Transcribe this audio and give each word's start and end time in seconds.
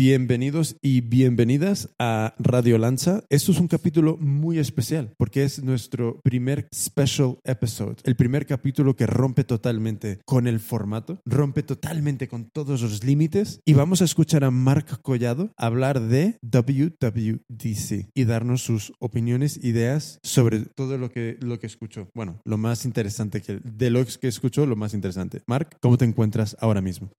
bienvenidos 0.00 0.76
y 0.80 1.02
bienvenidas 1.02 1.90
a 1.98 2.34
Radio 2.38 2.78
Lanza. 2.78 3.22
Esto 3.28 3.52
es 3.52 3.60
un 3.60 3.68
capítulo 3.68 4.16
muy 4.16 4.58
especial 4.58 5.12
porque 5.18 5.44
es 5.44 5.62
nuestro 5.62 6.22
primer 6.22 6.66
special 6.74 7.36
episode, 7.44 7.96
el 8.04 8.16
primer 8.16 8.46
capítulo 8.46 8.96
que 8.96 9.06
rompe 9.06 9.44
totalmente 9.44 10.20
con 10.24 10.46
el 10.46 10.58
formato, 10.58 11.20
rompe 11.26 11.62
totalmente 11.62 12.28
con 12.28 12.46
todos 12.46 12.80
los 12.80 13.04
límites 13.04 13.60
y 13.66 13.74
vamos 13.74 14.00
a 14.00 14.06
escuchar 14.06 14.42
a 14.42 14.50
Mark 14.50 15.02
Collado 15.02 15.52
hablar 15.58 16.00
de 16.00 16.38
WWDC 16.40 18.08
y 18.14 18.24
darnos 18.24 18.62
sus 18.62 18.94
opiniones, 19.00 19.62
ideas 19.62 20.18
sobre 20.22 20.60
todo 20.60 20.96
lo 20.96 21.10
que, 21.10 21.36
lo 21.42 21.58
que 21.58 21.66
escuchó. 21.66 22.08
Bueno, 22.14 22.40
lo 22.46 22.56
más 22.56 22.86
interesante 22.86 23.42
que 23.42 23.60
de 23.62 23.90
lo 23.90 24.02
que 24.06 24.28
escuchó, 24.28 24.64
lo 24.64 24.76
más 24.76 24.94
interesante. 24.94 25.42
Mark, 25.46 25.76
¿cómo 25.78 25.98
te 25.98 26.06
encuentras 26.06 26.56
ahora 26.58 26.80
mismo? 26.80 27.10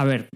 A 0.00 0.04
ver, 0.04 0.30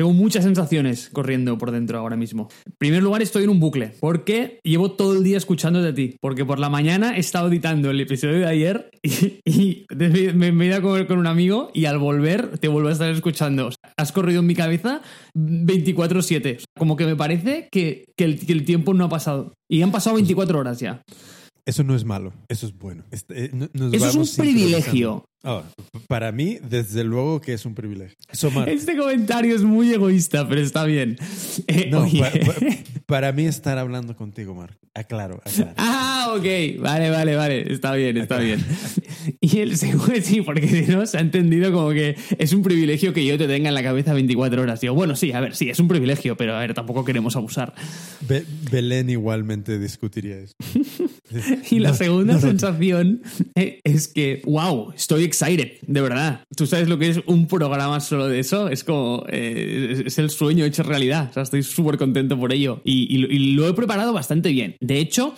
tengo 0.00 0.14
muchas 0.14 0.44
sensaciones 0.44 1.10
corriendo 1.12 1.58
por 1.58 1.72
dentro 1.72 1.98
ahora 1.98 2.16
mismo. 2.16 2.48
En 2.64 2.72
primer 2.78 3.02
lugar, 3.02 3.20
estoy 3.20 3.44
en 3.44 3.50
un 3.50 3.60
bucle, 3.60 3.92
porque 4.00 4.58
llevo 4.64 4.92
todo 4.92 5.12
el 5.12 5.22
día 5.22 5.36
escuchando 5.36 5.82
de 5.82 5.92
ti. 5.92 6.16
Porque 6.22 6.46
por 6.46 6.58
la 6.58 6.70
mañana 6.70 7.18
he 7.18 7.20
estado 7.20 7.48
editando 7.48 7.90
el 7.90 8.00
episodio 8.00 8.38
de 8.38 8.46
ayer 8.46 8.88
y, 9.02 9.84
me, 9.94 10.48
he 10.48 10.66
ido 10.68 10.76
a 10.76 10.80
comer 10.80 11.06
con 11.06 11.18
un 11.18 11.26
amigo 11.26 11.70
y 11.74 11.84
al 11.84 11.98
volver 11.98 12.56
te 12.56 12.68
vuelvo 12.68 12.88
a 12.88 12.92
estar 12.92 13.10
escuchando. 13.10 13.68
has 13.98 14.12
corrido 14.12 14.40
en 14.40 14.46
mi 14.46 14.54
cabeza 14.54 15.02
24-7. 15.36 16.64
Como 16.78 16.96
que 16.96 17.04
me 17.04 17.14
parece 17.14 17.68
que, 17.70 18.06
el, 18.16 18.64
tiempo 18.64 18.94
no 18.94 19.04
ha 19.04 19.10
pasado. 19.10 19.52
Y 19.68 19.82
han 19.82 19.92
pasado 19.92 20.16
24 20.16 20.60
horas 20.60 20.80
ya. 20.80 21.02
Eso 21.66 21.84
no 21.84 21.94
es 21.94 22.04
malo, 22.04 22.32
eso 22.48 22.66
es 22.66 22.76
bueno. 22.76 23.04
Este, 23.10 23.46
eh, 23.46 23.50
eso 23.92 24.06
es 24.06 24.14
un 24.16 24.44
privilegio. 24.44 25.24
Oh, 25.42 25.62
para 26.06 26.32
mí, 26.32 26.58
desde 26.68 27.02
luego 27.02 27.40
que 27.40 27.54
es 27.54 27.64
un 27.64 27.74
privilegio. 27.74 28.14
Este 28.66 28.94
comentario 28.94 29.56
es 29.56 29.62
muy 29.62 29.90
egoísta, 29.90 30.46
pero 30.46 30.60
está 30.60 30.84
bien. 30.84 31.16
Eh, 31.66 31.90
para, 33.06 33.32
mí 33.32 33.46
estar 33.46 33.78
hablando 33.78 34.14
contigo, 34.14 34.54
Marco. 34.54 34.78
Aclaro, 34.92 35.40
aclaro. 35.42 35.72
Ah, 35.78 36.34
ok. 36.36 36.82
Vale, 36.82 37.08
vale, 37.08 37.36
vale. 37.36 37.72
Está 37.72 37.94
bien, 37.94 38.18
está 38.18 38.38
bien. 38.38 38.64
Y 39.40 39.58
el 39.58 39.76
segundo, 39.76 40.12
sí, 40.22 40.40
porque 40.40 40.66
si 40.66 40.90
no, 40.90 41.06
se 41.06 41.18
ha 41.18 41.20
entendido 41.20 41.72
como 41.72 41.90
que 41.90 42.16
es 42.38 42.52
un 42.52 42.62
privilegio 42.62 43.12
que 43.12 43.24
yo 43.24 43.36
te 43.36 43.46
tenga 43.46 43.68
en 43.68 43.74
la 43.74 43.82
cabeza 43.82 44.14
24 44.14 44.62
horas. 44.62 44.80
Digo, 44.80 44.94
bueno, 44.94 45.14
sí, 45.14 45.32
a 45.32 45.40
ver, 45.40 45.54
sí, 45.54 45.68
es 45.68 45.78
un 45.78 45.88
privilegio, 45.88 46.36
pero 46.36 46.54
a 46.54 46.60
ver, 46.60 46.74
tampoco 46.74 47.04
queremos 47.04 47.36
abusar. 47.36 47.74
Belén 48.70 49.10
igualmente 49.10 49.78
discutiría 49.78 50.38
eso. 50.38 50.54
y 51.70 51.78
la 51.78 51.94
segunda 51.94 52.38
sensación 52.40 53.22
eh, 53.54 53.80
es 53.84 54.08
que, 54.08 54.42
wow, 54.44 54.92
estoy 54.94 55.24
excited, 55.24 55.72
de 55.86 56.00
verdad. 56.00 56.44
Tú 56.56 56.66
sabes 56.66 56.88
lo 56.88 56.98
que 56.98 57.10
es 57.10 57.20
un 57.26 57.46
programa 57.46 58.00
solo 58.00 58.28
de 58.28 58.40
eso. 58.40 58.68
Es 58.68 58.84
como, 58.84 59.24
eh, 59.28 60.02
es 60.06 60.18
el 60.18 60.30
sueño 60.30 60.64
hecho 60.64 60.82
realidad. 60.82 61.28
O 61.30 61.32
sea, 61.32 61.42
estoy 61.42 61.62
súper 61.62 61.98
contento 61.98 62.38
por 62.38 62.52
ello. 62.52 62.80
y 62.84 63.54
lo 63.54 63.68
he 63.68 63.74
preparado 63.74 64.12
bastante 64.12 64.50
bien. 64.50 64.76
De 64.80 64.98
hecho, 64.98 65.34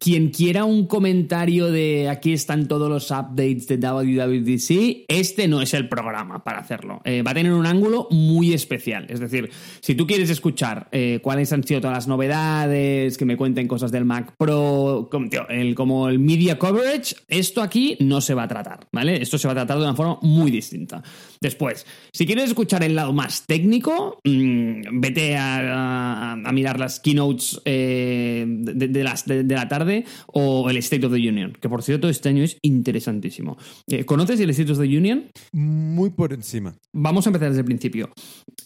quien 0.00 0.30
quiera 0.30 0.64
un 0.64 0.86
comentario 0.86 1.70
de 1.70 2.08
aquí 2.08 2.32
están 2.32 2.66
todos 2.68 2.88
los 2.88 3.10
updates 3.10 3.68
de 3.68 3.76
WWDC, 3.76 5.04
este 5.06 5.46
no 5.46 5.60
es 5.60 5.74
el 5.74 5.90
programa 5.90 6.42
para 6.42 6.58
hacerlo. 6.58 7.02
Eh, 7.04 7.22
va 7.22 7.32
a 7.32 7.34
tener 7.34 7.52
un 7.52 7.66
ángulo 7.66 8.08
muy 8.10 8.54
especial. 8.54 9.04
Es 9.10 9.20
decir, 9.20 9.50
si 9.80 9.94
tú 9.94 10.06
quieres 10.06 10.30
escuchar 10.30 10.88
eh, 10.90 11.20
cuáles 11.22 11.52
han 11.52 11.62
sido 11.64 11.82
todas 11.82 11.98
las 11.98 12.08
novedades, 12.08 13.18
que 13.18 13.26
me 13.26 13.36
cuenten 13.36 13.68
cosas 13.68 13.92
del 13.92 14.06
Mac 14.06 14.32
Pro, 14.38 15.08
como, 15.10 15.28
el, 15.50 15.74
como 15.74 16.08
el 16.08 16.18
media 16.18 16.58
coverage, 16.58 17.16
esto 17.28 17.60
aquí 17.60 17.98
no 18.00 18.22
se 18.22 18.32
va 18.32 18.44
a 18.44 18.48
tratar, 18.48 18.88
¿vale? 18.92 19.20
Esto 19.20 19.36
se 19.36 19.48
va 19.48 19.52
a 19.52 19.56
tratar 19.56 19.76
de 19.76 19.84
una 19.84 19.94
forma 19.94 20.18
muy 20.22 20.50
distinta. 20.50 21.02
Después, 21.42 21.86
si 22.12 22.26
quieres 22.26 22.44
escuchar 22.44 22.82
el 22.82 22.94
lado 22.94 23.12
más 23.12 23.46
técnico, 23.46 24.20
mm, 24.24 25.00
vete 25.00 25.36
a, 25.38 26.36
mirar 26.52 26.78
las 26.78 27.00
keynotes 27.00 27.60
eh, 27.64 28.44
de, 28.46 29.04
las, 29.04 29.24
de 29.24 29.44
la 29.44 29.68
tarde 29.68 30.04
o 30.26 30.68
el 30.68 30.76
State 30.78 31.06
of 31.06 31.12
the 31.12 31.28
Union, 31.28 31.56
que 31.60 31.68
por 31.68 31.82
cierto 31.82 32.08
este 32.08 32.28
año 32.28 32.42
es 32.42 32.58
interesantísimo. 32.62 33.56
Eh, 33.86 34.04
¿Conoces 34.04 34.38
el 34.40 34.50
State 34.50 34.72
of 34.72 34.78
the 34.78 34.84
Union? 34.84 35.30
Muy 35.52 36.10
por 36.10 36.32
encima. 36.32 36.74
Vamos 36.92 37.26
a 37.26 37.30
empezar 37.30 37.48
desde 37.48 37.60
el 37.60 37.66
principio. 37.66 38.10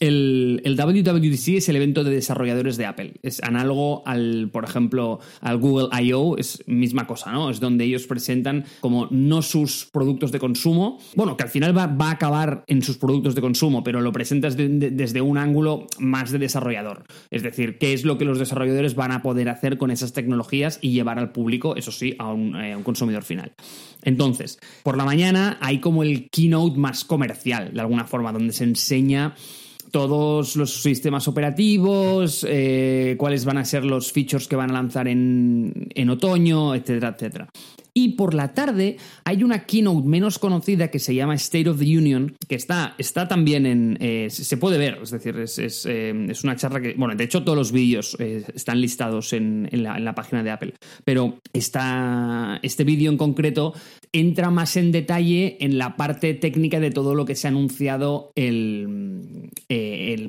El, 0.01 0.61
el 0.65 0.77
WWDC 0.77 1.49
es 1.56 1.69
el 1.69 1.77
evento 1.77 2.03
de 2.03 2.11
desarrolladores 2.11 2.77
de 2.77 2.87
Apple. 2.87 3.15
Es 3.23 3.43
análogo 3.43 4.03
al, 4.06 4.51
por 4.51 4.65
ejemplo, 4.65 5.21
al 5.41 5.59
Google 5.59 5.89
I.O., 6.03 6.37
es 6.39 6.62
misma 6.67 7.06
cosa, 7.06 7.33
¿no? 7.33 7.51
Es 7.51 7.61
donde 7.61 7.85
ellos 7.85 8.06
presentan 8.06 8.65
como 8.81 9.09
no 9.11 9.43
sus 9.43 9.89
productos 9.93 10.33
de 10.33 10.39
consumo, 10.39 10.99
bueno, 11.15 11.37
que 11.37 11.45
al 11.45 11.51
final 11.51 11.77
va, 11.77 11.85
a 11.85 12.11
acabar 12.11 12.64
en 12.67 12.83
sus 12.83 12.99
productos 12.99 13.35
de 13.35 13.41
consumo, 13.41 13.85
pero 13.85 14.01
lo 14.01 14.13
presentas 14.13 14.57
desde 14.57 15.21
un 15.21 15.39
ángulo 15.39 15.87
más 15.99 16.31
de 16.31 16.39
desarrollador. 16.39 17.05
Es 17.31 17.43
decir, 17.43 17.79
qué 17.79 17.93
es 17.93 18.05
lo 18.05 18.19
que 18.19 18.25
los 18.25 18.39
desarrolladores 18.39 18.95
van 18.95 19.13
a 19.13 19.23
poder 19.23 19.49
hacer 19.49 19.79
con 19.79 19.91
esas 19.91 20.13
tecnologías 20.13 20.79
y 20.81 20.93
llevar 20.93 21.19
al 21.19 21.33
público, 21.33 21.77
eso 21.77 21.93
sí, 21.93 22.15
a 22.19 22.33
un, 22.33 22.57
eh, 22.57 22.77
consumidor 22.83 23.25
final. 23.25 23.53
Entonces, 24.03 24.59
por 24.83 24.97
la 24.97 25.05
mañana 25.05 25.59
hay 25.61 25.81
como 25.81 26.03
el 26.03 26.29
keynote 26.31 26.79
más 26.79 27.05
comercial, 27.05 27.73
de 27.73 27.81
alguna 27.81 28.05
forma, 28.05 28.33
donde 28.33 28.53
se 28.53 28.65
enseña 28.65 29.35
todos 29.91 30.57
los 30.57 30.83
sistemas 30.83 31.29
operativos, 31.29 32.45
eh, 32.49 33.15
cuáles 33.17 33.45
van 33.45 33.59
a 33.59 33.65
ser 33.65 33.85
los 33.85 34.11
features 34.11 34.49
que 34.49 34.57
van 34.57 34.71
a 34.71 34.75
lanzar 34.75 35.07
en, 35.07 35.89
en 35.95 36.11
otoño, 36.11 36.75
etcétera, 36.75 37.15
etcétera. 37.17 37.49
Y 37.97 38.10
por 38.10 38.34
la 38.34 38.55
tarde 38.55 38.97
hay 39.22 39.44
una 39.44 39.66
keynote 39.66 40.06
menos 40.06 40.41
conocida 40.41 40.91
que 40.91 40.99
se 40.99 41.15
llama 41.15 41.37
State 41.37 41.71
of 41.71 41.78
the 41.78 41.97
Union, 41.97 42.34
que 42.49 42.56
está, 42.56 42.97
está 42.99 43.28
también 43.28 43.66
en... 43.66 43.97
Eh, 44.00 44.27
se 44.31 44.56
puede 44.56 44.78
ver, 44.78 44.99
es 45.00 45.12
decir, 45.12 45.37
es, 45.38 45.87
eh, 45.87 46.12
una 46.43 46.56
charla 46.56 46.81
que... 46.81 46.94
Bueno, 46.94 47.15
de 47.15 47.22
hecho 47.22 47.44
todos 47.44 47.56
los 47.56 47.71
vídeos 47.71 48.16
eh, 48.19 48.44
están 48.53 48.81
listados 48.81 49.32
en, 49.32 49.69
la, 49.71 50.15
página 50.15 50.43
de 50.43 50.50
Apple, 50.50 50.75
pero 51.05 51.38
está, 51.53 52.59
este 52.62 52.82
vídeo 52.82 53.12
en 53.12 53.16
concreto 53.16 53.75
entra 54.12 54.50
más 54.50 54.76
en 54.76 54.93
detalle 54.93 55.56
en 55.61 55.78
la 55.78 55.97
parte 55.97 56.34
técnica 56.34 56.81
de 56.81 56.91
todo 56.91 57.15
lo 57.15 57.25
que 57.25 57.34
se 57.34 57.47
ha 57.47 57.50
anunciado 57.50 58.32
el, 58.34 59.50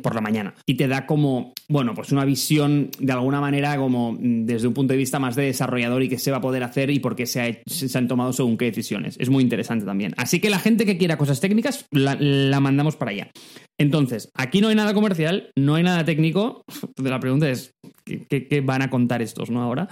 por 0.03 0.15
la 0.15 0.21
mañana. 0.21 0.53
Y 0.65 0.75
te 0.75 0.87
da 0.87 1.05
como, 1.05 1.53
bueno, 1.67 1.93
pues 1.93 2.11
una 2.11 2.25
visión 2.25 2.89
de 2.99 3.11
alguna 3.11 3.41
manera 3.41 3.77
como 3.77 4.17
desde 4.19 4.67
un 4.67 4.73
punto 4.73 4.93
de 4.93 4.97
vista 4.97 5.19
más 5.19 5.35
de 5.35 5.43
desarrollador 5.43 6.03
y 6.03 6.09
qué 6.09 6.17
se 6.17 6.31
va 6.31 6.37
a 6.37 6.41
poder 6.41 6.63
hacer 6.63 6.89
y 6.89 6.99
por 6.99 7.15
qué 7.15 7.25
se 7.25 7.41
ha 7.41 7.54
se 7.66 7.97
han 7.97 8.07
tomado 8.07 8.33
según 8.33 8.57
qué 8.57 8.66
decisiones. 8.66 9.16
Es 9.19 9.29
muy 9.29 9.43
interesante 9.43 9.85
también. 9.85 10.13
Así 10.17 10.39
que 10.39 10.49
la 10.49 10.59
gente 10.59 10.85
que 10.85 10.97
quiera 10.97 11.17
cosas 11.17 11.39
técnicas, 11.39 11.85
la, 11.91 12.59
mandamos 12.59 12.95
para 12.95 13.11
allá. 13.11 13.31
Entonces, 13.77 14.31
aquí 14.33 14.61
no 14.61 14.69
hay 14.69 14.75
nada 14.75 14.93
comercial, 14.93 15.51
no 15.55 15.75
hay 15.75 15.83
nada 15.83 16.05
técnico. 16.05 16.63
La 17.03 17.19
pregunta 17.19 17.49
es, 17.49 17.75
¿qué, 18.05 18.61
van 18.63 18.81
a 18.81 18.89
contar 18.89 19.21
estos, 19.21 19.49
no? 19.49 19.61
Ahora. 19.61 19.88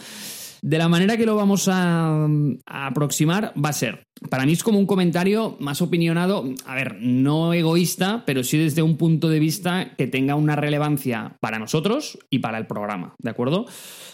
De 0.62 0.78
la 0.78 0.88
manera 0.88 1.18
que 1.18 1.26
lo 1.26 1.36
vamos 1.36 1.68
a, 1.70 2.26
aproximar 2.66 3.54
va 3.62 3.70
a 3.70 3.74
ser, 3.74 4.08
para 4.30 4.46
mí 4.46 4.54
es 4.54 4.64
como 4.64 4.80
un 4.80 4.86
comentario 4.86 5.58
más 5.60 5.82
opinionado, 5.82 6.46
a 6.66 6.76
ver, 6.76 6.98
no 7.00 7.54
egoísta, 7.54 8.24
pero 8.26 8.44
sí 8.44 8.58
desde 8.58 8.82
un 8.82 8.98
punto 8.98 9.30
de 9.30 9.40
vista 9.40 9.94
que 9.98 10.08
tenga 10.08 10.36
una 10.36 10.56
relevancia 10.56 11.38
para 11.40 11.60
nosotros 11.60 12.18
y 12.30 12.40
para 12.40 12.58
el 12.58 12.68
programa, 12.68 13.16
¿de 13.20 13.30
acuerdo? 13.30 13.66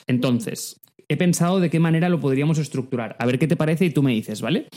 Entonces, 0.07 0.79
he 1.07 1.17
pensado 1.17 1.59
de 1.59 1.69
qué 1.69 1.79
manera 1.79 2.09
lo 2.09 2.19
podríamos 2.19 2.57
estructurar. 2.59 3.15
A 3.19 3.25
ver 3.25 3.39
qué 3.39 3.47
te 3.47 3.55
parece 3.55 3.85
y 3.85 3.89
tú 3.89 4.03
me 4.03 4.13
dices, 4.13 4.41
¿vale? 4.41 4.67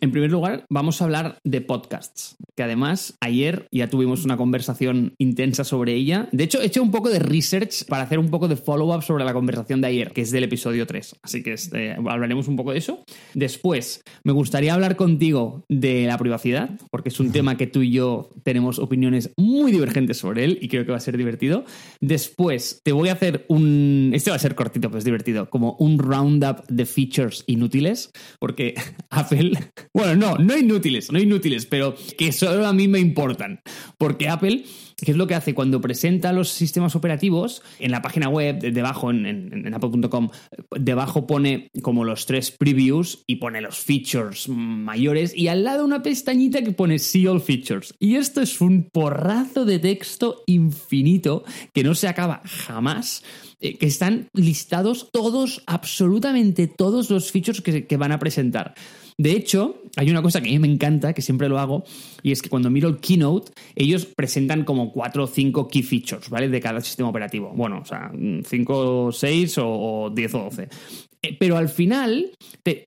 En 0.00 0.12
primer 0.12 0.30
lugar, 0.30 0.64
vamos 0.70 1.00
a 1.00 1.04
hablar 1.04 1.38
de 1.44 1.60
podcasts, 1.60 2.36
que 2.56 2.62
además 2.62 3.18
ayer 3.20 3.66
ya 3.70 3.90
tuvimos 3.90 4.24
una 4.24 4.38
conversación 4.38 5.14
intensa 5.18 5.62
sobre 5.62 5.94
ella. 5.94 6.28
De 6.32 6.44
hecho, 6.44 6.60
he 6.62 6.66
hecho 6.66 6.82
un 6.82 6.90
poco 6.90 7.10
de 7.10 7.18
research 7.18 7.84
para 7.86 8.04
hacer 8.04 8.18
un 8.18 8.30
poco 8.30 8.48
de 8.48 8.56
follow-up 8.56 9.02
sobre 9.02 9.24
la 9.24 9.34
conversación 9.34 9.82
de 9.82 9.88
ayer, 9.88 10.12
que 10.12 10.22
es 10.22 10.30
del 10.30 10.44
episodio 10.44 10.86
3. 10.86 11.16
Así 11.22 11.42
que 11.42 11.52
este, 11.52 11.92
hablaremos 11.92 12.48
un 12.48 12.56
poco 12.56 12.72
de 12.72 12.78
eso. 12.78 13.04
Después, 13.34 14.02
me 14.24 14.32
gustaría 14.32 14.72
hablar 14.72 14.96
contigo 14.96 15.64
de 15.68 16.06
la 16.06 16.16
privacidad, 16.16 16.70
porque 16.90 17.10
es 17.10 17.20
un 17.20 17.30
tema 17.30 17.58
que 17.58 17.66
tú 17.66 17.82
y 17.82 17.90
yo 17.90 18.30
tenemos 18.42 18.78
opiniones 18.78 19.32
muy 19.36 19.70
divergentes 19.70 20.16
sobre 20.16 20.44
él 20.44 20.58
y 20.62 20.68
creo 20.68 20.86
que 20.86 20.92
va 20.92 20.96
a 20.96 21.00
ser 21.00 21.18
divertido. 21.18 21.66
Después, 22.00 22.80
te 22.82 22.92
voy 22.92 23.10
a 23.10 23.12
hacer 23.12 23.44
un... 23.48 24.12
Este 24.14 24.30
va 24.30 24.36
a 24.36 24.40
ser 24.40 24.54
cortito, 24.54 24.88
pero 24.88 24.98
es 24.98 25.04
divertido, 25.04 25.50
como 25.50 25.76
un 25.78 25.98
roundup 25.98 26.66
de 26.68 26.86
features 26.86 27.44
inútiles, 27.46 28.10
porque 28.38 28.74
Apple 29.10 29.52
bueno, 29.92 30.16
no, 30.16 30.38
no 30.38 30.56
inútiles, 30.56 31.10
no 31.12 31.18
inútiles, 31.18 31.66
pero 31.66 31.94
que 32.16 32.32
solo 32.32 32.66
a 32.66 32.72
mí 32.72 32.88
me 32.88 32.98
importan. 32.98 33.60
Porque 33.98 34.28
Apple, 34.28 34.64
¿qué 34.96 35.12
es 35.12 35.16
lo 35.16 35.26
que 35.26 35.34
hace? 35.34 35.54
Cuando 35.54 35.80
presenta 35.80 36.32
los 36.32 36.48
sistemas 36.50 36.96
operativos, 36.96 37.62
en 37.78 37.90
la 37.90 38.02
página 38.02 38.28
web, 38.28 38.60
debajo, 38.60 39.10
en, 39.10 39.72
apple.com, 39.74 40.30
debajo 40.78 41.26
pone 41.26 41.70
como 41.82 42.04
los 42.04 42.26
tres 42.26 42.50
previews 42.50 43.24
y 43.26 43.36
pone 43.36 43.60
los 43.60 43.78
features 43.78 44.48
mayores 44.48 45.36
y 45.36 45.48
al 45.48 45.64
lado 45.64 45.84
una 45.84 46.02
pestañita 46.02 46.62
que 46.62 46.72
pone 46.72 46.98
See 46.98 47.26
All 47.26 47.40
Features. 47.40 47.94
Y 47.98 48.16
esto 48.16 48.40
es 48.40 48.60
un 48.60 48.88
porrazo 48.90 49.64
de 49.64 49.78
texto 49.78 50.42
infinito 50.46 51.44
que 51.72 51.84
no 51.84 51.94
se 51.94 52.08
acaba 52.08 52.42
jamás 52.44 53.22
eh, 53.62 53.76
que 53.76 53.86
están 53.86 54.30
listados 54.32 55.10
todos, 55.12 55.62
absolutamente 55.66 56.66
todos 56.66 57.10
los 57.10 57.30
features 57.30 57.60
que, 57.60 57.96
van 57.98 58.10
a 58.10 58.18
presentar. 58.18 58.74
De 59.20 59.32
hecho, 59.32 59.82
hay 59.96 60.10
una 60.10 60.22
cosa 60.22 60.40
que 60.40 60.48
a 60.48 60.52
mí 60.52 60.58
me 60.58 60.66
encanta, 60.66 61.12
que 61.12 61.20
siempre 61.20 61.50
lo 61.50 61.58
hago, 61.58 61.84
y 62.22 62.32
es 62.32 62.40
que 62.40 62.48
cuando 62.48 62.70
miro 62.70 62.88
el 62.88 63.00
keynote, 63.00 63.52
ellos 63.76 64.06
presentan 64.06 64.64
como 64.64 64.92
cuatro 64.92 65.24
o 65.24 65.26
cinco 65.26 65.68
key 65.68 65.82
features, 65.82 66.30
¿vale? 66.30 66.48
De 66.48 66.58
cada 66.58 66.80
sistema 66.80 67.10
operativo. 67.10 67.52
Bueno, 67.54 67.80
o 67.82 67.84
sea, 67.84 68.10
cinco, 68.46 69.12
seis 69.12 69.56
o 69.58 70.10
diez 70.14 70.32
o 70.32 70.44
doce. 70.44 70.70
Eh, 71.20 71.36
pero 71.38 71.58
al 71.58 71.68
final, 71.68 72.30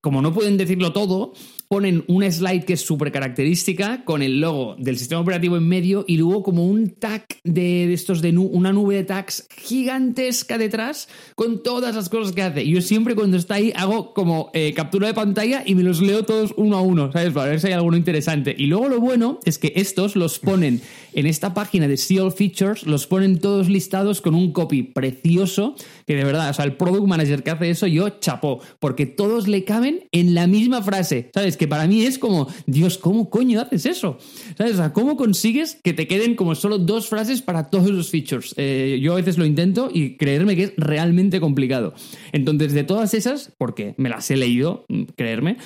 como 0.02 0.24
no 0.24 0.34
pueden 0.34 0.58
decirlo 0.58 0.92
todo, 0.92 1.34
ponen 1.74 2.04
una 2.06 2.32
slide 2.32 2.66
que 2.66 2.74
es 2.74 2.82
súper 2.82 3.12
característica 3.12 4.06
con 4.06 4.22
el 4.22 4.40
logo 4.40 4.76
del 4.78 5.00
sistema 5.00 5.22
operativo 5.22 5.58
en 5.58 5.68
medio 5.68 6.06
y 6.08 6.18
luego 6.18 6.44
como 6.44 6.68
un 6.68 6.92
tag 6.92 7.26
de, 7.44 7.92
estos 7.92 8.22
de 8.22 8.38
una 8.38 8.72
nube 8.72 8.94
de 8.94 9.04
tags 9.04 9.48
gigantesca 9.58 10.60
detrás 10.60 11.10
con 11.34 11.64
todas 11.64 11.96
las 11.96 12.10
cosas 12.10 12.32
que 12.32 12.44
hace. 12.44 12.68
Yo 12.68 12.80
siempre 12.80 13.16
cuando 13.16 13.38
está 13.38 13.56
ahí 13.56 13.74
hago 13.76 14.14
como 14.14 14.52
eh, 14.54 14.76
captura 14.76 15.08
de 15.08 15.16
pantalla 15.16 15.64
y 15.66 15.74
me 15.74 15.82
los 15.82 16.00
leo 16.00 16.24
todos 16.24 16.54
uno 16.58 16.78
a 16.78 16.82
uno, 16.84 17.12
¿sabes? 17.12 17.34
Para 17.34 17.50
ver 17.50 17.60
si 17.60 17.66
hay 17.66 17.74
alguno 17.74 17.98
interesante. 17.98 18.54
Y 18.56 18.68
luego 18.68 18.88
lo 18.88 19.00
bueno 19.00 19.40
es 19.44 19.58
que 19.58 19.74
estos 19.76 20.16
los 20.16 20.38
ponen 20.38 20.80
en 21.16 21.26
esta 21.26 21.54
página 21.54 21.88
de 21.88 21.98
SEO 21.98 22.32
Features, 22.32 22.86
los 22.86 23.08
ponen 23.08 23.40
todos 23.40 23.70
listados 23.70 24.22
con 24.22 24.36
un 24.36 24.52
copy 24.52 24.84
precioso, 24.84 25.76
que 26.06 26.16
de 26.16 26.24
verdad, 26.24 26.50
o 26.50 26.54
sea, 26.54 26.66
el 26.66 26.76
product 26.76 27.08
manager 27.08 27.44
que 27.44 27.52
hace 27.52 27.70
eso, 27.70 27.88
yo 27.88 28.10
chapó, 28.20 28.60
porque 28.80 29.06
todos 29.06 29.48
le 29.48 29.64
caben 29.64 30.08
en 30.12 30.34
la 30.34 30.48
misma 30.48 30.82
frase, 30.82 31.30
¿sabes? 31.34 31.58
que 31.58 31.68
para 31.68 31.88
mí 31.88 32.04
es 32.04 32.20
como, 32.20 32.48
Dios, 32.66 32.98
¿cómo 32.98 33.30
coño 33.30 33.60
haces 33.60 33.86
eso? 33.86 34.18
¿Sabes? 34.58 34.78
¿cómo 34.94 35.18
consigues 35.18 35.78
que 35.84 35.94
te 35.94 36.08
queden 36.08 36.36
como 36.36 36.56
solo 36.56 36.78
dos 36.78 37.08
frases 37.08 37.42
para 37.42 37.70
todos 37.70 37.90
los 37.90 38.10
features? 38.10 38.54
Eh, 38.58 39.00
yo 39.02 39.14
a 39.14 39.16
veces 39.18 39.38
lo 39.38 39.46
intento 39.46 39.90
y 39.94 40.18
creerme 40.18 40.56
que 40.56 40.64
es 40.64 40.74
realmente 40.78 41.40
complicado. 41.40 41.94
Entonces, 42.32 42.74
de 42.74 42.84
todas 42.84 43.14
esas, 43.14 43.54
porque 43.58 43.96
me 43.98 44.10
las 44.10 44.30
he 44.32 44.38
leído, 44.38 44.86
mm, 44.90 45.04
creerme, 45.16 45.58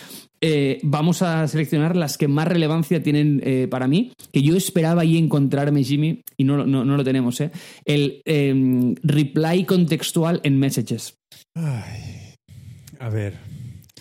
eh, 0.41 0.79
vamos 0.83 1.21
a 1.21 1.47
seleccionar 1.47 1.95
las 1.95 2.17
que 2.17 2.27
más 2.27 2.47
relevancia 2.47 3.01
tienen 3.01 3.41
eh, 3.43 3.67
para 3.69 3.87
mí, 3.87 4.11
que 4.31 4.41
yo 4.41 4.55
esperaba 4.55 5.01
ahí 5.01 5.17
encontrarme, 5.17 5.83
Jimmy, 5.83 6.23
y 6.37 6.43
no, 6.43 6.65
no, 6.65 6.85
no 6.85 6.97
lo 6.97 7.03
tenemos, 7.03 7.41
¿eh? 7.41 7.51
El 7.85 8.21
em, 8.25 8.95
reply 9.03 9.65
contextual 9.65 10.41
en 10.43 10.59
messages. 10.59 11.17
Ay, 11.55 12.35
a 12.99 13.09
ver. 13.09 13.46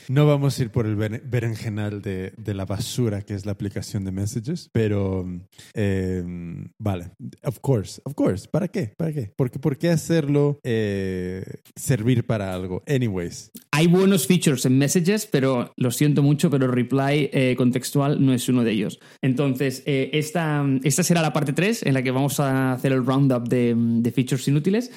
No 0.09 0.25
vamos 0.27 0.59
a 0.59 0.63
ir 0.63 0.71
por 0.71 0.87
el 0.87 0.95
berenjenal 0.95 2.01
de, 2.01 2.33
de 2.37 2.55
la 2.55 2.65
basura 2.65 3.23
que 3.23 3.35
es 3.35 3.45
la 3.45 3.53
aplicación 3.53 4.05
de 4.05 4.13
Messages, 4.13 4.71
pero 4.73 5.27
em, 5.75 6.69
vale, 6.79 7.11
of 7.43 7.59
course, 7.61 8.01
of 8.05 8.15
course. 8.15 8.49
¿Para 8.49 8.69
qué? 8.69 8.93
¿Para 8.97 9.13
qué? 9.13 9.33
Porque, 9.35 9.59
¿Por 9.59 9.79
qué 9.79 9.91
hacerlo 9.91 10.61
eh, 10.63 11.45
servir 11.75 12.25
para 12.25 12.55
algo? 12.55 12.85
Anyways. 12.87 13.51
Hay 13.73 13.89
buenos 13.89 14.27
features 14.27 14.65
en 14.65 14.79
Messages, 14.79 15.27
pero 15.27 15.73
lo 15.77 15.91
siento 15.91 16.23
mucho, 16.23 16.51
pero 16.51 16.69
reply 16.69 17.31
eh, 17.33 17.55
contextual 17.57 18.25
no 18.25 18.33
es 18.33 18.49
uno 18.49 18.63
de 18.63 18.73
ellos. 18.73 19.01
Entonces, 19.23 19.83
eh, 19.87 20.11
esta, 20.13 20.65
esta 20.85 21.03
será 21.03 21.21
la 21.21 21.33
parte 21.33 21.53
3 21.53 21.83
en 21.85 21.95
la 21.95 22.03
que 22.03 22.13
vamos 22.13 22.39
a 22.39 22.73
hacer 22.73 22.93
el 22.93 23.05
roundup 23.05 23.49
de, 23.49 23.75
de 23.77 24.13
features 24.13 24.47
inútiles. 24.47 24.93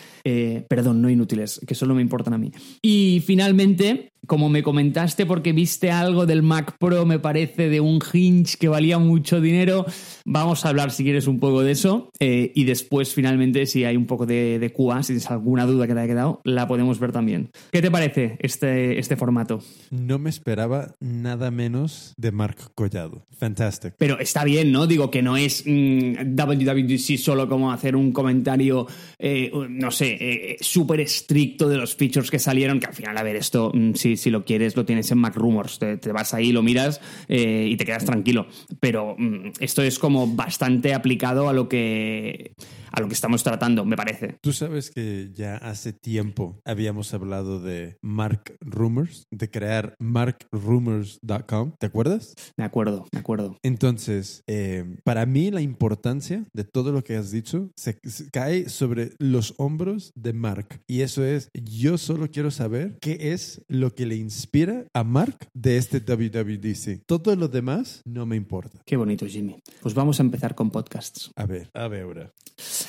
perdón, 0.68 1.02
no 1.02 1.10
inútiles, 1.10 1.60
que 1.66 1.74
solo 1.74 1.96
me 1.96 2.02
importan 2.02 2.34
a 2.34 2.38
mí. 2.38 2.52
Y 2.82 3.24
finalmente, 3.26 4.12
como 4.28 4.50
me 4.50 4.64
comentaste 4.64 5.26
porque 5.26 5.54
viste 5.54 5.92
algo 5.92 6.26
del 6.26 6.44
Mac 6.44 6.78
Pro, 6.78 7.06
me 7.06 7.20
parece, 7.20 7.70
de 7.70 7.80
un 7.80 8.00
hinge 8.14 8.58
que 8.58 8.68
valía 8.68 9.00
mucho 9.00 9.42
dinero, 9.42 9.86
vamos 10.26 10.66
a 10.66 10.70
hablar 10.70 10.92
si 10.92 11.04
quieres 11.04 11.28
un 11.28 11.40
poco 11.40 11.62
de 11.62 11.72
eso 11.72 12.12
eh, 12.20 12.52
y 12.56 12.64
después 12.66 13.14
finalmente 13.14 13.66
si 13.66 13.86
hay 13.86 13.98
un 13.98 14.06
poco 14.06 14.26
de, 14.26 14.60
de 14.60 14.72
QA, 14.72 15.04
si 15.04 15.08
tienes 15.08 15.30
alguna 15.32 15.66
duda 15.66 15.88
que 15.88 15.94
te 15.94 16.00
haya 16.00 16.08
quedado, 16.08 16.42
la 16.44 16.68
podemos 16.68 17.00
ver 17.00 17.12
también. 17.12 17.50
¿Qué 17.72 17.82
te 17.82 17.92
parece 17.92 18.38
este, 18.40 19.00
este 19.00 19.16
formato? 19.16 19.62
No 19.90 20.20
me 20.20 20.30
esperaba 20.30 20.96
nada 21.00 21.52
menos 21.52 22.14
de 22.18 22.32
Marc 22.32 22.72
Collado. 22.76 23.26
Fantástico. 23.38 23.96
Pero 23.98 24.20
está 24.20 24.44
bien, 24.44 24.72
¿no? 24.72 24.86
Digo 24.86 25.10
que 25.10 25.22
no 25.22 25.38
es 25.38 25.64
mm, 25.66 26.36
WWDC 26.36 27.18
solo 27.18 27.48
como 27.48 27.72
hacer 27.72 27.96
un 27.96 28.12
comentario, 28.12 28.88
eh, 29.18 29.52
no 29.70 29.92
sé, 29.92 30.18
eh, 30.20 30.58
súper 30.60 31.00
estricto 31.00 31.70
de 31.70 31.78
los 31.78 31.96
features 31.96 32.30
que 32.30 32.40
salieron, 32.40 32.80
que 32.80 32.88
al 32.88 32.94
final, 32.94 33.18
a 33.18 33.24
ver, 33.24 33.38
esto, 33.38 33.72
mm, 33.74 33.94
si 34.16 34.30
si, 34.30 34.30
lo 34.30 34.46
quieres, 34.46 34.76
lo 34.76 34.86
tienes 34.86 35.12
en 35.12 35.18
Mac 35.18 35.36
Rumors. 35.36 35.80
Te, 35.80 36.12
vas 36.12 36.34
ahí, 36.34 36.52
lo 36.52 36.62
miras 36.62 37.02
eh, 37.28 37.68
y 37.70 37.78
te 37.78 37.86
quedas 37.86 38.06
tranquilo. 38.06 38.48
Pero 38.80 39.16
mm, 39.18 39.52
esto 39.60 39.82
es 39.82 40.00
como 40.00 40.28
bastante 40.28 40.94
aplicado 40.94 41.50
a 41.50 41.54
lo 41.54 41.68
que 41.68 42.54
a 42.92 43.02
lo 43.02 43.08
que 43.08 43.14
estamos 43.14 43.44
tratando, 43.44 43.86
me 43.86 43.96
parece. 43.96 44.38
Tú 44.42 44.54
sabes 44.54 44.90
que 44.92 45.30
ya 45.34 45.58
hace 45.58 45.94
tiempo 45.94 46.60
habíamos 46.66 47.14
hablado 47.14 47.60
de 47.60 47.98
Mark 48.02 48.58
Rumors, 48.62 49.28
de 49.32 49.50
crear 49.50 49.96
markrumors.com, 50.00 51.74
¿te 51.80 51.86
acuerdas? 51.86 52.34
Me 52.58 52.64
acuerdo, 52.64 53.06
me 53.12 53.20
acuerdo. 53.20 53.58
Entonces, 53.64 54.44
eh, 54.48 54.98
para 55.04 55.26
mí 55.26 55.52
la 55.52 55.62
importancia 55.62 56.46
de 56.54 56.64
todo 56.64 56.92
lo 56.92 57.04
que 57.04 57.16
has 57.16 57.32
dicho 57.32 57.72
se, 57.76 58.00
cae 58.32 58.70
sobre 58.70 59.12
los 59.20 59.54
hombros 59.58 60.12
de 60.16 60.34
Mark. 60.34 60.82
Y 60.88 61.02
eso 61.02 61.24
es, 61.24 61.50
yo 61.54 61.98
solo 61.98 62.30
quiero 62.32 62.52
saber 62.52 62.98
qué 63.02 63.34
es 63.34 63.62
lo 63.68 63.94
que 64.00 64.06
le 64.06 64.16
inspira 64.16 64.86
a 64.94 65.04
Mark 65.04 65.50
de 65.54 65.76
este 65.76 66.00
WWDC. 66.00 67.02
Todo 67.06 67.36
lo 67.36 67.50
demás 67.50 68.02
no 68.06 68.26
me 68.26 68.38
importa. 68.38 68.80
Qué 68.86 68.96
bonito, 68.96 69.26
Jimmy. 69.26 69.58
Pues 69.82 69.94
vamos 69.94 70.22
a 70.22 70.24
empezar 70.24 70.56
con 70.56 70.72
podcasts. 70.72 71.30
A 71.36 71.46
ver, 71.46 71.70
a 71.74 71.90
ver 71.90 72.04
ahora. 72.04 72.32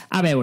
A 0.09 0.23
ver, 0.23 0.37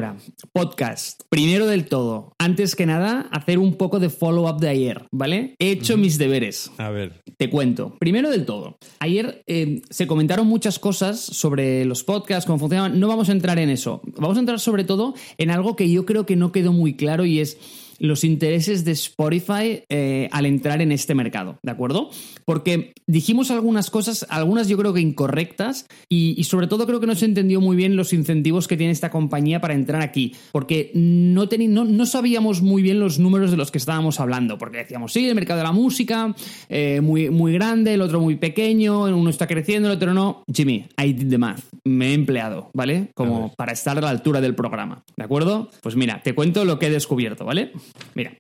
podcast. 0.52 1.22
Primero 1.30 1.68
del 1.68 1.86
todo, 1.86 2.34
antes 2.38 2.76
que 2.76 2.86
nada, 2.86 3.30
hacer 3.32 3.60
un 3.60 3.76
poco 3.76 4.00
de 4.00 4.10
follow-up 4.10 4.60
de 4.60 4.68
ayer, 4.68 5.08
¿vale? 5.10 5.56
He 5.58 5.72
hecho 5.72 5.96
mis 5.96 6.18
deberes. 6.18 6.70
A 6.78 6.90
ver. 6.90 7.22
Te 7.38 7.50
cuento. 7.50 7.96
Primero 7.98 8.30
del 8.30 8.46
todo, 8.46 8.78
ayer 9.00 9.44
eh, 9.48 9.82
se 9.90 10.06
comentaron 10.06 10.48
muchas 10.48 10.80
cosas 10.80 11.18
sobre 11.18 11.86
los 11.86 12.04
podcasts, 12.04 12.46
cómo 12.46 12.60
funcionaban. 12.60 13.00
No 13.00 13.08
vamos 13.08 13.30
a 13.30 13.32
entrar 13.32 13.58
en 13.58 13.70
eso. 13.70 14.02
Vamos 14.18 14.36
a 14.36 14.42
entrar 14.42 14.60
sobre 14.60 14.84
todo 14.84 15.14
en 15.38 15.50
algo 15.50 15.78
que 15.78 15.90
yo 15.90 16.06
creo 16.06 16.26
que 16.26 16.36
no 16.36 16.52
quedó 16.52 16.74
muy 16.74 16.98
claro 16.98 17.24
y 17.24 17.40
es 17.40 17.58
los 18.00 18.24
intereses 18.24 18.86
de 18.86 18.92
Spotify 18.92 19.84
eh, 19.90 20.30
al 20.32 20.46
entrar 20.46 20.82
en 20.82 20.92
este 20.92 21.16
mercado, 21.16 21.60
¿de 21.64 21.72
acuerdo? 21.72 22.10
Porque 22.46 22.94
dijimos 23.06 23.52
algunas 23.52 23.90
cosas, 23.90 24.26
algunas 24.30 24.68
yo 24.68 24.78
creo 24.78 24.94
que 24.94 25.02
incorrectas, 25.02 25.88
y, 26.10 26.44
sobre 26.44 26.68
todo 26.68 26.86
creo 26.86 27.00
que 27.00 27.08
no 27.08 27.16
se 27.16 27.26
entendió 27.26 27.60
muy 27.62 27.76
bien 27.76 27.96
los 27.96 28.14
incentivos 28.14 28.68
que 28.68 28.78
tiene 28.78 28.92
esta 28.92 29.10
compañía 29.10 29.60
para 29.60 29.74
entrar 29.74 30.02
aquí, 30.02 30.36
porque 30.52 30.92
no, 30.94 31.46
no, 31.46 32.06
sabíamos 32.06 32.62
muy 32.62 32.82
bien 32.82 33.00
los 33.00 33.20
números 33.20 33.52
de 33.52 33.58
los 33.58 33.72
que 33.72 33.78
estábamos 33.78 34.20
hablando, 34.20 34.58
porque 34.58 34.78
decíamos, 34.78 35.14
sí, 35.14 35.28
el 35.28 35.36
mercado 35.36 35.60
de 35.60 35.64
la 35.64 35.72
música, 35.72 36.36
eh, 36.70 37.02
muy, 37.02 37.30
muy 37.30 37.54
grande, 37.54 37.94
el 37.94 38.02
otro 38.02 38.22
muy 38.22 38.36
pequeño, 38.36 39.04
uno 39.04 39.30
está 39.30 39.48
creciendo, 39.48 39.90
el 39.90 39.96
otro 39.96 40.14
no. 40.14 40.44
Jimmy, 40.54 40.86
I 41.02 41.14
did 41.14 41.30
the 41.30 41.38
math, 41.38 41.64
me 41.84 42.10
he 42.10 42.14
empleado, 42.14 42.70
¿vale? 42.74 43.12
Como 43.14 43.54
para 43.56 43.72
estar 43.72 43.98
a 43.98 44.02
la 44.02 44.10
altura 44.10 44.42
del 44.42 44.56
programa, 44.56 45.04
¿de 45.16 45.24
acuerdo? 45.24 45.70
Pues 45.82 45.96
mira, 45.96 46.22
te 46.24 46.34
cuento 46.34 46.66
lo 46.66 46.80
que 46.80 46.88
he 46.88 46.92
descubierto, 46.92 47.46
¿vale? 47.46 47.72
Mira, 48.16 48.38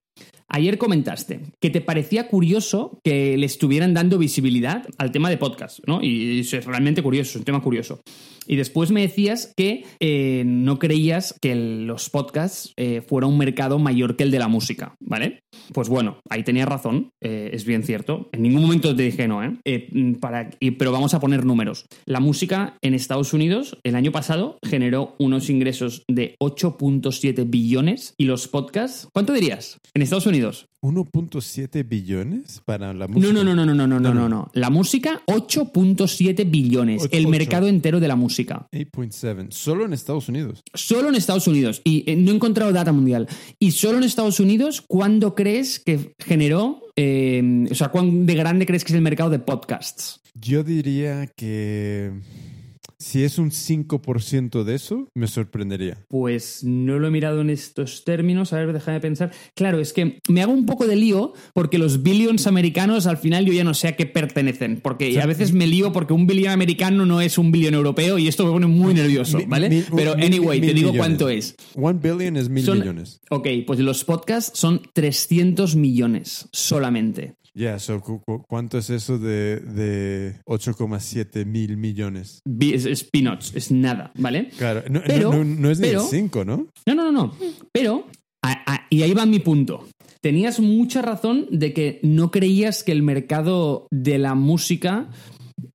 Ayer 0.50 0.78
comentaste 0.78 1.42
que 1.60 1.70
te 1.70 1.82
parecía 1.82 2.30
curioso 2.30 3.02
que 3.04 3.36
le 3.38 3.46
estuvieran 3.46 3.94
dando 3.94 4.18
visibilidad 4.18 4.88
al 4.98 5.12
tema 5.12 5.30
de 5.30 5.38
podcast, 5.38 5.80
¿no? 5.86 6.02
Y 6.02 6.40
es 6.40 6.66
realmente 6.66 7.04
curioso, 7.04 7.32
es 7.32 7.36
un 7.36 7.44
tema 7.44 7.62
curioso. 7.62 8.00
Y 8.48 8.56
después 8.56 8.92
me 8.92 9.02
decías 9.02 9.54
que 9.56 9.86
eh, 10.00 10.44
no 10.46 10.80
creías 10.80 11.36
que 11.42 11.56
los 11.56 12.10
podcasts 12.10 12.74
eh, 12.78 13.02
fuera 13.02 13.28
un 13.28 13.38
mercado 13.38 13.80
mayor 13.80 14.16
que 14.16 14.24
el 14.24 14.32
de 14.32 14.40
la 14.40 14.48
música, 14.48 14.96
¿vale? 15.00 15.42
Pues 15.74 15.90
bueno, 15.90 16.20
ahí 16.30 16.44
tenías 16.44 16.68
razón, 16.68 17.10
eh, 17.22 17.52
es 17.54 17.66
bien 17.66 17.84
cierto. 17.84 18.30
En 18.32 18.42
ningún 18.42 18.62
momento 18.62 18.96
te 18.96 19.04
dije 19.04 19.28
no, 19.28 19.44
¿eh? 19.44 19.58
Mm, 19.92 20.14
para, 20.16 20.50
pero 20.78 20.92
vamos 20.92 21.14
a 21.14 21.20
poner 21.20 21.46
números. 21.46 21.86
La 22.06 22.20
música 22.20 22.78
en 22.82 22.94
Estados 22.94 23.34
Unidos 23.34 23.78
el 23.84 23.96
año 23.96 24.12
pasado 24.12 24.58
generó 24.66 25.16
unos 25.20 25.50
ingresos 25.50 26.04
de 26.10 26.36
8.7 26.42 27.50
billones 27.50 28.14
y 28.18 28.26
los 28.26 28.48
podcasts, 28.48 29.08
¿cuánto 29.14 29.34
dirías? 29.34 29.78
En 29.94 30.02
Estados 30.02 30.28
Unidos. 30.28 30.68
1.7 30.82 31.88
billones 31.88 32.62
para 32.64 32.94
la 32.94 33.08
música. 33.08 33.34
No, 33.34 33.44
no, 33.44 33.44
no, 33.44 33.66
no, 33.66 33.74
no, 33.74 33.88
no, 33.88 34.00
no, 34.00 34.14
no, 34.14 34.30
no. 34.30 34.52
La 34.54 34.70
música, 34.70 35.22
8.7 35.26 36.50
billones. 36.50 37.08
el 37.12 37.28
mercado 37.28 37.68
entero 37.68 38.00
de 38.00 38.08
la 38.08 38.16
música. 38.16 38.68
8.7. 38.72 39.52
Solo 39.52 39.86
en 39.86 39.94
Estados 39.94 40.30
Unidos. 40.30 40.62
Solo 40.74 41.10
en 41.10 41.16
Estados 41.16 41.48
Unidos. 41.48 41.82
Y 41.84 42.04
eh, 42.10 42.16
no 42.16 42.32
he 42.32 42.36
encontrado 42.36 42.72
data 42.72 42.92
mundial. 42.92 43.28
Y 43.60 43.72
solo 43.72 43.98
en 43.98 44.04
Estados 44.04 44.40
Unidos, 44.40 44.82
¿cuándo 44.82 45.36
crees 45.36 45.80
que 45.80 46.14
generó? 46.20 46.82
Eh, 46.96 47.68
o 47.70 47.76
sea, 47.76 47.90
¿cuán 47.90 48.26
de 48.26 48.36
grande 48.36 48.66
crees 48.66 48.84
que 48.84 48.94
es 48.94 48.96
el 48.96 49.02
mercado 49.02 49.30
de 49.30 49.40
podcasts? 49.40 50.22
Yo 50.36 50.64
diría 50.64 51.28
que 51.36 52.12
Si 53.00 53.24
es 53.24 53.38
un 53.38 53.52
5% 53.52 54.64
de 54.64 54.74
eso, 54.74 55.08
me 55.14 55.28
sorprendería. 55.28 56.00
Pues 56.08 56.64
no 56.64 56.98
lo 56.98 57.08
he 57.08 57.12
mirado 57.12 57.42
en 57.42 57.52
estos 57.52 58.04
términos. 58.04 58.54
A 58.54 58.58
ver, 58.58 58.74
déjame 58.74 59.00
pensar. 59.00 59.32
Claro, 59.54 59.80
es 59.80 59.94
que 59.94 60.20
me 60.30 60.42
hago 60.42 60.52
un 60.52 60.66
poco 60.66 60.88
de 60.88 60.96
lío 60.96 61.34
porque 61.54 61.78
los 61.78 62.02
billions 62.02 62.48
americanos 62.48 63.06
al 63.06 63.18
final 63.18 63.46
yo 63.46 63.54
ya 63.54 63.64
no 63.64 63.76
sé 63.76 63.90
a 63.90 63.96
qué 63.96 64.08
pertenecen. 64.08 64.82
Porque 64.82 65.22
a 65.22 65.28
veces 65.28 65.54
me 65.54 65.68
lío 65.68 65.92
porque 65.92 66.14
un 66.14 66.26
billón 66.26 66.54
americano 66.54 67.06
no 67.06 67.22
es 67.22 67.38
un 67.38 67.52
billón 67.52 67.76
europeo 67.76 68.18
y 68.18 68.28
esto 68.28 68.46
me 68.46 68.52
pone 68.52 68.66
muy 68.66 68.96
nervioso, 68.96 69.40
¿vale? 69.48 69.86
Pero 69.96 70.14
anyway, 70.14 70.60
te 70.60 70.74
digo 70.74 70.92
cuánto 70.96 71.30
es. 71.30 71.56
One 71.76 72.00
billion 72.02 72.36
es 72.36 72.50
mil 72.50 72.68
millones. 72.68 73.22
Ok, 73.30 73.48
pues 73.68 73.80
los 73.80 74.04
podcasts 74.06 74.58
son 74.58 74.82
300 74.94 75.76
millones 75.76 76.50
solamente. 76.52 77.36
Ya, 77.58 77.78
¿cuánto 78.48 78.78
es 78.78 78.92
eso 78.92 79.18
de, 79.18 79.60
de 79.60 80.36
8,7 80.46 81.44
mil 81.44 81.76
millones? 81.76 82.44
Es, 82.60 83.04
peanuts, 83.04 83.52
es 83.56 83.72
nada, 83.72 84.12
¿vale? 84.16 84.50
Claro, 84.60 84.84
no, 84.92 85.00
es 85.72 85.80
ni 85.80 85.88
el 85.88 86.00
5, 86.00 86.46
¿no? 86.46 86.68
No, 86.86 86.94
no, 86.94 87.12
no, 87.12 87.12
no. 87.12 87.34
Pero, 87.72 88.06
y 88.92 89.02
ahí 89.02 89.12
va 89.14 89.26
mi 89.26 89.40
punto. 89.40 89.88
Tenías 90.22 90.60
mucha 90.60 91.02
razón 91.02 91.48
de 91.50 91.74
que 91.74 92.00
no 92.04 92.30
creías 92.30 92.84
que 92.84 92.92
el 92.92 93.02
mercado 93.02 93.88
de 93.90 94.20
la 94.20 94.36
música 94.36 95.10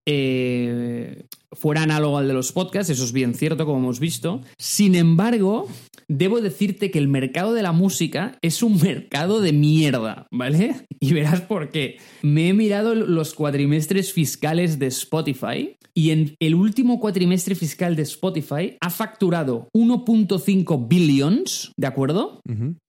eh, 0.06 1.26
fuera 1.52 1.82
análogo 1.82 2.18
al 2.18 2.28
de 2.28 2.34
los 2.34 2.52
podcasts, 2.52 2.90
eso 2.90 3.04
es 3.04 3.12
bien 3.12 3.34
cierto, 3.34 3.66
como 3.66 3.78
hemos 3.78 4.00
visto. 4.00 4.40
Sin 4.58 4.94
embargo, 4.94 5.68
debo 6.08 6.40
decirte 6.40 6.90
que 6.90 6.98
el 6.98 7.08
mercado 7.08 7.54
de 7.54 7.62
la 7.62 7.72
música 7.72 8.38
es 8.42 8.62
un 8.62 8.80
mercado 8.80 9.40
de 9.40 9.52
mierda, 9.52 10.26
¿vale? 10.30 10.86
Y 11.00 11.12
verás 11.12 11.40
por 11.40 11.70
qué. 11.70 11.98
Me 12.22 12.48
he 12.48 12.52
mirado 12.52 12.94
los 12.94 13.34
cuatrimestres 13.34 14.12
fiscales 14.12 14.78
de 14.78 14.86
Spotify 14.86 15.76
y 15.94 16.10
en 16.10 16.34
el 16.40 16.54
último 16.54 17.00
cuatrimestre 17.00 17.54
fiscal 17.54 17.96
de 17.96 18.02
Spotify 18.02 18.76
ha 18.80 18.90
facturado 18.90 19.68
1.5 19.74 20.88
billions, 20.88 21.72
¿de 21.76 21.86
acuerdo? 21.86 22.40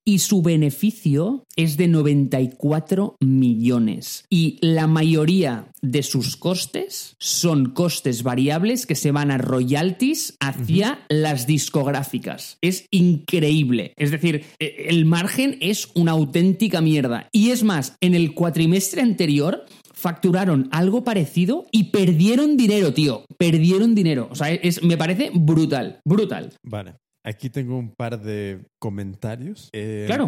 Y 0.06 0.20
su 0.20 0.42
beneficio 0.42 1.46
es 1.56 1.78
de 1.78 1.88
94 1.88 3.18
millones. 3.20 4.26
Y 4.30 4.58
la 4.62 4.88
mayoría 4.88 5.72
de 5.82 6.04
sus 6.04 6.36
costes 6.38 7.16
son 7.20 7.72
costes 7.72 8.24
variables 8.24 8.86
que 8.86 8.96
se 8.96 9.12
van 9.12 9.32
a 9.32 9.38
royalties 9.38 10.36
hacia 10.40 11.06
las 11.10 11.48
discográficas. 11.48 12.58
Es 12.62 12.86
increíble. 12.92 13.94
Es 13.98 14.12
decir, 14.12 14.46
e, 14.60 14.86
el 14.90 15.06
margen 15.06 15.58
es 15.62 15.90
una 15.96 16.12
auténtica 16.12 16.82
mierda. 16.82 17.30
Y 17.32 17.52
es 17.52 17.64
más, 17.64 17.96
en 18.02 18.16
el 18.16 18.34
cuatrimestre 18.34 19.02
anterior 19.02 19.66
facturaron 19.94 20.68
algo 20.72 21.04
parecido 21.04 21.66
y 21.72 21.86
perdieron 21.86 22.58
dinero, 22.58 22.94
tío. 22.94 23.26
Perdieron 23.38 23.96
dinero. 23.96 24.28
O 24.32 24.36
sea, 24.36 24.52
es, 24.52 24.84
me 24.84 24.98
parece 24.98 25.32
brutal, 25.34 26.00
brutal. 26.06 26.54
Vale. 26.62 26.96
Aquí 27.26 27.50
tengo 27.50 27.78
un 27.78 27.92
par 27.96 28.22
de 28.22 28.66
comentarios. 28.84 29.70
Eh, 29.72 30.04
claro. 30.08 30.28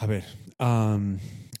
a 0.00 0.06
ver, 0.06 0.24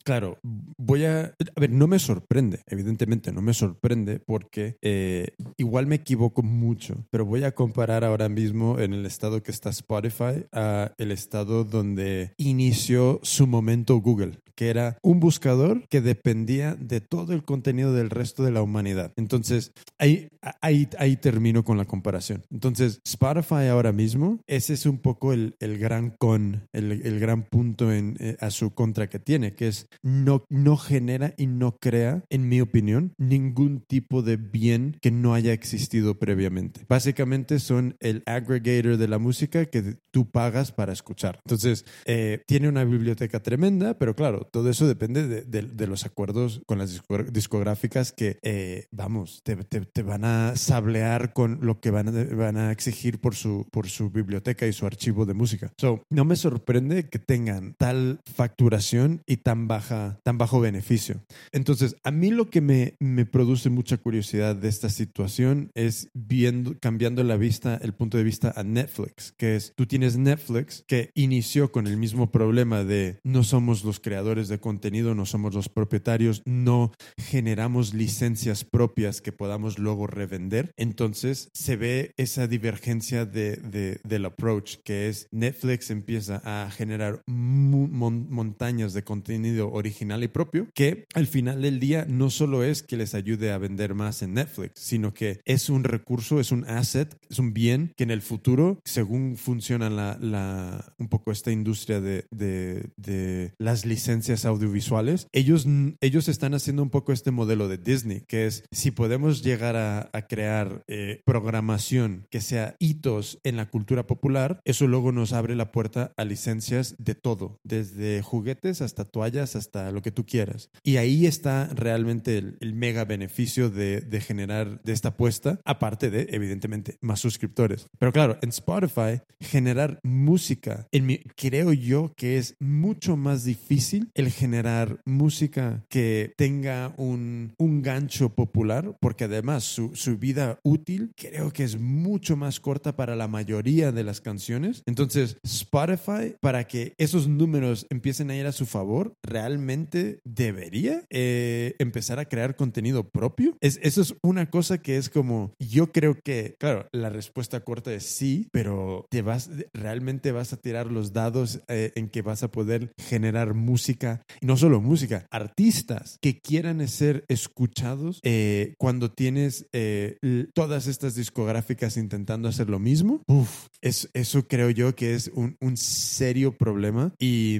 claro, 0.02 0.36
voy 0.42 1.04
a... 1.04 1.32
A 1.54 1.60
ver, 1.60 1.70
no 1.70 1.86
me 1.86 2.00
sorprende, 2.00 2.58
evidentemente 2.66 3.30
no 3.30 3.40
me 3.40 3.54
sorprende 3.54 4.18
porque 4.18 4.78
eh, 4.82 5.28
igual 5.58 5.86
me 5.86 5.94
equivoco 5.94 6.42
mucho, 6.42 7.06
pero 7.10 7.24
voy 7.24 7.44
a 7.44 7.52
comparar 7.52 8.02
ahora 8.02 8.28
mismo 8.28 8.80
en 8.80 8.94
el 8.94 9.06
estado 9.06 9.44
que 9.44 9.52
está 9.52 9.70
Spotify 9.70 10.44
a 10.50 10.90
el 10.98 11.12
estado 11.12 11.62
donde 11.62 12.32
inició 12.36 13.20
su 13.22 13.46
momento 13.46 13.98
Google 13.98 14.40
que 14.58 14.70
era 14.70 14.98
un 15.02 15.20
buscador 15.20 15.86
que 15.86 16.00
dependía 16.00 16.74
de 16.74 17.00
todo 17.00 17.32
el 17.32 17.44
contenido 17.44 17.92
del 17.92 18.10
resto 18.10 18.42
de 18.42 18.50
la 18.50 18.60
humanidad. 18.60 19.12
Entonces, 19.14 19.70
ahí, 19.98 20.30
ahí, 20.60 20.88
ahí 20.98 21.16
termino 21.16 21.62
con 21.62 21.78
la 21.78 21.84
comparación. 21.84 22.42
Entonces, 22.50 23.00
Spotify 23.04 23.68
ahora 23.70 23.92
mismo, 23.92 24.40
ese 24.48 24.74
es 24.74 24.84
un 24.84 24.98
poco 24.98 25.32
el, 25.32 25.54
el 25.60 25.78
gran 25.78 26.07
con, 26.10 26.68
el, 26.72 26.92
el 26.92 27.20
gran 27.20 27.42
punto 27.44 27.92
en, 27.92 28.16
eh, 28.20 28.36
a 28.40 28.50
su 28.50 28.74
contra 28.74 29.08
que 29.08 29.18
tiene, 29.18 29.54
que 29.54 29.68
es 29.68 29.88
no, 30.02 30.44
no 30.48 30.76
genera 30.76 31.34
y 31.36 31.46
no 31.46 31.76
crea, 31.78 32.24
en 32.30 32.48
mi 32.48 32.60
opinión, 32.60 33.14
ningún 33.18 33.80
tipo 33.80 34.22
de 34.22 34.36
bien 34.36 34.96
que 35.00 35.10
no 35.10 35.34
haya 35.34 35.52
existido 35.52 36.18
previamente. 36.18 36.84
Básicamente 36.88 37.58
son 37.58 37.96
el 38.00 38.22
aggregator 38.26 38.96
de 38.96 39.08
la 39.08 39.18
música 39.18 39.66
que 39.66 39.98
tú 40.10 40.30
pagas 40.30 40.72
para 40.72 40.92
escuchar. 40.92 41.40
Entonces, 41.44 41.84
eh, 42.04 42.42
tiene 42.46 42.68
una 42.68 42.84
biblioteca 42.84 43.40
tremenda, 43.42 43.98
pero 43.98 44.14
claro, 44.14 44.48
todo 44.50 44.70
eso 44.70 44.86
depende 44.86 45.44
de, 45.44 45.86
los 45.86 46.04
acuerdos 46.04 46.60
con 46.66 46.78
las 46.78 47.02
discográficas 47.32 48.12
que, 48.12 48.38
eh, 48.42 48.86
vamos, 48.90 49.42
te, 49.42 50.02
van 50.02 50.24
a 50.24 50.56
sablear 50.56 51.32
con 51.32 51.60
lo 51.62 51.80
que 51.80 51.90
van 51.90 52.08
a, 52.08 52.34
van 52.34 52.56
a 52.56 52.72
exigir 52.72 53.20
por 53.20 53.34
su, 53.34 53.66
por 53.70 53.88
su 53.88 54.10
biblioteca 54.10 54.66
y 54.66 54.72
su 54.72 54.86
archivo 54.86 55.24
de 55.24 55.34
música. 55.34 55.72
So, 55.78 55.97
no 56.10 56.24
me 56.24 56.36
sorprende 56.36 57.08
que 57.08 57.18
tengan 57.18 57.74
tal 57.78 58.20
facturación 58.34 59.22
y 59.26 59.38
tan, 59.38 59.68
baja, 59.68 60.20
tan 60.22 60.38
bajo 60.38 60.60
beneficio. 60.60 61.22
Entonces, 61.52 61.96
a 62.04 62.10
mí 62.10 62.30
lo 62.30 62.50
que 62.50 62.60
me, 62.60 62.96
produce 63.26 63.70
mucha 63.70 63.98
curiosidad 63.98 64.56
de 64.56 64.68
esta 64.68 64.88
situación 64.88 65.70
es 65.74 66.08
viendo, 66.14 66.78
cambiando 66.80 67.22
la 67.24 67.36
vista, 67.36 67.78
el 67.82 67.92
punto 67.92 68.16
de 68.16 68.24
vista 68.24 68.52
a 68.56 68.62
Netflix, 68.62 69.32
que 69.36 69.56
es, 69.56 69.72
tú 69.76 69.86
tienes 69.86 70.16
Netflix 70.16 70.84
que 70.86 71.10
inició 71.14 71.72
con 71.72 71.86
el 71.86 71.96
mismo 71.96 72.30
problema 72.30 72.84
de 72.84 73.18
no 73.24 73.44
somos 73.44 73.84
los 73.84 74.00
creadores 74.00 74.48
de 74.48 74.60
contenido, 74.60 75.14
no 75.14 75.26
somos 75.26 75.54
los 75.54 75.68
propietarios, 75.68 76.42
no 76.44 76.92
generamos 77.16 77.94
licencias 77.94 78.64
propias 78.64 79.20
que 79.20 79.32
podamos 79.32 79.78
luego 79.78 80.06
revender. 80.06 80.72
Entonces 80.76 81.50
se 81.52 81.76
ve 81.76 82.12
esa 82.16 82.46
divergencia 82.46 83.26
de, 83.26 84.00
del 84.04 84.24
approach, 84.24 84.76
que 84.84 85.08
es 85.08 85.28
Netflix 85.30 85.87
empieza 85.90 86.42
a 86.44 86.70
generar 86.70 87.22
montañas 87.26 88.92
de 88.92 89.04
contenido 89.04 89.70
original 89.72 90.22
y 90.22 90.28
propio, 90.28 90.68
que 90.74 91.06
al 91.14 91.26
final 91.26 91.62
del 91.62 91.80
día 91.80 92.06
no 92.08 92.30
solo 92.30 92.64
es 92.64 92.82
que 92.82 92.96
les 92.96 93.14
ayude 93.14 93.52
a 93.52 93.58
vender 93.58 93.94
más 93.94 94.22
en 94.22 94.34
Netflix, 94.34 94.80
sino 94.80 95.14
que 95.14 95.40
es 95.44 95.68
un 95.68 95.84
recurso, 95.84 96.40
es 96.40 96.52
un 96.52 96.64
asset, 96.64 97.16
es 97.30 97.38
un 97.38 97.52
bien 97.52 97.92
que 97.96 98.04
en 98.04 98.10
el 98.10 98.22
futuro, 98.22 98.80
según 98.84 99.36
funciona 99.36 99.90
la, 99.90 100.18
la 100.20 100.94
un 100.98 101.08
poco 101.08 101.32
esta 101.32 101.52
industria 101.52 102.00
de, 102.00 102.26
de, 102.30 102.90
de 102.96 103.52
las 103.58 103.84
licencias, 103.84 104.44
audiovisuales, 104.44 105.28
ellos, 105.32 105.66
ellos 106.00 106.28
están 106.28 106.54
haciendo 106.54 106.82
un 106.82 106.90
poco 106.90 107.12
este 107.12 107.30
modelo 107.30 107.68
de 107.68 107.78
Disney, 107.78 108.22
que 108.26 108.46
es 108.46 108.64
si 108.70 108.90
podemos 108.90 109.42
llegar 109.42 109.76
a, 109.76 110.10
crear 110.28 110.82
eh, 110.88 111.22
programación 111.24 112.26
que 112.30 112.40
sea 112.40 112.76
hitos 112.78 113.38
en 113.44 113.56
la 113.56 113.66
cultura 113.66 114.06
popular, 114.06 114.60
eso 114.64 114.86
luego 114.86 115.12
nos 115.12 115.32
abre 115.32 115.54
la 115.54 115.72
puerta 115.72 115.77
a 116.16 116.24
licencias 116.24 116.94
de 116.98 117.14
todo, 117.14 117.60
desde 117.62 118.22
juguetes 118.22 118.82
hasta 118.82 119.04
toallas, 119.04 119.56
hasta 119.56 119.92
lo 119.92 120.02
que 120.02 120.10
tú 120.10 120.26
quieras. 120.26 120.70
Y 120.82 120.96
ahí 120.96 121.26
está 121.26 121.68
realmente 121.74 122.38
el, 122.38 122.74
mega 122.74 123.04
beneficio 123.04 123.70
de, 123.70 124.00
de, 124.00 124.20
generar 124.20 124.80
de 124.82 124.92
esta 124.92 125.08
apuesta, 125.08 125.60
aparte 125.64 126.10
de, 126.10 126.28
evidentemente, 126.30 126.96
más 127.00 127.20
suscriptores. 127.20 127.86
Pero 127.98 128.12
claro, 128.12 128.38
en 128.42 128.50
Spotify, 128.50 129.20
generar 129.40 130.00
música, 130.02 130.86
en 130.92 131.06
mi, 131.06 131.18
creo 131.36 131.72
yo 131.72 132.12
que 132.16 132.38
es 132.38 132.56
mucho 132.60 133.16
más 133.16 133.44
difícil 133.44 134.10
el 134.14 134.30
generar 134.30 135.00
música 135.04 135.84
que 135.88 136.32
tenga 136.36 136.94
un, 136.96 137.54
un 137.58 137.82
gancho 137.82 138.34
popular, 138.34 138.96
porque 139.00 139.24
además 139.24 139.64
su, 139.64 139.94
su, 139.94 140.18
vida 140.18 140.58
útil 140.62 141.12
creo 141.16 141.52
que 141.52 141.64
es 141.64 141.78
mucho 141.78 142.36
más 142.36 142.60
corta 142.60 142.96
para 142.96 143.14
la 143.14 143.28
mayoría 143.28 143.92
de 143.92 144.04
las 144.04 144.20
canciones. 144.20 144.82
Entonces, 144.86 145.38
Spotify, 145.58 146.34
para 146.40 146.64
que 146.64 146.94
esos 146.98 147.28
números 147.28 147.86
empiecen 147.90 148.30
a 148.30 148.36
ir 148.36 148.46
a 148.46 148.52
su 148.52 148.66
favor, 148.66 149.14
realmente 149.22 150.20
debería 150.24 151.04
eh, 151.10 151.74
empezar 151.78 152.18
a 152.18 152.26
crear 152.26 152.56
contenido 152.56 153.08
propio. 153.08 153.56
Es, 153.60 153.78
eso 153.82 154.02
es 154.02 154.14
una 154.22 154.50
cosa 154.50 154.78
que 154.78 154.96
es 154.96 155.08
como, 155.08 155.52
yo 155.58 155.92
creo 155.92 156.18
que, 156.22 156.56
claro, 156.58 156.88
la 156.92 157.10
respuesta 157.10 157.60
corta 157.60 157.92
es 157.92 158.04
sí, 158.04 158.48
pero 158.52 159.06
te 159.10 159.22
vas, 159.22 159.50
realmente 159.72 160.32
vas 160.32 160.52
a 160.52 160.56
tirar 160.56 160.90
los 160.90 161.12
dados 161.12 161.60
eh, 161.68 161.92
en 161.94 162.08
que 162.08 162.22
vas 162.22 162.42
a 162.42 162.50
poder 162.50 162.92
generar 162.98 163.54
música 163.54 164.22
y 164.40 164.46
no 164.46 164.56
solo 164.56 164.80
música, 164.80 165.26
artistas 165.30 166.18
que 166.20 166.40
quieran 166.40 166.86
ser 166.88 167.24
escuchados 167.28 168.20
eh, 168.22 168.74
cuando 168.78 169.10
tienes 169.10 169.66
eh, 169.72 170.18
todas 170.54 170.86
estas 170.86 171.14
discográficas 171.14 171.96
intentando 171.96 172.48
hacer 172.48 172.68
lo 172.68 172.78
mismo. 172.78 173.22
Uf, 173.26 173.66
es, 173.80 174.10
eso 174.14 174.46
creo 174.46 174.70
yo 174.70 174.94
que 174.94 175.14
es 175.14 175.30
un, 175.34 175.47
un 175.60 175.76
serio 175.76 176.52
problema 176.52 177.12
y, 177.18 177.58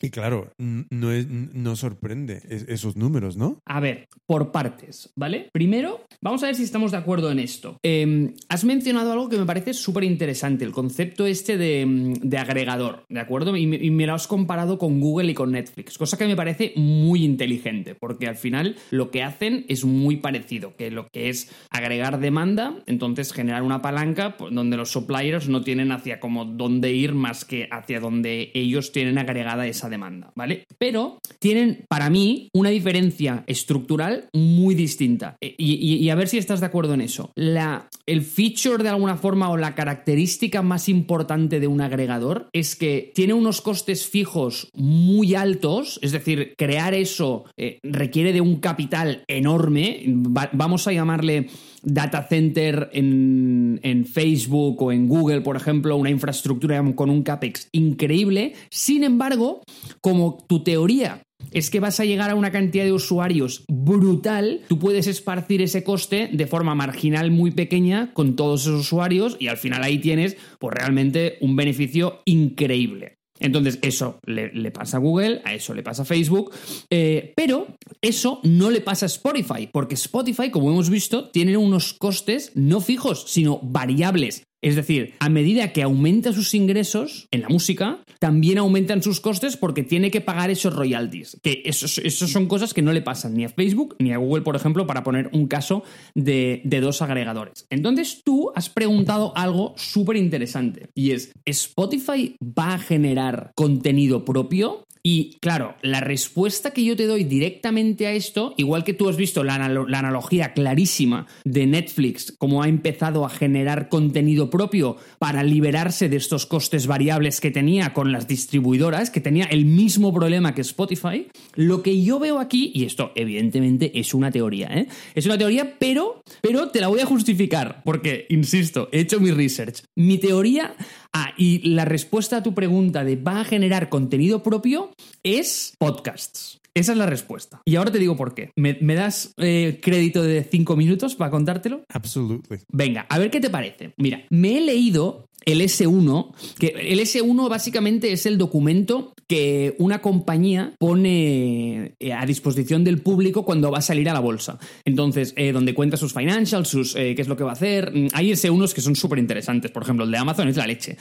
y 0.00 0.10
claro, 0.10 0.52
no, 0.58 1.12
es, 1.12 1.26
no 1.28 1.76
sorprende 1.76 2.40
esos 2.48 2.96
números, 2.96 3.36
¿no? 3.36 3.60
A 3.64 3.80
ver, 3.80 4.08
por 4.26 4.52
partes, 4.52 5.12
¿vale? 5.16 5.48
Primero, 5.52 6.06
vamos 6.20 6.42
a 6.42 6.46
ver 6.46 6.54
si 6.54 6.62
estamos 6.62 6.92
de 6.92 6.98
acuerdo 6.98 7.30
en 7.30 7.38
esto. 7.38 7.78
Em, 7.82 8.34
has 8.48 8.64
mencionado 8.64 9.12
algo 9.12 9.28
que 9.28 9.38
me 9.38 9.46
parece 9.46 9.74
súper 9.74 10.04
interesante, 10.04 10.64
el 10.64 10.72
concepto 10.72 11.26
este 11.26 11.56
de, 11.56 12.14
de, 12.22 12.38
agregador, 12.38 13.04
¿de 13.08 13.20
acuerdo? 13.20 13.56
Y 13.56 13.66
me, 13.66 13.76
y 13.76 13.90
me 13.90 14.06
lo 14.06 14.14
has 14.14 14.26
comparado 14.26 14.78
con 14.78 15.00
Google 15.00 15.30
y 15.30 15.34
con 15.34 15.52
Netflix, 15.52 15.98
cosa 15.98 16.16
que 16.16 16.26
me 16.26 16.36
parece 16.36 16.72
muy 16.76 17.24
inteligente, 17.24 17.94
porque 17.94 18.28
al 18.28 18.36
final 18.36 18.76
lo 18.90 19.10
que 19.10 19.22
hacen 19.22 19.64
es 19.68 19.84
muy 19.84 20.16
parecido, 20.16 20.76
que 20.76 20.90
lo 20.90 21.08
que 21.08 21.28
es 21.28 21.50
agregar 21.70 22.20
demanda, 22.20 22.82
entonces 22.86 23.32
generar 23.32 23.62
una 23.62 23.82
palanca 23.82 24.36
pues, 24.36 24.54
donde 24.54 24.76
los 24.76 24.90
suppliers 24.90 25.48
no 25.48 25.62
tienen 25.62 25.92
hacia 25.92 26.20
como 26.20 26.44
dónde 26.44 26.92
ir 26.92 27.14
más 27.14 27.25
que 27.44 27.68
hacia 27.70 28.00
donde 28.00 28.50
ellos 28.54 28.92
tienen 28.92 29.18
agregada 29.18 29.66
esa 29.66 29.88
demanda, 29.88 30.32
¿vale? 30.34 30.64
Pero 30.78 31.18
tienen, 31.38 31.84
para 31.88 32.10
mí, 32.10 32.48
una 32.52 32.70
diferencia 32.70 33.44
estructural 33.46 34.28
muy 34.32 34.74
distinta. 34.74 35.36
E, 35.40 35.54
y, 35.58 36.08
a 36.08 36.14
ver 36.14 36.28
si 36.28 36.38
estás 36.38 36.60
de 36.60 36.66
acuerdo 36.66 36.94
en 36.94 37.00
eso. 37.00 37.32
El 37.34 38.22
feature 38.22 38.82
de 38.82 38.88
alguna 38.88 39.16
forma 39.16 39.50
o 39.50 39.56
la 39.56 39.74
característica 39.74 40.62
más 40.62 40.88
importante 40.88 41.60
de 41.60 41.66
un 41.66 41.80
agregador 41.80 42.48
es 42.52 42.76
que 42.76 43.12
tiene 43.14 43.34
unos 43.34 43.60
costes 43.60 44.06
fijos 44.06 44.68
muy 44.74 45.34
altos, 45.34 45.98
es 46.02 46.12
decir, 46.12 46.54
crear 46.56 46.94
eso 46.94 47.44
eh, 47.56 47.78
requiere 47.82 48.32
de 48.32 48.40
un 48.40 48.56
capital 48.56 49.24
enorme, 49.26 50.02
vamos 50.06 50.86
a 50.86 50.92
llamarle 50.92 51.48
data 51.82 52.26
center 52.28 52.90
en, 52.92 53.78
en, 53.82 54.04
Facebook 54.04 54.82
o 54.82 54.92
en 54.92 55.08
Google, 55.08 55.40
por 55.40 55.56
ejemplo, 55.56 55.96
una 55.96 56.10
infraestructura 56.10 56.82
con 56.94 57.10
un 57.10 57.15
CAPEX 57.22 57.68
increíble. 57.72 58.54
Sin 58.70 59.04
embargo, 59.04 59.62
como 60.00 60.38
tu 60.48 60.62
teoría 60.62 61.22
es 61.52 61.70
que 61.70 61.80
vas 61.80 62.00
a 62.00 62.04
llegar 62.04 62.30
a 62.30 62.34
una 62.34 62.50
cantidad 62.50 62.84
de 62.84 62.92
usuarios 62.92 63.64
brutal, 63.68 64.62
tú 64.68 64.78
puedes 64.78 65.06
esparcir 65.06 65.62
ese 65.62 65.84
coste 65.84 66.28
de 66.32 66.46
forma 66.46 66.74
marginal 66.74 67.30
muy 67.30 67.50
pequeña 67.50 68.12
con 68.14 68.36
todos 68.36 68.62
esos 68.62 68.80
usuarios 68.80 69.36
y 69.38 69.48
al 69.48 69.56
final 69.56 69.82
ahí 69.82 69.98
tienes 69.98 70.36
pues 70.58 70.74
realmente 70.74 71.38
un 71.40 71.56
beneficio 71.56 72.20
increíble. 72.24 73.16
Entonces, 73.38 73.78
eso 73.82 74.18
le, 74.24 74.70
pasa 74.70 74.96
a 74.96 75.00
Google, 75.00 75.42
a 75.44 75.54
eso 75.54 75.74
le 75.74 75.82
pasa 75.82 76.02
a 76.02 76.06
Facebook, 76.06 76.52
eh, 76.90 77.34
pero 77.36 77.66
eso 78.00 78.40
no 78.44 78.70
le 78.70 78.80
pasa 78.80 79.06
a 79.06 79.08
Spotify, 79.08 79.68
porque 79.70 79.94
Spotify, 79.94 80.50
como 80.50 80.70
hemos 80.70 80.88
visto, 80.88 81.28
tiene 81.30 81.56
unos 81.56 81.92
costes 81.92 82.52
no 82.54 82.80
fijos, 82.80 83.24
sino 83.28 83.60
variables. 83.62 84.44
Es 84.62 84.74
decir, 84.74 85.14
a 85.20 85.28
medida 85.28 85.72
que 85.72 85.82
aumenta 85.82 86.32
sus 86.32 86.54
ingresos 86.54 87.28
en 87.30 87.42
la 87.42 87.48
música, 87.48 88.02
también 88.18 88.58
aumentan 88.58 89.02
sus 89.02 89.20
costes 89.20 89.56
porque 89.56 89.82
tiene 89.82 90.10
que 90.10 90.20
pagar 90.20 90.50
esos 90.50 90.74
royalties. 90.74 91.38
Que 91.42 91.62
esos, 91.64 91.92
son 91.92 92.46
cosas 92.46 92.74
que 92.74 92.82
no 92.82 92.92
le 92.92 93.02
pasan 93.02 93.34
ni 93.34 93.44
a 93.44 93.48
Facebook 93.48 93.96
ni 93.98 94.12
a 94.12 94.16
Google, 94.16 94.42
por 94.42 94.56
ejemplo, 94.56 94.86
para 94.86 95.02
poner 95.02 95.30
un 95.32 95.46
caso 95.46 95.84
de, 96.14 96.62
de 96.64 96.80
dos 96.80 97.02
agregadores. 97.02 97.66
Entonces 97.70 98.22
tú 98.24 98.50
has 98.54 98.68
preguntado 98.68 99.36
algo 99.36 99.74
súper 99.76 100.16
interesante 100.16 100.88
y 100.94 101.12
es, 101.12 101.32
¿Spotify 101.44 102.36
va 102.42 102.74
a 102.74 102.78
generar 102.78 103.52
contenido 103.54 104.24
propio? 104.24 104.86
Y 105.08 105.36
claro, 105.38 105.76
la 105.82 106.00
respuesta 106.00 106.72
que 106.72 106.82
yo 106.82 106.96
te 106.96 107.06
doy 107.06 107.22
directamente 107.22 108.08
a 108.08 108.12
esto, 108.12 108.54
igual 108.56 108.82
que 108.82 108.92
tú 108.92 109.08
has 109.08 109.16
visto 109.16 109.44
la, 109.44 109.54
analogía 109.54 110.52
clarísima 110.52 111.28
de 111.44 111.64
Netflix, 111.64 112.34
cómo 112.36 112.64
ha 112.64 112.68
empezado 112.68 113.24
a 113.24 113.28
generar 113.28 113.88
contenido 113.88 114.50
propio 114.50 114.96
para 115.20 115.44
liberarse 115.44 116.08
de 116.08 116.16
estos 116.16 116.44
costes 116.44 116.88
variables 116.88 117.40
que 117.40 117.52
tenía 117.52 117.92
con 117.92 118.10
las 118.10 118.26
distribuidoras, 118.26 119.10
que 119.10 119.20
tenía 119.20 119.44
el 119.44 119.64
mismo 119.64 120.12
problema 120.12 120.56
que 120.56 120.62
Spotify, 120.62 121.28
lo 121.54 121.84
que 121.84 122.02
yo 122.02 122.18
veo 122.18 122.40
aquí, 122.40 122.72
y 122.74 122.84
esto 122.84 123.12
evidentemente 123.14 124.00
es 124.00 124.12
una 124.12 124.32
teoría, 124.32 124.66
¿eh? 124.72 124.88
es 125.14 125.24
una 125.24 125.38
teoría, 125.38 125.76
pero, 125.78 126.20
pero 126.40 126.70
te 126.70 126.80
la 126.80 126.88
voy 126.88 126.98
a 126.98 127.06
justificar, 127.06 127.80
porque, 127.84 128.26
insisto, 128.28 128.88
he 128.90 129.02
hecho 129.02 129.20
mi 129.20 129.30
research. 129.30 129.84
Mi 129.94 130.18
teoría 130.18 130.74
Ah, 131.18 131.32
y 131.38 131.66
la 131.70 131.86
respuesta 131.86 132.36
a 132.36 132.42
tu 132.42 132.52
pregunta 132.52 133.02
de 133.02 133.16
¿va 133.16 133.40
a 133.40 133.44
generar 133.44 133.88
contenido 133.88 134.42
propio? 134.42 134.90
es 135.22 135.72
podcasts. 135.78 136.60
Esa 136.74 136.92
es 136.92 136.98
la 136.98 137.06
respuesta. 137.06 137.62
Y 137.64 137.76
ahora 137.76 137.90
te 137.90 137.98
digo 137.98 138.16
por 138.18 138.34
qué. 138.34 138.50
¿Me, 138.54 138.74
das 138.94 139.32
eh, 139.38 139.80
crédito 139.82 140.22
de 140.22 140.44
cinco 140.44 140.76
minutos 140.76 141.14
para 141.14 141.30
contártelo? 141.30 141.84
Absolutely. 141.88 142.58
Venga, 142.70 143.06
a 143.08 143.18
ver 143.18 143.30
qué 143.30 143.40
te 143.40 143.48
parece. 143.48 143.94
Mira, 143.96 144.26
me 144.28 144.58
he 144.58 144.60
leído 144.60 145.24
el 145.46 145.62
S1, 145.62 146.34
que 146.58 146.66
el 146.66 147.00
S1 147.00 147.48
básicamente 147.48 148.12
es 148.12 148.26
el 148.26 148.36
documento 148.36 149.14
que 149.28 149.74
una 149.78 150.00
compañía 150.00 150.74
pone 150.78 151.94
eh, 151.98 152.12
a 152.12 152.24
disposición 152.26 152.84
del 152.84 153.00
público 153.00 153.44
cuando 153.44 153.70
va 153.70 153.78
a 153.78 153.82
salir 153.82 154.08
a 154.08 154.12
la 154.12 154.20
bolsa. 154.20 154.58
Entonces, 154.84 155.34
eh, 155.36 155.52
donde 155.52 155.74
cuenta 155.74 155.96
sus 155.96 156.12
financials, 156.12 156.68
sus 156.68 156.94
qué 156.94 157.16
es 157.16 157.28
lo 157.28 157.36
que 157.36 157.44
va 157.44 157.50
a 157.50 157.54
hacer. 157.54 157.92
Mm, 157.94 158.08
hay 158.12 158.30
S1s 158.30 158.72
que 158.72 158.80
son 158.80 158.96
súper 158.96 159.18
interesantes. 159.18 159.70
Por 159.70 159.82
ejemplo, 159.82 160.04
el 160.04 160.10
de 160.10 160.18
Amazon 160.18 160.48
es 160.48 160.56
la 160.56 160.66
leche. 160.66 160.96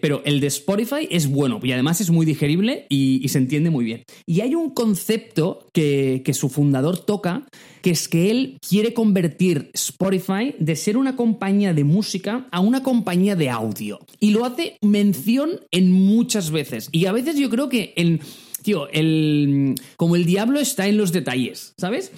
pero 0.00 0.22
el 0.24 0.40
de 0.40 0.46
Spotify 0.46 1.08
es 1.10 1.28
bueno 1.28 1.60
y 1.62 1.72
además 1.72 2.00
es 2.00 2.10
muy 2.10 2.26
digerible 2.26 2.86
y, 2.88 3.20
y 3.22 3.28
se 3.28 3.38
entiende 3.38 3.70
muy 3.70 3.84
bien. 3.84 4.04
Y 4.26 4.40
hay 4.40 4.54
un 4.54 4.70
concepto 4.70 5.66
que, 5.72 6.22
que 6.24 6.34
su 6.34 6.48
fundador 6.48 6.98
toca, 6.98 7.46
que 7.82 7.90
es 7.90 8.08
que 8.08 8.30
él 8.30 8.58
quiere 8.66 8.94
convertir 8.94 9.70
Spotify 9.74 10.54
de 10.58 10.76
ser 10.76 10.96
una 10.96 11.16
compañía 11.16 11.74
de 11.74 11.84
música 11.84 12.46
a 12.50 12.60
una 12.60 12.82
compañía 12.82 13.36
de 13.36 13.50
audio. 13.50 14.00
Y 14.20 14.30
lo 14.30 14.44
hace 14.44 14.76
mención 14.82 15.60
en 15.70 15.92
muchas 15.92 16.50
veces. 16.50 16.88
Y 16.92 17.06
a 17.06 17.12
veces 17.12 17.36
yo 17.36 17.50
creo 17.50 17.68
que 17.68 17.92
el... 17.96 18.20
Tío, 18.60 18.88
el, 18.90 19.76
como 19.96 20.16
el 20.16 20.26
diablo 20.26 20.58
está 20.58 20.88
en 20.88 20.96
los 20.96 21.12
detalles, 21.12 21.74
¿sabes? 21.78 22.10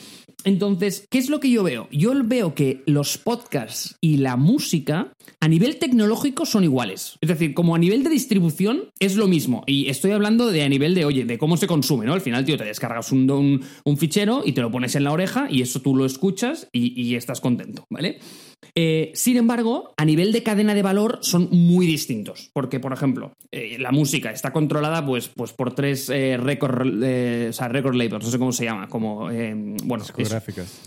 Entonces, 0.44 1.06
¿qué 1.10 1.18
es 1.18 1.30
lo 1.30 1.40
que 1.40 1.50
yo 1.50 1.62
veo? 1.62 1.88
Yo 1.90 2.12
veo 2.24 2.54
que 2.54 2.82
los 2.86 3.18
podcasts 3.18 3.96
y 4.00 4.18
la 4.18 4.36
música 4.36 5.12
a 5.40 5.48
nivel 5.48 5.76
tecnológico 5.78 6.46
son 6.46 6.64
iguales. 6.64 7.16
Es 7.20 7.28
decir, 7.28 7.54
como 7.54 7.74
a 7.74 7.78
nivel 7.78 8.02
de 8.02 8.10
distribución 8.10 8.84
es 8.98 9.16
lo 9.16 9.28
mismo. 9.28 9.64
Y 9.66 9.88
estoy 9.88 10.12
hablando 10.12 10.50
de 10.50 10.62
a 10.62 10.68
nivel 10.68 10.94
de, 10.94 11.04
oye, 11.04 11.24
de 11.24 11.38
cómo 11.38 11.56
se 11.56 11.66
consume, 11.66 12.06
¿no? 12.06 12.14
Al 12.14 12.20
final, 12.20 12.44
tío, 12.44 12.56
te 12.56 12.64
descargas 12.64 13.12
un, 13.12 13.30
un, 13.84 13.96
fichero 13.96 14.42
y 14.44 14.52
te 14.52 14.60
lo 14.60 14.70
pones 14.70 14.94
en 14.94 15.04
la 15.04 15.12
oreja 15.12 15.48
y 15.50 15.62
eso 15.62 15.80
tú 15.80 15.94
lo 15.94 16.06
escuchas 16.06 16.68
y, 16.72 17.00
y 17.00 17.16
estás 17.16 17.40
contento, 17.40 17.86
¿vale? 17.90 18.18
Eh, 18.74 19.12
sin 19.14 19.36
embargo, 19.36 19.92
a 19.96 20.04
nivel 20.04 20.32
de 20.32 20.42
cadena 20.42 20.74
de 20.74 20.82
valor 20.82 21.18
son 21.22 21.48
muy 21.50 21.86
distintos. 21.86 22.50
Porque, 22.52 22.80
por 22.80 22.92
ejemplo, 22.92 23.32
eh, 23.50 23.76
la 23.78 23.92
música 23.92 24.30
está 24.30 24.52
controlada 24.52 25.04
pues, 25.04 25.28
pues 25.28 25.52
por 25.52 25.74
tres 25.74 26.08
eh, 26.10 26.36
record, 26.36 26.82
o 26.82 27.52
sea, 27.52 27.68
record 27.68 27.94
labels, 27.94 28.24
no 28.24 28.30
sé 28.30 28.38
cómo 28.38 28.52
se 28.52 28.64
llama, 28.64 28.88
como, 28.88 29.28
bueno... 29.84 30.04
Discográficas. 30.04 30.80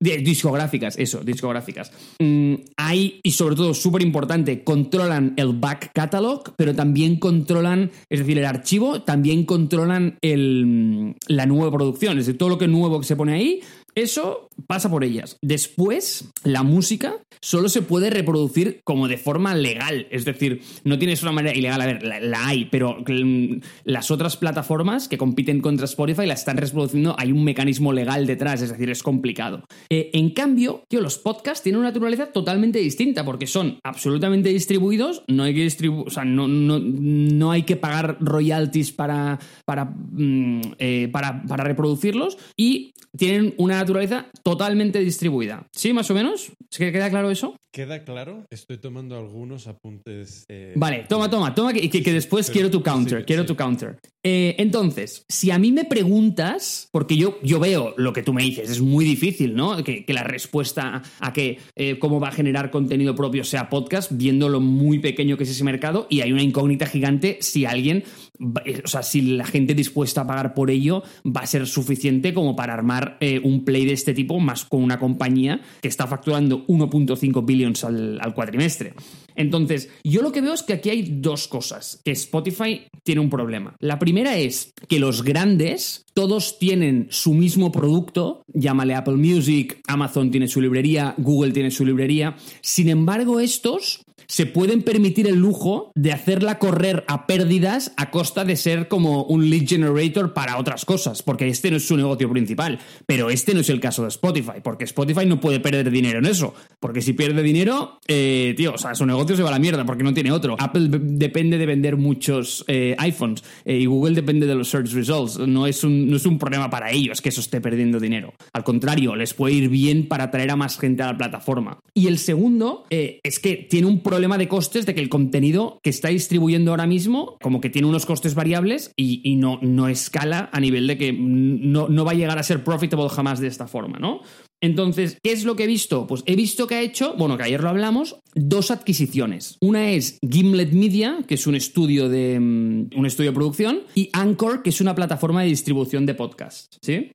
discográficas, 0.00 0.98
eso, 0.98 1.20
discográficas. 1.20 1.92
Mm, 2.18 2.54
hay, 2.76 3.20
y 3.22 3.32
sobre 3.32 3.56
todo, 3.56 3.74
súper 3.74 4.02
importante, 4.02 4.64
controlan 4.64 5.34
el 5.36 5.52
back 5.52 5.92
catalog, 5.92 6.54
pero 6.56 6.74
también 6.74 7.16
controlan, 7.16 7.90
es 8.08 8.20
decir, 8.20 8.38
el 8.38 8.46
archivo, 8.46 9.02
también 9.02 9.44
controlan 9.44 10.18
el, 10.22 11.14
la 11.26 11.46
nueva 11.46 11.70
producción. 11.70 12.18
Es 12.18 12.26
decir, 12.26 12.38
todo 12.38 12.48
lo 12.48 12.58
que 12.58 12.68
nuevo 12.68 13.00
que 13.00 13.06
se 13.06 13.16
pone 13.16 13.34
ahí 13.34 13.60
eso 13.98 14.48
pasa 14.66 14.90
por 14.90 15.04
ellas. 15.04 15.38
Después, 15.42 16.30
la 16.44 16.62
música 16.62 17.16
solo 17.40 17.68
se 17.68 17.82
puede 17.82 18.10
reproducir 18.10 18.80
como 18.84 19.08
de 19.08 19.16
forma 19.16 19.54
legal. 19.54 20.06
Es 20.10 20.24
decir, 20.24 20.62
no 20.84 20.98
tienes 20.98 21.22
una 21.22 21.32
manera 21.32 21.56
ilegal. 21.56 21.80
A 21.80 21.86
ver, 21.86 22.02
la, 22.02 22.46
hay, 22.46 22.66
pero 22.66 22.98
mm, 23.06 23.60
las 23.84 24.10
otras 24.10 24.36
plataformas 24.36 25.08
que 25.08 25.18
compiten 25.18 25.60
contra 25.60 25.84
Spotify 25.84 26.26
la 26.26 26.34
están 26.34 26.56
reproduciendo. 26.56 27.14
Hay 27.18 27.32
un 27.32 27.44
mecanismo 27.44 27.92
legal 27.92 28.26
detrás, 28.26 28.62
es 28.62 28.70
decir, 28.70 28.90
es 28.90 29.02
complicado. 29.02 29.64
Eh, 29.90 30.10
en 30.12 30.30
cambio, 30.30 30.84
los 30.90 31.18
podcasts 31.18 31.62
tienen 31.62 31.80
una 31.80 31.88
naturaleza 31.88 32.26
totalmente 32.26 32.78
distinta 32.80 33.24
porque 33.24 33.46
son 33.46 33.78
absolutamente 33.84 34.50
distribuidos. 34.50 35.22
No 35.28 35.44
hay 35.44 35.54
que 35.54 35.62
distribuir, 35.62 36.06
o 36.06 36.10
sea, 36.10 36.24
no, 36.24 36.48
no, 36.48 37.50
hay 37.50 37.62
que 37.62 37.76
pagar 37.76 38.18
royalties 38.20 38.92
para, 38.92 39.38
para, 39.64 39.84
mm, 39.84 40.60
eh, 40.78 41.08
para 41.10 41.64
reproducirlos 41.64 42.38
y 42.56 42.92
tienen 43.16 43.54
una 43.56 43.76
naturaleza 43.88 44.26
totalmente 44.42 44.98
distribuida. 44.98 45.66
¿Sí, 45.72 45.94
más 45.94 46.10
o 46.10 46.14
menos? 46.14 46.52
¿Queda 46.76 47.08
claro 47.08 47.30
eso? 47.30 47.56
¿Queda 47.72 48.04
claro? 48.04 48.44
Estoy 48.50 48.78
tomando 48.78 49.16
algunos 49.16 49.66
apuntes. 49.66 50.44
Eh, 50.48 50.74
vale, 50.76 51.06
toma, 51.08 51.30
toma, 51.30 51.54
toma, 51.54 51.72
que, 51.72 51.88
que, 51.88 52.12
después 52.12 52.50
quiero 52.50 52.70
tu 52.70 52.82
counter, 52.82 53.24
quiero 53.24 53.46
tu 53.46 53.56
counter. 53.56 53.98
Eh, 54.24 54.56
entonces, 54.58 55.24
si 55.28 55.50
a 55.50 55.58
mí 55.58 55.72
me 55.72 55.84
preguntas, 55.84 56.88
porque 56.92 57.16
yo, 57.16 57.38
yo 57.42 57.60
veo 57.60 57.94
lo 57.96 58.12
que 58.12 58.22
tú 58.22 58.32
me 58.32 58.42
dices, 58.42 58.68
es 58.68 58.80
muy 58.80 59.04
difícil, 59.04 59.54
¿no? 59.54 59.82
Que, 59.82 60.04
la 60.08 60.24
respuesta 60.24 61.02
a 61.20 61.32
que 61.32 61.58
eh, 61.76 61.98
cómo 61.98 62.18
va 62.18 62.28
a 62.28 62.32
generar 62.32 62.70
contenido 62.70 63.14
propio 63.14 63.44
sea 63.44 63.70
podcast, 63.70 64.10
viendo 64.12 64.48
lo 64.48 64.60
muy 64.60 64.98
pequeño 64.98 65.36
que 65.36 65.44
es 65.44 65.50
ese 65.50 65.64
mercado, 65.64 66.06
y 66.10 66.22
hay 66.22 66.32
una 66.32 66.42
incógnita 66.42 66.86
gigante 66.86 67.38
si 67.40 67.64
alguien, 67.64 68.04
o 68.40 68.88
sea, 68.88 69.02
si 69.02 69.22
la 69.22 69.44
gente 69.44 69.74
dispuesta 69.74 70.22
a 70.22 70.26
pagar 70.26 70.54
por 70.54 70.70
ello 70.70 71.02
va 71.24 71.42
a 71.42 71.46
ser 71.46 71.66
suficiente 71.66 72.32
como 72.34 72.54
para 72.56 72.74
armar 72.74 73.18
un 73.42 73.64
play 73.64 73.84
de 73.84 73.92
este 73.92 74.14
tipo, 74.14 74.38
más 74.40 74.64
con 74.64 74.82
una 74.82 74.98
compañía 74.98 75.60
que 75.80 75.88
está 75.88 76.06
facturando 76.06 76.66
1.5 76.66 77.44
billones 77.44 77.84
al, 77.84 78.18
al 78.20 78.34
cuatrimestre. 78.34 78.94
Entonces, 79.38 79.88
yo 80.02 80.20
lo 80.20 80.32
que 80.32 80.40
veo 80.40 80.52
es 80.52 80.64
que 80.64 80.72
aquí 80.72 80.90
hay 80.90 81.02
dos 81.20 81.46
cosas, 81.46 82.00
que 82.04 82.10
Spotify 82.10 82.88
tiene 83.04 83.20
un 83.20 83.30
problema. 83.30 83.76
La 83.78 83.98
primera 83.98 84.36
es 84.36 84.72
que 84.88 84.98
los 84.98 85.22
grandes, 85.22 86.04
todos 86.12 86.58
tienen 86.58 87.06
su 87.10 87.34
mismo 87.34 87.70
producto, 87.70 88.42
llámale 88.52 88.96
Apple 88.96 89.14
Music, 89.14 89.80
Amazon 89.86 90.32
tiene 90.32 90.48
su 90.48 90.60
librería, 90.60 91.14
Google 91.18 91.52
tiene 91.52 91.70
su 91.70 91.86
librería. 91.86 92.36
Sin 92.62 92.88
embargo, 92.88 93.38
estos 93.38 94.04
se 94.28 94.44
pueden 94.44 94.82
permitir 94.82 95.26
el 95.26 95.36
lujo 95.36 95.90
de 95.94 96.12
hacerla 96.12 96.58
correr 96.58 97.02
a 97.08 97.26
pérdidas 97.26 97.92
a 97.96 98.10
costa 98.10 98.44
de 98.44 98.56
ser 98.56 98.86
como 98.86 99.24
un 99.24 99.48
lead 99.48 99.66
generator 99.66 100.34
para 100.34 100.58
otras 100.58 100.84
cosas, 100.84 101.22
porque 101.22 101.48
este 101.48 101.70
no 101.70 101.78
es 101.78 101.88
su 101.88 101.96
negocio 101.96 102.28
principal. 102.28 102.78
Pero 103.06 103.30
este 103.30 103.54
no 103.54 103.60
es 103.60 103.70
el 103.70 103.80
caso 103.80 104.02
de 104.02 104.08
Spotify, 104.08 104.60
porque 104.62 104.84
Spotify 104.84 105.24
no 105.24 105.40
puede 105.40 105.60
perder 105.60 105.90
dinero 105.90 106.18
en 106.18 106.26
eso, 106.26 106.54
porque 106.78 107.00
si 107.00 107.14
pierde 107.14 107.42
dinero, 107.42 107.98
eh, 108.06 108.52
tío, 108.56 108.74
o 108.74 108.78
sea, 108.78 108.94
su 108.94 109.06
negocio 109.06 109.34
se 109.34 109.42
va 109.42 109.48
a 109.48 109.52
la 109.52 109.58
mierda 109.58 109.86
porque 109.86 110.04
no 110.04 110.12
tiene 110.12 110.30
otro. 110.30 110.56
Apple 110.58 110.88
depende 110.90 111.56
de 111.56 111.64
vender 111.64 111.96
muchos 111.96 112.64
eh, 112.68 112.94
iPhones 112.98 113.42
eh, 113.64 113.78
y 113.78 113.86
Google 113.86 114.14
depende 114.14 114.46
de 114.46 114.54
los 114.54 114.68
search 114.68 114.92
results. 114.92 115.38
No 115.38 115.66
es, 115.66 115.82
un, 115.84 116.10
no 116.10 116.16
es 116.16 116.26
un 116.26 116.38
problema 116.38 116.68
para 116.68 116.90
ellos 116.90 117.22
que 117.22 117.30
eso 117.30 117.40
esté 117.40 117.62
perdiendo 117.62 117.98
dinero. 117.98 118.34
Al 118.52 118.62
contrario, 118.62 119.16
les 119.16 119.32
puede 119.32 119.54
ir 119.54 119.70
bien 119.70 120.06
para 120.06 120.24
atraer 120.24 120.50
a 120.50 120.56
más 120.56 120.78
gente 120.78 121.02
a 121.02 121.06
la 121.06 121.16
plataforma. 121.16 121.78
Y 121.94 122.08
el 122.08 122.18
segundo 122.18 122.84
es 122.90 123.38
que 123.38 123.56
tiene 123.56 123.86
un 123.86 124.00
problema 124.00 124.17
problema 124.18 124.36
de 124.36 124.48
costes 124.48 124.84
de 124.84 124.96
que 124.96 125.00
el 125.00 125.08
contenido 125.08 125.78
que 125.80 125.90
está 125.90 126.08
distribuyendo 126.08 126.72
ahora 126.72 126.88
mismo, 126.88 127.36
como 127.40 127.60
que 127.60 127.70
tiene 127.70 127.86
unos 127.86 128.04
costes 128.04 128.34
variables 128.34 128.90
y, 128.96 129.36
no, 129.36 129.60
no 129.62 129.86
escala 129.86 130.50
a 130.52 130.58
nivel 130.58 130.88
de 130.88 130.98
que 130.98 131.12
no, 131.12 131.86
no 131.86 132.04
va 132.04 132.10
a 132.10 132.14
llegar 132.14 132.36
a 132.36 132.42
ser 132.42 132.64
profitable 132.64 133.08
jamás 133.10 133.38
de 133.38 133.46
esta 133.46 133.68
forma, 133.68 134.00
¿no? 134.00 134.22
Entonces, 134.60 135.18
¿qué 135.22 135.30
es 135.30 135.44
lo 135.44 135.54
que 135.54 135.64
he 135.64 135.66
visto? 135.68 136.08
Pues 136.08 136.24
he 136.26 136.34
visto 136.34 136.66
que 136.66 136.74
ha 136.74 136.80
hecho, 136.80 137.14
bueno, 137.16 137.36
que 137.36 137.44
ayer 137.44 137.62
lo 137.62 137.68
hablamos, 137.68 138.18
dos 138.34 138.70
adquisiciones. 138.70 139.56
Una 139.60 139.90
es 139.90 140.18
Gimlet 140.28 140.72
Media, 140.72 141.18
que 141.26 141.34
es 141.34 141.46
un 141.46 141.54
estudio 141.54 142.08
de 142.08 142.38
mm, 142.38 142.90
un 142.96 143.06
estudio 143.06 143.30
de 143.30 143.34
producción, 143.34 143.80
y 143.94 144.10
Anchor, 144.12 144.62
que 144.62 144.70
es 144.70 144.80
una 144.80 144.94
plataforma 144.94 145.42
de 145.42 145.48
distribución 145.48 146.06
de 146.06 146.14
podcasts, 146.14 146.78
¿sí? 146.80 147.12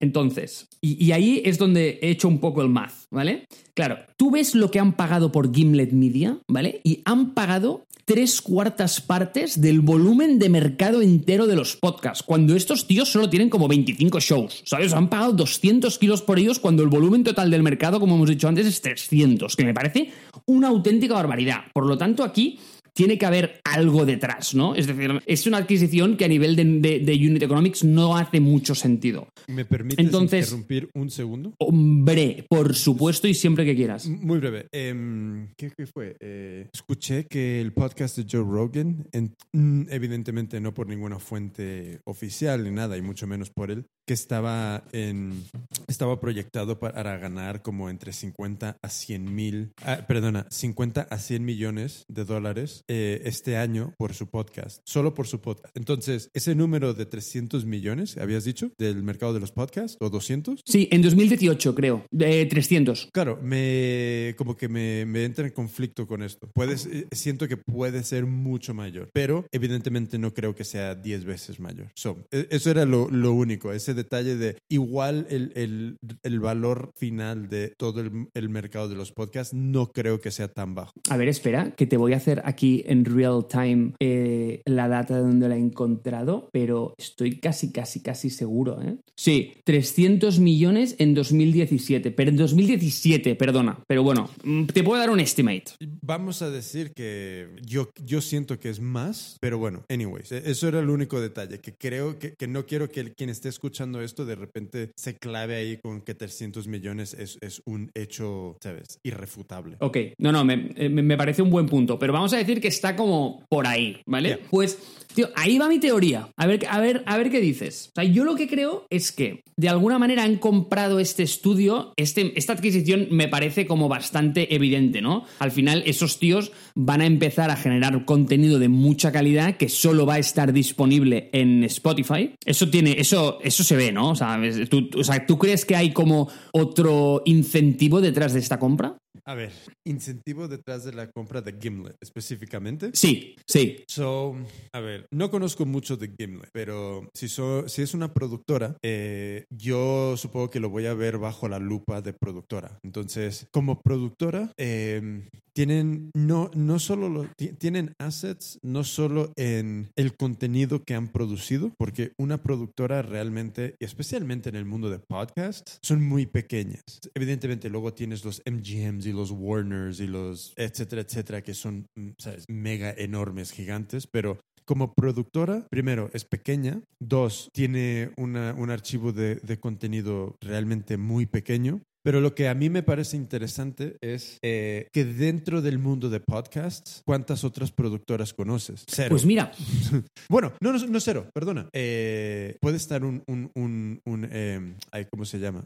Entonces, 0.00 0.68
y, 0.80 1.02
y, 1.04 1.12
ahí 1.12 1.42
es 1.44 1.58
donde 1.58 1.98
he 2.02 2.10
hecho 2.10 2.28
un 2.28 2.38
poco 2.38 2.62
el 2.62 2.68
math, 2.68 2.92
¿vale? 3.10 3.46
Claro, 3.74 3.98
tú 4.16 4.30
ves 4.30 4.54
lo 4.54 4.70
que 4.70 4.80
han 4.80 4.94
pagado 4.94 5.32
por 5.32 5.54
Gimlet 5.54 5.92
Media, 5.92 6.38
¿vale? 6.48 6.80
Y 6.84 7.02
han 7.04 7.34
pagado 7.34 7.84
tres 8.12 8.42
cuartas 8.42 9.00
partes 9.00 9.58
del 9.62 9.80
volumen 9.80 10.38
de 10.38 10.50
mercado 10.50 11.00
entero 11.00 11.46
de 11.46 11.56
los 11.56 11.76
podcasts, 11.76 12.22
cuando 12.22 12.54
estos 12.54 12.86
tíos 12.86 13.10
solo 13.10 13.30
tienen 13.30 13.48
como 13.48 13.68
25 13.68 14.20
shows, 14.20 14.62
¿sabes? 14.66 14.92
Han 14.92 15.08
pagado 15.08 15.32
200 15.32 15.98
kilos 15.98 16.20
por 16.20 16.38
ellos 16.38 16.58
cuando 16.58 16.82
el 16.82 16.90
volumen 16.90 17.24
total 17.24 17.50
del 17.50 17.62
mercado, 17.62 18.00
como 18.00 18.16
hemos 18.16 18.28
dicho 18.28 18.48
antes, 18.48 18.66
es 18.66 18.82
300, 18.82 19.56
que 19.56 19.64
me 19.64 19.72
parece 19.72 20.10
una 20.44 20.68
auténtica 20.68 21.14
barbaridad. 21.14 21.60
Por 21.72 21.86
lo 21.86 21.96
tanto, 21.96 22.22
aquí 22.22 22.58
tiene 22.94 23.18
que 23.18 23.26
haber 23.26 23.60
algo 23.64 24.04
detrás, 24.04 24.54
¿no? 24.54 24.74
Es 24.74 24.86
decir, 24.86 25.22
es 25.26 25.46
una 25.46 25.58
adquisición 25.58 26.16
que 26.16 26.24
a 26.24 26.28
nivel 26.28 26.56
de, 26.56 27.12
Unit 27.12 27.42
Economics 27.42 27.84
no 27.84 28.16
hace 28.16 28.40
mucho 28.40 28.74
sentido. 28.74 29.28
¿Me 29.46 29.64
permites 29.64 30.12
interrumpir 30.12 30.90
un 30.94 31.10
segundo? 31.10 31.54
Hombre, 31.58 32.44
por 32.48 32.74
supuesto 32.74 33.28
y 33.28 33.34
siempre 33.34 33.64
que 33.64 33.74
quieras. 33.74 34.06
Muy 34.06 34.38
breve. 34.38 34.66
Em, 34.72 35.48
¿qué, 35.56 35.70
fue? 35.86 36.16
Eh, 36.20 36.68
escuché 36.72 37.26
que 37.26 37.60
el 37.60 37.72
podcast 37.72 38.18
de 38.18 38.26
Joe 38.30 38.44
Rogan, 38.44 39.06
mm, 39.52 39.82
evidentemente 39.90 40.60
no 40.60 40.74
por 40.74 40.88
ninguna 40.88 41.18
fuente 41.18 42.00
oficial 42.04 42.64
ni 42.64 42.70
nada, 42.70 42.96
y 42.96 43.02
mucho 43.02 43.26
menos 43.26 43.50
por 43.50 43.70
él, 43.70 43.86
que 44.06 44.14
estaba, 44.14 44.84
en, 44.92 45.44
estaba 45.86 46.20
proyectado 46.20 46.78
para 46.78 47.16
ganar 47.18 47.62
como 47.62 47.88
entre 47.88 48.12
50 48.12 48.76
a 48.82 48.88
100 48.88 49.34
mil, 49.34 49.72
ah, 49.84 50.04
perdona, 50.06 50.46
50 50.50 51.02
a 51.02 51.18
100 51.18 51.44
millones 51.44 52.04
de 52.08 52.24
dólares 52.24 52.81
eh, 52.88 53.22
este 53.24 53.56
año 53.56 53.94
por 53.98 54.14
su 54.14 54.28
podcast, 54.28 54.80
solo 54.84 55.14
por 55.14 55.26
su 55.26 55.40
podcast. 55.40 55.76
Entonces, 55.76 56.30
ese 56.34 56.54
número 56.54 56.94
de 56.94 57.06
300 57.06 57.64
millones, 57.64 58.16
habías 58.16 58.44
dicho, 58.44 58.72
del 58.78 59.02
mercado 59.02 59.34
de 59.34 59.40
los 59.40 59.52
podcasts, 59.52 59.96
o 60.00 60.10
200? 60.10 60.62
Sí, 60.64 60.88
en 60.90 61.02
2018 61.02 61.74
creo, 61.74 62.06
de 62.10 62.46
300. 62.46 63.08
Claro, 63.12 63.38
me, 63.42 64.34
como 64.36 64.56
que 64.56 64.68
me, 64.68 65.04
me 65.06 65.24
entra 65.24 65.46
en 65.46 65.52
conflicto 65.52 66.06
con 66.06 66.22
esto. 66.22 66.50
Puedes, 66.54 66.86
eh, 66.86 67.06
siento 67.12 67.48
que 67.48 67.56
puede 67.56 68.02
ser 68.02 68.26
mucho 68.26 68.74
mayor, 68.74 69.10
pero 69.12 69.46
evidentemente 69.52 70.18
no 70.18 70.32
creo 70.32 70.54
que 70.54 70.64
sea 70.64 70.94
10 70.94 71.24
veces 71.24 71.60
mayor. 71.60 71.88
So, 71.94 72.26
e, 72.30 72.48
eso 72.50 72.70
era 72.70 72.84
lo, 72.84 73.10
lo, 73.10 73.32
único, 73.32 73.72
ese 73.72 73.94
detalle 73.94 74.36
de 74.36 74.56
igual 74.68 75.26
el, 75.30 75.52
el, 75.54 75.98
el 76.22 76.40
valor 76.40 76.92
final 76.96 77.48
de 77.48 77.74
todo 77.76 78.00
el, 78.00 78.28
el 78.34 78.48
mercado 78.48 78.88
de 78.88 78.96
los 78.96 79.12
podcasts 79.12 79.54
no 79.54 79.92
creo 79.92 80.20
que 80.20 80.30
sea 80.30 80.48
tan 80.48 80.74
bajo. 80.74 80.92
A 81.08 81.16
ver, 81.16 81.28
espera, 81.28 81.72
que 81.72 81.86
te 81.86 81.96
voy 81.96 82.12
a 82.12 82.16
hacer 82.16 82.42
aquí 82.44 82.71
en 82.86 83.04
real 83.04 83.46
time 83.48 83.92
eh, 84.00 84.62
la 84.66 84.88
data 84.88 85.16
de 85.16 85.22
donde 85.22 85.48
la 85.48 85.56
he 85.56 85.60
encontrado, 85.60 86.48
pero 86.52 86.94
estoy 86.98 87.38
casi, 87.38 87.72
casi, 87.72 88.00
casi 88.00 88.30
seguro. 88.30 88.80
¿eh? 88.82 88.96
Sí, 89.14 89.52
300 89.64 90.38
millones 90.38 90.96
en 90.98 91.14
2017, 91.14 92.10
pero 92.10 92.30
en 92.30 92.36
2017, 92.36 93.34
perdona. 93.34 93.78
Pero 93.86 94.02
bueno, 94.02 94.30
mm, 94.44 94.66
te 94.66 94.82
puedo 94.82 94.98
dar 95.00 95.10
un 95.10 95.20
estimate. 95.20 95.72
Vamos 96.00 96.42
a 96.42 96.50
decir 96.50 96.92
que 96.94 97.48
yo, 97.66 97.90
yo 98.04 98.20
siento 98.20 98.58
que 98.58 98.70
es 98.70 98.80
más, 98.80 99.36
pero 99.40 99.58
bueno, 99.58 99.84
anyways, 99.88 100.32
e, 100.32 100.50
eso 100.50 100.68
era 100.68 100.80
el 100.80 100.90
único 100.90 101.20
detalle, 101.20 101.58
que 101.58 101.74
creo 101.74 102.18
que, 102.18 102.34
que 102.34 102.46
no 102.46 102.66
quiero 102.66 102.88
que 102.88 103.12
quien 103.12 103.30
esté 103.30 103.48
escuchando 103.48 104.00
esto 104.00 104.24
de 104.24 104.34
repente 104.34 104.92
se 104.96 105.16
clave 105.16 105.56
ahí 105.56 105.76
con 105.78 106.00
que 106.00 106.14
300 106.14 106.66
millones 106.68 107.14
es, 107.14 107.38
es 107.40 107.62
un 107.64 107.90
hecho, 107.94 108.56
¿sabes? 108.60 108.98
Irrefutable. 109.02 109.76
Ok, 109.80 109.98
no, 110.18 110.32
no, 110.32 110.44
me, 110.44 110.70
eh, 110.76 110.88
me 110.88 111.16
parece 111.16 111.42
un 111.42 111.50
buen 111.50 111.66
punto, 111.66 111.98
pero 111.98 112.12
vamos 112.12 112.32
a 112.32 112.38
decir 112.38 112.60
que 112.62 112.68
está 112.68 112.96
como 112.96 113.44
por 113.50 113.66
ahí, 113.66 114.00
¿vale? 114.06 114.38
Pues, 114.50 114.78
tío, 115.14 115.28
ahí 115.36 115.58
va 115.58 115.68
mi 115.68 115.78
teoría. 115.78 116.30
A 116.38 116.46
ver, 116.46 116.66
a 116.70 116.80
ver, 116.80 117.02
a 117.04 117.18
ver 117.18 117.30
qué 117.30 117.40
dices. 117.40 117.90
O 117.90 118.00
sea, 118.00 118.04
yo 118.04 118.24
lo 118.24 118.34
que 118.34 118.48
creo 118.48 118.86
es 118.88 119.12
que 119.12 119.42
de 119.56 119.68
alguna 119.68 119.98
manera 119.98 120.24
han 120.24 120.36
comprado 120.36 120.98
este 120.98 121.22
estudio, 121.22 121.92
este, 121.96 122.32
esta 122.38 122.54
adquisición 122.54 123.08
me 123.10 123.28
parece 123.28 123.66
como 123.66 123.88
bastante 123.88 124.54
evidente, 124.54 125.02
¿no? 125.02 125.24
Al 125.38 125.50
final, 125.50 125.82
esos 125.84 126.18
tíos 126.18 126.52
van 126.74 127.02
a 127.02 127.06
empezar 127.06 127.50
a 127.50 127.56
generar 127.56 128.04
contenido 128.04 128.58
de 128.58 128.68
mucha 128.68 129.12
calidad 129.12 129.56
que 129.56 129.68
solo 129.68 130.06
va 130.06 130.14
a 130.14 130.18
estar 130.18 130.52
disponible 130.52 131.28
en 131.32 131.64
Spotify. 131.64 132.34
Eso 132.44 132.70
tiene, 132.70 132.96
eso, 132.98 133.38
eso 133.42 133.64
se 133.64 133.76
ve, 133.76 133.92
¿no? 133.92 134.10
O 134.10 134.16
sea, 134.16 134.40
¿tú, 134.70 134.88
o 134.96 135.04
sea, 135.04 135.26
¿tú 135.26 135.38
crees 135.38 135.64
que 135.64 135.76
hay 135.76 135.92
como 135.92 136.28
otro 136.52 137.22
incentivo 137.26 138.00
detrás 138.00 138.32
de 138.32 138.40
esta 138.40 138.58
compra? 138.58 138.96
A 139.24 139.34
ver, 139.34 139.52
incentivo 139.84 140.48
detrás 140.48 140.84
de 140.84 140.92
la 140.92 141.10
compra 141.10 141.40
de 141.42 141.56
Gimlet 141.60 141.96
específicamente. 142.00 142.90
Sí, 142.92 143.36
sí. 143.46 143.84
So, 143.86 144.34
a 144.72 144.80
ver, 144.80 145.06
no 145.12 145.30
conozco 145.30 145.64
mucho 145.64 145.96
de 145.96 146.12
Gimlet, 146.18 146.50
pero 146.52 147.08
si, 147.14 147.28
si 147.28 147.82
es 147.82 147.94
una 147.94 148.12
productora, 148.12 148.76
eh, 148.82 149.44
yo 149.50 150.16
supongo 150.16 150.50
que 150.50 150.60
lo 150.60 150.70
voy 150.70 150.86
a 150.86 150.94
ver 150.94 151.18
bajo 151.18 151.48
la 151.48 151.60
lupa 151.60 152.02
de 152.02 152.12
productora. 152.12 152.78
Entonces, 152.82 153.46
como 153.52 153.80
productora, 153.80 154.52
eh, 154.56 155.28
tienen 155.54 156.10
no, 156.14 156.50
no 156.54 156.78
solo 156.78 157.08
lo, 157.08 157.28
tienen 157.58 157.94
assets, 157.98 158.58
no 158.62 158.84
solo 158.84 159.32
en 159.36 159.90
el 159.96 160.16
contenido 160.16 160.82
que 160.84 160.94
han 160.94 161.08
producido, 161.08 161.72
porque 161.76 162.12
una 162.18 162.42
productora 162.42 163.02
realmente, 163.02 163.76
especialmente 163.80 164.48
en 164.48 164.56
el 164.56 164.64
mundo 164.64 164.90
de 164.90 164.98
podcasts, 164.98 165.78
son 165.82 166.02
muy 166.02 166.26
pequeñas. 166.26 166.82
Evidentemente, 167.14 167.68
luego 167.68 167.92
tienes 167.92 168.24
los 168.24 168.42
MGMs 168.50 169.06
y 169.06 169.11
los 169.12 169.30
Warners 169.30 170.00
y 170.00 170.06
los 170.06 170.52
etcétera, 170.56 171.02
etcétera, 171.02 171.42
que 171.42 171.54
son, 171.54 171.86
mm, 171.94 172.10
¿sabes? 172.18 172.44
Mega 172.48 172.92
enormes, 172.96 173.52
gigantes, 173.52 174.06
pero 174.06 174.38
como 174.64 174.94
productora, 174.94 175.66
primero, 175.70 176.10
es 176.12 176.24
pequeña. 176.24 176.82
Dos, 177.00 177.50
tiene 177.52 178.12
un 178.16 178.36
archivo 178.70 179.12
de, 179.12 179.36
de, 179.36 179.58
contenido 179.58 180.36
realmente 180.40 180.96
muy 180.96 181.26
pequeño. 181.26 181.82
Pero 182.02 182.20
lo 182.20 182.34
que 182.34 182.48
a 182.48 182.54
mí 182.54 182.68
me 182.68 182.82
parece 182.82 183.16
interesante 183.16 183.96
es 184.00 184.38
eh, 184.42 184.88
que 184.92 185.04
dentro 185.04 185.62
del 185.62 185.78
mundo 185.78 186.10
de 186.10 186.20
podcasts, 186.20 187.02
¿cuántas 187.04 187.44
otras 187.44 187.70
productoras 187.70 188.34
conoces? 188.34 188.84
Cero. 188.88 189.10
Pues 189.10 189.24
mira. 189.24 189.52
bueno, 190.28 190.52
no, 190.60 190.72
no, 190.72 191.00
cero, 191.00 191.28
perdona. 191.32 191.68
Eh, 191.72 192.56
puede 192.60 192.76
estar 192.76 193.04
un, 193.04 193.22
un, 193.26 193.50
un, 193.54 194.00
un 194.04 194.28
eh, 194.30 194.74
¿cómo 195.10 195.24
se 195.24 195.38
llama? 195.38 195.64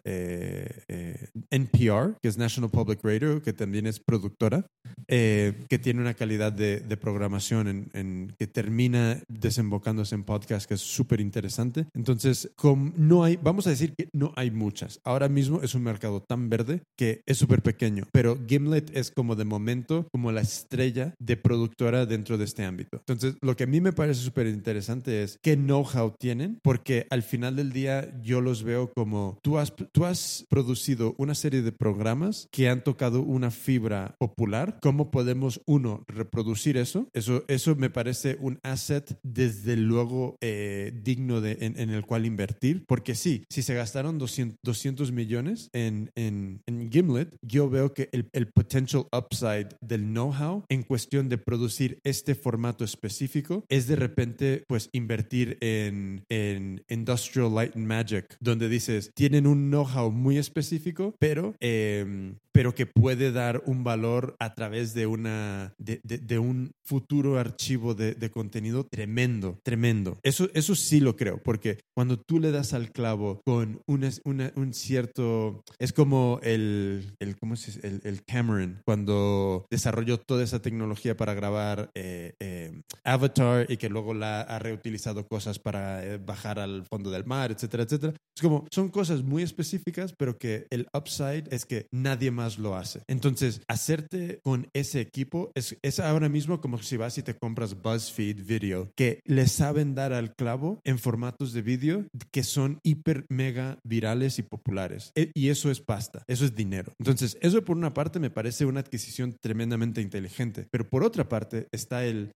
NPR, 1.51 2.18
que 2.20 2.29
es 2.29 2.37
National 2.37 2.70
Public 2.70 3.01
Radio, 3.03 3.42
que 3.42 3.53
también 3.53 3.87
es 3.87 3.99
productora, 4.01 4.66
que 5.09 5.81
tiene 5.83 6.01
una 6.01 6.14
calidad 6.14 6.53
de, 6.53 6.81
de 6.81 6.96
programación 6.96 7.68
en, 7.68 7.90
en, 7.94 8.35
que 8.38 8.46
termina 8.46 9.22
desembocándose 9.29 10.14
en 10.14 10.25
podcast 10.25 10.68
que 10.68 10.75
es 10.75 10.81
súper 10.81 11.20
interesante. 11.20 11.87
Entonces, 11.94 12.51
no 12.96 13.25
hay, 13.25 13.37
vamos 13.37 13.66
a 13.66 13.70
decir 13.70 13.94
que 13.96 14.09
no 14.12 14.33
hay 14.37 14.51
muchas. 14.51 15.01
Ahora 15.05 15.29
mismo 15.29 15.61
es 15.62 15.75
un 15.75 15.83
mercado 15.83 16.26
tan 16.27 16.49
verde 16.49 16.83
que 16.97 17.23
es 17.27 17.39
súper 17.39 17.62
pequeño. 17.62 18.05
Pero 18.12 18.39
Gimlet 18.47 18.97
es 18.97 19.11
como 19.11 19.37
de 19.37 19.45
momento, 19.45 20.09
como 20.12 20.33
la 20.33 20.41
estrella 20.41 21.15
de 21.19 21.37
productora 21.37 22.07
dentro 22.07 22.39
de 22.39 22.45
este 22.45 22.65
ámbito. 22.65 22.99
Entonces, 22.99 23.37
lo 23.41 23.57
que 23.57 23.65
a 23.65 23.67
mí 23.67 23.81
me 23.81 23.93
parece 23.93 24.21
súper 24.21 24.47
interesante 24.47 25.23
es 25.23 25.39
qué 25.43 25.57
know-how 25.57 26.15
tienen, 26.19 26.59
porque 26.62 27.07
al 27.11 27.23
final 27.23 27.57
del 27.57 27.73
día 27.73 28.21
yo 28.23 28.41
los 28.41 28.62
veo 28.62 28.93
como 28.95 29.39
tú 29.43 29.59
has, 29.59 29.73
tú 29.93 30.05
has 30.05 30.45
producido 30.49 31.15
una 31.19 31.35
serie 31.35 31.62
de 31.62 31.73
programas 31.73 32.49
que 32.51 32.69
han 32.69 32.83
tocado 32.83 33.23
una 33.23 33.51
fibra 33.51 34.15
popular. 34.19 34.79
¿Cómo 34.83 35.11
podemos, 35.11 35.61
uno, 35.67 36.05
reproducir 36.09 36.77
eso? 36.77 37.09
Eso, 37.12 37.45
eso 37.49 37.75
me 37.77 37.91
parece 37.91 38.37
un 38.41 38.59
asset 38.62 39.19
desde 39.23 39.77
luego 39.77 40.37
eh, 40.41 40.93
digno 41.03 41.41
de, 41.41 41.59
en, 41.61 41.79
en, 41.79 41.91
el 41.91 42.05
cual 42.05 42.27
invertir, 42.27 42.85
porque 42.87 43.15
sí, 43.15 43.45
si 43.51 43.62
se 43.62 43.75
gastaron 43.75 44.19
200, 44.19 44.59
200 44.62 45.12
millones 45.12 45.71
en, 45.73 46.11
en, 46.16 46.62
Gimlet, 46.90 47.37
yo 47.42 47.68
veo 47.68 47.92
que 47.94 48.09
el, 48.12 48.29
el 48.33 48.48
potential 48.48 49.07
upside 49.12 49.68
del 49.81 50.02
know-how 50.02 50.64
en 50.68 50.83
cuestión 50.83 51.29
de 51.29 51.38
producir 51.38 52.00
este 52.05 52.35
formato 52.35 52.85
específico 52.85 53.64
es 53.68 53.87
de 53.87 53.96
repente 53.96 54.64
pues 54.66 54.88
invertir 54.92 55.59
en, 55.61 56.24
en 56.29 56.85
Industrial 56.88 57.52
Light 57.55 57.76
and 57.76 57.87
Magic, 57.87 58.37
donde 58.40 58.68
dices, 58.68 59.11
tienen 59.14 59.46
un 59.46 59.70
know-how 59.70 60.11
muy 60.11 60.38
específico, 60.38 61.14
pero, 61.18 61.55
eh, 61.61 62.35
pero 62.57 62.75
que 62.75 62.87
puede 62.87 63.33
dar 63.33 63.62
un 63.66 63.85
valor 63.85 64.35
a 64.38 64.55
través 64.55 64.95
de, 64.95 65.07
una, 65.07 65.75
de, 65.77 66.01
de, 66.05 66.16
de 66.16 66.38
un 66.38 66.73
futuro 66.83 67.38
archivo 67.38 67.95
de, 67.95 68.14
de, 68.14 68.31
contenido 68.31 68.87
tremendo, 68.90 69.59
tremendo. 69.62 70.19
Eso, 70.23 70.49
eso 70.55 70.75
sí 70.75 71.01
lo 71.01 71.16
creo, 71.16 71.42
porque 71.42 71.81
cuando 71.95 72.19
tú 72.19 72.40
le 72.40 72.53
das 72.53 72.73
al 72.73 72.92
clavo 72.92 73.42
con 73.45 73.83
una, 73.87 74.09
una, 74.25 74.53
un 74.57 74.73
cierto... 74.73 75.62
Es 75.79 75.92
como 75.92 76.40
el, 76.42 77.14
el 77.21 77.37
¿cómo 77.37 77.57
se 77.57 77.73
dice? 77.73 77.87
El, 77.87 78.01
el, 78.05 78.25
Cameron, 78.25 78.81
cuando 78.87 79.66
desarrolló 79.71 80.19
toda 80.19 80.42
esa 80.42 80.62
tecnología 80.62 81.14
para 81.14 81.35
grabar 81.35 81.90
eh, 81.95 82.33
eh, 82.40 82.81
Avatar 83.05 83.66
y 83.69 83.77
que 83.77 83.90
luego 83.90 84.14
la 84.14 84.40
ha 84.40 84.59
reutilizado 84.59 85.29
cosas 85.29 85.59
para 85.59 86.03
eh, 86.03 86.16
bajar 86.16 86.59
al 86.59 86.87
fondo 86.88 87.11
del 87.11 87.27
mar, 87.27 87.51
etcétera, 87.51 87.83
etcétera. 87.83 88.14
Es 88.35 88.42
como, 88.42 88.66
son 88.71 88.88
cosas 88.88 89.23
muy 89.23 89.42
específicas, 89.42 90.14
pero 90.16 90.38
que 90.38 90.66
el 90.71 90.87
upside 90.95 91.45
es 91.51 91.66
que 91.66 91.87
nadie 91.92 92.31
más 92.31 92.46
lo 92.59 92.77
hace. 92.77 93.03
Entonces, 93.09 93.63
hacerte 93.69 94.41
con 94.43 94.69
ese 94.73 95.01
equipo 95.01 95.51
es, 95.55 95.77
ahora 96.01 96.29
mismo 96.29 96.61
como 96.61 96.79
si 96.79 96.97
vas 96.97 97.19
y 97.19 97.23
te 97.23 97.35
compras 97.35 97.83
BuzzFeed 97.83 98.45
Video, 98.45 98.91
que 98.95 99.21
le 99.25 99.47
saben 99.49 99.95
dar 99.95 100.13
al 100.13 100.35
clavo 100.35 100.81
en 100.85 100.99
formatos 100.99 101.53
de 101.53 101.63
vídeo 101.63 102.07
que 102.31 102.45
son 102.45 102.79
hiper 102.83 103.27
mega 103.29 103.79
virales 103.85 104.39
y 104.39 104.43
populares. 104.43 105.13
E, 105.15 105.31
y 105.35 105.49
eso 105.49 105.71
es 105.71 105.81
pasta, 105.81 106.23
eso 106.29 106.45
es 106.45 106.55
dinero. 106.55 106.93
Entonces, 106.99 107.37
eso 107.41 107.65
por 107.65 107.77
una 107.77 107.95
parte 107.95 108.19
me 108.19 108.31
parece 108.31 108.65
una 108.65 108.81
adquisición 108.81 109.37
tremendamente 109.41 110.01
inteligente, 110.01 110.67
pero 110.71 110.89
por 110.89 111.03
otra 111.03 111.29
parte 111.29 111.69
está 111.73 112.05
el, 112.05 112.33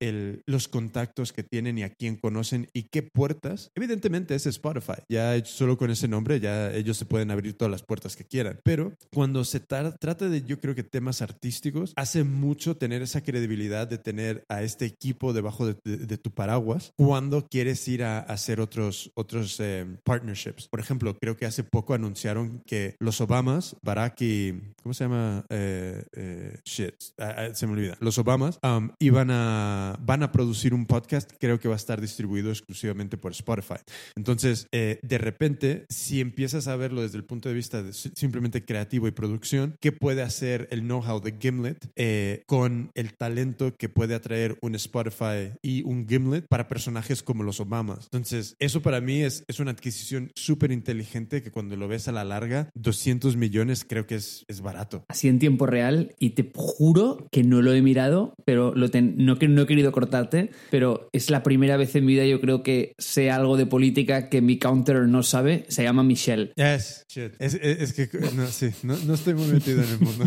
los 0.47 0.69
contactos 0.69 1.33
que 1.33 1.43
tienen 1.43 1.79
y 1.79 1.83
a 1.83 1.91
quién 1.91 2.17
conocen 2.17 2.69
y 2.73 2.85
qué 2.85 3.03
puertas. 3.03 3.71
Evidentemente 3.75 4.35
es 4.35 4.47
Spotify, 4.47 5.03
ya 5.09 5.43
solo 5.45 5.77
con 5.79 5.91
ese 5.91 6.09
nombre 6.09 6.41
ya 6.41 6.73
ellos 6.73 6.97
se 6.97 7.07
pueden 7.07 7.31
abrir 7.31 7.57
todas 7.57 7.71
las 7.71 7.83
puertas 7.83 8.17
que 8.17 8.25
quieran, 8.25 8.61
pero 8.65 8.93
cuando 9.13 9.45
se 9.45 9.61
tra 9.61 9.93
trata 10.01 10.29
de 10.29 10.43
yo 10.43 10.59
creo 10.61 10.75
que 10.75 10.83
temas 10.83 11.23
artísticos, 11.23 11.93
hace 11.97 12.25
mucho 12.25 12.77
tener 12.77 13.03
esa 13.03 13.23
credibilidad 13.23 13.87
de 13.87 13.99
tener 13.99 14.45
a 14.49 14.63
este 14.63 14.87
equipo 14.87 15.33
debajo 15.33 15.67
de, 15.67 15.77
de, 15.85 15.99
de 15.99 16.19
tu 16.19 16.31
paraguas 16.33 16.93
cuando 16.97 17.47
quieres 17.47 17.87
ir 17.87 18.03
a, 18.03 18.19
a 18.19 18.23
hacer 18.23 18.61
otros, 18.61 19.13
otros 19.15 19.59
eh, 19.61 19.87
partnerships. 20.05 20.69
Por 20.69 20.81
ejemplo, 20.81 21.17
creo 21.19 21.37
que 21.37 21.47
hace 21.47 21.63
poco 21.63 21.95
anunciaron 21.95 22.63
que 22.67 22.97
los 22.99 23.21
Obamas, 23.21 23.77
Barack 23.83 24.23
y, 24.23 24.55
¿cómo 24.83 24.95
se 24.95 25.05
llama? 25.05 25.45
Eh, 25.51 26.03
eh, 26.13 26.59
shit, 26.65 26.95
uh, 27.19 27.55
se 27.55 27.67
me 27.67 27.75
olvida. 27.75 27.97
Los 28.01 28.19
Obamas 28.19 28.59
um, 28.63 28.91
iban 28.99 29.31
a, 29.31 29.99
van 30.01 30.23
a 30.23 30.33
producir 30.33 30.73
un 30.73 30.87
podcast, 30.87 31.31
creo 31.39 31.61
que 31.61 31.69
va 31.69 31.75
a 31.75 31.77
estar 31.77 32.01
distribuido 32.01 32.51
exclusivamente 32.51 33.19
por 33.19 33.33
Spotify. 33.33 33.81
Entonces, 34.17 34.67
eh, 34.73 34.99
de 35.03 35.19
repente, 35.19 35.87
si 35.91 36.21
empiezas 36.21 36.69
a 36.69 36.77
verlo 36.77 37.03
desde 37.03 37.19
el 37.19 37.25
punto 37.25 37.49
de 37.49 37.55
vista 37.55 37.83
de 37.83 37.93
simplemente 37.93 38.65
creativo 38.65 39.07
y 39.07 39.11
producción, 39.11 39.77
¿qué 39.81 39.90
puede 39.93 40.23
hacer 40.23 40.69
el 40.71 40.83
know-how 40.83 41.21
de 41.21 41.35
Gimlet 41.39 41.91
eh, 41.97 42.43
con 42.47 42.91
el 42.95 43.15
talento 43.15 43.75
que 43.77 43.89
puede 43.89 44.15
atraer 44.15 44.59
un 44.61 44.75
Spotify 44.75 45.53
y 45.63 45.83
un 45.83 46.07
Gimlet 46.09 46.47
para 46.49 46.69
personajes 46.69 47.23
como 47.23 47.43
los 47.43 47.61
Obamas? 47.61 48.05
Entonces, 48.05 48.57
eso 48.59 48.83
para 48.83 49.01
mí 49.01 49.23
es, 49.23 49.45
es 49.49 49.61
una 49.61 49.71
adquisición 49.71 50.31
súper 50.35 50.73
inteligente 50.73 51.43
que 51.43 51.51
cuando 51.51 51.77
lo 51.77 51.89
ves 51.89 52.09
a 52.09 52.13
la 52.13 52.25
larga, 52.25 52.71
200 52.75 53.37
millones 53.37 53.85
creo 53.87 54.07
que 54.07 54.17
es, 54.17 54.45
es 54.49 54.61
barato. 54.61 55.05
Así 55.09 55.29
en 55.29 55.39
tiempo 55.39 55.67
real, 55.67 56.15
y 56.19 56.31
te 56.31 56.51
juro 56.55 57.29
que 57.31 57.43
no 57.43 57.63
lo 57.63 57.73
he 57.73 57.83
mirado, 57.83 58.35
pero 58.45 58.75
lo 58.75 58.91
ten, 58.91 59.15
no, 59.19 59.37
no 59.41 59.63
he 59.63 59.67
querido 59.67 59.93
cortarte, 59.93 60.51
pero 60.71 61.09
es 61.13 61.31
la 61.31 61.43
primera 61.43 61.77
vez 61.77 61.95
en 61.95 62.05
mi 62.05 62.15
vida 62.15 62.27
yo 62.27 62.41
creo 62.41 62.63
que 62.63 62.95
sé 62.99 63.31
algo 63.31 63.57
de 63.57 63.67
política 63.67 64.29
que 64.29 64.41
mi 64.41 64.59
counter 64.59 65.09
no 65.09 65.23
sabe, 65.23 65.65
se 65.69 65.83
llama 65.83 66.03
Michelle. 66.03 66.53
Yes, 66.57 67.05
shit. 67.09 67.33
Es, 67.39 67.55
es, 67.55 67.81
es 67.81 67.93
que 67.93 68.09
no, 68.35 68.47
sí, 68.47 68.71
no, 68.83 68.97
no 69.07 69.15
estoy 69.15 69.35
muy 69.35 69.49
metido 69.49 69.80
en 69.83 69.91
el 69.91 70.01
mundo. 70.01 70.25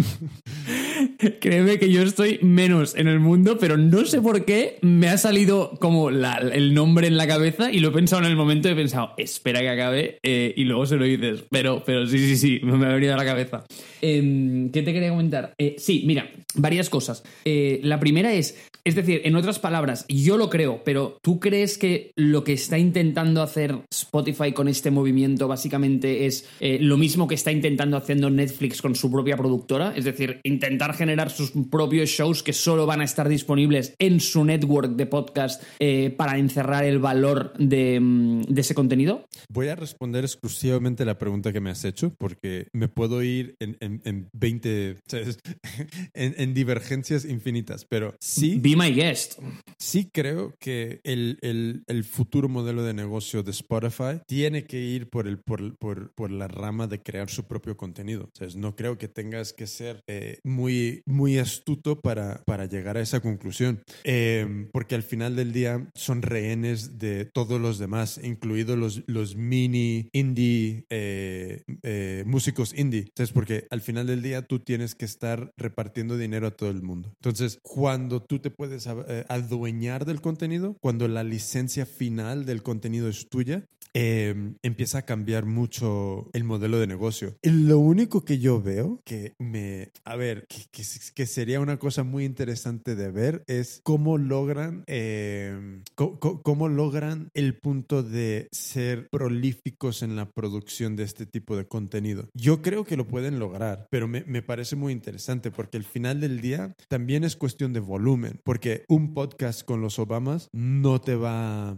Créeme 1.39 1.79
que 1.79 1.91
yo 1.91 2.01
estoy 2.01 2.39
menos 2.41 2.95
en 2.95 3.07
el 3.07 3.19
mundo, 3.19 3.57
pero 3.59 3.77
no 3.77 4.05
sé 4.05 4.21
por 4.21 4.45
qué 4.45 4.77
me 4.81 5.09
ha 5.09 5.17
salido 5.17 5.71
como 5.79 6.09
el 6.09 6.73
nombre 6.73 7.07
en 7.07 7.17
la 7.17 7.27
cabeza 7.27 7.71
y 7.71 7.79
lo 7.79 7.89
he 7.89 7.91
pensado 7.91 8.23
en 8.23 8.29
el 8.29 8.35
momento 8.35 8.67
y 8.67 8.71
he 8.71 8.75
pensado, 8.75 9.13
espera 9.17 9.61
que 9.61 9.69
acabe 9.69 10.19
eh, 10.23 10.53
y 10.55 10.63
luego 10.63 10.85
se 10.85 10.95
lo 10.97 11.05
dices. 11.05 11.43
Pero, 11.49 11.83
pero 11.85 12.05
sí, 12.07 12.17
sí, 12.19 12.37
sí, 12.37 12.59
me 12.63 12.85
ha 12.85 12.93
venido 12.93 13.13
a 13.13 13.17
la 13.17 13.25
cabeza. 13.25 13.63
Eh, 14.01 14.69
¿Qué 14.71 14.81
te 14.81 14.93
quería 14.93 15.09
comentar? 15.09 15.53
Eh, 15.57 15.75
sí, 15.77 16.03
mira, 16.05 16.29
varias 16.55 16.89
cosas. 16.89 17.23
Eh, 17.45 17.79
la 17.83 17.99
primera 17.99 18.33
es, 18.33 18.57
es 18.83 18.95
decir, 18.95 19.21
en 19.23 19.35
otras 19.35 19.59
palabras, 19.59 20.05
yo 20.09 20.37
lo 20.37 20.49
creo, 20.49 20.83
pero 20.83 21.17
¿tú 21.21 21.39
crees 21.39 21.77
que 21.77 22.11
lo 22.15 22.43
que 22.43 22.53
está 22.53 22.77
intentando 22.77 23.41
hacer 23.41 23.77
Spotify 23.91 24.51
con 24.51 24.67
este 24.67 24.91
movimiento 24.91 25.47
básicamente 25.47 26.25
es 26.25 26.49
lo 26.59 26.97
mismo 26.97 27.27
que 27.27 27.35
está 27.35 27.51
intentando 27.51 27.95
haciendo 27.95 28.29
Netflix 28.29 28.81
con 28.81 28.95
su 28.95 29.09
propia 29.09 29.37
productora? 29.37 29.93
Es 29.95 30.05
decir, 30.05 30.41
intentar 30.43 30.93
generar 31.03 31.29
sus 31.29 31.51
propios 31.69 32.09
shows 32.09 32.43
que 32.43 32.53
solo 32.53 32.85
van 32.85 33.01
a 33.01 33.03
estar 33.03 33.27
disponibles 33.27 33.93
en 33.99 34.21
su 34.21 34.45
network 34.45 34.95
de 34.95 35.05
podcast 35.05 35.61
eh, 35.79 36.13
para 36.15 36.37
encerrar 36.37 36.85
el 36.85 36.99
valor 36.99 37.51
de, 37.57 37.99
de, 38.47 38.61
ese 38.61 38.73
contenido? 38.73 39.27
Voy 39.49 39.67
a 39.67 39.75
responder 39.75 40.23
exclusivamente 40.23 41.03
la 41.03 41.17
pregunta 41.17 41.51
que 41.51 41.59
me 41.59 41.71
has 41.71 41.83
hecho 41.83 42.13
porque 42.17 42.67
me 42.71 42.87
puedo 42.87 43.21
ir 43.21 43.57
en, 43.59 43.75
en, 43.81 44.01
en 44.05 44.29
20, 44.31 44.97
en, 46.13 46.35
en, 46.37 46.53
divergencias 46.53 47.25
infinitas, 47.25 47.83
pero 47.83 48.15
sí... 48.21 48.57
Be 48.59 48.77
my 48.77 48.93
guest. 48.93 49.39
Sí 49.77 50.09
creo 50.09 50.53
que 50.57 51.01
el, 51.03 51.37
el, 51.41 51.83
el, 51.87 52.03
futuro 52.05 52.47
modelo 52.47 52.83
de 52.83 52.93
negocio 52.93 53.43
de 53.43 53.51
Spotify 53.51 54.21
tiene 54.25 54.63
que 54.63 54.79
ir 54.79 55.09
por, 55.09 55.27
el, 55.27 55.39
por, 55.39 55.75
por, 55.77 56.13
por 56.13 56.31
la 56.31 56.47
rama 56.47 56.87
de 56.87 57.01
crear 57.01 57.29
su 57.29 57.43
propio 57.43 57.75
contenido. 57.75 58.29
No 58.55 58.77
creo 58.77 58.97
que 58.97 59.09
tengas 59.09 59.51
que 59.51 59.67
ser 59.67 60.01
eh, 60.07 60.39
muy, 60.43 60.92
muy 61.05 61.37
astuto 61.37 61.99
para, 62.01 62.43
para 62.45 62.65
llegar 62.65 62.97
a 62.97 63.01
esa 63.01 63.19
conclusión, 63.19 63.81
eh, 64.03 64.67
porque 64.71 64.95
al 64.95 65.03
final 65.03 65.35
del 65.35 65.53
día 65.53 65.89
son 65.95 66.21
rehenes 66.21 66.99
de 66.99 67.25
todos 67.25 67.59
los 67.59 67.79
demás, 67.79 68.19
incluidos 68.23 68.77
los, 68.77 69.03
los 69.07 69.35
mini 69.35 70.09
indie 70.13 70.85
eh, 70.89 71.63
eh, 71.81 72.23
músicos 72.25 72.73
indie. 72.77 73.01
Entonces, 73.01 73.33
porque 73.33 73.67
al 73.69 73.81
final 73.81 74.07
del 74.07 74.21
día 74.21 74.41
tú 74.41 74.59
tienes 74.59 74.95
que 74.95 75.05
estar 75.05 75.51
repartiendo 75.57 76.17
dinero 76.17 76.47
a 76.47 76.51
todo 76.51 76.69
el 76.69 76.81
mundo. 76.81 77.13
Entonces, 77.15 77.59
cuando 77.61 78.21
tú 78.21 78.39
te 78.39 78.51
puedes 78.51 78.87
eh, 78.87 79.25
adueñar 79.29 80.05
del 80.05 80.21
contenido, 80.21 80.75
cuando 80.81 81.07
la 81.07 81.23
licencia 81.23 81.85
final 81.85 82.45
del 82.45 82.63
contenido 82.63 83.09
es 83.09 83.29
tuya, 83.29 83.65
eh, 83.95 84.53
empieza 84.63 84.99
a 84.99 85.01
cambiar 85.03 85.45
mucho 85.45 86.29
el 86.33 86.43
modelo 86.43 86.79
de 86.79 86.87
negocio. 86.87 87.37
Lo 87.43 87.77
único 87.77 88.25
que 88.25 88.39
yo 88.39 88.61
veo 88.61 89.01
que 89.05 89.33
me, 89.37 89.91
a 90.03 90.15
ver, 90.15 90.47
que, 90.47 90.63
que, 90.71 90.82
que 91.15 91.25
sería 91.25 91.59
una 91.59 91.77
cosa 91.77 92.03
muy 92.03 92.25
interesante 92.25 92.95
de 92.95 93.11
ver 93.11 93.43
es 93.47 93.81
cómo 93.83 94.17
logran, 94.17 94.83
eh, 94.87 95.81
cómo, 95.95 96.69
logran 96.69 97.29
el 97.33 97.57
punto 97.57 98.03
de 98.03 98.47
ser 98.51 99.07
prolíficos 99.09 100.01
en 100.03 100.15
la 100.15 100.29
producción 100.31 100.95
de 100.95 101.03
este 101.03 101.25
tipo 101.25 101.55
de 101.57 101.67
contenido. 101.67 102.29
Yo 102.33 102.61
creo 102.61 102.83
que 102.83 102.97
lo 102.97 103.07
pueden 103.07 103.39
lograr, 103.39 103.87
pero 103.89 104.07
me, 104.07 104.23
me 104.25 104.41
parece 104.41 104.75
muy 104.75 104.93
interesante 104.93 105.51
porque 105.51 105.77
al 105.77 105.83
final 105.83 106.19
del 106.19 106.41
día 106.41 106.75
también 106.87 107.23
es 107.23 107.35
cuestión 107.35 107.73
de 107.73 107.79
volumen, 107.79 108.39
porque 108.43 108.85
un 108.87 109.13
podcast 109.13 109.63
con 109.63 109.81
los 109.81 109.99
Obamas 109.99 110.49
no 110.51 111.01
te 111.01 111.15
va 111.15 111.77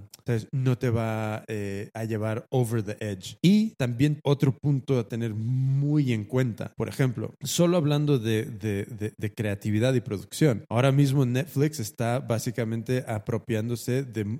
no 0.52 0.78
te 0.78 0.90
va 0.90 1.44
eh, 1.48 1.90
a 1.94 2.04
llevar 2.04 2.48
over 2.50 2.84
the 2.84 2.98
edge. 3.00 3.38
Y 3.42 3.72
también 3.76 4.20
otro 4.24 4.58
punto 4.58 5.00
a 5.00 5.08
tener 5.08 5.34
muy 5.34 6.14
en 6.14 6.26
cuenta, 6.26 6.74
por 6.76 6.90
ejemplo, 6.90 7.36
solo 7.44 7.78
hablando 7.78 8.18
de, 8.18 8.46
de, 8.96 9.34
creatividad 9.36 9.94
y 9.94 10.02
producción, 10.02 10.66
ahora 10.70 10.92
mismo 10.92 11.26
Netflix 11.26 11.80
está 11.80 12.20
básicamente 12.20 13.04
apropiándose 13.08 14.04
de, 14.04 14.40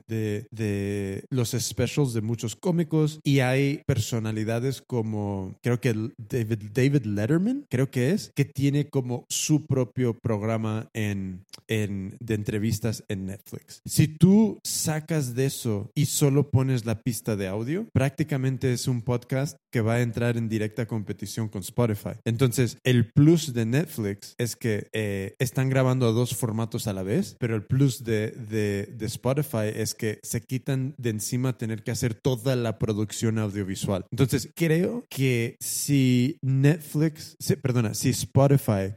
de 0.52 1.26
los 1.30 1.52
specials 1.52 2.14
de 2.14 2.22
muchos 2.22 2.56
cómicos 2.56 3.20
y 3.24 3.40
hay 3.40 3.82
personalidades 3.86 4.82
como, 4.82 5.56
creo 5.62 5.80
que 5.80 5.94
David, 6.18 7.06
Letterman, 7.06 7.66
creo 7.70 7.90
que 7.90 8.12
es, 8.12 8.32
que 8.36 8.46
tiene 8.46 8.90
como 8.90 9.26
su 9.30 9.66
propio 9.66 10.14
programa 10.14 10.90
en, 10.94 11.46
en, 11.68 12.18
de 12.20 12.36
entrevistas 12.36 13.04
en 13.08 13.26
Netflix. 13.26 13.82
Si 13.86 14.08
tú 14.08 14.60
sacas 14.64 15.36
de 15.36 15.46
eso 15.46 15.92
y 15.96 16.06
solo 16.06 16.52
pones 16.52 16.86
la 16.86 17.02
pista 17.02 17.36
de 17.36 17.48
audio, 17.48 17.88
prácticamente 17.94 18.74
es 18.74 18.88
un 18.88 19.02
podcast 19.02 19.58
que 19.72 19.82
va 19.82 19.96
a 19.96 20.02
entrar 20.02 20.38
en 20.38 20.48
directa 20.48 20.86
competición 20.86 21.50
con 21.50 21.62
Spotify. 21.62 22.14
Entonces, 22.24 22.78
el 22.84 23.12
plus 23.12 23.54
de 23.54 23.66
Netflix 23.66 24.36
es 24.38 24.45
que 24.54 24.90
eh, 24.94 25.36
están 25.40 25.70
grabando 25.70 26.14
dos 26.14 26.36
formatos 26.36 26.88
a 26.88 26.94
la 26.94 27.04
vez, 27.04 27.36
pero 27.40 27.56
el 27.56 27.64
plus 27.64 28.04
de, 28.04 28.30
de, 28.32 28.94
de 28.96 29.06
Spotify 29.08 29.72
es 29.74 29.96
que 29.96 30.20
se 30.22 30.42
quitan 30.42 30.94
de 30.98 31.10
encima 31.10 31.58
tener 31.58 31.84
que 31.84 31.92
hacer 31.92 32.14
toda 32.14 32.56
la 32.56 32.78
producción 32.78 33.40
audiovisual. 33.40 34.06
Entonces, 34.12 34.50
creo 34.56 35.04
que 35.10 35.58
si 35.60 36.38
Netflix, 36.42 37.38
perdona, 37.62 37.94
si 37.94 38.10
Spotify 38.10 38.94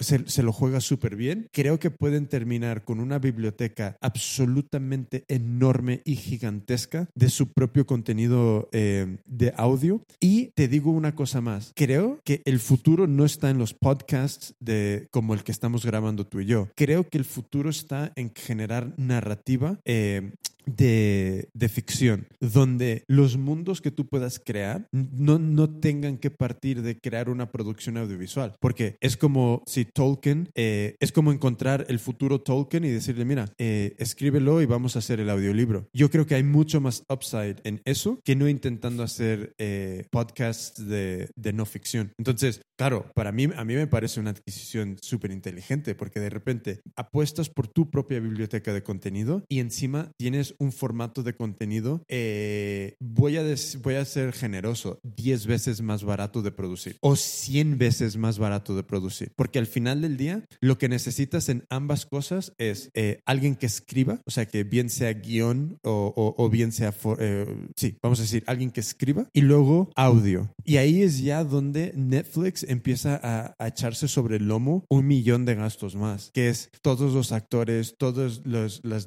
se, 0.00 0.42
lo 0.42 0.52
juega 0.52 0.80
súper 0.80 1.16
bien, 1.16 1.48
creo 1.52 1.78
que 1.78 1.90
pueden 1.90 2.26
terminar 2.26 2.84
con 2.84 3.00
una 3.00 3.18
biblioteca 3.18 3.96
absolutamente 4.00 5.24
enorme 5.28 6.02
y 6.04 6.16
gigantesca 6.16 7.08
de 7.14 7.30
su 7.30 7.52
propio 7.52 7.86
contenido 7.86 8.68
eh, 8.72 9.18
de 9.26 9.52
audio. 9.56 10.02
Y 10.20 10.50
te 10.54 10.68
digo 10.68 10.90
una 10.90 11.14
cosa 11.14 11.40
más, 11.40 11.72
creo 11.74 12.20
que 12.24 12.42
el 12.44 12.58
futuro 12.58 13.06
no 13.06 13.24
está 13.24 13.50
en 13.50 13.58
los 13.58 13.74
podcasts 13.74 14.54
de, 14.60 15.08
como 15.10 15.34
el 15.34 15.44
que 15.44 15.52
estamos 15.52 15.86
grabando 15.86 16.26
tú 16.26 16.40
y 16.40 16.46
yo. 16.46 16.68
Creo 16.74 17.08
que 17.08 17.18
el 17.18 17.24
futuro 17.24 17.70
está 17.70 18.12
en 18.16 18.32
generar 18.34 18.94
narrativa 18.96 19.78
eh, 19.84 20.32
de, 20.66 21.48
de, 21.52 21.68
ficción, 21.68 22.26
donde 22.40 23.04
los 23.08 23.36
mundos 23.36 23.80
que 23.80 23.90
tú 23.90 24.06
puedas 24.06 24.38
crear 24.38 24.86
no, 24.92 25.38
no 25.38 25.68
tengan 25.68 26.18
que 26.18 26.30
partir 26.30 26.82
de 26.82 26.98
crear 26.98 27.28
una 27.28 27.50
producción 27.50 27.96
audiovisual, 27.96 28.54
porque 28.60 28.96
es 29.00 29.16
como 29.16 29.62
si 29.66 29.84
Tolkien, 29.84 30.48
eh, 30.54 30.96
es 31.00 31.12
como 31.12 31.32
encontrar 31.32 31.86
el 31.88 31.98
futuro 31.98 32.40
Tolkien 32.40 32.84
y 32.84 32.90
decirle, 32.90 33.24
mira, 33.24 33.52
eh, 33.58 33.94
escríbelo 33.98 34.62
y 34.62 34.66
vamos 34.66 34.96
a 34.96 35.00
hacer 35.00 35.20
el 35.20 35.30
audiolibro. 35.30 35.88
Yo 35.92 36.10
creo 36.10 36.26
que 36.26 36.34
hay 36.34 36.42
mucho 36.42 36.80
más 36.80 37.04
upside 37.08 37.56
en 37.64 37.80
eso 37.84 38.20
que 38.24 38.36
no 38.36 38.48
intentando 38.48 39.02
hacer 39.02 39.54
eh, 39.58 40.06
podcasts 40.10 40.86
de, 40.86 41.30
de, 41.36 41.52
no 41.52 41.66
ficción. 41.66 42.12
Entonces, 42.18 42.62
claro, 42.76 43.10
para 43.14 43.32
mí, 43.32 43.48
a 43.54 43.64
mí 43.64 43.74
me 43.74 43.86
parece 43.86 44.20
una 44.20 44.30
adquisición 44.30 44.96
súper 45.00 45.30
inteligente, 45.30 45.94
porque 45.94 46.20
de 46.20 46.30
repente 46.30 46.80
apuestas 46.96 47.48
por 47.48 47.68
tu 47.68 47.90
propia 47.90 48.20
biblioteca 48.20 48.72
de 48.72 48.82
contenido 48.82 49.44
y 49.48 49.60
encima 49.60 50.10
tienes 50.16 50.53
un 50.58 50.72
formato 50.72 51.22
de 51.22 51.34
contenido, 51.34 52.02
eh, 52.08 52.96
voy, 53.00 53.36
a 53.36 53.44
voy 53.82 53.94
a 53.94 54.04
ser 54.04 54.32
generoso, 54.32 55.00
10 55.02 55.46
veces 55.46 55.82
más 55.82 56.04
barato 56.04 56.42
de 56.42 56.50
producir 56.50 56.96
o 57.00 57.16
100 57.16 57.78
veces 57.78 58.16
más 58.16 58.38
barato 58.38 58.74
de 58.76 58.82
producir. 58.82 59.32
Porque 59.36 59.58
al 59.58 59.66
final 59.66 60.02
del 60.02 60.16
día, 60.16 60.44
lo 60.60 60.78
que 60.78 60.88
necesitas 60.88 61.48
en 61.48 61.64
ambas 61.68 62.06
cosas 62.06 62.52
es 62.58 62.90
eh, 62.94 63.20
alguien 63.26 63.56
que 63.56 63.66
escriba, 63.66 64.20
o 64.26 64.30
sea, 64.30 64.46
que 64.46 64.64
bien 64.64 64.90
sea 64.90 65.12
guion 65.12 65.78
o, 65.82 66.48
bien 66.50 66.72
sea, 66.72 66.94
eh, 67.18 67.68
sí, 67.76 67.96
vamos 68.02 68.18
a 68.18 68.22
decir, 68.22 68.44
alguien 68.46 68.70
que 68.70 68.80
escriba 68.80 69.28
y 69.32 69.40
luego 69.40 69.90
audio. 69.96 70.50
Y 70.64 70.76
ahí 70.76 71.02
es 71.02 71.22
ya 71.22 71.44
donde 71.44 71.92
Netflix 71.94 72.64
empieza 72.64 73.20
a, 73.22 73.54
a 73.58 73.68
echarse 73.68 74.08
sobre 74.08 74.36
el 74.36 74.48
lomo 74.48 74.84
un 74.88 75.06
millón 75.06 75.44
de 75.44 75.54
gastos 75.54 75.96
más, 75.96 76.30
que 76.32 76.48
es 76.48 76.70
todos 76.82 77.12
los 77.12 77.32
actores, 77.32 77.96
todos 77.98 78.42
los, 78.44 78.80
las, 78.84 79.06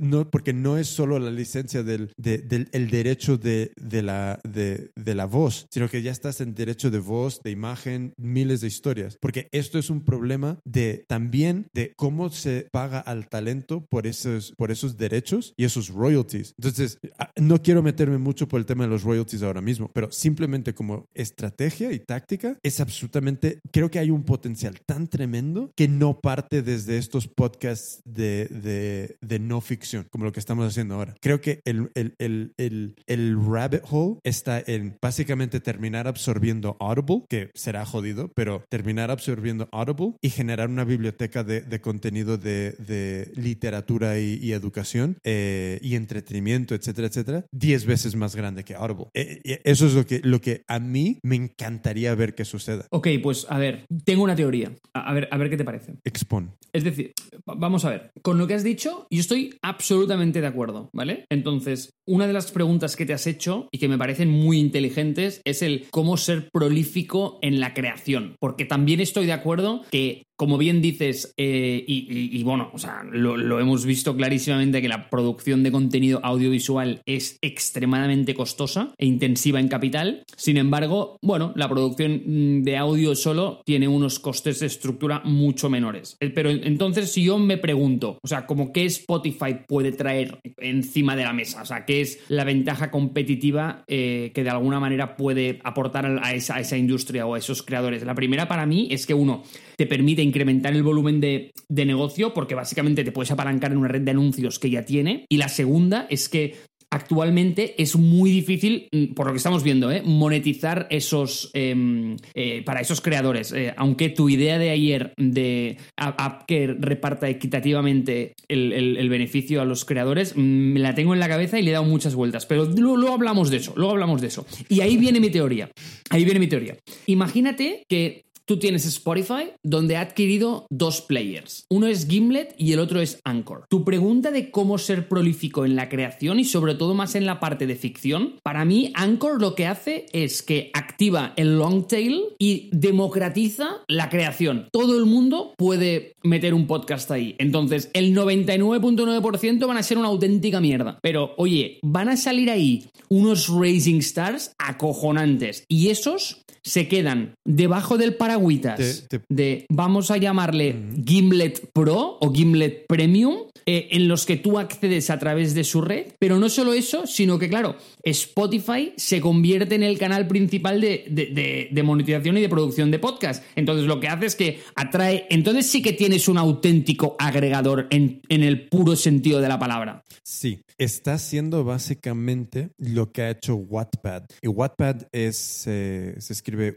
no, 0.00 0.30
porque 0.30 0.52
no 0.62 0.78
es 0.78 0.88
solo 0.88 1.18
la 1.18 1.30
licencia 1.30 1.82
del, 1.82 2.12
del 2.16 2.68
el 2.72 2.90
derecho 2.90 3.38
de, 3.38 3.72
de 3.76 4.02
la, 4.02 4.40
de, 4.44 4.90
de, 4.96 5.14
la 5.14 5.26
voz, 5.26 5.66
sino 5.70 5.88
que 5.88 6.02
ya 6.02 6.10
estás 6.10 6.40
en 6.40 6.54
derecho 6.54 6.90
de 6.90 6.98
voz, 6.98 7.40
de 7.42 7.50
imagen, 7.50 8.12
miles 8.16 8.60
de 8.60 8.66
historias. 8.66 9.16
Porque 9.20 9.48
esto 9.52 9.78
es 9.78 9.90
un 9.90 10.04
problema 10.04 10.58
de 10.64 11.04
también 11.08 11.68
de 11.72 11.92
cómo 11.96 12.30
se 12.30 12.68
paga 12.70 13.00
al 13.00 13.28
talento 13.28 13.86
por 13.88 14.06
esos, 14.06 14.52
por 14.56 14.70
esos 14.70 14.96
derechos 14.96 15.54
y 15.56 15.64
esos 15.64 15.88
royalties. 15.88 16.54
Entonces, 16.58 16.98
no 17.36 17.62
quiero 17.62 17.82
meterme 17.82 18.18
mucho 18.18 18.48
por 18.48 18.60
el 18.60 18.66
tema 18.66 18.84
de 18.84 18.90
los 18.90 19.02
royalties 19.02 19.42
ahora 19.42 19.60
mismo, 19.60 19.90
pero 19.92 20.10
simplemente 20.10 20.74
como 20.74 21.08
estrategia 21.14 21.92
y 21.92 22.00
táctica 22.00 22.58
es 22.62 22.80
absolutamente, 22.80 23.60
creo 23.72 23.90
que 23.90 23.98
hay 23.98 24.10
un 24.10 24.24
potencial 24.24 24.80
tan 24.84 25.08
tremendo 25.08 25.70
que 25.76 25.88
no 25.88 26.20
parte 26.20 26.62
desde 26.62 26.98
estos 26.98 27.28
podcasts 27.28 28.00
de, 28.04 28.48
de, 28.50 29.16
de 29.20 29.38
no 29.38 29.60
ficción, 29.60 30.06
como 30.10 30.24
lo 30.24 30.32
que 30.32 30.40
estamos 30.46 30.68
haciendo 30.68 30.94
ahora. 30.94 31.16
Creo 31.20 31.40
que 31.40 31.60
el, 31.64 31.90
el, 31.94 32.14
el, 32.18 32.94
el, 33.06 33.36
rabbit 33.44 33.82
hole 33.90 34.20
está 34.22 34.62
en 34.64 34.96
básicamente 35.02 35.58
terminar 35.58 36.06
absorbiendo 36.06 36.76
Audible, 36.78 37.24
que 37.28 37.50
será 37.54 37.84
jodido, 37.84 38.30
pero 38.34 38.64
terminar 38.68 39.10
absorbiendo 39.10 39.68
Audible 39.72 40.14
y 40.22 40.30
generar 40.30 40.68
una 40.68 40.84
biblioteca 40.84 41.42
de, 41.42 41.62
de 41.62 41.80
contenido 41.80 42.38
de, 42.38 42.72
de 42.78 43.32
literatura 43.34 44.20
y, 44.20 44.52
educación 44.52 45.18
eh, 45.24 45.80
y 45.82 45.96
entretenimiento, 45.96 46.76
etcétera, 46.76 47.08
etcétera, 47.08 47.44
10 47.50 47.84
veces 47.86 48.14
más 48.14 48.36
grande 48.36 48.62
que 48.62 48.76
Audible. 48.76 49.06
Eh, 49.14 49.60
eso 49.64 49.86
es 49.86 49.94
lo 49.94 50.06
que, 50.06 50.20
lo 50.22 50.40
que 50.40 50.62
a 50.68 50.78
mí 50.78 51.18
me 51.24 51.34
encantaría 51.34 52.14
ver 52.14 52.36
que 52.36 52.44
suceda. 52.44 52.86
Ok, 52.90 53.08
pues 53.20 53.46
a 53.50 53.58
ver, 53.58 53.84
tengo 54.04 54.22
una 54.22 54.36
teoría. 54.36 54.72
A, 54.94 55.12
ver, 55.12 55.28
a 55.32 55.36
ver 55.38 55.50
qué 55.50 55.56
te 55.56 55.64
parece. 55.64 55.96
Expon. 56.04 56.54
Es 56.72 56.84
decir, 56.84 57.12
vamos 57.44 57.84
a 57.84 57.90
ver, 57.90 58.12
con 58.22 58.38
lo 58.38 58.46
que 58.46 58.54
has 58.54 58.62
dicho, 58.62 59.08
yo 59.10 59.20
estoy 59.20 59.58
absolutamente 59.62 60.35
de 60.40 60.46
acuerdo, 60.46 60.90
¿vale? 60.92 61.24
Entonces, 61.30 61.90
una 62.06 62.26
de 62.26 62.32
las 62.32 62.50
preguntas 62.50 62.96
que 62.96 63.06
te 63.06 63.12
has 63.12 63.26
hecho 63.26 63.68
y 63.72 63.78
que 63.78 63.88
me 63.88 63.98
parecen 63.98 64.30
muy 64.30 64.58
inteligentes 64.58 65.40
es 65.44 65.62
el 65.62 65.86
cómo 65.90 66.16
ser 66.16 66.48
prolífico 66.52 67.38
en 67.42 67.60
la 67.60 67.74
creación, 67.74 68.36
porque 68.40 68.64
también 68.64 69.00
estoy 69.00 69.26
de 69.26 69.32
acuerdo 69.32 69.82
que 69.90 70.24
como 70.36 70.58
bien 70.58 70.82
dices, 70.82 71.32
eh, 71.38 71.82
y, 71.86 72.42
bueno, 72.42 72.70
o 72.74 72.78
sea, 72.78 73.02
lo, 73.10 73.58
hemos 73.58 73.86
visto 73.86 74.14
clarísimamente 74.16 74.82
que 74.82 74.88
la 74.88 75.08
producción 75.08 75.62
de 75.62 75.72
contenido 75.72 76.20
audiovisual 76.22 77.00
es 77.06 77.38
extremadamente 77.40 78.34
costosa 78.34 78.92
e 78.98 79.06
intensiva 79.06 79.60
en 79.60 79.68
capital. 79.68 80.24
Sin 80.36 80.58
embargo, 80.58 81.18
bueno, 81.22 81.52
la 81.56 81.68
producción 81.68 82.22
mm, 82.26 82.62
de 82.62 82.76
audio 82.76 83.14
solo 83.14 83.62
tiene 83.64 83.88
unos 83.88 84.18
costes 84.18 84.60
de 84.60 84.66
estructura 84.66 85.22
mucho 85.24 85.70
menores. 85.70 86.18
Eh, 86.20 86.30
pero 86.30 86.50
entonces, 86.50 87.10
si 87.10 87.24
yo 87.24 87.38
me 87.38 87.56
pregunto, 87.56 88.18
o 88.22 88.28
sea, 88.28 88.46
como 88.46 88.72
qué 88.72 88.84
Spotify 88.84 89.56
puede 89.66 89.92
traer 89.92 90.38
encima 90.58 91.16
de 91.16 91.24
la 91.24 91.32
mesa, 91.32 91.62
o 91.62 91.66
sea, 91.66 91.86
qué 91.86 92.02
es 92.02 92.20
la 92.28 92.44
ventaja 92.44 92.90
competitiva 92.90 93.84
eh, 93.86 94.32
que 94.34 94.44
de 94.44 94.50
alguna 94.50 94.80
manera 94.80 95.16
puede 95.16 95.60
aportar 95.64 96.06
a 96.22 96.34
esa, 96.34 96.56
a 96.56 96.60
esa 96.60 96.76
industria 96.76 97.26
o 97.26 97.34
a 97.34 97.38
esos 97.38 97.62
creadores. 97.62 98.04
La 98.04 98.14
primera 98.14 98.48
para 98.48 98.66
mí 98.66 98.88
es 98.90 99.06
que 99.06 99.14
uno 99.14 99.42
te 99.76 99.86
permite 99.86 100.22
incrementar 100.22 100.74
el 100.74 100.82
volumen 100.82 101.20
de, 101.20 101.52
negocio 101.68 102.34
porque 102.34 102.54
básicamente 102.54 103.04
te 103.04 103.12
puedes 103.12 103.30
apalancar 103.30 103.72
en 103.72 103.78
una 103.78 103.88
red 103.88 104.02
de 104.02 104.10
anuncios 104.10 104.58
que 104.58 104.70
ya 104.70 104.84
tiene. 104.84 105.24
Y 105.28 105.36
la 105.36 105.48
segunda 105.48 106.06
es 106.10 106.28
que 106.28 106.54
actualmente 106.90 107.80
es 107.82 107.96
muy 107.96 108.30
difícil, 108.30 108.88
mm, 108.92 109.14
por 109.14 109.26
lo 109.26 109.32
que 109.32 109.38
estamos 109.38 109.62
viendo, 109.62 109.90
¿eh? 109.90 110.02
monetizar 110.04 110.86
esos 110.90 111.50
em, 111.54 112.16
eh, 112.34 112.62
para 112.64 112.80
esos 112.80 113.00
creadores. 113.00 113.52
Eh, 113.52 113.74
aunque 113.76 114.08
tu 114.08 114.28
idea 114.28 114.58
de 114.58 114.70
ayer 114.70 115.12
de 115.16 115.76
app 115.96 116.44
que 116.46 116.66
reparta 116.66 117.28
equitativamente 117.28 118.34
el, 118.48 119.08
beneficio 119.08 119.60
a 119.62 119.64
los 119.64 119.84
creadores, 119.84 120.36
mm, 120.36 120.40
me 120.40 120.80
la 120.80 120.94
tengo 120.94 121.14
en 121.14 121.20
la 121.20 121.28
cabeza 121.28 121.58
y 121.58 121.62
le 121.62 121.70
he 121.70 121.74
dado 121.74 121.84
muchas 121.84 122.14
vueltas. 122.14 122.46
Pero 122.46 122.64
luego 122.64 123.12
hablamos 123.12 123.50
de 123.50 123.58
eso, 123.58 123.72
luego 123.76 123.92
hablamos 123.92 124.20
de 124.20 124.28
eso. 124.28 124.46
Y 124.68 124.80
ahí 124.80 124.96
viene 124.96 125.20
mi 125.20 125.30
teoría. 125.30 125.70
Ahí 126.10 126.24
viene 126.24 126.40
mi 126.40 126.48
teoría. 126.48 126.76
Imagínate 127.06 127.84
que 127.88 128.25
Tú 128.48 128.60
tienes 128.60 128.86
Spotify, 128.86 129.50
donde 129.64 129.96
ha 129.96 130.02
adquirido 130.02 130.68
dos 130.70 131.00
players. 131.00 131.66
Uno 131.68 131.88
es 131.88 132.06
Gimlet 132.06 132.54
y 132.56 132.74
el 132.74 132.78
otro 132.78 133.00
es 133.00 133.18
Anchor. 133.24 133.64
Tu 133.68 133.84
pregunta 133.84 134.30
de 134.30 134.52
cómo 134.52 134.78
ser 134.78 135.08
prolífico 135.08 135.64
en 135.64 135.74
la 135.74 135.88
creación 135.88 136.38
y 136.38 136.44
sobre 136.44 136.76
todo 136.76 136.94
más 136.94 137.16
en 137.16 137.26
la 137.26 137.40
parte 137.40 137.66
de 137.66 137.74
ficción, 137.74 138.36
para 138.44 138.64
mí 138.64 138.92
Anchor 138.94 139.40
lo 139.40 139.56
que 139.56 139.66
hace 139.66 140.06
es 140.12 140.44
que 140.44 140.70
activa 140.74 141.32
el 141.34 141.58
long 141.58 141.88
tail 141.88 142.22
y 142.38 142.70
democratiza 142.70 143.82
la 143.88 144.10
creación. 144.10 144.68
Todo 144.70 144.96
el 144.96 145.06
mundo 145.06 145.54
puede 145.58 146.14
meter 146.22 146.54
un 146.54 146.68
podcast 146.68 147.10
ahí. 147.10 147.34
Entonces, 147.38 147.90
el 147.94 148.14
99.9% 148.14 149.66
van 149.66 149.76
a 149.76 149.82
ser 149.82 149.98
una 149.98 150.06
auténtica 150.06 150.60
mierda. 150.60 151.00
Pero, 151.02 151.34
oye, 151.36 151.80
van 151.82 152.08
a 152.08 152.16
salir 152.16 152.50
ahí 152.50 152.84
unos 153.08 153.48
Racing 153.48 153.98
Stars 153.98 154.52
acojonantes. 154.56 155.64
Y 155.68 155.88
esos 155.88 156.44
se 156.62 156.88
quedan 156.88 157.34
debajo 157.44 157.96
del 157.96 158.14
paraguas 158.14 158.35
paragüitas 158.36 159.06
Te- 159.08 159.18
te- 159.18 159.24
de, 159.28 159.66
vamos 159.70 160.10
a 160.10 160.16
llamarle 160.18 160.74
Gimlet 161.04 161.70
Pro 161.72 162.18
o 162.20 162.32
Gimlet 162.32 162.86
Premium, 162.86 163.36
eh, 163.64 163.88
en 163.92 164.06
los 164.08 164.26
que 164.26 164.36
tú 164.36 164.58
accedes 164.58 165.10
a 165.10 165.18
través 165.18 165.54
de 165.54 165.64
su 165.64 165.80
red. 165.80 166.06
Pero 166.18 166.38
no 166.38 166.48
solo 166.48 166.72
eso, 166.72 167.06
sino 167.06 167.38
que, 167.38 167.48
claro, 167.48 167.76
Spotify 168.02 168.92
se 168.96 169.20
convierte 169.20 169.74
en 169.74 169.82
el 169.82 169.98
canal 169.98 170.26
principal 170.28 170.80
de, 170.80 171.04
de- 171.10 171.26
de- 171.26 171.68
de 171.70 171.82
monetización 171.82 172.36
y 172.38 172.40
de 172.42 172.48
producción 172.48 172.90
de 172.90 172.98
podcast. 172.98 173.42
Entonces, 173.56 173.86
lo 173.86 173.98
que 174.00 174.08
hace 174.08 174.26
es 174.26 174.36
que 174.36 174.60
atrae. 174.74 175.26
Entonces, 175.30 175.66
sí 175.66 175.82
que 175.82 175.92
tienes 175.92 176.28
un 176.28 176.38
auténtico 176.38 177.16
agregador 177.18 177.86
en, 177.90 178.20
en 178.28 178.42
el 178.42 178.68
puro 178.68 178.94
sentido 178.96 179.40
de 179.40 179.48
la 179.48 179.58
palabra. 179.58 180.04
Sí, 180.22 180.62
está 180.78 181.14
haciendo 181.14 181.64
básicamente 181.64 182.70
lo 182.78 183.10
que 183.12 183.22
ha 183.22 183.30
hecho 183.30 183.56
Wattpad. 183.56 184.24
Y 184.42 184.48
Wattpad 184.48 185.02
es, 185.12 185.64
eh, 185.66 186.14
se 186.18 186.32
escribe 186.32 186.76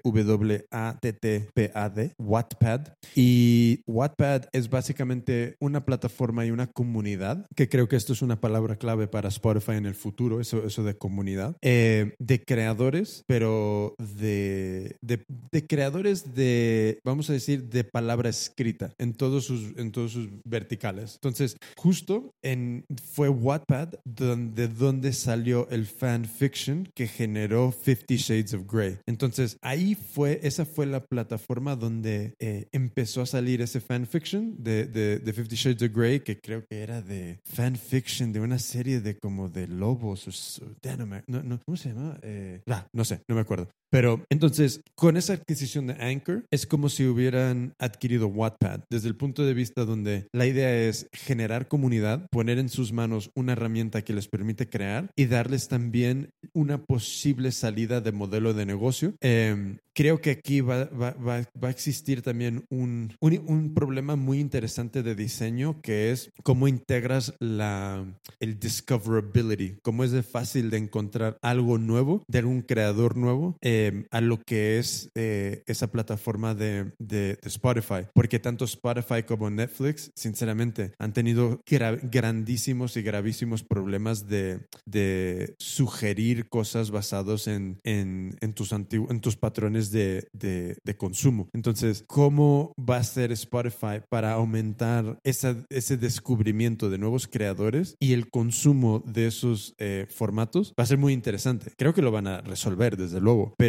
W-A-T-T-P-A-D, 1.55 2.13
Wattpad. 2.17 2.87
Y 3.15 3.81
Wattpad 3.87 4.45
es 4.51 4.69
básicamente 4.69 5.55
una 5.59 5.85
plataforma 5.85 6.45
y 6.45 6.51
una 6.51 6.67
comunidad, 6.67 7.45
que 7.55 7.69
creo 7.69 7.87
que 7.87 7.95
esto 7.95 8.13
es 8.13 8.21
una 8.21 8.39
palabra 8.39 8.77
clave 8.77 9.07
para 9.07 9.29
Spotify 9.29 9.73
en 9.73 9.85
el 9.85 9.95
futuro, 9.95 10.39
eso, 10.39 10.65
eso 10.65 10.83
de 10.83 10.97
comunidad, 10.97 11.55
eh, 11.61 12.15
de 12.19 12.43
creadores, 12.43 13.23
pero 13.27 13.95
de, 13.97 14.97
de, 15.01 15.23
de 15.51 15.67
creadores 15.67 16.35
de, 16.35 16.99
vamos 17.03 17.29
a 17.29 17.33
decir, 17.33 17.69
de 17.69 17.83
palabra 17.83 18.29
escrita 18.29 18.93
en 18.97 19.13
todos 19.13 19.45
sus, 19.45 19.77
en 19.77 19.91
todos 19.91 20.11
sus 20.11 20.29
verticales. 20.45 21.15
Entonces, 21.15 21.57
justo 21.77 22.33
en, 22.41 22.85
fue 23.11 23.29
Wattpad 23.29 23.95
donde, 24.05 24.67
donde 24.67 25.13
salió 25.13 25.67
el 25.69 25.85
fanfiction 25.85 26.89
que 26.93 27.07
generó 27.07 27.71
Fifty 27.71 28.17
Shades 28.17 28.53
of 28.53 28.71
Grey. 28.71 28.97
Entonces, 29.05 29.57
ahí 29.61 29.95
fue, 29.95 30.39
esa 30.43 30.65
fue 30.65 30.85
la 30.85 31.03
plataforma 31.03 31.38
donde 31.75 32.35
eh, 32.39 32.67
empezó 32.71 33.21
a 33.21 33.25
salir 33.25 33.61
ese 33.61 33.79
fanfiction 33.81 34.55
de, 34.61 34.85
de, 34.85 35.19
de 35.19 35.33
Fifty 35.33 35.55
Shades 35.55 35.81
of 35.81 35.95
Grey, 35.95 36.19
que 36.21 36.39
creo 36.39 36.65
que 36.65 36.81
era 36.81 37.01
de 37.01 37.39
fanfiction 37.45 38.31
de 38.33 38.39
una 38.39 38.59
serie 38.59 39.01
de 39.01 39.17
como 39.17 39.49
de 39.49 39.67
lobos. 39.67 40.59
O, 40.59 40.75
me- 41.05 41.23
no- 41.27 41.43
no, 41.43 41.59
¿Cómo 41.65 41.77
se 41.77 41.89
llama? 41.89 42.17
Eh, 42.21 42.61
ah, 42.69 42.87
no 42.93 43.03
sé, 43.05 43.21
no 43.27 43.35
me 43.35 43.41
acuerdo. 43.41 43.69
Pero 43.91 44.23
entonces, 44.29 44.81
con 44.95 45.17
esa 45.17 45.33
adquisición 45.33 45.87
de 45.87 45.93
Anchor, 45.93 46.45
es 46.51 46.65
como 46.65 46.89
si 46.89 47.05
hubieran 47.07 47.73
adquirido 47.79 48.27
Wattpad 48.27 48.81
desde 48.89 49.07
el 49.07 49.15
punto 49.15 49.43
de 49.45 49.53
vista 49.53 49.85
donde 49.85 50.27
la 50.33 50.45
idea 50.45 50.75
es 50.87 51.07
generar 51.11 51.67
comunidad, 51.67 52.27
poner 52.31 52.59
en 52.59 52.69
sus 52.69 52.93
manos 52.93 53.31
una 53.35 53.53
herramienta 53.53 54.03
que 54.03 54.13
les 54.13 54.27
permite 54.27 54.69
crear 54.69 55.09
y 55.15 55.25
darles 55.25 55.67
también 55.67 56.29
una 56.53 56.83
posible 56.83 57.51
salida 57.51 58.01
de 58.01 58.11
modelo 58.11 58.53
de 58.53 58.65
negocio. 58.65 59.13
Eh, 59.21 59.77
creo 59.95 60.21
que 60.21 60.31
aquí 60.31 60.61
va, 60.61 60.85
va- 60.85 61.13
va- 61.15 61.45
va 61.61 61.67
a 61.67 61.71
existir 61.71 62.21
también 62.21 62.63
un, 62.69 63.15
un, 63.19 63.43
un 63.47 63.73
problema 63.73 64.15
muy 64.15 64.39
interesante 64.39 65.03
de 65.03 65.15
diseño 65.15 65.81
que 65.81 66.11
es 66.11 66.29
cómo 66.43 66.67
integras 66.67 67.33
la, 67.39 68.05
el 68.39 68.59
discoverability, 68.59 69.77
cómo 69.81 70.03
es 70.03 70.11
de 70.11 70.23
fácil 70.23 70.69
de 70.69 70.77
encontrar 70.77 71.37
algo 71.41 71.77
nuevo 71.77 72.23
de 72.27 72.39
algún 72.39 72.61
creador 72.61 73.17
nuevo 73.17 73.57
eh, 73.61 73.78
a 74.11 74.21
lo 74.21 74.37
que 74.45 74.79
es 74.79 75.09
eh, 75.15 75.63
esa 75.67 75.87
plataforma 75.91 76.55
de, 76.55 76.91
de- 76.99 77.19
de 77.41 77.49
Spotify. 77.49 78.03
Porque 78.13 78.39
tanto 78.39 78.65
Spotify 78.65 79.23
como 79.25 79.49
Netflix, 79.49 80.11
sinceramente, 80.15 80.91
han 80.99 81.13
tenido 81.13 81.61
gra- 81.65 81.99
grandísimos 82.01 82.95
y 82.97 83.01
gravísimos 83.01 83.63
problemas 83.63 84.27
de, 84.27 84.61
de 84.85 85.55
sugerir 85.59 86.47
cosas 86.49 86.91
basados 86.91 87.47
en, 87.47 87.79
en, 87.83 88.35
en 88.41 88.53
tus, 88.53 88.71
en 88.71 89.19
tus 89.21 89.35
patrones 89.37 89.91
de- 89.91 90.27
de 90.33 90.97
consumo. 90.97 91.49
Entonces, 91.53 92.03
¿cómo 92.07 92.73
va 92.79 92.97
a 92.97 93.03
ser 93.03 93.31
Spotify 93.31 94.01
para 94.09 94.33
aumentar 94.33 95.19
esa, 95.23 95.55
ese 95.69 95.97
descubrimiento 95.97 96.89
de 96.89 96.97
nuevos 96.97 97.27
creadores 97.27 97.95
y 97.99 98.13
el 98.13 98.29
consumo 98.29 99.03
de 99.05 99.27
esos 99.27 99.73
eh, 99.77 100.05
formatos? 100.09 100.73
Va 100.79 100.83
a 100.83 100.87
ser 100.87 100.97
muy 100.97 101.13
interesante. 101.13 101.71
Creo 101.77 101.93
que 101.93 102.01
lo 102.01 102.11
van 102.11 102.27
a 102.27 102.41
resolver, 102.41 102.97
desde 102.97 103.19
luego, 103.21 103.53
pero, 103.57 103.68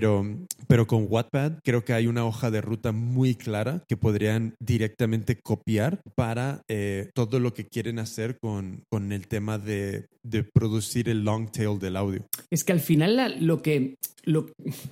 pero 0.66 0.86
con 0.86 1.06
Wattpad 1.08 1.60
creo 1.64 1.84
que 1.84 1.92
hay 1.92 2.06
una 2.06 2.24
hoja 2.24 2.50
de 2.50 2.60
ruta 2.60 2.92
muy 2.92 3.34
clara 3.34 3.82
que 3.88 3.96
podrían 3.96 4.54
directamente 4.60 5.36
copiar 5.36 6.00
para 6.14 6.62
eh, 6.68 7.10
todo 7.14 7.40
lo 7.40 7.54
que 7.54 7.66
quieren 7.66 7.98
hacer 7.98 8.38
con, 8.38 8.82
con 8.88 9.12
el 9.12 9.26
tema 9.28 9.58
de, 9.58 10.06
de 10.22 10.44
producir 10.44 11.08
el 11.08 11.24
long 11.24 11.50
tail 11.50 11.78
del 11.78 11.96
audio. 11.96 12.24
Es 12.50 12.64
que 12.64 12.72
al 12.72 12.80
final 12.80 13.36
lo 13.40 13.62
que... 13.62 13.96
Lo, 14.24 14.46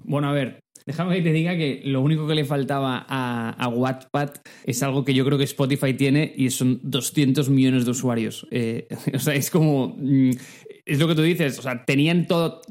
bueno, 0.04 0.30
a 0.30 0.32
ver, 0.32 0.61
déjame 0.86 1.16
que 1.16 1.22
te 1.22 1.32
diga 1.32 1.54
que 1.56 1.82
lo 1.84 2.00
único 2.00 2.26
que 2.26 2.34
le 2.34 2.46
faltaba 2.46 3.04
a, 3.06 3.50
a 3.50 3.68
Wattpad 3.68 4.30
es 4.64 4.82
algo 4.82 5.04
que 5.04 5.12
yo 5.12 5.24
creo 5.24 5.36
que 5.36 5.44
Spotify 5.44 5.92
tiene 5.92 6.32
y 6.34 6.48
son 6.50 6.80
200 6.82 7.50
millones 7.50 7.84
de 7.84 7.90
usuarios. 7.90 8.46
Eh, 8.50 8.88
o 9.14 9.18
sea, 9.18 9.34
es 9.34 9.50
como... 9.50 9.96
es 10.89 10.99
lo 10.99 11.07
que 11.09 11.14
tú 11.14 11.22
dices, 11.22 11.59
o 11.59 11.62
sea, 11.62 11.84
tenían 11.84 12.26
todo, 12.26 12.62